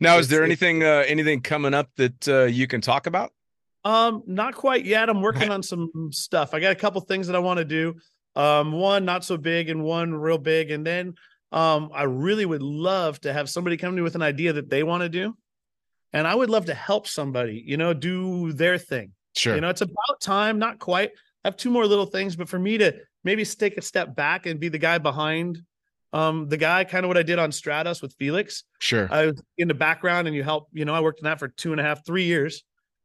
Now, 0.00 0.18
is 0.18 0.28
there 0.28 0.44
anything, 0.44 0.84
uh, 0.84 1.02
anything 1.06 1.40
coming 1.40 1.74
up 1.74 1.88
that 1.96 2.28
uh, 2.28 2.44
you 2.44 2.68
can 2.68 2.80
talk 2.80 3.06
about? 3.08 3.32
Um, 3.84 4.22
not 4.26 4.54
quite 4.54 4.84
yet. 4.84 5.10
I'm 5.10 5.20
working 5.20 5.50
on 5.50 5.62
some 5.62 5.90
stuff. 6.12 6.54
I 6.54 6.60
got 6.60 6.72
a 6.72 6.76
couple 6.76 7.00
things 7.00 7.26
that 7.26 7.36
I 7.36 7.40
want 7.40 7.58
to 7.58 7.64
do. 7.64 7.96
Um, 8.36 8.72
one 8.72 9.04
not 9.04 9.24
so 9.24 9.36
big 9.36 9.68
and 9.68 9.84
one 9.84 10.14
real 10.14 10.38
big. 10.38 10.70
And 10.70 10.86
then 10.86 11.14
um, 11.52 11.90
I 11.94 12.04
really 12.04 12.46
would 12.46 12.62
love 12.62 13.20
to 13.20 13.32
have 13.32 13.48
somebody 13.48 13.76
come 13.76 13.92
to 13.92 13.96
me 13.96 14.02
with 14.02 14.16
an 14.16 14.22
idea 14.22 14.54
that 14.54 14.70
they 14.70 14.82
want 14.82 15.02
to 15.02 15.08
do. 15.08 15.36
And 16.12 16.26
I 16.26 16.34
would 16.34 16.50
love 16.50 16.66
to 16.66 16.74
help 16.74 17.06
somebody, 17.06 17.62
you 17.66 17.76
know, 17.76 17.92
do 17.92 18.52
their 18.52 18.78
thing. 18.78 19.12
Sure. 19.36 19.54
You 19.54 19.60
know, 19.60 19.68
it's 19.68 19.80
about 19.80 20.20
time, 20.20 20.58
not 20.58 20.78
quite. 20.78 21.10
I 21.44 21.48
have 21.48 21.56
two 21.56 21.70
more 21.70 21.86
little 21.86 22.06
things, 22.06 22.36
but 22.36 22.48
for 22.48 22.58
me 22.58 22.78
to 22.78 22.94
maybe 23.24 23.44
take 23.44 23.76
a 23.76 23.82
step 23.82 24.14
back 24.14 24.46
and 24.46 24.60
be 24.60 24.68
the 24.68 24.78
guy 24.78 24.98
behind 24.98 25.62
um 26.12 26.48
the 26.48 26.56
guy, 26.56 26.84
kind 26.84 27.04
of 27.04 27.08
what 27.08 27.18
I 27.18 27.24
did 27.24 27.40
on 27.40 27.50
Stratos 27.50 28.00
with 28.00 28.14
Felix. 28.14 28.62
sure. 28.78 29.08
I 29.10 29.26
was 29.26 29.42
in 29.58 29.66
the 29.66 29.74
background 29.74 30.28
and 30.28 30.36
you 30.36 30.44
help, 30.44 30.68
you 30.72 30.84
know, 30.84 30.94
I 30.94 31.00
worked 31.00 31.18
in 31.18 31.24
that 31.24 31.40
for 31.40 31.48
two 31.48 31.72
and 31.72 31.80
a 31.80 31.84
half, 31.84 32.06
three 32.06 32.24
years, 32.24 32.62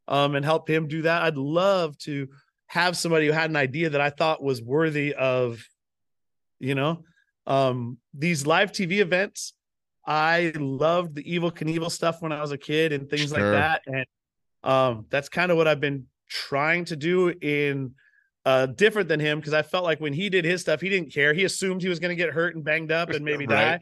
um, 0.08 0.36
and 0.36 0.46
helped 0.46 0.70
him 0.70 0.88
do 0.88 1.02
that. 1.02 1.24
I'd 1.24 1.38
love 1.38 1.98
to 2.00 2.28
have 2.70 2.96
somebody 2.96 3.26
who 3.26 3.32
had 3.32 3.50
an 3.50 3.56
idea 3.56 3.90
that 3.90 4.00
I 4.02 4.12
thought 4.12 4.44
was 4.44 4.62
worthy 4.62 5.14
of, 5.16 5.60
you 6.60 6.76
know, 6.76 7.04
um, 7.48 7.98
these 8.14 8.46
live 8.46 8.72
TV 8.72 9.00
events. 9.00 9.54
I 10.06 10.54
loved 10.56 11.16
the 11.16 11.24
Evel 11.24 11.52
Knievel 11.52 11.90
stuff 11.92 12.22
when 12.22 12.32
I 12.32 12.42
was 12.42 12.52
a 12.52 12.58
kid 12.58 12.94
and 12.94 13.10
things 13.10 13.32
like 13.32 13.42
that. 13.42 13.82
And 13.88 14.06
um, 14.64 15.06
that's 15.10 15.30
kind 15.30 15.50
of 15.52 15.58
what 15.58 15.68
I've 15.68 15.80
been 15.80 16.06
trying 16.30 16.86
to 16.86 16.96
do 16.96 17.30
in 17.30 17.94
uh 18.46 18.68
different 18.68 19.10
than 19.10 19.20
him 19.20 19.40
because 19.40 19.54
I 19.54 19.64
felt 19.64 19.84
like 19.84 20.00
when 20.00 20.14
he 20.14 20.30
did 20.30 20.46
his 20.46 20.62
stuff, 20.62 20.80
he 20.80 20.90
didn't 20.90 21.12
care. 21.12 21.34
He 21.34 21.44
assumed 21.44 21.82
he 21.82 21.90
was 21.90 22.00
going 22.00 22.16
to 22.16 22.16
get 22.16 22.30
hurt 22.34 22.56
and 22.56 22.64
banged 22.64 22.92
up 22.92 23.10
and 23.10 23.26
maybe 23.26 23.46
Right. 23.48 23.82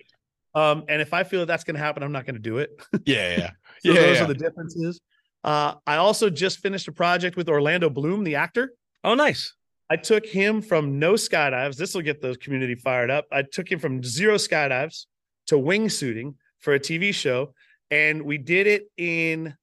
die. 0.55 0.71
Um, 0.71 0.85
and 0.87 1.01
if 1.01 1.13
I 1.13 1.23
feel 1.23 1.41
that 1.41 1.45
that's 1.45 1.63
going 1.65 1.75
to 1.75 1.81
happen, 1.81 2.03
I'm 2.03 2.11
not 2.13 2.25
going 2.25 2.35
to 2.35 2.41
do 2.41 2.57
it. 2.59 2.71
yeah. 3.05 3.37
Yeah. 3.37 3.49
So 3.81 3.91
Yeah, 3.91 4.01
those 4.01 4.17
yeah. 4.17 4.23
are 4.23 4.27
the 4.27 4.33
differences. 4.33 5.01
Uh, 5.43 5.75
I 5.85 5.97
also 5.97 6.29
just 6.29 6.59
finished 6.59 6.87
a 6.87 6.91
project 6.91 7.37
with 7.37 7.47
Orlando 7.47 7.89
Bloom, 7.89 8.23
the 8.23 8.35
actor. 8.35 8.73
Oh, 9.03 9.13
nice. 9.15 9.53
I 9.89 9.95
took 9.95 10.25
him 10.25 10.61
from 10.61 10.99
no 10.99 11.13
skydives. 11.13 11.77
This 11.77 11.93
will 11.95 12.01
get 12.01 12.21
the 12.21 12.35
community 12.35 12.75
fired 12.75 13.09
up. 13.09 13.25
I 13.31 13.41
took 13.43 13.71
him 13.71 13.79
from 13.79 14.03
zero 14.03 14.35
skydives 14.35 15.05
to 15.47 15.55
wingsuiting 15.55 16.35
for 16.59 16.73
a 16.73 16.79
TV 16.79 17.13
show, 17.13 17.53
and 17.89 18.23
we 18.23 18.37
did 18.37 18.67
it 18.67 18.91
in 18.97 19.55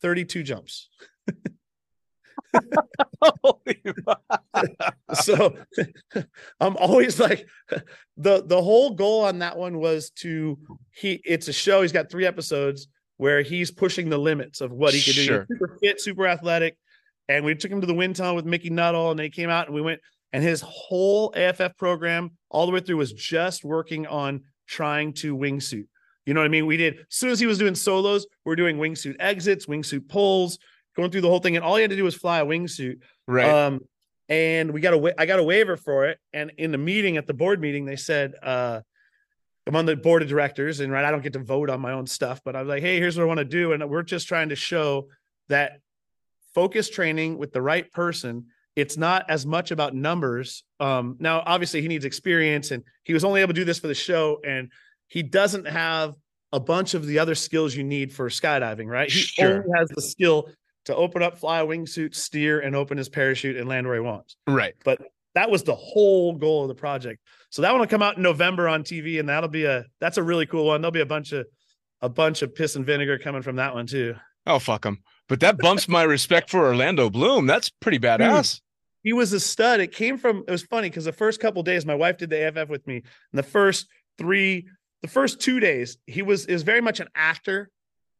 32 0.00 0.42
jumps. 0.44 0.88
so 5.14 5.54
I'm 6.60 6.76
always 6.76 7.18
like 7.18 7.48
the 8.16 8.42
the 8.44 8.62
whole 8.62 8.90
goal 8.90 9.24
on 9.24 9.40
that 9.40 9.56
one 9.56 9.78
was 9.78 10.10
to 10.20 10.58
he 10.92 11.20
it's 11.24 11.48
a 11.48 11.52
show 11.52 11.82
he's 11.82 11.92
got 11.92 12.10
3 12.10 12.26
episodes 12.26 12.86
where 13.16 13.42
he's 13.42 13.70
pushing 13.70 14.08
the 14.08 14.18
limits 14.18 14.60
of 14.60 14.72
what 14.72 14.94
he 14.94 15.00
can 15.00 15.12
Sure. 15.14 15.38
do 15.40 15.46
He's 15.48 15.58
super 15.58 15.78
fit 15.82 16.00
super 16.00 16.26
athletic 16.28 16.76
and 17.28 17.44
we 17.44 17.54
took 17.54 17.70
him 17.70 17.80
to 17.80 17.86
the 17.86 17.94
wind 17.94 18.16
tunnel 18.16 18.34
with 18.36 18.44
Mickey 18.44 18.70
Nuttall 18.70 19.10
and 19.10 19.18
they 19.18 19.30
came 19.30 19.50
out 19.50 19.66
and 19.66 19.74
we 19.74 19.80
went 19.80 20.00
and 20.32 20.42
his 20.42 20.60
whole 20.66 21.32
AFF 21.36 21.76
program 21.76 22.32
all 22.50 22.66
the 22.66 22.72
way 22.72 22.80
through 22.80 22.96
was 22.96 23.12
just 23.12 23.64
working 23.64 24.06
on 24.06 24.42
trying 24.66 25.12
to 25.14 25.36
wingsuit 25.36 25.86
you 26.26 26.34
know 26.34 26.40
what 26.40 26.46
I 26.46 26.48
mean 26.48 26.66
we 26.66 26.76
did 26.76 26.94
as 27.00 27.04
soon 27.10 27.30
as 27.30 27.40
he 27.40 27.46
was 27.46 27.58
doing 27.58 27.74
solos 27.74 28.26
we're 28.44 28.56
doing 28.56 28.76
wingsuit 28.78 29.16
exits 29.20 29.66
wingsuit 29.66 30.08
pulls 30.08 30.58
going 30.96 31.10
through 31.10 31.20
the 31.22 31.28
whole 31.28 31.40
thing 31.40 31.56
and 31.56 31.64
all 31.64 31.76
he 31.76 31.82
had 31.82 31.90
to 31.90 31.96
do 31.96 32.04
was 32.04 32.14
fly 32.14 32.40
a 32.40 32.46
wingsuit 32.46 32.96
Right. 33.26 33.48
um, 33.48 33.80
and 34.28 34.70
we 34.72 34.80
got 34.80 34.94
a 34.94 34.98
wa- 34.98 35.12
I 35.18 35.26
got 35.26 35.38
a 35.38 35.42
waiver 35.42 35.76
for 35.76 36.06
it. 36.06 36.18
And 36.32 36.50
in 36.56 36.72
the 36.72 36.78
meeting 36.78 37.18
at 37.18 37.26
the 37.26 37.34
board 37.34 37.60
meeting, 37.60 37.84
they 37.84 37.96
said, 37.96 38.32
uh, 38.42 38.80
I'm 39.66 39.76
on 39.76 39.84
the 39.84 39.96
board 39.96 40.22
of 40.22 40.28
directors, 40.28 40.80
and 40.80 40.90
right, 40.90 41.04
I 41.04 41.10
don't 41.10 41.22
get 41.22 41.34
to 41.34 41.38
vote 41.40 41.68
on 41.68 41.80
my 41.80 41.92
own 41.92 42.06
stuff, 42.06 42.40
but 42.42 42.56
I 42.56 42.60
was 42.62 42.68
like, 42.70 42.82
hey, 42.82 42.98
here's 42.98 43.18
what 43.18 43.24
I 43.24 43.26
want 43.26 43.38
to 43.38 43.44
do. 43.44 43.72
And 43.72 43.86
we're 43.90 44.02
just 44.02 44.26
trying 44.26 44.48
to 44.48 44.56
show 44.56 45.08
that 45.48 45.80
focus 46.54 46.88
training 46.90 47.38
with 47.38 47.52
the 47.52 47.60
right 47.62 47.90
person, 47.92 48.46
it's 48.76 48.96
not 48.96 49.28
as 49.28 49.44
much 49.46 49.70
about 49.70 49.94
numbers. 49.94 50.64
Um, 50.80 51.16
now, 51.18 51.42
obviously, 51.46 51.82
he 51.82 51.88
needs 51.88 52.04
experience, 52.04 52.70
and 52.70 52.82
he 53.04 53.12
was 53.12 53.24
only 53.24 53.40
able 53.40 53.54
to 53.54 53.60
do 53.60 53.64
this 53.64 53.78
for 53.78 53.88
the 53.88 53.94
show, 53.94 54.40
and 54.44 54.70
he 55.08 55.22
doesn't 55.22 55.66
have 55.66 56.14
a 56.52 56.60
bunch 56.60 56.94
of 56.94 57.06
the 57.06 57.18
other 57.18 57.34
skills 57.34 57.74
you 57.74 57.84
need 57.84 58.12
for 58.12 58.28
skydiving, 58.28 58.86
right? 58.86 59.10
He 59.10 59.20
Sure. 59.20 59.58
only 59.64 59.78
has 59.78 59.88
the 59.90 60.02
skill 60.02 60.48
to 60.86 60.94
open 60.94 61.22
up, 61.22 61.38
fly 61.38 61.60
a 61.60 61.66
wingsuit, 61.66 62.14
steer, 62.14 62.60
and 62.60 62.76
open 62.76 62.98
his 62.98 63.08
parachute 63.08 63.56
and 63.56 63.68
land 63.68 63.86
where 63.86 63.96
he 63.96 64.00
wants. 64.00 64.36
right. 64.46 64.74
But 64.84 65.00
that 65.34 65.50
was 65.50 65.64
the 65.64 65.74
whole 65.74 66.34
goal 66.34 66.62
of 66.62 66.68
the 66.68 66.74
project. 66.76 67.20
So 67.50 67.62
that 67.62 67.72
one 67.72 67.80
will 67.80 67.88
come 67.88 68.02
out 68.02 68.16
in 68.18 68.22
November 68.22 68.68
on 68.68 68.84
TV, 68.84 69.18
and 69.18 69.28
that'll 69.28 69.48
be 69.48 69.64
a 69.64 69.84
that's 70.00 70.16
a 70.16 70.22
really 70.22 70.46
cool 70.46 70.66
one. 70.66 70.80
There'll 70.80 70.92
be 70.92 71.00
a 71.00 71.06
bunch 71.06 71.32
of 71.32 71.46
a 72.02 72.08
bunch 72.08 72.42
of 72.42 72.54
piss 72.54 72.76
and 72.76 72.84
vinegar 72.86 73.18
coming 73.18 73.42
from 73.42 73.56
that 73.56 73.74
one 73.74 73.86
too. 73.86 74.14
Oh, 74.46 74.58
fuck 74.60 74.84
him. 74.84 74.98
But 75.28 75.40
that 75.40 75.58
bumps 75.58 75.88
my 75.88 76.02
respect 76.02 76.50
for 76.50 76.66
Orlando 76.66 77.08
Bloom. 77.08 77.46
That's 77.46 77.70
pretty 77.70 77.98
badass. 77.98 78.60
He 79.02 79.12
was 79.12 79.32
a 79.32 79.40
stud. 79.40 79.80
It 79.80 79.92
came 79.92 80.16
from 80.18 80.44
it 80.46 80.50
was 80.50 80.62
funny 80.62 80.88
because 80.88 81.04
the 81.04 81.12
first 81.12 81.40
couple 81.40 81.62
days 81.62 81.84
my 81.84 81.94
wife 81.94 82.18
did 82.18 82.30
the 82.30 82.46
AFF 82.48 82.68
with 82.68 82.86
me, 82.86 82.96
and 82.96 83.38
the 83.38 83.42
first 83.42 83.86
three, 84.18 84.66
the 85.02 85.08
first 85.08 85.40
two 85.40 85.60
days, 85.60 85.98
he 86.06 86.22
was 86.22 86.46
is 86.46 86.62
very 86.62 86.80
much 86.80 87.00
an 87.00 87.08
actor 87.14 87.70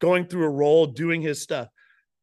going 0.00 0.26
through 0.26 0.44
a 0.44 0.50
role, 0.50 0.86
doing 0.86 1.22
his 1.22 1.40
stuff. 1.40 1.68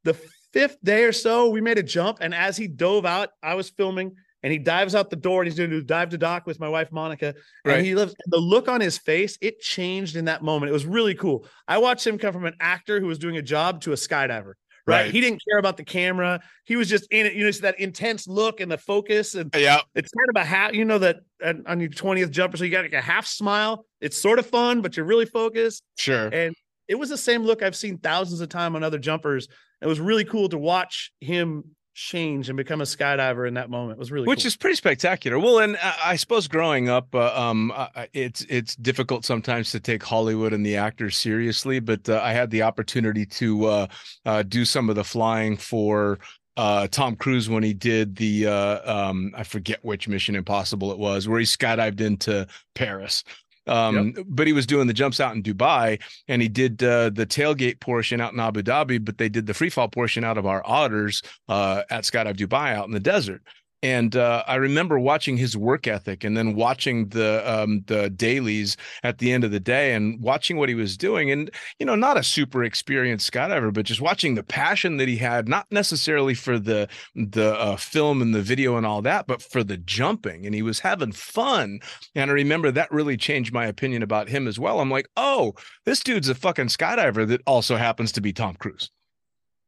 The 0.04 0.14
fifth 0.54 0.78
day 0.84 1.04
or 1.06 1.12
so, 1.12 1.50
we 1.50 1.62
made 1.62 1.78
a 1.78 1.84
jump, 1.84 2.20
and 2.22 2.36
as 2.36 2.58
he 2.58 2.68
dove 2.68 3.06
out, 3.06 3.30
I 3.42 3.56
was 3.56 3.70
filming, 3.70 4.16
and 4.44 4.52
he 4.52 4.60
dives 4.60 4.94
out 4.94 5.10
the 5.10 5.16
door, 5.16 5.42
and 5.42 5.48
he's 5.48 5.56
doing 5.56 5.70
to 5.72 5.82
dive 5.82 6.10
to 6.10 6.18
dock 6.18 6.46
with 6.46 6.60
my 6.60 6.70
wife 6.70 6.92
Monica, 6.92 7.34
Right. 7.66 7.84
he 7.84 7.96
lives. 7.96 8.14
The 8.28 8.38
look 8.38 8.68
on 8.68 8.82
his 8.82 8.98
face, 8.98 9.38
it 9.42 9.60
changed 9.60 10.16
in 10.16 10.26
that 10.26 10.44
moment. 10.44 10.70
It 10.70 10.74
was 10.74 10.86
really 10.86 11.16
cool. 11.16 11.48
I 11.68 11.78
watched 11.80 12.06
him 12.06 12.18
come 12.18 12.34
from 12.34 12.46
an 12.46 12.56
actor 12.60 13.00
who 13.00 13.08
was 13.08 13.18
doing 13.18 13.38
a 13.38 13.42
job 13.42 13.82
to 13.82 13.92
a 13.94 13.96
skydiver. 13.96 14.54
Right. 14.88 15.04
Right. 15.04 15.12
He 15.12 15.22
didn't 15.22 15.42
care 15.48 15.60
about 15.60 15.78
the 15.78 15.84
camera. 15.84 16.40
He 16.66 16.76
was 16.76 16.90
just 16.90 17.08
in 17.12 17.26
it. 17.26 17.34
You 17.34 17.44
know, 17.44 17.50
it's 17.50 17.60
that 17.60 17.80
intense 17.80 18.28
look 18.28 18.60
and 18.60 18.72
the 18.72 18.78
focus. 18.78 19.36
And 19.36 19.54
Yeah. 19.56 19.82
it's 19.96 20.12
kind 20.12 20.30
of 20.36 20.42
a 20.42 20.46
half, 20.46 20.74
you 20.74 20.86
know, 20.86 20.98
that 21.00 21.18
uh, 21.44 21.54
on 21.68 21.80
your 21.80 21.90
20th 21.90 22.32
jumper. 22.32 22.58
So 22.58 22.64
you 22.64 22.72
got 22.72 22.84
like 22.84 22.94
a 22.94 23.02
half 23.02 23.26
smile. 23.28 23.86
It's 24.00 24.18
sort 24.18 24.40
of 24.40 24.46
fun, 24.46 24.82
but 24.82 24.98
you're 24.98 25.06
really 25.06 25.26
focused. 25.26 25.84
Sure. 25.98 26.28
And 26.28 26.56
it 26.88 26.96
was 26.96 27.10
the 27.10 27.18
same 27.18 27.44
look 27.44 27.62
I've 27.64 27.76
seen 27.76 27.98
thousands 28.00 28.42
of 28.42 28.50
times 28.50 28.76
on 28.76 28.84
other 28.84 28.98
jumpers. 29.00 29.48
It 29.82 29.88
was 29.88 30.00
really 30.00 30.26
cool 30.26 30.50
to 30.50 30.58
watch 30.58 31.12
him 31.22 31.64
change 31.94 32.50
and 32.50 32.58
become 32.58 32.82
a 32.82 32.86
skydiver 32.86 33.48
in 33.48 33.56
that 33.56 33.70
moment. 33.70 33.94
It 33.94 34.00
was 34.00 34.12
really 34.12 34.28
which 34.28 34.42
cool. 34.44 34.48
is 34.48 34.56
pretty 34.56 34.76
spectacular. 34.76 35.40
Well, 35.40 35.60
and 35.60 35.78
I, 35.78 35.96
I 36.06 36.16
suppose 36.16 36.48
growing 36.48 36.90
up, 36.90 37.14
uh, 37.14 37.34
um, 37.36 37.72
uh, 37.76 38.06
it's 38.14 38.42
it's 38.50 38.76
difficult 38.76 39.26
sometimes 39.26 39.72
to 39.72 39.80
take 39.80 40.04
Hollywood 40.04 40.54
and 40.54 40.66
the 40.66 40.78
actors 40.78 41.18
seriously. 41.18 41.80
But 41.80 42.08
uh, 42.08 42.22
I 42.24 42.34
had 42.34 42.50
the 42.50 42.64
opportunity 42.64 43.26
to 43.26 43.66
uh, 43.66 43.88
uh, 44.26 44.44
do 44.44 44.66
some 44.66 44.90
of 44.90 44.96
the 44.96 45.04
flying 45.04 45.58
for 45.58 46.20
uh, 46.58 46.88
Tom 46.88 47.16
Cruise 47.16 47.50
when 47.50 47.64
he 47.64 47.74
did 47.74 48.16
the 48.16 48.48
uh, 48.48 49.10
um, 49.10 49.34
I 49.36 49.44
forget 49.44 49.80
which 49.84 50.08
Mission 50.08 50.36
Impossible 50.36 50.92
it 50.92 50.98
was, 50.98 51.28
where 51.28 51.40
he 51.40 51.46
skydived 51.46 52.02
into 52.02 52.48
Paris. 52.76 53.24
Um, 53.68 54.16
but 54.28 54.48
he 54.48 54.54
was 54.54 54.66
doing 54.66 54.88
the 54.88 54.94
jumps 54.94 55.20
out 55.20 55.36
in 55.36 55.44
Dubai 55.44 56.02
and 56.28 56.42
he 56.42 56.48
did 56.48 56.84
uh, 56.84 57.12
the 57.12 57.26
tailgate 57.26 57.80
portion 57.80 58.20
out 58.20 58.34
in 58.34 58.40
Abu 58.40 58.64
Dhabi, 58.64 59.04
but 59.04 59.18
they 59.18 59.30
did 59.30 59.46
the 59.46 59.54
free 59.54 59.70
fall 59.70 59.88
portion 59.88 60.24
out 60.24 60.38
of 60.38 60.46
our 60.46 60.62
otters 60.66 61.22
uh, 61.48 61.84
at 61.90 62.04
Skydive 62.04 62.38
Dubai 62.38 62.74
out 62.74 62.88
in 62.88 62.92
the 62.92 63.00
desert. 63.00 63.44
And 63.84 64.16
uh, 64.16 64.44
I 64.48 64.56
remember 64.56 65.00
watching 65.00 65.38
his 65.38 65.58
work 65.58 65.88
ethic, 65.88 66.24
and 66.24 66.38
then 66.38 66.56
watching 66.56 67.10
the 67.10 67.44
um, 67.52 67.84
the 67.88 68.10
dailies 68.10 68.78
at 69.04 69.18
the 69.18 69.32
end 69.32 69.44
of 69.44 69.52
the 69.52 69.60
day, 69.60 69.94
and 69.94 70.22
watching 70.22 70.58
what 70.58 70.70
he 70.70 70.76
was 70.76 70.98
doing. 70.98 71.32
And 71.32 71.50
you 71.80 71.86
know, 71.86 71.96
not 71.96 72.18
a 72.18 72.24
super 72.24 72.64
experienced 72.64 73.32
skydiver, 73.32 73.74
but 73.74 73.86
just 73.86 74.02
watching 74.02 74.36
the 74.36 74.44
passion 74.44 74.98
that 74.98 75.08
he 75.08 75.18
had, 75.18 75.48
not 75.48 75.66
necessarily 75.72 76.34
for 76.34 76.60
the 76.60 76.88
the 77.16 77.56
uh, 77.60 77.76
film 77.76 78.22
and 78.22 78.36
the 78.36 78.42
video 78.42 78.78
and 78.78 78.86
all 78.86 79.02
that, 79.02 79.28
but 79.28 79.42
for 79.42 79.64
the 79.64 79.78
jumping. 79.78 80.46
And 80.46 80.54
he 80.54 80.62
was 80.62 80.80
having 80.80 81.12
fun. 81.12 81.80
And 82.16 82.30
I 82.30 82.34
remember 82.34 82.72
that 82.72 82.92
really 82.92 83.18
changed 83.18 83.54
my 83.54 83.66
opinion 83.66 84.04
about 84.04 84.30
him 84.30 84.48
as 84.48 84.60
well. 84.60 84.80
I'm 84.80 84.92
like, 84.92 85.08
oh, 85.18 85.54
this 85.86 86.02
dude's 86.02 86.30
a 86.30 86.36
fucking 86.36 86.68
skydiver 86.68 87.28
that 87.28 87.42
also 87.48 87.78
happens 87.78 88.12
to 88.14 88.22
be 88.22 88.34
Tom 88.34 88.56
Cruise. 88.56 88.92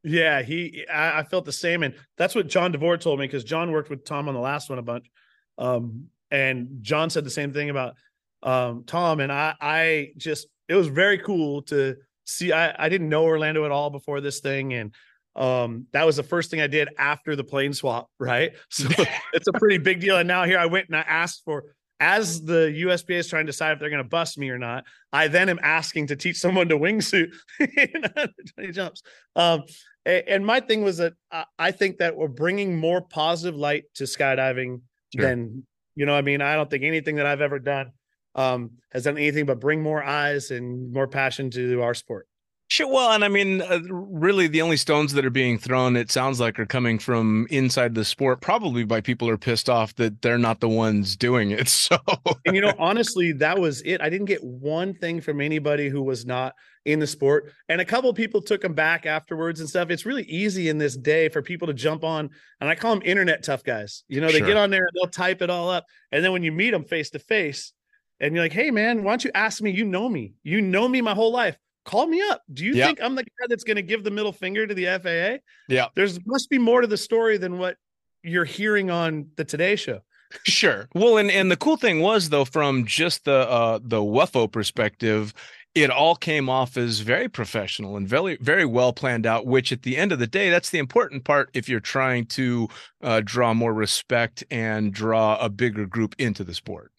Yeah, 0.04 0.42
he. 0.42 0.84
I, 0.92 1.20
I 1.20 1.22
felt 1.24 1.46
the 1.46 1.52
same, 1.52 1.82
and 1.82 1.94
that's 2.18 2.34
what 2.34 2.46
Jon 2.46 2.72
DeVore 2.72 2.98
told 2.98 3.18
me 3.18 3.26
because 3.26 3.42
Jon 3.42 3.72
worked 3.72 3.88
with 3.88 4.04
Tom 4.04 4.28
on 4.28 4.34
the 4.34 4.40
last 4.40 4.68
one 4.68 4.78
a 4.78 4.82
bunch, 4.82 5.10
um, 5.56 6.08
and 6.30 6.78
Jon 6.82 7.08
said 7.08 7.24
the 7.24 7.30
same 7.30 7.54
thing 7.54 7.70
about 7.70 7.94
um, 8.42 8.84
Tom, 8.86 9.20
and 9.20 9.32
I. 9.32 9.54
I 9.60 10.12
just 10.18 10.46
it 10.68 10.74
was 10.74 10.88
very 10.88 11.18
cool 11.18 11.62
to 11.62 11.96
see. 12.24 12.52
I 12.52 12.84
I 12.84 12.90
didn't 12.90 13.08
know 13.08 13.24
Orlando 13.24 13.64
at 13.64 13.70
all 13.70 13.88
before 13.88 14.20
this 14.20 14.40
thing, 14.40 14.74
and 14.74 14.94
um, 15.36 15.86
that 15.92 16.04
was 16.04 16.16
the 16.16 16.22
first 16.22 16.50
thing 16.50 16.60
I 16.60 16.66
did 16.66 16.90
after 16.98 17.34
the 17.34 17.44
plane 17.44 17.72
swap. 17.72 18.10
Right, 18.18 18.52
so 18.70 18.88
it's 19.32 19.48
a 19.48 19.58
pretty 19.58 19.78
big 19.78 20.00
deal. 20.00 20.18
And 20.18 20.28
now 20.28 20.44
here 20.44 20.58
I 20.58 20.66
went 20.66 20.88
and 20.88 20.96
I 20.96 21.00
asked 21.00 21.42
for 21.46 21.64
as 22.00 22.42
the 22.42 22.74
USPA 22.84 23.14
is 23.14 23.28
trying 23.28 23.46
to 23.46 23.52
decide 23.52 23.72
if 23.72 23.78
they're 23.78 23.88
going 23.88 24.02
to 24.02 24.08
bust 24.08 24.36
me 24.36 24.50
or 24.50 24.58
not, 24.58 24.84
I 25.12 25.28
then 25.28 25.48
am 25.48 25.60
asking 25.62 26.08
to 26.08 26.16
teach 26.16 26.36
someone 26.36 26.68
to 26.68 26.76
wingsuit 26.76 27.32
in 27.60 28.02
120 28.02 28.72
jumps. 28.72 29.02
Um, 29.36 29.62
and 30.06 30.44
my 30.44 30.60
thing 30.60 30.82
was 30.82 30.98
that 30.98 31.14
I 31.58 31.70
think 31.70 31.98
that 31.98 32.16
we're 32.16 32.28
bringing 32.28 32.76
more 32.76 33.00
positive 33.00 33.58
light 33.58 33.84
to 33.94 34.04
skydiving 34.04 34.82
sure. 35.14 35.26
than 35.26 35.66
you 35.94 36.06
know. 36.06 36.14
I 36.14 36.22
mean, 36.22 36.40
I 36.40 36.54
don't 36.54 36.68
think 36.68 36.84
anything 36.84 37.16
that 37.16 37.26
I've 37.26 37.40
ever 37.40 37.58
done 37.58 37.92
um, 38.34 38.72
has 38.92 39.04
done 39.04 39.16
anything 39.16 39.46
but 39.46 39.60
bring 39.60 39.82
more 39.82 40.02
eyes 40.02 40.50
and 40.50 40.92
more 40.92 41.08
passion 41.08 41.50
to 41.50 41.82
our 41.82 41.94
sport. 41.94 42.28
Sure. 42.68 42.88
Well, 42.88 43.12
and 43.12 43.24
I 43.24 43.28
mean, 43.28 43.60
uh, 43.60 43.80
really, 43.90 44.46
the 44.46 44.62
only 44.62 44.78
stones 44.78 45.12
that 45.12 45.24
are 45.24 45.30
being 45.30 45.58
thrown, 45.58 45.96
it 45.96 46.10
sounds 46.10 46.40
like, 46.40 46.58
are 46.58 46.64
coming 46.64 46.98
from 46.98 47.46
inside 47.50 47.94
the 47.94 48.06
sport, 48.06 48.40
probably 48.40 48.84
by 48.84 49.02
people 49.02 49.28
who 49.28 49.34
are 49.34 49.38
pissed 49.38 49.68
off 49.68 49.94
that 49.96 50.22
they're 50.22 50.38
not 50.38 50.60
the 50.60 50.68
ones 50.68 51.16
doing 51.16 51.50
it. 51.50 51.68
So, 51.84 51.98
and 52.46 52.54
you 52.54 52.62
know, 52.62 52.72
honestly, 52.78 53.32
that 53.32 53.58
was 53.58 53.82
it. 53.82 54.00
I 54.00 54.08
didn't 54.08 54.26
get 54.26 54.42
one 54.42 54.94
thing 54.94 55.20
from 55.20 55.42
anybody 55.42 55.90
who 55.90 56.02
was 56.02 56.24
not 56.24 56.54
in 56.86 56.98
the 56.98 57.06
sport, 57.06 57.52
and 57.68 57.78
a 57.78 57.84
couple 57.84 58.12
people 58.14 58.40
took 58.40 58.62
them 58.62 58.72
back 58.72 59.04
afterwards 59.04 59.60
and 59.60 59.68
stuff. 59.68 59.90
It's 59.90 60.06
really 60.06 60.22
easy 60.22 60.70
in 60.70 60.78
this 60.78 60.96
day 60.96 61.28
for 61.28 61.42
people 61.42 61.66
to 61.66 61.74
jump 61.74 62.02
on, 62.02 62.30
and 62.60 62.70
I 62.70 62.74
call 62.74 62.94
them 62.94 63.02
internet 63.04 63.42
tough 63.42 63.64
guys. 63.64 64.04
You 64.08 64.22
know, 64.22 64.28
they 64.28 64.38
sure. 64.38 64.46
get 64.46 64.56
on 64.56 64.70
there, 64.70 64.80
and 64.80 64.90
they'll 64.94 65.10
type 65.10 65.42
it 65.42 65.50
all 65.50 65.68
up, 65.68 65.84
and 66.10 66.24
then 66.24 66.32
when 66.32 66.42
you 66.42 66.52
meet 66.52 66.70
them 66.70 66.84
face 66.84 67.10
to 67.10 67.18
face, 67.18 67.72
and 68.20 68.34
you're 68.34 68.44
like, 68.44 68.52
"Hey, 68.52 68.70
man, 68.70 69.02
why 69.02 69.12
don't 69.12 69.24
you 69.24 69.32
ask 69.34 69.60
me? 69.60 69.72
You 69.72 69.84
know 69.84 70.08
me. 70.08 70.32
You 70.42 70.62
know 70.62 70.88
me 70.88 71.02
my 71.02 71.12
whole 71.12 71.32
life 71.32 71.58
call 71.84 72.06
me 72.06 72.22
up. 72.22 72.42
Do 72.52 72.64
you 72.64 72.74
think 72.74 73.00
I'm 73.02 73.14
the 73.14 73.22
guy 73.22 73.46
that's 73.48 73.64
going 73.64 73.76
to 73.76 73.82
give 73.82 74.04
the 74.04 74.10
middle 74.10 74.32
finger 74.32 74.66
to 74.66 74.74
the 74.74 74.86
FAA? 74.86 75.42
Yeah. 75.68 75.88
There's 75.94 76.18
must 76.26 76.50
be 76.50 76.58
more 76.58 76.80
to 76.80 76.86
the 76.86 76.96
story 76.96 77.38
than 77.38 77.58
what 77.58 77.76
you're 78.22 78.44
hearing 78.44 78.90
on 78.90 79.28
the 79.36 79.44
Today 79.44 79.76
Show. 79.76 80.00
sure. 80.44 80.88
Well, 80.94 81.18
and 81.18 81.30
and 81.30 81.50
the 81.50 81.56
cool 81.56 81.76
thing 81.76 82.00
was 82.00 82.30
though, 82.30 82.44
from 82.44 82.86
just 82.86 83.24
the 83.24 83.48
uh 83.48 83.78
the 83.82 84.00
WUFO 84.00 84.50
perspective, 84.50 85.32
it 85.74 85.90
all 85.90 86.16
came 86.16 86.48
off 86.48 86.76
as 86.76 87.00
very 87.00 87.28
professional 87.28 87.96
and 87.96 88.08
very 88.08 88.36
very 88.40 88.64
well 88.64 88.92
planned 88.92 89.26
out. 89.26 89.46
Which 89.46 89.70
at 89.70 89.82
the 89.82 89.96
end 89.96 90.10
of 90.10 90.18
the 90.18 90.26
day, 90.26 90.50
that's 90.50 90.70
the 90.70 90.78
important 90.78 91.24
part 91.24 91.50
if 91.54 91.68
you're 91.68 91.80
trying 91.80 92.26
to 92.26 92.68
uh, 93.02 93.20
draw 93.24 93.54
more 93.54 93.74
respect 93.74 94.42
and 94.50 94.92
draw 94.92 95.36
a 95.38 95.48
bigger 95.48 95.86
group 95.86 96.14
into 96.18 96.42
the 96.42 96.54
sport. 96.54 96.90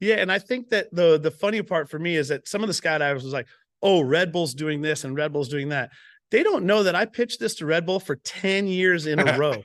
Yeah, 0.00 0.16
and 0.16 0.30
I 0.30 0.38
think 0.38 0.68
that 0.70 0.88
the 0.92 1.18
the 1.18 1.30
funny 1.30 1.62
part 1.62 1.88
for 1.88 1.98
me 1.98 2.16
is 2.16 2.28
that 2.28 2.48
some 2.48 2.62
of 2.62 2.68
the 2.68 2.74
skydivers 2.74 3.22
was 3.22 3.32
like, 3.32 3.46
oh, 3.82 4.00
Red 4.00 4.32
Bull's 4.32 4.54
doing 4.54 4.82
this 4.82 5.04
and 5.04 5.16
Red 5.16 5.32
Bull's 5.32 5.48
doing 5.48 5.70
that. 5.70 5.90
They 6.30 6.42
don't 6.42 6.64
know 6.64 6.82
that 6.82 6.96
I 6.96 7.04
pitched 7.04 7.38
this 7.38 7.54
to 7.56 7.66
Red 7.66 7.86
Bull 7.86 8.00
for 8.00 8.16
10 8.16 8.66
years 8.66 9.06
in 9.06 9.20
a 9.20 9.38
row. 9.38 9.62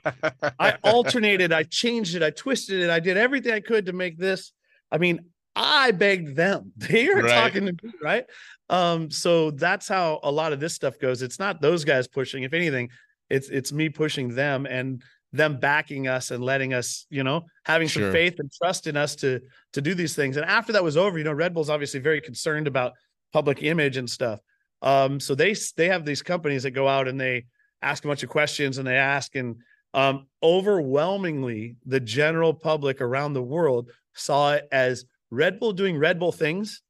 I 0.58 0.76
alternated, 0.84 1.52
I 1.52 1.64
changed 1.64 2.14
it, 2.14 2.22
I 2.22 2.30
twisted 2.30 2.80
it, 2.80 2.88
I 2.88 3.00
did 3.00 3.16
everything 3.16 3.52
I 3.52 3.60
could 3.60 3.86
to 3.86 3.92
make 3.92 4.16
this. 4.16 4.52
I 4.90 4.98
mean, 4.98 5.20
I 5.56 5.90
begged 5.90 6.36
them. 6.36 6.72
They 6.76 7.08
are 7.08 7.22
right. 7.22 7.34
talking 7.34 7.66
to 7.66 7.72
me, 7.72 7.92
right? 8.02 8.24
Um, 8.68 9.10
so 9.10 9.50
that's 9.50 9.88
how 9.88 10.20
a 10.22 10.30
lot 10.30 10.52
of 10.52 10.60
this 10.60 10.74
stuff 10.74 10.98
goes. 10.98 11.22
It's 11.22 11.38
not 11.38 11.60
those 11.60 11.84
guys 11.84 12.08
pushing. 12.08 12.44
If 12.44 12.52
anything, 12.52 12.90
it's 13.28 13.48
it's 13.48 13.72
me 13.72 13.88
pushing 13.88 14.34
them 14.34 14.66
and 14.66 15.02
them 15.32 15.58
backing 15.58 16.08
us 16.08 16.30
and 16.30 16.44
letting 16.44 16.74
us, 16.74 17.06
you 17.10 17.24
know, 17.24 17.46
having 17.64 17.88
sure. 17.88 18.04
some 18.04 18.12
faith 18.12 18.38
and 18.38 18.50
trust 18.52 18.86
in 18.86 18.96
us 18.96 19.16
to 19.16 19.40
to 19.72 19.80
do 19.80 19.94
these 19.94 20.14
things. 20.14 20.36
And 20.36 20.46
after 20.46 20.72
that 20.72 20.84
was 20.84 20.96
over, 20.96 21.18
you 21.18 21.24
know, 21.24 21.32
Red 21.32 21.54
Bull's 21.54 21.70
obviously 21.70 22.00
very 22.00 22.20
concerned 22.20 22.66
about 22.66 22.92
public 23.32 23.62
image 23.62 23.96
and 23.96 24.08
stuff. 24.08 24.40
Um, 24.82 25.20
so 25.20 25.34
they 25.34 25.54
they 25.76 25.88
have 25.88 26.04
these 26.04 26.22
companies 26.22 26.64
that 26.64 26.72
go 26.72 26.88
out 26.88 27.08
and 27.08 27.20
they 27.20 27.46
ask 27.80 28.04
a 28.04 28.08
bunch 28.08 28.22
of 28.22 28.28
questions 28.28 28.78
and 28.78 28.86
they 28.86 28.96
ask 28.96 29.34
and 29.34 29.56
um, 29.94 30.26
overwhelmingly 30.42 31.76
the 31.86 32.00
general 32.00 32.54
public 32.54 33.00
around 33.00 33.34
the 33.34 33.42
world 33.42 33.90
saw 34.14 34.54
it 34.54 34.66
as 34.72 35.04
Red 35.30 35.60
Bull 35.60 35.72
doing 35.72 35.98
Red 35.98 36.18
Bull 36.18 36.32
things. 36.32 36.82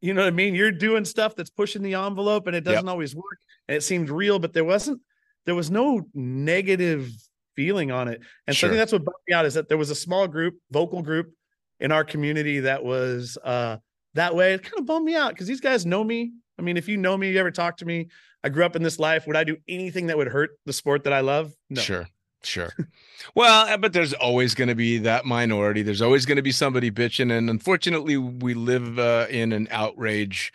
You 0.00 0.14
know 0.14 0.22
what 0.22 0.28
I 0.28 0.32
mean? 0.32 0.54
You're 0.54 0.72
doing 0.72 1.04
stuff 1.04 1.36
that's 1.36 1.50
pushing 1.50 1.82
the 1.82 1.94
envelope 1.94 2.46
and 2.46 2.56
it 2.56 2.64
doesn't 2.64 2.86
yep. 2.86 2.90
always 2.90 3.14
work. 3.14 3.38
And 3.68 3.76
it 3.76 3.82
seemed 3.82 4.10
real, 4.10 4.38
but 4.38 4.52
there 4.52 4.64
wasn't 4.64 5.00
there 5.46 5.54
was 5.54 5.70
no 5.70 6.02
negative 6.14 7.08
feeling 7.54 7.90
on 7.90 8.08
it. 8.08 8.20
And 8.46 8.56
sure. 8.56 8.68
so 8.68 8.70
I 8.70 8.70
think 8.70 8.80
that's 8.80 8.92
what 8.92 9.04
bummed 9.04 9.16
me 9.28 9.34
out 9.34 9.46
is 9.46 9.54
that 9.54 9.68
there 9.68 9.78
was 9.78 9.90
a 9.90 9.94
small 9.94 10.26
group, 10.26 10.56
vocal 10.70 11.02
group 11.02 11.32
in 11.80 11.92
our 11.92 12.04
community 12.04 12.60
that 12.60 12.84
was 12.84 13.38
uh 13.42 13.76
that 14.14 14.34
way. 14.34 14.54
It 14.54 14.62
kind 14.62 14.78
of 14.78 14.86
bummed 14.86 15.06
me 15.06 15.14
out 15.14 15.30
because 15.30 15.46
these 15.46 15.60
guys 15.60 15.86
know 15.86 16.02
me. 16.04 16.32
I 16.58 16.62
mean, 16.62 16.76
if 16.76 16.88
you 16.88 16.96
know 16.96 17.16
me, 17.16 17.30
you 17.30 17.38
ever 17.38 17.50
talk 17.50 17.78
to 17.78 17.84
me, 17.84 18.08
I 18.44 18.48
grew 18.48 18.64
up 18.64 18.76
in 18.76 18.82
this 18.82 18.98
life. 18.98 19.26
Would 19.26 19.36
I 19.36 19.44
do 19.44 19.56
anything 19.68 20.08
that 20.08 20.16
would 20.16 20.28
hurt 20.28 20.50
the 20.66 20.72
sport 20.72 21.04
that 21.04 21.12
I 21.12 21.20
love? 21.20 21.54
No. 21.70 21.80
Sure. 21.80 22.08
Sure. 22.44 22.72
well, 23.34 23.68
uh, 23.68 23.76
but 23.76 23.92
there's 23.92 24.12
always 24.12 24.54
going 24.54 24.68
to 24.68 24.74
be 24.74 24.98
that 24.98 25.24
minority. 25.24 25.82
There's 25.82 26.02
always 26.02 26.26
going 26.26 26.36
to 26.36 26.42
be 26.42 26.52
somebody 26.52 26.90
bitching. 26.90 27.36
And 27.36 27.48
unfortunately, 27.48 28.16
we 28.16 28.54
live 28.54 28.98
uh, 28.98 29.26
in 29.30 29.52
an 29.52 29.68
outrage 29.70 30.52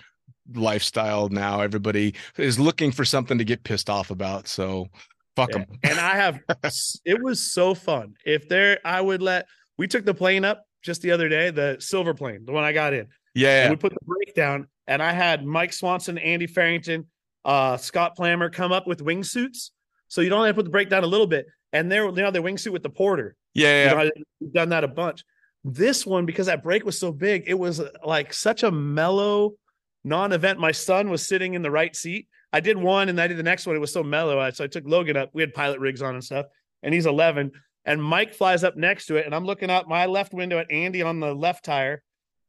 lifestyle 0.53 1.29
now. 1.29 1.61
Everybody 1.61 2.13
is 2.37 2.59
looking 2.59 2.91
for 2.91 3.05
something 3.05 3.37
to 3.37 3.45
get 3.45 3.63
pissed 3.63 3.89
off 3.89 4.11
about. 4.11 4.47
So 4.47 4.89
fuck 5.35 5.51
them. 5.51 5.65
Yeah. 5.83 5.91
And 5.91 5.99
I 5.99 6.15
have, 6.15 6.39
it 7.05 7.21
was 7.21 7.39
so 7.39 7.73
fun. 7.73 8.15
If 8.25 8.49
there, 8.49 8.79
I 8.83 9.01
would 9.01 9.21
let, 9.21 9.47
we 9.77 9.87
took 9.87 10.05
the 10.05 10.13
plane 10.13 10.45
up 10.45 10.65
just 10.81 11.01
the 11.01 11.11
other 11.11 11.29
day, 11.29 11.51
the 11.51 11.77
silver 11.79 12.13
plane, 12.13 12.45
the 12.45 12.51
one 12.51 12.63
I 12.63 12.73
got 12.73 12.93
in. 12.93 13.07
Yeah. 13.37 13.69
we 13.69 13.75
put 13.75 13.93
the 13.93 14.05
breakdown, 14.05 14.67
and 14.87 15.01
I 15.01 15.11
had 15.11 15.45
Mike 15.45 15.73
Swanson, 15.73 16.17
Andy 16.17 16.47
Farrington, 16.47 17.05
uh, 17.45 17.77
Scott 17.77 18.17
Plammer 18.17 18.51
come 18.51 18.71
up 18.71 18.87
with 18.87 19.03
wingsuits. 19.03 19.71
So 20.09 20.21
you 20.21 20.29
don't 20.29 20.45
have 20.45 20.55
to 20.55 20.59
put 20.59 20.65
the 20.65 20.71
breakdown 20.71 21.03
a 21.03 21.07
little 21.07 21.27
bit. 21.27 21.47
And 21.73 21.91
they're 21.91 22.05
you 22.05 22.11
know 22.11 22.31
the 22.31 22.39
wingsuit 22.39 22.71
with 22.71 22.83
the 22.83 22.89
porter. 22.89 23.35
Yeah, 23.53 23.67
yeah. 23.67 23.89
You 23.89 24.05
know, 24.05 24.11
we've 24.39 24.53
done 24.53 24.69
that 24.69 24.83
a 24.83 24.87
bunch. 24.87 25.23
This 25.63 26.05
one, 26.05 26.25
because 26.25 26.45
that 26.45 26.63
break 26.63 26.85
was 26.85 26.97
so 26.97 27.11
big, 27.11 27.43
it 27.47 27.55
was 27.55 27.79
uh, 27.79 27.89
like 28.05 28.31
such 28.33 28.63
a 28.63 28.71
mellow 28.71 29.55
non-event. 30.03 30.59
My 30.59 30.71
son 30.71 31.09
was 31.09 31.27
sitting 31.27 31.55
in 31.55 31.61
the 31.61 31.71
right 31.71 31.95
seat. 31.95 32.27
I 32.53 32.61
did 32.61 32.77
one 32.77 33.09
and 33.09 33.19
I 33.19 33.27
did 33.27 33.37
the 33.37 33.43
next 33.43 33.67
one. 33.67 33.75
It 33.75 33.79
was 33.79 33.91
so 33.91 34.03
mellow. 34.03 34.49
So 34.51 34.63
I 34.63 34.67
took 34.67 34.85
Logan 34.87 35.17
up. 35.17 35.31
We 35.33 35.41
had 35.41 35.53
pilot 35.53 35.79
rigs 35.79 36.01
on 36.01 36.13
and 36.13 36.23
stuff, 36.23 36.45
and 36.83 36.93
he's 36.93 37.05
11. 37.05 37.51
And 37.83 38.03
Mike 38.03 38.33
flies 38.33 38.63
up 38.63 38.77
next 38.77 39.07
to 39.07 39.15
it, 39.15 39.25
and 39.25 39.35
I'm 39.35 39.45
looking 39.45 39.69
out 39.69 39.87
my 39.87 40.05
left 40.05 40.33
window 40.33 40.59
at 40.59 40.71
Andy 40.71 41.01
on 41.01 41.19
the 41.19 41.33
left 41.33 41.65
tire, 41.65 42.01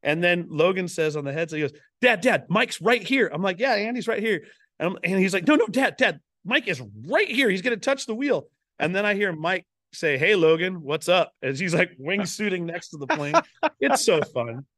and 0.03 0.23
then 0.23 0.47
Logan 0.49 0.89
says 0.89 1.17
on 1.17 1.25
the 1.25 1.33
headset, 1.33 1.59
he 1.59 1.63
goes, 1.63 1.79
Dad, 2.01 2.21
Dad, 2.21 2.47
Mike's 2.49 2.81
right 2.81 3.03
here. 3.03 3.31
I'm 3.33 3.43
like, 3.43 3.59
Yeah, 3.59 3.75
Andy's 3.75 4.09
right 4.09 4.21
here. 4.21 4.45
And, 4.79 4.99
and 5.03 5.19
he's 5.19 5.35
like, 5.35 5.47
No, 5.47 5.57
no, 5.57 5.67
Dad, 5.67 5.97
Dad, 5.97 6.21
Mike 6.45 6.69
is 6.69 6.83
right 7.07 7.29
here. 7.29 7.51
He's 7.51 7.63
going 7.63 7.79
to 7.79 7.81
touch 7.81 8.07
the 8.07 8.15
wheel. 8.15 8.49
And 8.79 8.95
then 8.95 9.05
I 9.05 9.15
hear 9.15 9.33
Mike 9.33 9.67
say, 9.93 10.19
Hey, 10.19 10.35
Logan, 10.35 10.83
what's 10.83 11.09
up? 11.09 11.33
As 11.43 11.59
he's 11.59 11.75
like 11.75 11.91
wingsuiting 12.01 12.63
next 12.63 12.91
to 12.91 12.99
the 12.99 13.07
plane. 13.07 13.35
it's 13.81 14.05
so 14.05 14.21
fun. 14.23 14.65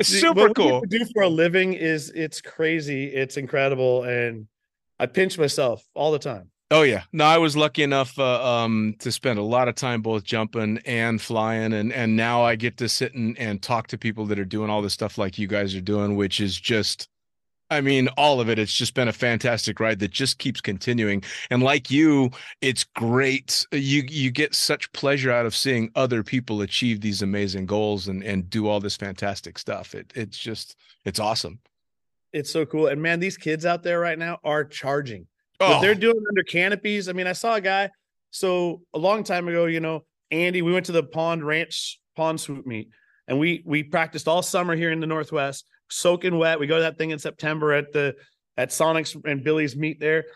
It's 0.00 0.10
super 0.10 0.42
what 0.42 0.54
cool. 0.54 0.80
do 0.88 1.04
for 1.12 1.24
a 1.24 1.28
living 1.28 1.72
is 1.72 2.12
it's 2.14 2.40
crazy. 2.40 3.06
It's 3.06 3.36
incredible. 3.36 4.04
And 4.04 4.46
I 4.96 5.06
pinch 5.06 5.36
myself 5.36 5.82
all 5.92 6.12
the 6.12 6.20
time. 6.20 6.52
Oh 6.70 6.82
yeah, 6.82 7.04
no, 7.12 7.24
I 7.24 7.38
was 7.38 7.56
lucky 7.56 7.82
enough 7.82 8.18
uh, 8.18 8.44
um, 8.44 8.94
to 8.98 9.10
spend 9.10 9.38
a 9.38 9.42
lot 9.42 9.68
of 9.68 9.74
time 9.74 10.02
both 10.02 10.22
jumping 10.22 10.78
and 10.84 11.20
flying, 11.20 11.72
and 11.72 11.90
and 11.94 12.14
now 12.14 12.42
I 12.42 12.56
get 12.56 12.76
to 12.78 12.90
sit 12.90 13.14
and, 13.14 13.38
and 13.38 13.62
talk 13.62 13.86
to 13.88 13.98
people 13.98 14.26
that 14.26 14.38
are 14.38 14.44
doing 14.44 14.68
all 14.68 14.82
this 14.82 14.92
stuff 14.92 15.16
like 15.16 15.38
you 15.38 15.46
guys 15.46 15.74
are 15.74 15.80
doing, 15.80 16.14
which 16.14 16.40
is 16.40 16.60
just, 16.60 17.08
I 17.70 17.80
mean, 17.80 18.08
all 18.18 18.38
of 18.38 18.50
it. 18.50 18.58
It's 18.58 18.74
just 18.74 18.92
been 18.92 19.08
a 19.08 19.14
fantastic 19.14 19.80
ride 19.80 19.98
that 20.00 20.10
just 20.10 20.38
keeps 20.38 20.60
continuing, 20.60 21.22
and 21.48 21.62
like 21.62 21.90
you, 21.90 22.32
it's 22.60 22.84
great. 22.84 23.66
You 23.72 24.02
you 24.06 24.30
get 24.30 24.54
such 24.54 24.92
pleasure 24.92 25.30
out 25.30 25.46
of 25.46 25.56
seeing 25.56 25.90
other 25.94 26.22
people 26.22 26.60
achieve 26.60 27.00
these 27.00 27.22
amazing 27.22 27.64
goals 27.64 28.08
and 28.08 28.22
and 28.22 28.50
do 28.50 28.68
all 28.68 28.78
this 28.78 28.96
fantastic 28.96 29.58
stuff. 29.58 29.94
It 29.94 30.12
it's 30.14 30.36
just 30.36 30.76
it's 31.06 31.18
awesome. 31.18 31.60
It's 32.34 32.52
so 32.52 32.66
cool, 32.66 32.88
and 32.88 33.00
man, 33.00 33.20
these 33.20 33.38
kids 33.38 33.64
out 33.64 33.82
there 33.82 34.00
right 34.00 34.18
now 34.18 34.38
are 34.44 34.64
charging 34.64 35.28
Oh. 35.60 35.70
What 35.70 35.82
they're 35.82 35.94
doing 35.94 36.22
under 36.28 36.42
canopies. 36.42 37.08
I 37.08 37.12
mean, 37.12 37.26
I 37.26 37.32
saw 37.32 37.54
a 37.54 37.60
guy. 37.60 37.90
So 38.30 38.82
a 38.94 38.98
long 38.98 39.24
time 39.24 39.48
ago, 39.48 39.64
you 39.66 39.80
know, 39.80 40.04
Andy, 40.30 40.62
we 40.62 40.72
went 40.72 40.86
to 40.86 40.92
the 40.92 41.02
pond 41.02 41.44
ranch 41.44 41.98
pond 42.16 42.40
swoop 42.40 42.66
meet, 42.66 42.90
and 43.26 43.38
we 43.38 43.62
we 43.64 43.82
practiced 43.82 44.28
all 44.28 44.42
summer 44.42 44.76
here 44.76 44.90
in 44.92 45.00
the 45.00 45.06
Northwest, 45.06 45.64
soaking 45.90 46.36
wet. 46.38 46.60
We 46.60 46.66
go 46.66 46.76
to 46.76 46.82
that 46.82 46.98
thing 46.98 47.10
in 47.10 47.18
September 47.18 47.72
at 47.72 47.92
the 47.92 48.14
at 48.56 48.70
Sonic's 48.72 49.16
and 49.24 49.42
Billy's 49.42 49.76
meet 49.76 49.98
there. 50.00 50.26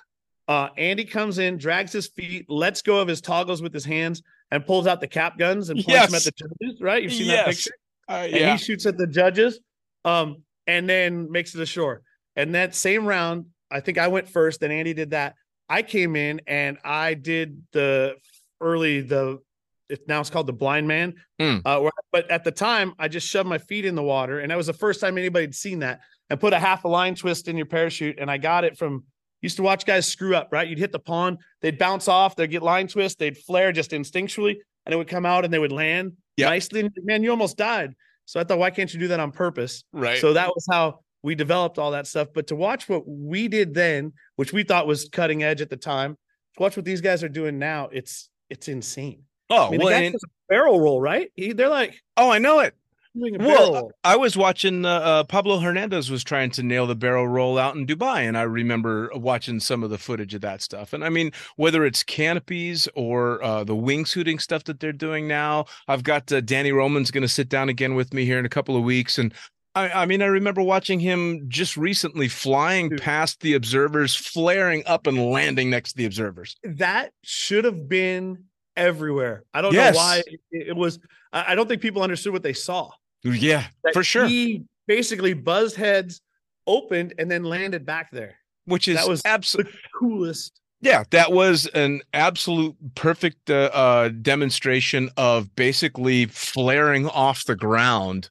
Uh, 0.49 0.69
Andy 0.77 1.05
comes 1.05 1.39
in, 1.39 1.57
drags 1.57 1.93
his 1.93 2.09
feet, 2.09 2.47
lets 2.49 2.83
go 2.83 2.99
of 3.01 3.07
his 3.09 3.21
toggles 3.21 3.63
with 3.63 3.73
his 3.73 3.85
hands, 3.85 4.23
and 4.51 4.67
pulls 4.67 4.87
out 4.87 5.01
the 5.01 5.07
cap 5.07 5.39
guns 5.39 5.71
and 5.71 5.85
points 5.85 6.07
them 6.07 6.15
at 6.15 6.25
the 6.25 6.33
judges. 6.33 6.81
Right? 6.81 7.03
You've 7.03 7.13
seen 7.13 7.27
Yes. 7.27 7.45
that 7.45 7.51
picture 7.55 7.71
Uh, 8.09 8.13
and 8.39 8.59
he 8.59 8.65
shoots 8.65 8.87
at 8.87 8.97
the 8.97 9.07
judges 9.07 9.61
um 10.05 10.43
and 10.67 10.89
then 10.89 11.31
makes 11.31 11.55
it 11.55 11.61
ashore 11.61 12.03
and 12.35 12.55
that 12.57 12.75
same 12.75 13.07
round 13.07 13.47
i 13.73 13.81
think 13.81 13.99
i 13.99 14.07
went 14.09 14.29
first 14.29 14.61
then 14.61 14.71
andy 14.71 14.95
did 14.95 15.11
that 15.11 15.35
i 15.69 15.83
came 15.83 16.15
in 16.17 16.41
and 16.47 16.79
i 16.85 17.15
did 17.15 17.61
the 17.73 18.15
early 18.61 19.01
the 19.01 19.39
it, 19.89 20.07
now 20.09 20.21
it's 20.21 20.31
called 20.31 20.47
the 20.47 20.53
blind 20.53 20.87
man 20.89 21.15
Mm. 21.41 21.61
uh, 21.65 21.81
where, 21.81 21.91
but 22.13 22.31
at 22.31 22.45
the 22.45 22.53
time 22.53 22.95
i 22.99 23.09
just 23.09 23.27
shoved 23.29 23.49
my 23.49 23.59
feet 23.59 23.85
in 23.85 23.95
the 23.95 24.03
water 24.03 24.41
and 24.41 24.51
that 24.51 24.57
was 24.57 24.67
the 24.69 24.73
first 24.73 25.01
time 25.01 25.19
anybody 25.19 25.45
had 25.47 25.55
seen 25.55 25.81
that 25.81 26.01
and 26.31 26.39
put 26.39 26.53
a 26.53 26.59
half 26.59 26.85
a 26.85 26.89
line 26.89 27.15
twist 27.15 27.49
in 27.49 27.57
your 27.57 27.67
parachute 27.67 28.17
and 28.21 28.31
i 28.31 28.39
got 28.39 28.65
it 28.65 28.79
from 28.79 29.05
used 29.41 29.57
to 29.57 29.63
watch 29.63 29.85
guys 29.85 30.07
screw 30.07 30.37
up 30.37 30.49
right 30.53 30.69
you'd 30.69 30.79
hit 30.79 30.93
the 30.93 30.99
pond 31.01 31.39
they'd 31.61 31.79
bounce 31.79 32.07
off 32.07 32.37
they'd 32.37 32.51
get 32.51 32.63
line 32.63 32.87
twist 32.87 33.19
they'd 33.19 33.37
flare 33.37 33.73
just 33.73 33.91
instinctually 33.91 34.57
and 34.87 34.93
it 34.93 34.97
would 34.97 35.09
come 35.09 35.27
out 35.27 35.45
and 35.45 35.53
they 35.53 35.59
would 35.59 35.73
land 35.73 36.13
Yep. 36.39 36.49
nicely 36.49 36.81
and 36.81 36.91
man 37.03 37.23
you 37.23 37.31
almost 37.31 37.57
died 37.57 37.95
so 38.25 38.39
I 38.39 38.45
thought, 38.45 38.59
why 38.59 38.71
can't 38.71 38.95
you 38.95 39.01
do 39.01 39.09
that 39.09 39.19
on 39.19 39.33
purpose? 39.33 39.83
right. 39.93 40.21
So 40.21 40.33
that 40.35 40.47
was 40.55 40.65
how 40.71 41.01
we 41.23 41.35
developed 41.35 41.79
all 41.79 41.93
that 41.93 42.07
stuff. 42.07 42.29
But 42.35 42.49
to 42.49 42.57
watch 42.57 42.89
what 42.89 43.05
we 43.07 43.49
did 43.49 43.75
then, 43.75 44.13
which 44.37 44.53
we 44.53 44.63
thought 44.65 44.87
was 44.87 45.09
cutting 45.09 45.43
edge 45.43 45.61
at 45.61 45.71
the 45.71 45.77
time, 45.77 46.17
to 46.57 46.63
watch 46.63 46.77
what 46.77 46.85
these 46.85 47.01
guys 47.01 47.23
are 47.23 47.29
doing 47.29 47.59
now, 47.59 47.89
it's 47.93 48.29
it's 48.51 48.69
insane. 48.69 49.23
oh 49.51 49.69
I 49.69 49.71
mean, 49.71 49.81
well, 49.81 49.89
and- 49.89 50.15
a 50.15 50.19
barrel 50.49 50.81
roll, 50.81 51.01
right? 51.01 51.31
He, 51.35 51.53
they're 51.53 51.69
like 51.69 52.03
oh, 52.17 52.31
I 52.31 52.39
know 52.39 52.61
it. 52.61 52.75
Well, 53.15 53.75
roll. 53.75 53.93
I 54.05 54.17
was 54.17 54.39
watching 54.39 54.87
uh, 54.87 54.89
uh, 54.89 55.25
Pablo 55.25 55.59
Hernandez 55.59 56.11
was 56.11 56.25
trying 56.25 56.51
to 56.53 56.63
nail 56.63 56.87
the 56.87 56.95
barrel 56.95 57.29
roll 57.29 57.59
out 57.59 57.77
in 57.77 57.87
Dubai, 57.87 58.27
and 58.27 58.39
I 58.39 58.43
remember 58.43 59.11
watching 59.15 59.61
some 59.61 59.83
of 59.85 59.91
the 59.91 59.99
footage 59.99 60.33
of 60.33 60.41
that 60.41 60.63
stuff. 60.63 60.95
And 60.95 61.05
I 61.05 61.11
mean, 61.11 61.31
whether 61.57 61.85
it's 61.85 62.03
canopies 62.03 62.89
or 62.95 63.45
uh, 63.45 63.65
the 63.65 63.77
wingsuiting 63.77 64.41
stuff 64.41 64.65
that 64.65 64.81
they're 64.81 64.95
doing 64.95 65.29
now, 65.29 65.67
I've 65.89 66.05
got 66.05 66.33
uh, 66.33 66.41
Danny 66.41 66.73
Roman's 66.73 67.11
going 67.11 67.21
to 67.21 67.29
sit 67.29 67.51
down 67.51 67.69
again 67.69 67.95
with 67.95 68.15
me 68.15 68.25
here 68.25 68.39
in 68.39 68.47
a 68.47 68.51
couple 68.51 68.77
of 68.77 68.83
weeks, 68.83 69.19
and. 69.19 69.35
I, 69.75 69.91
I 70.03 70.07
mean, 70.07 70.21
I 70.23 70.27
remember 70.27 70.63
watching 70.63 71.01
him 71.01 71.47
just 71.49 71.77
recently 71.77 72.29
flying 72.29 72.97
past 72.99 73.41
the 73.41 73.55
observers, 73.55 74.15
flaring 74.15 74.83
up 74.87 75.07
and 75.07 75.31
landing 75.31 75.71
next 75.71 75.93
to 75.93 75.97
the 75.99 76.05
observers. 76.05 76.57
That 76.63 77.13
should 77.23 77.65
have 77.65 77.89
been 77.89 78.45
everywhere. 78.77 79.45
I 79.55 79.63
don't 79.63 79.73
Yes. 79.73 79.95
know 79.95 80.01
why 80.01 80.23
it, 80.51 80.77
was. 80.77 80.99
I 81.33 81.55
don't 81.55 81.69
think 81.69 81.81
people 81.81 82.03
understood 82.03 82.33
what 82.33 82.43
they 82.43 82.53
saw. 82.53 82.91
Yeah, 83.25 83.67
That 83.85 83.95
for 83.95 84.05
sure. 84.05 84.27
He 84.27 84.65
basically 84.87 85.33
buzzed 85.33 85.77
heads, 85.77 86.21
opened, 86.67 87.15
and 87.19 87.31
then 87.31 87.45
landed 87.45 87.87
back 87.87 88.11
there. 88.11 88.37
Which 88.67 88.89
is 88.89 88.97
that 88.97 89.09
was 89.09 89.23
absolutely. 89.25 89.73
coolest. 89.99 90.61
Yeah, 90.81 91.05
that 91.11 91.31
was 91.33 91.67
an 91.69 92.03
absolute 92.13 92.75
perfect 92.97 93.49
uh, 93.49 93.71
uh, 93.73 94.09
demonstration 94.09 95.11
of 95.17 95.55
basically 95.55 96.27
flaring 96.27 97.09
off 97.09 97.45
the 97.45 97.55
ground 97.55 98.29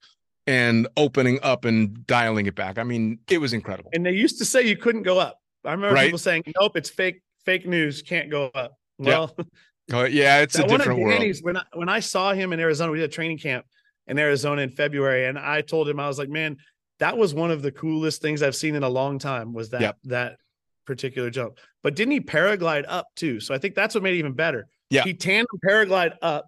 and 0.48 0.88
opening 0.98 1.40
up 1.44 1.66
and 1.66 2.06
dialing 2.08 2.46
it 2.48 2.56
back. 2.56 2.78
I 2.78 2.84
mean, 2.84 3.20
it 3.30 3.38
was 3.40 3.54
incredible. 3.54 3.92
And 3.94 4.06
they 4.06 4.12
used 4.14 4.38
to 4.40 4.46
say 4.46 4.64
you 4.68 4.78
couldn't 4.78 5.04
go 5.04 5.20
up. 5.20 5.38
I 5.64 5.72
remember 5.72 5.94
Right. 5.96 6.06
people 6.06 6.18
saying, 6.20 6.44
"Nope, 6.60 6.76
it's 6.78 6.90
fake, 6.90 7.22
fake 7.46 7.68
news. 7.68 8.02
Can't 8.02 8.30
go 8.32 8.46
up." 8.56 8.74
Yeah. 8.98 9.08
Well, 9.08 9.36
Oh, 9.94 10.06
yeah, 10.06 10.40
it's 10.40 10.56
a 10.58 10.60
that 10.60 10.68
one 10.68 10.76
of 10.76 10.80
different 10.82 11.02
world. 11.02 11.20
Danny's 11.20 11.42
when 11.44 11.58
I, 11.58 11.64
when 11.74 11.90
I 11.90 12.00
saw 12.00 12.34
him 12.34 12.54
in 12.54 12.60
Arizona, 12.60 12.92
we 12.92 13.00
did 13.00 13.06
a 13.10 13.14
training 13.14 13.38
camp 13.40 13.66
in 14.08 14.18
Arizona 14.18 14.62
in 14.62 14.70
February, 14.70 15.26
and 15.26 15.38
I 15.38 15.62
told 15.62 15.88
him 15.90 16.00
I 16.00 16.08
was 16.08 16.18
like, 16.18 16.30
"Man, 16.30 16.58
that 17.00 17.18
was 17.18 17.34
one 17.34 17.52
of 17.52 17.62
the 17.62 17.72
coolest 17.72 18.22
things 18.22 18.42
I've 18.42 18.56
seen 18.56 18.76
in 18.76 18.84
a 18.84 18.90
long 18.90 19.20
time." 19.20 19.54
Was 19.54 19.70
that 19.72 19.82
Yep. 19.82 19.98
that 20.06 20.38
particular 20.86 21.30
jump? 21.30 21.58
But 21.84 21.96
didn't 21.96 22.12
he 22.14 22.22
paraglide 22.22 22.86
up 22.88 23.08
too? 23.16 23.40
So 23.40 23.54
I 23.54 23.58
think 23.60 23.76
that's 23.76 23.94
what 23.94 24.04
made 24.04 24.16
it 24.16 24.20
even 24.20 24.34
better. 24.34 24.68
Yeah. 24.90 25.04
he 25.04 25.14
tandem 25.14 25.48
paraglide 25.66 26.16
up, 26.22 26.48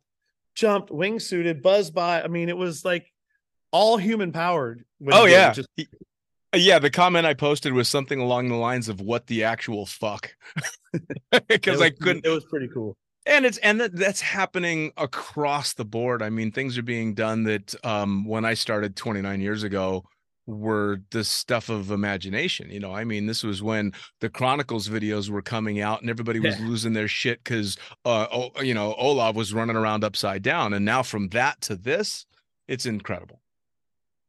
jumped, 0.56 0.90
wingsuited, 0.90 1.62
buzzed 1.62 1.94
by. 1.94 2.22
I 2.24 2.28
mean, 2.28 2.50
it 2.50 2.58
was 2.58 2.84
like 2.86 3.06
all 3.74 3.98
human 3.98 4.32
powered. 4.32 4.86
Oh 5.12 5.26
he 5.26 5.32
did 5.32 5.38
it, 5.38 5.42
yeah, 5.42 5.52
just- 5.54 5.70
yeah. 6.56 6.80
The 6.80 6.90
comment 6.92 7.26
I 7.26 7.34
posted 7.34 7.74
was 7.74 7.90
something 7.90 8.20
along 8.22 8.48
the 8.48 8.56
lines 8.56 8.88
of 8.88 9.02
"What 9.02 9.28
the 9.28 9.44
actual 9.44 9.86
fuck," 9.86 10.34
because 11.50 11.82
I 11.82 11.90
couldn't. 11.90 12.26
It 12.26 12.30
was 12.30 12.46
pretty 12.46 12.70
cool. 12.74 12.96
and 13.26 13.46
it's 13.46 13.58
and 13.60 13.80
that, 13.82 13.96
that's 13.96 14.22
happening 14.22 14.92
across 14.98 15.74
the 15.74 15.86
board 15.86 16.22
i 16.22 16.30
mean 16.30 16.52
things 16.52 16.78
are 16.78 16.84
being 16.84 17.14
done 17.14 17.44
that 17.44 17.74
um 17.86 18.26
when 18.28 18.44
i 18.44 18.54
started 18.54 18.98
29 18.98 19.40
years 19.40 19.64
ago 19.64 20.04
were 20.46 20.98
the 21.12 21.24
stuff 21.24 21.70
of 21.70 21.90
imagination 21.90 22.70
you 22.70 22.82
know 22.82 22.94
i 22.94 23.06
mean 23.06 23.26
this 23.26 23.42
was 23.42 23.64
when 23.64 23.94
the 24.20 24.30
chronicles 24.30 24.90
videos 24.90 25.30
were 25.30 25.42
coming 25.42 25.80
out 25.80 26.02
and 26.02 26.10
everybody 26.10 26.42
was 26.42 26.60
Yeah. 26.60 26.66
losing 26.68 26.92
their 26.92 27.08
shit 27.08 27.42
because 27.42 27.78
uh 28.04 28.28
oh, 28.30 28.62
you 28.62 28.74
know 28.74 28.94
olav 28.96 29.38
was 29.38 29.54
running 29.54 29.78
around 29.78 30.04
upside 30.04 30.44
down 30.44 30.74
and 30.74 30.84
now 30.84 31.02
from 31.02 31.30
that 31.30 31.62
to 31.62 31.78
this 31.78 32.26
it's 32.68 32.86
incredible 32.86 33.40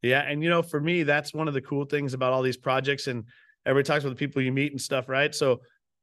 Yeah, 0.05 0.21
and 0.21 0.43
you 0.43 0.49
know, 0.49 0.61
for 0.61 0.79
me, 0.79 1.03
that's 1.03 1.33
one 1.33 1.47
of 1.47 1.53
the 1.53 1.61
cool 1.61 1.85
things 1.85 2.13
about 2.13 2.33
all 2.33 2.41
these 2.41 2.57
projects. 2.57 3.07
And 3.07 3.23
everybody 3.65 3.85
talks 3.87 4.03
about 4.03 4.11
the 4.11 4.19
people 4.27 4.41
you 4.41 4.51
meet 4.51 4.71
and 4.71 4.79
stuff, 4.81 5.09
right? 5.09 5.33
So 5.33 5.61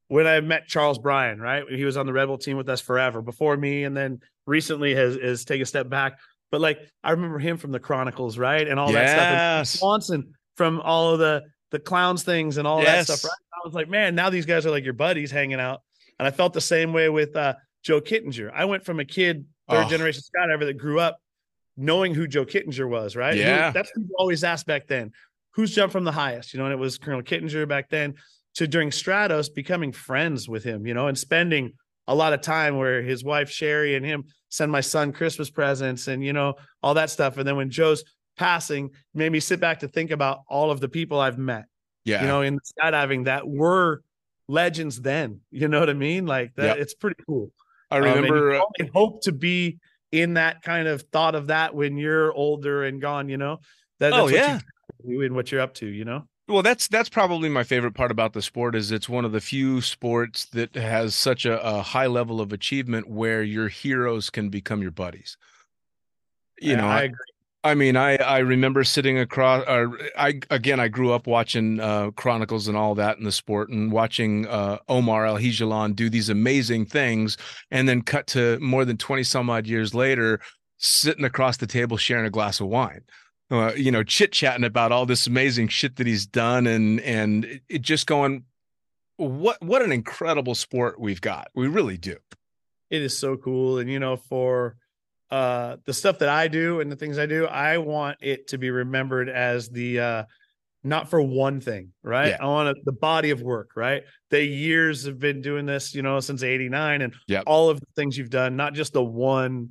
when 0.08 0.26
I 0.26 0.40
met 0.40 0.66
Charles 0.66 0.98
Bryan, 0.98 1.40
right, 1.40 1.64
he 1.70 1.84
was 1.84 1.96
on 1.96 2.06
the 2.06 2.12
Red 2.12 2.26
Bull 2.26 2.38
team 2.38 2.56
with 2.56 2.68
us 2.68 2.80
forever 2.80 3.22
before 3.22 3.56
me, 3.56 3.84
and 3.84 3.96
then 3.96 4.20
recently 4.46 4.94
has 4.94 5.16
has 5.16 5.44
taken 5.44 5.62
a 5.62 5.66
step 5.66 5.88
back. 5.88 6.18
But 6.50 6.60
like 6.60 6.80
I 7.02 7.12
remember 7.12 7.38
him 7.38 7.56
from 7.56 7.72
the 7.72 7.80
Chronicles, 7.80 8.36
right, 8.36 8.66
and 8.66 8.78
all 8.78 8.92
that 8.92 9.08
stuff. 9.10 9.26
And 9.26 9.68
Swanson 9.68 10.34
from 10.56 10.80
all 10.80 11.12
of 11.14 11.18
the 11.18 11.42
the 11.70 11.78
clowns 11.78 12.22
things 12.24 12.58
and 12.58 12.66
all 12.68 12.82
that 12.82 13.04
stuff, 13.08 13.24
right? 13.24 13.38
I 13.54 13.66
was 13.66 13.74
like, 13.74 13.88
man, 13.88 14.14
now 14.14 14.28
these 14.28 14.44
guys 14.44 14.66
are 14.66 14.70
like 14.70 14.84
your 14.84 14.92
buddies 14.92 15.30
hanging 15.30 15.60
out. 15.60 15.80
And 16.18 16.28
I 16.28 16.30
felt 16.30 16.52
the 16.52 16.60
same 16.60 16.92
way 16.92 17.08
with 17.08 17.34
uh, 17.36 17.54
Joe 17.82 18.00
Kittinger. 18.00 18.50
I 18.52 18.66
went 18.66 18.84
from 18.84 19.00
a 19.00 19.04
kid, 19.04 19.46
third 19.70 19.86
Oh. 19.86 19.88
generation 19.88 20.20
skydiver 20.20 20.66
that 20.66 20.76
grew 20.76 21.00
up 21.00 21.16
knowing 21.76 22.14
who 22.14 22.26
Joe 22.26 22.44
Kittinger 22.44 22.88
was, 22.88 23.16
right? 23.16 23.34
Who- 23.34 23.40
Yeah. 23.40 23.70
that's 23.70 23.90
what 23.96 24.06
always 24.18 24.44
asked 24.44 24.66
back 24.66 24.86
then. 24.86 25.10
Who's 25.54 25.74
jumped 25.74 25.92
from 25.92 26.04
the 26.04 26.12
highest? 26.12 26.52
You 26.54 26.58
know, 26.58 26.66
and 26.66 26.72
it 26.72 26.78
was 26.78 26.98
Colonel 26.98 27.22
Kittinger 27.22 27.66
back 27.68 27.88
then 27.90 28.14
to 28.54 28.66
during 28.66 28.90
Stratos 28.90 29.52
becoming 29.54 29.92
friends 29.92 30.48
with 30.48 30.64
him, 30.64 30.86
you 30.86 30.94
know, 30.94 31.08
and 31.08 31.18
spending 31.18 31.72
a 32.08 32.14
lot 32.14 32.32
of 32.32 32.40
time 32.40 32.76
where 32.76 33.02
his 33.02 33.22
wife 33.24 33.48
Sherry 33.50 33.94
and 33.94 34.04
him 34.04 34.24
send 34.48 34.70
my 34.72 34.80
son 34.80 35.12
Christmas 35.12 35.48
presents 35.50 36.08
and 36.08 36.22
you 36.24 36.32
know 36.32 36.54
all 36.82 36.94
that 36.94 37.10
stuff. 37.10 37.36
And 37.38 37.46
then 37.46 37.56
when 37.56 37.70
Joe's 37.70 38.02
passing, 38.36 38.90
made 39.14 39.30
me 39.32 39.40
sit 39.40 39.60
back 39.60 39.80
to 39.80 39.88
think 39.88 40.10
about 40.10 40.40
all 40.48 40.70
of 40.70 40.80
the 40.80 40.88
people 40.88 41.20
I've 41.20 41.38
met, 41.38 41.64
yeah 42.04 42.20
you 42.22 42.26
know, 42.26 42.42
in 42.42 42.58
skydiving 42.58 43.24
that 43.26 43.46
were 43.48 44.02
legends 44.48 45.00
then. 45.00 45.40
You 45.50 45.68
know 45.68 45.80
what 45.80 45.88
I 45.90 45.94
mean? 45.94 46.26
Like 46.26 46.54
that, 46.56 46.64
Yep. 46.64 46.76
it's 46.78 46.94
pretty 46.94 47.22
cool. 47.26 47.52
i 47.90 47.98
Um, 47.98 48.04
remember 48.04 48.60
can 48.78 48.88
uh, 48.88 48.92
hope 48.92 49.22
to 49.22 49.32
be 49.32 49.78
in 50.12 50.34
that 50.34 50.62
kind 50.62 50.86
of 50.86 51.02
thought 51.12 51.34
of 51.34 51.48
that 51.48 51.74
when 51.74 51.96
you're 51.96 52.32
older 52.32 52.84
and 52.84 53.00
gone, 53.00 53.28
you 53.28 53.38
know. 53.38 53.58
That, 53.98 54.10
that's 54.10 54.16
Oh, 54.16 54.24
what 54.24 54.34
yeah. 54.34 54.60
you 55.04 55.18
do 55.18 55.22
and 55.22 55.34
what 55.34 55.50
you're 55.50 55.60
up 55.60 55.74
to, 55.74 55.86
you 55.86 56.04
know. 56.04 56.28
Well, 56.48 56.62
that's 56.62 56.88
that's 56.88 57.08
probably 57.08 57.48
my 57.48 57.62
favorite 57.64 57.94
part 57.94 58.10
about 58.10 58.32
the 58.32 58.42
sport 58.42 58.74
is 58.74 58.90
it's 58.90 59.08
one 59.08 59.24
of 59.24 59.32
the 59.32 59.40
few 59.40 59.80
sports 59.80 60.44
that 60.46 60.74
has 60.74 61.14
such 61.14 61.46
a, 61.46 61.60
a 61.62 61.82
high 61.82 62.08
level 62.08 62.40
of 62.40 62.52
achievement 62.52 63.08
where 63.08 63.42
your 63.42 63.68
heroes 63.68 64.28
can 64.28 64.50
become 64.50 64.82
your 64.82 64.90
buddies. 64.90 65.36
You 66.60 66.74
I- 66.74 66.76
know, 66.76 66.88
I, 66.88 67.02
agree. 67.02 67.31
I 67.64 67.74
mean, 67.74 67.96
I 67.96 68.16
I 68.16 68.38
remember 68.38 68.82
sitting 68.84 69.18
across. 69.18 69.64
Or 69.68 69.96
I 70.16 70.40
again, 70.50 70.80
I 70.80 70.88
grew 70.88 71.12
up 71.12 71.26
watching 71.26 71.78
uh, 71.80 72.10
Chronicles 72.12 72.66
and 72.68 72.76
all 72.76 72.94
that 72.96 73.18
in 73.18 73.24
the 73.24 73.32
sport, 73.32 73.68
and 73.70 73.92
watching 73.92 74.46
uh, 74.48 74.78
Omar 74.88 75.26
Alhegelan 75.26 75.94
do 75.94 76.10
these 76.10 76.28
amazing 76.28 76.86
things, 76.86 77.36
and 77.70 77.88
then 77.88 78.02
cut 78.02 78.26
to 78.28 78.58
more 78.60 78.84
than 78.84 78.96
twenty 78.96 79.22
some 79.22 79.48
odd 79.48 79.66
years 79.66 79.94
later, 79.94 80.40
sitting 80.78 81.24
across 81.24 81.56
the 81.58 81.66
table 81.68 81.96
sharing 81.96 82.26
a 82.26 82.30
glass 82.30 82.60
of 82.60 82.66
wine. 82.66 83.02
Uh, 83.50 83.72
you 83.76 83.92
know, 83.92 84.02
chit 84.02 84.32
chatting 84.32 84.64
about 84.64 84.90
all 84.92 85.06
this 85.06 85.26
amazing 85.26 85.68
shit 85.68 85.96
that 85.96 86.06
he's 86.06 86.26
done, 86.26 86.66
and 86.66 87.00
and 87.02 87.44
it, 87.44 87.62
it 87.68 87.82
just 87.82 88.06
going, 88.06 88.44
what 89.18 89.62
what 89.62 89.82
an 89.82 89.92
incredible 89.92 90.54
sport 90.56 90.98
we've 91.00 91.20
got. 91.20 91.48
We 91.54 91.68
really 91.68 91.98
do. 91.98 92.16
it 92.90 93.02
is 93.02 93.18
so 93.18 93.36
cool 93.36 93.78
and 93.78 93.90
you 93.90 93.98
know 93.98 94.16
for 94.16 94.76
uh 95.32 95.76
the 95.86 95.94
stuff 95.94 96.18
that 96.18 96.28
i 96.28 96.46
do 96.46 96.80
and 96.80 96.92
the 96.92 96.96
things 96.96 97.18
i 97.18 97.24
do 97.24 97.46
i 97.46 97.78
want 97.78 98.18
it 98.20 98.46
to 98.48 98.58
be 98.58 98.70
remembered 98.70 99.30
as 99.30 99.70
the 99.70 99.98
uh 99.98 100.24
not 100.84 101.08
for 101.08 101.22
one 101.22 101.58
thing 101.58 101.90
right 102.02 102.28
Yeah. 102.28 102.36
i 102.40 102.44
want 102.46 102.68
it, 102.76 102.84
the 102.84 102.92
body 102.92 103.30
of 103.30 103.40
work 103.40 103.70
right 103.74 104.02
the 104.30 104.44
years 104.44 105.06
have 105.06 105.18
been 105.18 105.40
doing 105.40 105.64
this 105.64 105.94
you 105.94 106.02
know 106.02 106.20
since 106.20 106.42
89 106.42 107.00
and 107.02 107.14
Yep. 107.28 107.44
all 107.46 107.70
of 107.70 107.80
the 107.80 107.86
things 107.96 108.18
you've 108.18 108.28
done 108.30 108.56
not 108.56 108.74
just 108.74 108.92
the 108.92 109.02
one 109.02 109.70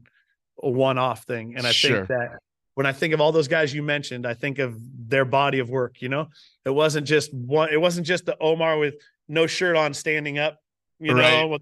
one 0.55 0.97
off 0.97 1.23
thing 1.25 1.53
and 1.55 1.67
i 1.67 1.71
Sure. 1.71 1.97
think 1.97 2.07
that 2.07 2.39
when 2.73 2.87
i 2.87 2.91
think 2.91 3.13
of 3.13 3.21
all 3.21 3.31
those 3.31 3.47
guys 3.47 3.71
you 3.71 3.83
mentioned 3.83 4.25
i 4.25 4.33
think 4.33 4.57
of 4.57 4.75
their 5.07 5.25
body 5.25 5.59
of 5.59 5.69
work 5.69 6.01
you 6.01 6.09
know 6.09 6.27
it 6.65 6.71
wasn't 6.71 7.05
just 7.05 7.31
one 7.33 7.69
it 7.71 7.79
wasn't 7.79 8.07
just 8.07 8.25
the 8.25 8.35
omar 8.41 8.79
with 8.79 8.95
no 9.27 9.45
shirt 9.45 9.75
on 9.75 9.93
standing 9.93 10.39
up 10.39 10.57
you 11.01 11.13
Right. 11.13 11.49
know, 11.49 11.57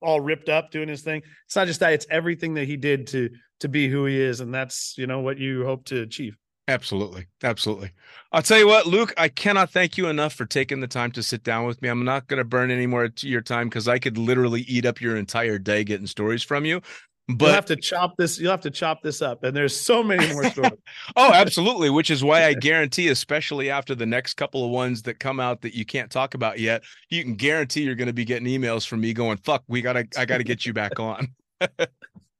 all 0.00 0.20
ripped 0.20 0.48
up 0.48 0.70
doing 0.70 0.88
his 0.88 1.02
thing. 1.02 1.22
It's 1.46 1.56
not 1.56 1.66
just 1.66 1.80
that; 1.80 1.92
it's 1.92 2.06
everything 2.10 2.54
that 2.54 2.64
he 2.66 2.76
did 2.76 3.06
to 3.08 3.30
to 3.60 3.68
be 3.68 3.88
who 3.88 4.06
he 4.06 4.20
is, 4.20 4.40
and 4.40 4.54
that's 4.54 4.96
you 4.96 5.06
know 5.06 5.20
what 5.20 5.38
you 5.38 5.64
hope 5.64 5.84
to 5.86 6.02
achieve. 6.02 6.36
Absolutely. 6.68 7.26
Absolutely. 7.44 7.92
I'll 8.32 8.42
tell 8.42 8.58
you 8.58 8.66
what, 8.66 8.86
Luke, 8.86 9.14
I 9.16 9.28
cannot 9.28 9.70
thank 9.70 9.96
you 9.96 10.08
enough 10.08 10.32
for 10.32 10.44
taking 10.44 10.80
the 10.80 10.88
time 10.88 11.12
to 11.12 11.22
sit 11.22 11.44
down 11.44 11.64
with 11.64 11.80
me. 11.80 11.88
I'm 11.88 12.04
not 12.04 12.26
going 12.26 12.38
to 12.38 12.44
burn 12.44 12.72
any 12.72 12.86
more 12.88 13.04
of 13.04 13.22
your 13.22 13.40
time 13.40 13.68
because 13.68 13.86
I 13.86 14.00
could 14.00 14.18
literally 14.18 14.62
eat 14.62 14.84
up 14.84 15.00
your 15.00 15.16
entire 15.16 15.58
day 15.58 15.84
getting 15.84 16.08
stories 16.08 16.42
from 16.42 16.64
you. 16.64 16.80
You'll 17.28 17.50
have 17.50 17.66
to 17.66 17.76
chop 17.76 18.16
this. 18.16 18.38
You'll 18.38 18.50
have 18.50 18.60
to 18.62 18.70
chop 18.70 19.02
this 19.02 19.22
up, 19.22 19.44
and 19.44 19.56
there's 19.56 19.78
so 19.78 20.02
many 20.02 20.32
more 20.32 20.44
stories. 20.50 20.72
oh, 21.16 21.32
absolutely. 21.32 21.90
Which 21.90 22.10
is 22.10 22.22
why 22.22 22.44
I 22.44 22.54
guarantee, 22.60 23.08
especially 23.08 23.70
after 23.70 23.94
the 23.94 24.06
next 24.06 24.34
couple 24.34 24.64
of 24.64 24.70
ones 24.70 25.02
that 25.02 25.18
come 25.18 25.40
out 25.40 25.62
that 25.62 25.74
you 25.74 25.84
can't 25.84 26.10
talk 26.10 26.34
about 26.34 26.58
yet, 26.58 26.82
you 27.10 27.22
can 27.22 27.34
guarantee 27.34 27.82
you're 27.82 27.94
going 27.94 28.06
to 28.06 28.12
be 28.12 28.24
getting 28.24 28.46
emails 28.46 28.86
from 28.86 29.00
me 29.00 29.12
going, 29.12 29.38
fuck, 29.38 29.64
we 29.68 29.82
got 29.82 29.94
to, 29.94 30.06
I 30.16 30.24
got 30.24 30.38
to 30.38 30.44
get 30.44 30.64
you 30.64 30.72
back 30.72 31.00
on. 31.00 31.28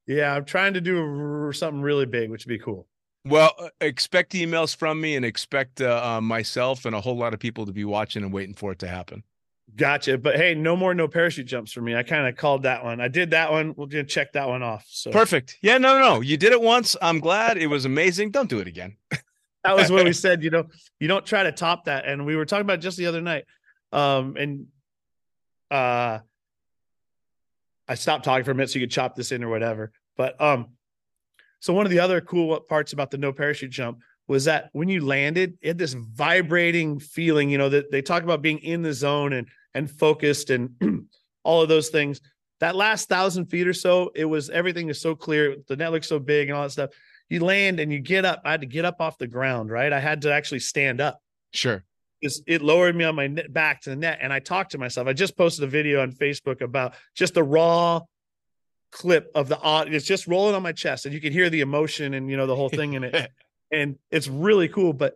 yeah, 0.07 0.35
I'm 0.35 0.45
trying 0.45 0.75
to 0.75 0.81
do 0.81 1.51
something 1.53 1.83
really 1.83 2.07
big, 2.07 2.31
which 2.31 2.47
would 2.47 2.51
be 2.51 2.59
cool. 2.59 2.87
Well, 3.25 3.55
uh, 3.59 3.71
expect 3.81 4.35
emails 4.35 4.75
from 4.75 5.01
me 5.01 5.17
and 5.17 5.25
expect 5.25 5.81
uh, 5.81 6.01
uh, 6.17 6.21
myself 6.21 6.85
and 6.85 6.95
a 6.95 7.01
whole 7.01 7.17
lot 7.17 7.35
of 7.35 7.41
people 7.41 7.67
to 7.67 7.73
be 7.73 7.85
watching 7.85 8.23
and 8.23 8.33
waiting 8.33 8.55
for 8.55 8.71
it 8.71 8.79
to 8.81 8.89
happen. 8.89 9.25
Gotcha. 9.75 10.17
But 10.17 10.37
hey, 10.37 10.55
no 10.55 10.77
more 10.77 10.95
no 10.95 11.09
parachute 11.09 11.47
jumps 11.47 11.73
for 11.73 11.81
me. 11.81 11.95
I 11.95 12.03
kind 12.03 12.27
of 12.27 12.37
called 12.37 12.63
that 12.63 12.85
one. 12.85 13.01
I 13.01 13.09
did 13.09 13.31
that 13.31 13.51
one. 13.51 13.75
We'll 13.77 13.89
gonna 13.89 14.05
check 14.05 14.33
that 14.33 14.49
one 14.49 14.63
off. 14.63 14.85
So 14.89 15.11
Perfect. 15.11 15.59
Yeah, 15.61 15.79
no, 15.79 15.99
no, 15.99 16.15
no. 16.15 16.21
You 16.21 16.37
did 16.37 16.53
it 16.53 16.61
once. 16.61 16.97
I'm 17.03 17.19
glad. 17.19 17.59
It 17.59 17.67
was 17.67 17.85
amazing. 17.85 18.31
Don't 18.31 18.49
do 18.49 18.61
it 18.61 18.69
again. 18.69 18.97
that 19.65 19.77
was 19.77 19.91
what 19.91 20.05
we 20.05 20.13
said. 20.13 20.43
You 20.43 20.51
know, 20.51 20.65
you 21.01 21.09
don't 21.09 21.27
try 21.27 21.43
to 21.43 21.53
top 21.53 21.87
that. 21.87 22.07
And 22.07 22.25
we 22.25 22.37
were 22.37 22.47
talking 22.47 22.65
about 22.65 22.81
just 22.81 22.97
the 22.97 23.07
other 23.07 23.21
night. 23.21 23.45
Um, 23.93 24.37
and 24.37 24.67
uh, 25.71 26.21
I 27.89 27.95
stopped 27.95 28.25
talking 28.25 28.45
for 28.45 28.53
a 28.53 28.55
minute 28.55 28.71
so 28.71 28.79
you 28.79 28.87
could 28.87 28.93
chop 28.93 29.17
this 29.17 29.33
in 29.33 29.43
or 29.43 29.49
whatever. 29.49 29.93
But 30.17 30.41
um, 30.41 30.69
so 31.61 31.75
one 31.75 31.87
of 31.87 31.91
the 31.91 31.99
other 31.99 32.21
cool 32.21 32.61
parts 32.61 32.93
about 32.93 33.11
the 33.11 33.19
no 33.19 33.33
parachute 33.33 33.71
jump 33.71 33.99
was 34.29 34.45
that 34.47 34.71
when 34.73 34.89
you 34.89 35.05
landed, 35.05 35.57
it 35.61 35.69
had 35.69 35.79
this 35.79 35.95
vibrating 35.95 36.99
feeling. 36.99 37.51
You 37.51 37.59
know 37.59 37.69
that 37.69 37.91
they 37.91 38.03
talk 38.03 38.23
about 38.23 38.43
being 38.43 38.59
in 38.59 38.83
the 38.83 38.93
zone 38.93 39.33
and 39.33 39.49
and 39.75 39.91
focused 39.91 40.51
and 40.51 40.71
all 41.45 41.63
of 41.63 41.69
those 41.69 41.89
things. 41.89 42.21
That 42.61 42.75
last 42.75 43.09
thousand 43.09 43.47
feet 43.47 43.69
or 43.69 43.75
so, 43.75 44.11
it 44.15 44.25
was 44.25 44.49
everything 44.51 44.89
is 44.89 45.01
so 45.01 45.15
clear. 45.15 45.57
The 45.69 45.77
net 45.77 45.93
looks 45.93 46.09
so 46.09 46.19
big 46.19 46.49
and 46.49 46.57
all 46.57 46.63
that 46.65 46.71
stuff. 46.71 46.91
You 47.29 47.45
land 47.45 47.81
and 47.81 47.93
you 47.93 47.99
get 48.01 48.25
up. 48.25 48.41
I 48.45 48.53
had 48.53 48.61
to 48.63 48.67
get 48.67 48.85
up 48.85 48.97
off 49.01 49.19
the 49.19 49.27
ground, 49.27 49.71
right? 49.71 49.93
I 49.93 50.01
had 50.01 50.23
to 50.23 50.33
actually 50.33 50.61
stand 50.61 51.01
up 51.01 51.21
Sure. 51.53 51.85
because 52.21 52.41
it 52.47 52.63
lowered 52.63 52.97
me 52.97 53.05
on 53.05 53.15
my 53.17 53.29
back 53.51 53.83
to 53.83 53.91
the 53.91 53.97
net. 53.97 54.21
And 54.23 54.33
I 54.33 54.39
talked 54.39 54.71
to 54.73 54.79
myself. 54.79 55.07
I 55.07 55.13
just 55.13 55.37
posted 55.37 55.65
a 55.65 55.67
video 55.67 56.01
on 56.03 56.13
Facebook 56.13 56.63
about 56.63 56.95
just 57.15 57.35
the 57.35 57.43
raw 57.43 58.01
clip 58.93 59.31
of 59.35 59.49
the 59.49 59.59
audio. 59.61 59.95
It's 59.95 60.07
just 60.07 60.27
rolling 60.27 60.55
on 60.55 60.63
my 60.63 60.73
chest, 60.73 61.05
and 61.05 61.15
you 61.15 61.21
can 61.21 61.33
hear 61.33 61.51
the 61.51 61.61
emotion 61.61 62.15
and 62.15 62.31
you 62.31 62.37
know 62.37 62.47
the 62.47 62.57
whole 62.57 62.69
thing 62.71 62.95
in 62.95 63.05
it. 63.05 63.15
and 63.71 63.97
it's 64.11 64.29
really 64.29 64.69
cool. 64.69 64.93
But 64.93 65.15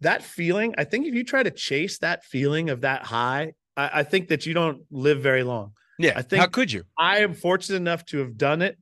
that 0.00 0.22
feeling, 0.22 0.74
I 0.78 0.84
think 0.84 1.06
if 1.06 1.14
you 1.14 1.24
try 1.24 1.42
to 1.42 1.50
chase 1.50 1.98
that 1.98 2.24
feeling 2.24 2.70
of 2.70 2.82
that 2.82 3.02
high, 3.04 3.52
I, 3.76 3.90
I 3.94 4.02
think 4.02 4.28
that 4.28 4.46
you 4.46 4.54
don't 4.54 4.82
live 4.90 5.20
very 5.22 5.42
long. 5.42 5.72
Yeah. 5.98 6.12
I 6.16 6.22
think- 6.22 6.40
How 6.40 6.48
could 6.48 6.70
you? 6.72 6.84
I 6.98 7.18
am 7.18 7.34
fortunate 7.34 7.76
enough 7.76 8.04
to 8.06 8.18
have 8.18 8.36
done 8.36 8.62
it. 8.62 8.78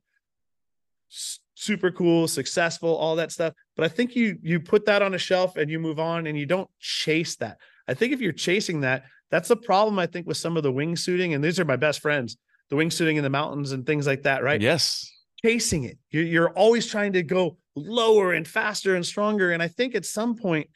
S- 1.11 1.39
Super 1.57 1.89
cool, 1.89 2.27
successful, 2.27 2.93
all 2.93 3.15
that 3.15 3.31
stuff. 3.31 3.53
But 3.77 3.85
I 3.85 3.87
think 3.87 4.13
you 4.13 4.37
you 4.43 4.59
put 4.59 4.85
that 4.87 5.01
on 5.01 5.13
a 5.13 5.17
shelf 5.17 5.55
and 5.55 5.71
you 5.71 5.79
move 5.79 5.99
on 5.99 6.27
and 6.27 6.37
you 6.37 6.45
don't 6.45 6.69
chase 6.81 7.37
that. 7.37 7.57
I 7.87 7.93
think 7.93 8.11
if 8.11 8.19
you're 8.19 8.33
chasing 8.33 8.81
that, 8.81 9.05
that's 9.31 9.47
the 9.47 9.55
problem 9.55 9.97
I 9.97 10.05
think 10.05 10.27
with 10.27 10.35
some 10.35 10.57
of 10.57 10.63
the 10.63 10.71
wingsuiting 10.73 11.33
and 11.33 11.41
these 11.41 11.57
are 11.57 11.63
my 11.65 11.77
best 11.77 12.01
friends, 12.01 12.35
the 12.69 12.75
wingsuiting 12.75 13.15
in 13.15 13.23
the 13.23 13.29
mountains 13.29 13.71
and 13.71 13.85
things 13.85 14.05
like 14.05 14.23
that, 14.23 14.43
right? 14.43 14.59
Yes. 14.59 15.09
chasing 15.43 15.85
it. 15.85 15.97
You're, 16.11 16.23
you're 16.25 16.49
always 16.49 16.87
trying 16.87 17.13
to 17.13 17.23
go 17.23 17.57
lower 17.75 18.33
and 18.33 18.47
faster 18.47 18.95
and 18.95 19.05
stronger. 19.05 19.51
And 19.51 19.61
I 19.61 19.67
think 19.67 19.95
at 19.95 20.05
some 20.05 20.35
point 20.35 20.69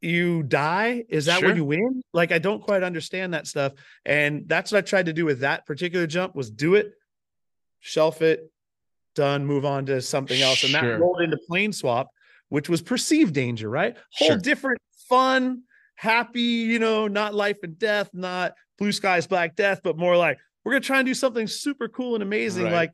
you 0.00 0.42
die. 0.44 1.04
Is 1.08 1.26
that 1.26 1.40
Sure. 1.40 1.48
when 1.48 1.56
you 1.56 1.64
win? 1.64 2.02
Like 2.12 2.32
I 2.32 2.38
don't 2.38 2.62
quite 2.62 2.82
understand 2.82 3.34
that 3.34 3.46
stuff. 3.46 3.72
And 4.04 4.48
that's 4.48 4.72
what 4.72 4.78
I 4.78 4.82
tried 4.82 5.06
to 5.06 5.12
do 5.12 5.24
with 5.24 5.40
that 5.40 5.66
particular 5.66 6.06
jump 6.06 6.34
was 6.34 6.50
do 6.50 6.74
it, 6.74 6.92
shelf 7.80 8.22
it, 8.22 8.50
done, 9.14 9.44
move 9.44 9.64
on 9.66 9.86
to 9.86 10.00
something 10.00 10.40
else. 10.40 10.62
And 10.64 10.72
Sure. 10.72 10.92
that 10.96 11.00
rolled 11.00 11.20
into 11.20 11.36
plane 11.48 11.72
swap, 11.72 12.08
which 12.48 12.68
was 12.68 12.80
perceived 12.80 13.34
danger, 13.34 13.68
right? 13.68 13.96
Whole 14.14 14.28
Sure. 14.28 14.36
different 14.38 14.80
fun, 15.08 15.64
happy, 15.96 16.40
you 16.40 16.78
know, 16.78 17.06
not 17.08 17.34
life 17.34 17.58
and 17.62 17.78
death, 17.78 18.08
not 18.14 18.54
blue 18.78 18.92
skies, 18.92 19.26
black 19.26 19.54
death, 19.56 19.80
but 19.84 19.98
more 19.98 20.16
like 20.16 20.38
we're 20.64 20.72
gonna 20.72 20.80
try 20.80 20.98
and 21.00 21.06
do 21.06 21.14
something 21.14 21.46
super 21.46 21.88
cool 21.88 22.14
and 22.14 22.22
amazing, 22.22 22.64
Right. 22.64 22.72
like 22.72 22.92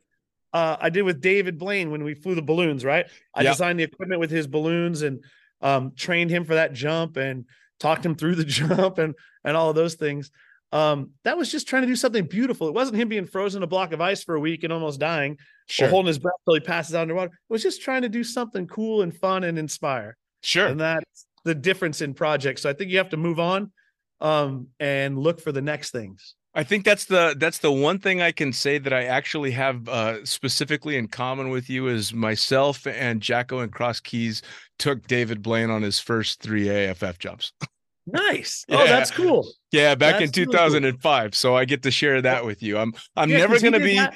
uh, 0.53 0.77
I 0.79 0.89
did 0.89 1.03
with 1.03 1.21
David 1.21 1.57
Blaine 1.57 1.91
when 1.91 2.03
we 2.03 2.13
flew 2.13 2.35
the 2.35 2.41
balloons, 2.41 2.85
right? 2.85 3.05
I 3.33 3.43
Yep. 3.43 3.53
designed 3.53 3.79
the 3.79 3.83
equipment 3.83 4.19
with 4.19 4.31
his 4.31 4.47
balloons 4.47 5.01
and 5.01 5.23
um, 5.61 5.91
trained 5.95 6.29
him 6.29 6.45
for 6.45 6.55
that 6.55 6.73
jump 6.73 7.17
and 7.17 7.45
talked 7.79 8.05
him 8.05 8.15
through 8.15 8.35
the 8.35 8.45
jump 8.59 8.97
and 8.97 9.15
and 9.43 9.57
all 9.57 9.69
of 9.69 9.75
those 9.75 9.95
things. 9.95 10.31
Um, 10.73 11.11
that 11.23 11.37
was 11.37 11.49
just 11.49 11.67
trying 11.67 11.83
to 11.83 11.87
do 11.87 11.95
something 11.95 12.25
beautiful. 12.25 12.67
It 12.67 12.73
wasn't 12.73 12.97
him 12.97 13.07
being 13.07 13.25
frozen 13.25 13.59
in 13.59 13.63
a 13.63 13.67
block 13.67 13.93
of 13.93 14.01
ice 14.01 14.23
for 14.23 14.35
a 14.35 14.39
week 14.39 14.63
and 14.63 14.73
almost 14.73 14.99
dying 14.99 15.37
or 15.79 15.87
holding 15.87 16.07
his 16.07 16.19
breath 16.19 16.35
till 16.43 16.55
he 16.55 16.59
passes 16.59 16.93
out 16.93 17.03
underwater. 17.03 17.31
It 17.31 17.53
was 17.53 17.63
just 17.63 17.81
trying 17.81 18.01
to 18.01 18.09
do 18.09 18.23
something 18.23 18.67
cool 18.67 19.01
and 19.01 19.15
fun 19.15 19.45
and 19.45 19.57
inspire. 19.57 20.17
Sure. 20.41 20.67
And 20.67 20.79
that's 20.79 21.25
the 21.45 21.55
difference 21.55 22.01
in 22.01 22.13
projects. 22.13 22.63
So 22.63 22.69
I 22.69 22.73
think 22.73 22.91
you 22.91 22.97
have 22.97 23.09
to 23.09 23.17
move 23.17 23.39
on 23.39 23.71
um, 24.19 24.67
and 24.79 25.17
look 25.17 25.39
for 25.39 25.53
the 25.53 25.61
next 25.61 25.91
things. 25.91 26.35
I 26.57 26.63
think 26.63 26.85
that's 26.85 27.05
the 27.05 27.35
that's 27.37 27.59
the 27.59 27.71
one 27.71 27.99
thing 27.99 28.19
I 28.19 28.31
can 28.31 28.51
say 28.51 28.79
that 28.79 28.91
I 28.91 29.03
actually 29.03 29.51
have 29.51 29.87
uh, 29.87 30.25
specifically 30.25 30.97
in 30.97 31.07
common 31.07 31.49
with 31.49 31.69
you 31.69 31.87
is 31.87 32.15
myself 32.15 32.87
and 32.87 33.21
Jacko 33.21 33.59
and 33.59 33.71
Cross 33.71 33.99
Keys 33.99 34.41
took 34.79 35.05
David 35.05 35.43
Blaine 35.43 35.69
on 35.69 35.83
his 35.83 35.99
first 35.99 36.41
three 36.41 36.67
AFF 36.67 37.19
jumps. 37.19 37.53
Nice. 38.09 38.63
Yeah. 38.69 38.77
Oh, 38.79 38.85
that's 38.87 39.11
cool. 39.11 39.45
Yeah, 39.73 39.93
back 39.93 40.21
in 40.21 40.27
That's 40.27 40.37
really 40.37 40.45
cool. 40.45 40.53
2005. 40.53 41.35
So 41.35 41.57
I 41.57 41.65
get 41.65 41.83
to 41.83 41.91
share 41.91 42.21
that 42.21 42.45
with 42.45 42.63
you. 42.63 42.77
I'm 42.77 42.93
I'm 43.17 43.29
Yeah, 43.29 43.39
never 43.39 43.55
he 43.55 43.61
gonna 43.61 43.81
be. 43.81 43.97
that- 43.97 44.13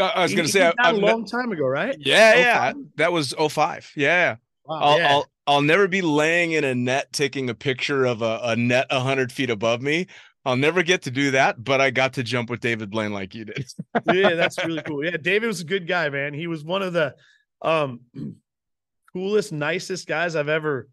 I 0.00 0.22
was 0.22 0.32
he 0.32 0.36
gonna 0.36 0.48
say 0.48 0.72
I, 0.80 0.90
a 0.90 0.94
long 0.94 1.24
time 1.24 1.52
ago, 1.52 1.64
right? 1.64 1.94
yeah, 2.00 2.34
yeah. 2.34 2.72
That 2.96 3.12
was 3.12 3.34
05. 3.38 3.92
Yeah. 3.94 4.36
Wow, 4.64 4.80
I'll, 4.80 4.98
yeah. 4.98 5.08
I'll 5.12 5.26
I'll 5.46 5.62
never 5.62 5.86
be 5.86 6.02
laying 6.02 6.52
in 6.52 6.64
a 6.64 6.74
net 6.74 7.12
taking 7.12 7.48
a 7.48 7.54
picture 7.54 8.04
of 8.04 8.20
a, 8.20 8.40
a 8.42 8.56
net 8.56 8.90
hundred 8.90 9.30
feet 9.30 9.48
above 9.50 9.80
me. 9.80 10.08
I'll 10.44 10.56
never 10.56 10.82
get 10.82 11.02
to 11.02 11.10
do 11.10 11.32
that, 11.32 11.62
but 11.62 11.80
I 11.80 11.90
got 11.90 12.14
to 12.14 12.22
jump 12.22 12.48
with 12.48 12.60
David 12.60 12.90
Blaine 12.90 13.12
like 13.12 13.34
you 13.34 13.44
did. 13.44 13.66
yeah, 14.12 14.34
that's 14.34 14.56
really 14.64 14.82
cool. 14.82 15.04
Yeah, 15.04 15.16
David 15.16 15.46
was 15.46 15.60
a 15.60 15.64
good 15.64 15.86
guy, 15.86 16.08
man. 16.08 16.32
He 16.32 16.46
was 16.46 16.64
one 16.64 16.82
of 16.82 16.92
the 16.92 17.14
um 17.60 18.00
coolest, 19.12 19.52
nicest 19.52 20.06
guys 20.06 20.36
I've 20.36 20.48
ever 20.48 20.88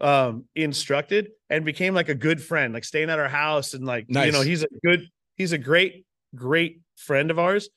um 0.00 0.44
instructed 0.54 1.30
and 1.48 1.64
became 1.64 1.94
like 1.94 2.08
a 2.08 2.14
good 2.14 2.42
friend, 2.42 2.72
like 2.74 2.84
staying 2.84 3.10
at 3.10 3.18
our 3.18 3.28
house 3.28 3.74
and 3.74 3.84
like 3.84 4.06
you 4.08 4.32
know, 4.32 4.42
he's 4.42 4.62
a 4.62 4.68
good 4.84 5.08
he's 5.36 5.52
a 5.52 5.58
great, 5.58 6.06
great 6.34 6.80
friend 6.96 7.30
of 7.30 7.38
ours. 7.38 7.68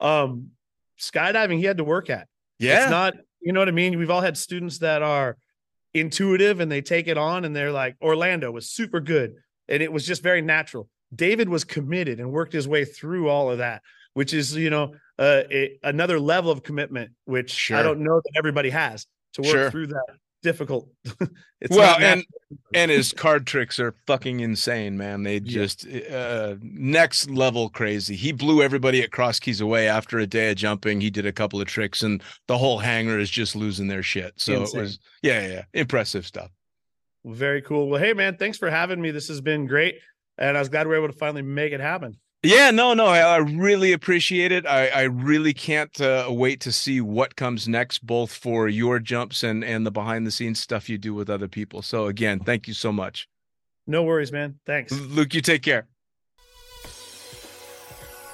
Um 0.00 0.50
skydiving 0.98 1.58
he 1.58 1.64
had 1.64 1.78
to 1.78 1.84
work 1.84 2.10
at. 2.10 2.28
Yeah. 2.58 2.82
It's 2.82 2.90
not, 2.90 3.14
you 3.40 3.52
know 3.52 3.60
what 3.60 3.68
I 3.68 3.72
mean? 3.72 3.98
We've 3.98 4.10
all 4.10 4.20
had 4.20 4.36
students 4.36 4.78
that 4.78 5.02
are 5.02 5.36
intuitive 5.94 6.60
and 6.60 6.70
they 6.70 6.82
take 6.82 7.08
it 7.08 7.16
on 7.16 7.44
and 7.44 7.54
they're 7.54 7.72
like, 7.72 7.96
Orlando 8.02 8.50
was 8.50 8.68
super 8.68 9.00
good. 9.00 9.36
And 9.68 9.82
it 9.82 9.92
was 9.92 10.06
just 10.06 10.22
very 10.22 10.42
natural. 10.42 10.88
David 11.14 11.48
was 11.48 11.64
committed 11.64 12.20
and 12.20 12.30
worked 12.32 12.52
his 12.52 12.68
way 12.68 12.84
through 12.84 13.28
all 13.28 13.50
of 13.50 13.58
that, 13.58 13.82
which 14.14 14.34
is, 14.34 14.54
you 14.54 14.70
know, 14.70 14.94
uh, 15.18 15.42
a, 15.50 15.78
another 15.82 16.20
level 16.20 16.50
of 16.50 16.62
commitment, 16.62 17.10
which 17.24 17.50
Sure. 17.50 17.76
I 17.76 17.82
don't 17.82 18.00
know 18.00 18.20
that 18.22 18.32
everybody 18.36 18.70
has 18.70 19.06
to 19.34 19.42
work 19.42 19.50
Sure. 19.50 19.70
through 19.70 19.88
that 19.88 20.04
difficult. 20.42 20.88
it's 21.60 21.76
well, 21.76 21.96
and 22.00 22.24
and 22.74 22.90
his 22.90 23.12
card 23.12 23.46
tricks 23.46 23.78
are 23.78 23.94
fucking 24.06 24.40
insane, 24.40 24.96
man. 24.96 25.22
They 25.22 25.40
just 25.40 25.86
uh 25.86 26.56
next 26.62 27.30
level 27.30 27.68
crazy. 27.68 28.16
He 28.16 28.32
blew 28.32 28.62
everybody 28.62 29.02
at 29.02 29.10
Cross 29.10 29.40
Keys 29.40 29.60
away 29.60 29.88
after 29.88 30.18
a 30.18 30.26
day 30.26 30.50
of 30.50 30.56
jumping. 30.56 31.00
He 31.00 31.10
did 31.10 31.26
a 31.26 31.32
couple 31.32 31.60
of 31.60 31.66
tricks 31.66 32.02
and 32.02 32.22
the 32.46 32.58
whole 32.58 32.78
hangar 32.78 33.18
is 33.18 33.30
just 33.30 33.56
losing 33.56 33.88
their 33.88 34.02
shit. 34.02 34.34
So 34.36 34.60
Insane. 34.60 34.78
it 34.78 34.82
was 34.82 34.98
yeah, 35.22 35.40
yeah, 35.40 35.52
yeah. 35.54 35.62
impressive 35.74 36.26
stuff. 36.26 36.50
Very 37.34 37.62
cool. 37.62 37.88
Well, 37.88 38.00
hey 38.00 38.12
man, 38.12 38.36
thanks 38.36 38.58
for 38.58 38.70
having 38.70 39.00
me. 39.00 39.10
This 39.10 39.28
has 39.28 39.40
been 39.40 39.66
great. 39.66 39.96
And 40.36 40.56
I 40.56 40.60
was 40.60 40.68
glad 40.68 40.86
we 40.86 40.90
were 40.90 41.04
able 41.04 41.12
to 41.12 41.18
finally 41.18 41.42
make 41.42 41.72
it 41.72 41.80
happen. 41.80 42.18
Yeah, 42.44 42.70
no, 42.70 42.94
no, 42.94 43.06
I, 43.06 43.18
I 43.18 43.36
really 43.38 43.92
appreciate 43.92 44.52
it. 44.52 44.64
I, 44.64 44.86
I 44.88 45.02
really 45.02 45.52
can't 45.52 46.00
uh, 46.00 46.28
wait 46.30 46.60
to 46.60 46.70
see 46.70 47.00
what 47.00 47.34
comes 47.34 47.66
next, 47.66 48.06
both 48.06 48.32
for 48.32 48.68
your 48.68 49.00
jumps 49.00 49.42
and 49.42 49.64
and 49.64 49.84
the 49.84 49.90
behind 49.90 50.24
the 50.24 50.30
scenes 50.30 50.60
stuff 50.60 50.88
you 50.88 50.98
do 50.98 51.12
with 51.12 51.28
other 51.28 51.48
people. 51.48 51.82
So 51.82 52.06
again, 52.06 52.38
thank 52.38 52.68
you 52.68 52.74
so 52.74 52.92
much, 52.92 53.28
No 53.88 54.04
worries, 54.04 54.30
man. 54.30 54.60
Thanks. 54.66 54.92
Luke. 54.92 55.34
You 55.34 55.40
take 55.40 55.62
care. 55.62 55.88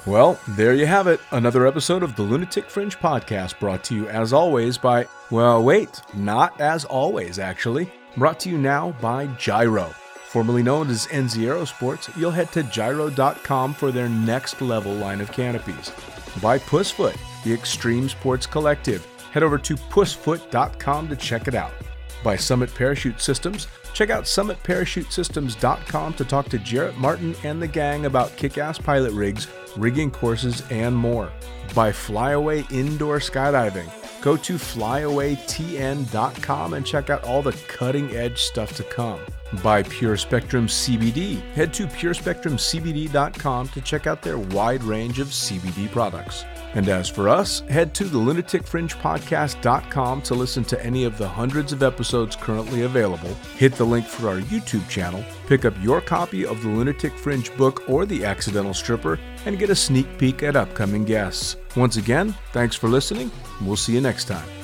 Well, 0.07 0.39
there 0.49 0.75
you 0.75 0.85
have 0.85 1.07
it. 1.07 1.19
Another 1.31 1.67
episode 1.67 2.03
of 2.03 2.15
the 2.15 2.23
Lunatic 2.23 2.69
Fringe 2.69 2.99
podcast 2.99 3.59
brought 3.59 3.83
to 3.85 3.95
you 3.95 4.07
as 4.09 4.35
always 4.35 4.77
by, 4.77 5.07
well, 5.31 5.65
wait, 5.65 6.03
not 6.13 6.61
as 6.61 6.85
always, 6.85 7.39
actually. 7.39 7.91
Brought 8.17 8.39
to 8.41 8.49
you 8.49 8.59
now 8.59 8.93
by 9.01 9.27
Jyro. 9.27 9.93
Formerly 10.29 10.63
known 10.63 10.89
as 10.89 11.07
NZ 11.09 11.37
Aerosports, 11.39 12.17
you'll 12.17 12.31
head 12.31 12.53
to 12.53 12.63
jyro.com 12.63 13.75
for 13.75 13.91
their 13.91 14.09
next 14.09 14.61
level 14.61 14.93
line 14.93 15.21
of 15.21 15.33
canopies. 15.33 15.91
By 16.41 16.59
Pussfoot, 16.59 17.17
the 17.45 17.53
Extreme 17.53 18.09
Sports 18.09 18.47
Collective. 18.47 19.05
Head 19.33 19.43
over 19.43 19.59
to 19.59 19.75
pussfoot.com 19.75 21.09
to 21.09 21.17
check 21.17 21.49
it 21.49 21.55
out. 21.55 21.73
By 22.23 22.37
Summit 22.37 22.73
Parachute 22.75 23.21
Systems, 23.21 23.67
check 23.93 24.11
out 24.11 24.25
summitparachutesystems.com 24.25 26.15
to 26.15 26.25
talk 26.25 26.49
to 26.49 26.59
Jarrett 26.59 26.97
Martin 26.97 27.35
and 27.43 27.61
the 27.61 27.69
gang 27.69 28.07
about 28.07 28.37
kick 28.37 28.59
ass 28.59 28.79
pilot 28.79 29.13
rigs, 29.13 29.49
rigging 29.77 30.11
courses, 30.11 30.63
and 30.71 30.97
more. 30.97 31.33
By 31.75 31.91
Flyaway 31.91 32.65
Indoor 32.71 33.19
Skydiving, 33.19 33.91
go 34.25 34.37
to 34.39 34.55
flyawaytn.com 34.55 36.73
and 36.73 36.87
check 36.87 37.11
out 37.11 37.23
all 37.25 37.43
the 37.43 37.53
cutting 37.69 38.17
edge 38.17 38.41
stuff 38.41 38.75
to 38.75 38.83
come. 38.85 39.21
By 39.63 39.83
Pure 39.83 40.19
Spectrum 40.19 40.67
CBD, 40.67 41.41
head 41.53 41.73
to 41.75 41.87
purespectrumcbd.com 41.87 43.69
to 43.69 43.81
check 43.81 44.07
out 44.07 44.23
their 44.23 44.39
wide 44.39 44.85
range 44.85 45.19
of 45.19 45.29
CBD 45.29 45.91
products. 45.91 46.45
And 46.75 46.89
as 46.89 47.09
for 47.09 47.29
us, 47.29 47.61
head 47.69 47.95
to 47.95 48.05
the 48.05 48.19
lunaticfringepodcast.com 48.19 50.23
to 50.23 50.35
listen 50.35 50.65
to 50.65 50.85
any 50.85 51.05
of 51.05 51.17
the 51.19 51.29
hundreds 51.29 51.73
of 51.73 51.83
episodes 51.83 52.37
currently 52.37 52.83
available, 52.83 53.35
hit 53.57 53.75
the 53.75 53.85
link 53.85 54.07
for 54.07 54.29
our 54.29 54.41
YouTube 54.41 54.89
channel, 54.89 55.25
pick 55.47 55.65
up 55.65 55.75
your 55.81 56.01
copy 56.01 56.45
of 56.45 56.61
the 56.63 56.69
Lunatic 56.69 57.17
Fringe 57.17 57.57
book 57.57 57.89
or 57.89 58.07
The 58.07 58.25
Accidental 58.25 58.75
Stripper, 58.75 59.21
and 59.47 59.59
get 59.59 59.71
a 59.71 59.77
sneak 59.77 60.19
peek 60.19 60.43
at 60.43 60.57
upcoming 60.57 61.05
guests. 61.05 61.57
Once 61.77 61.97
again, 61.97 62.35
thanks 62.53 62.75
for 62.75 62.89
listening, 62.89 63.31
we'll 63.63 63.77
see 63.77 63.95
you 63.95 64.01
next 64.01 64.25
time. 64.25 64.64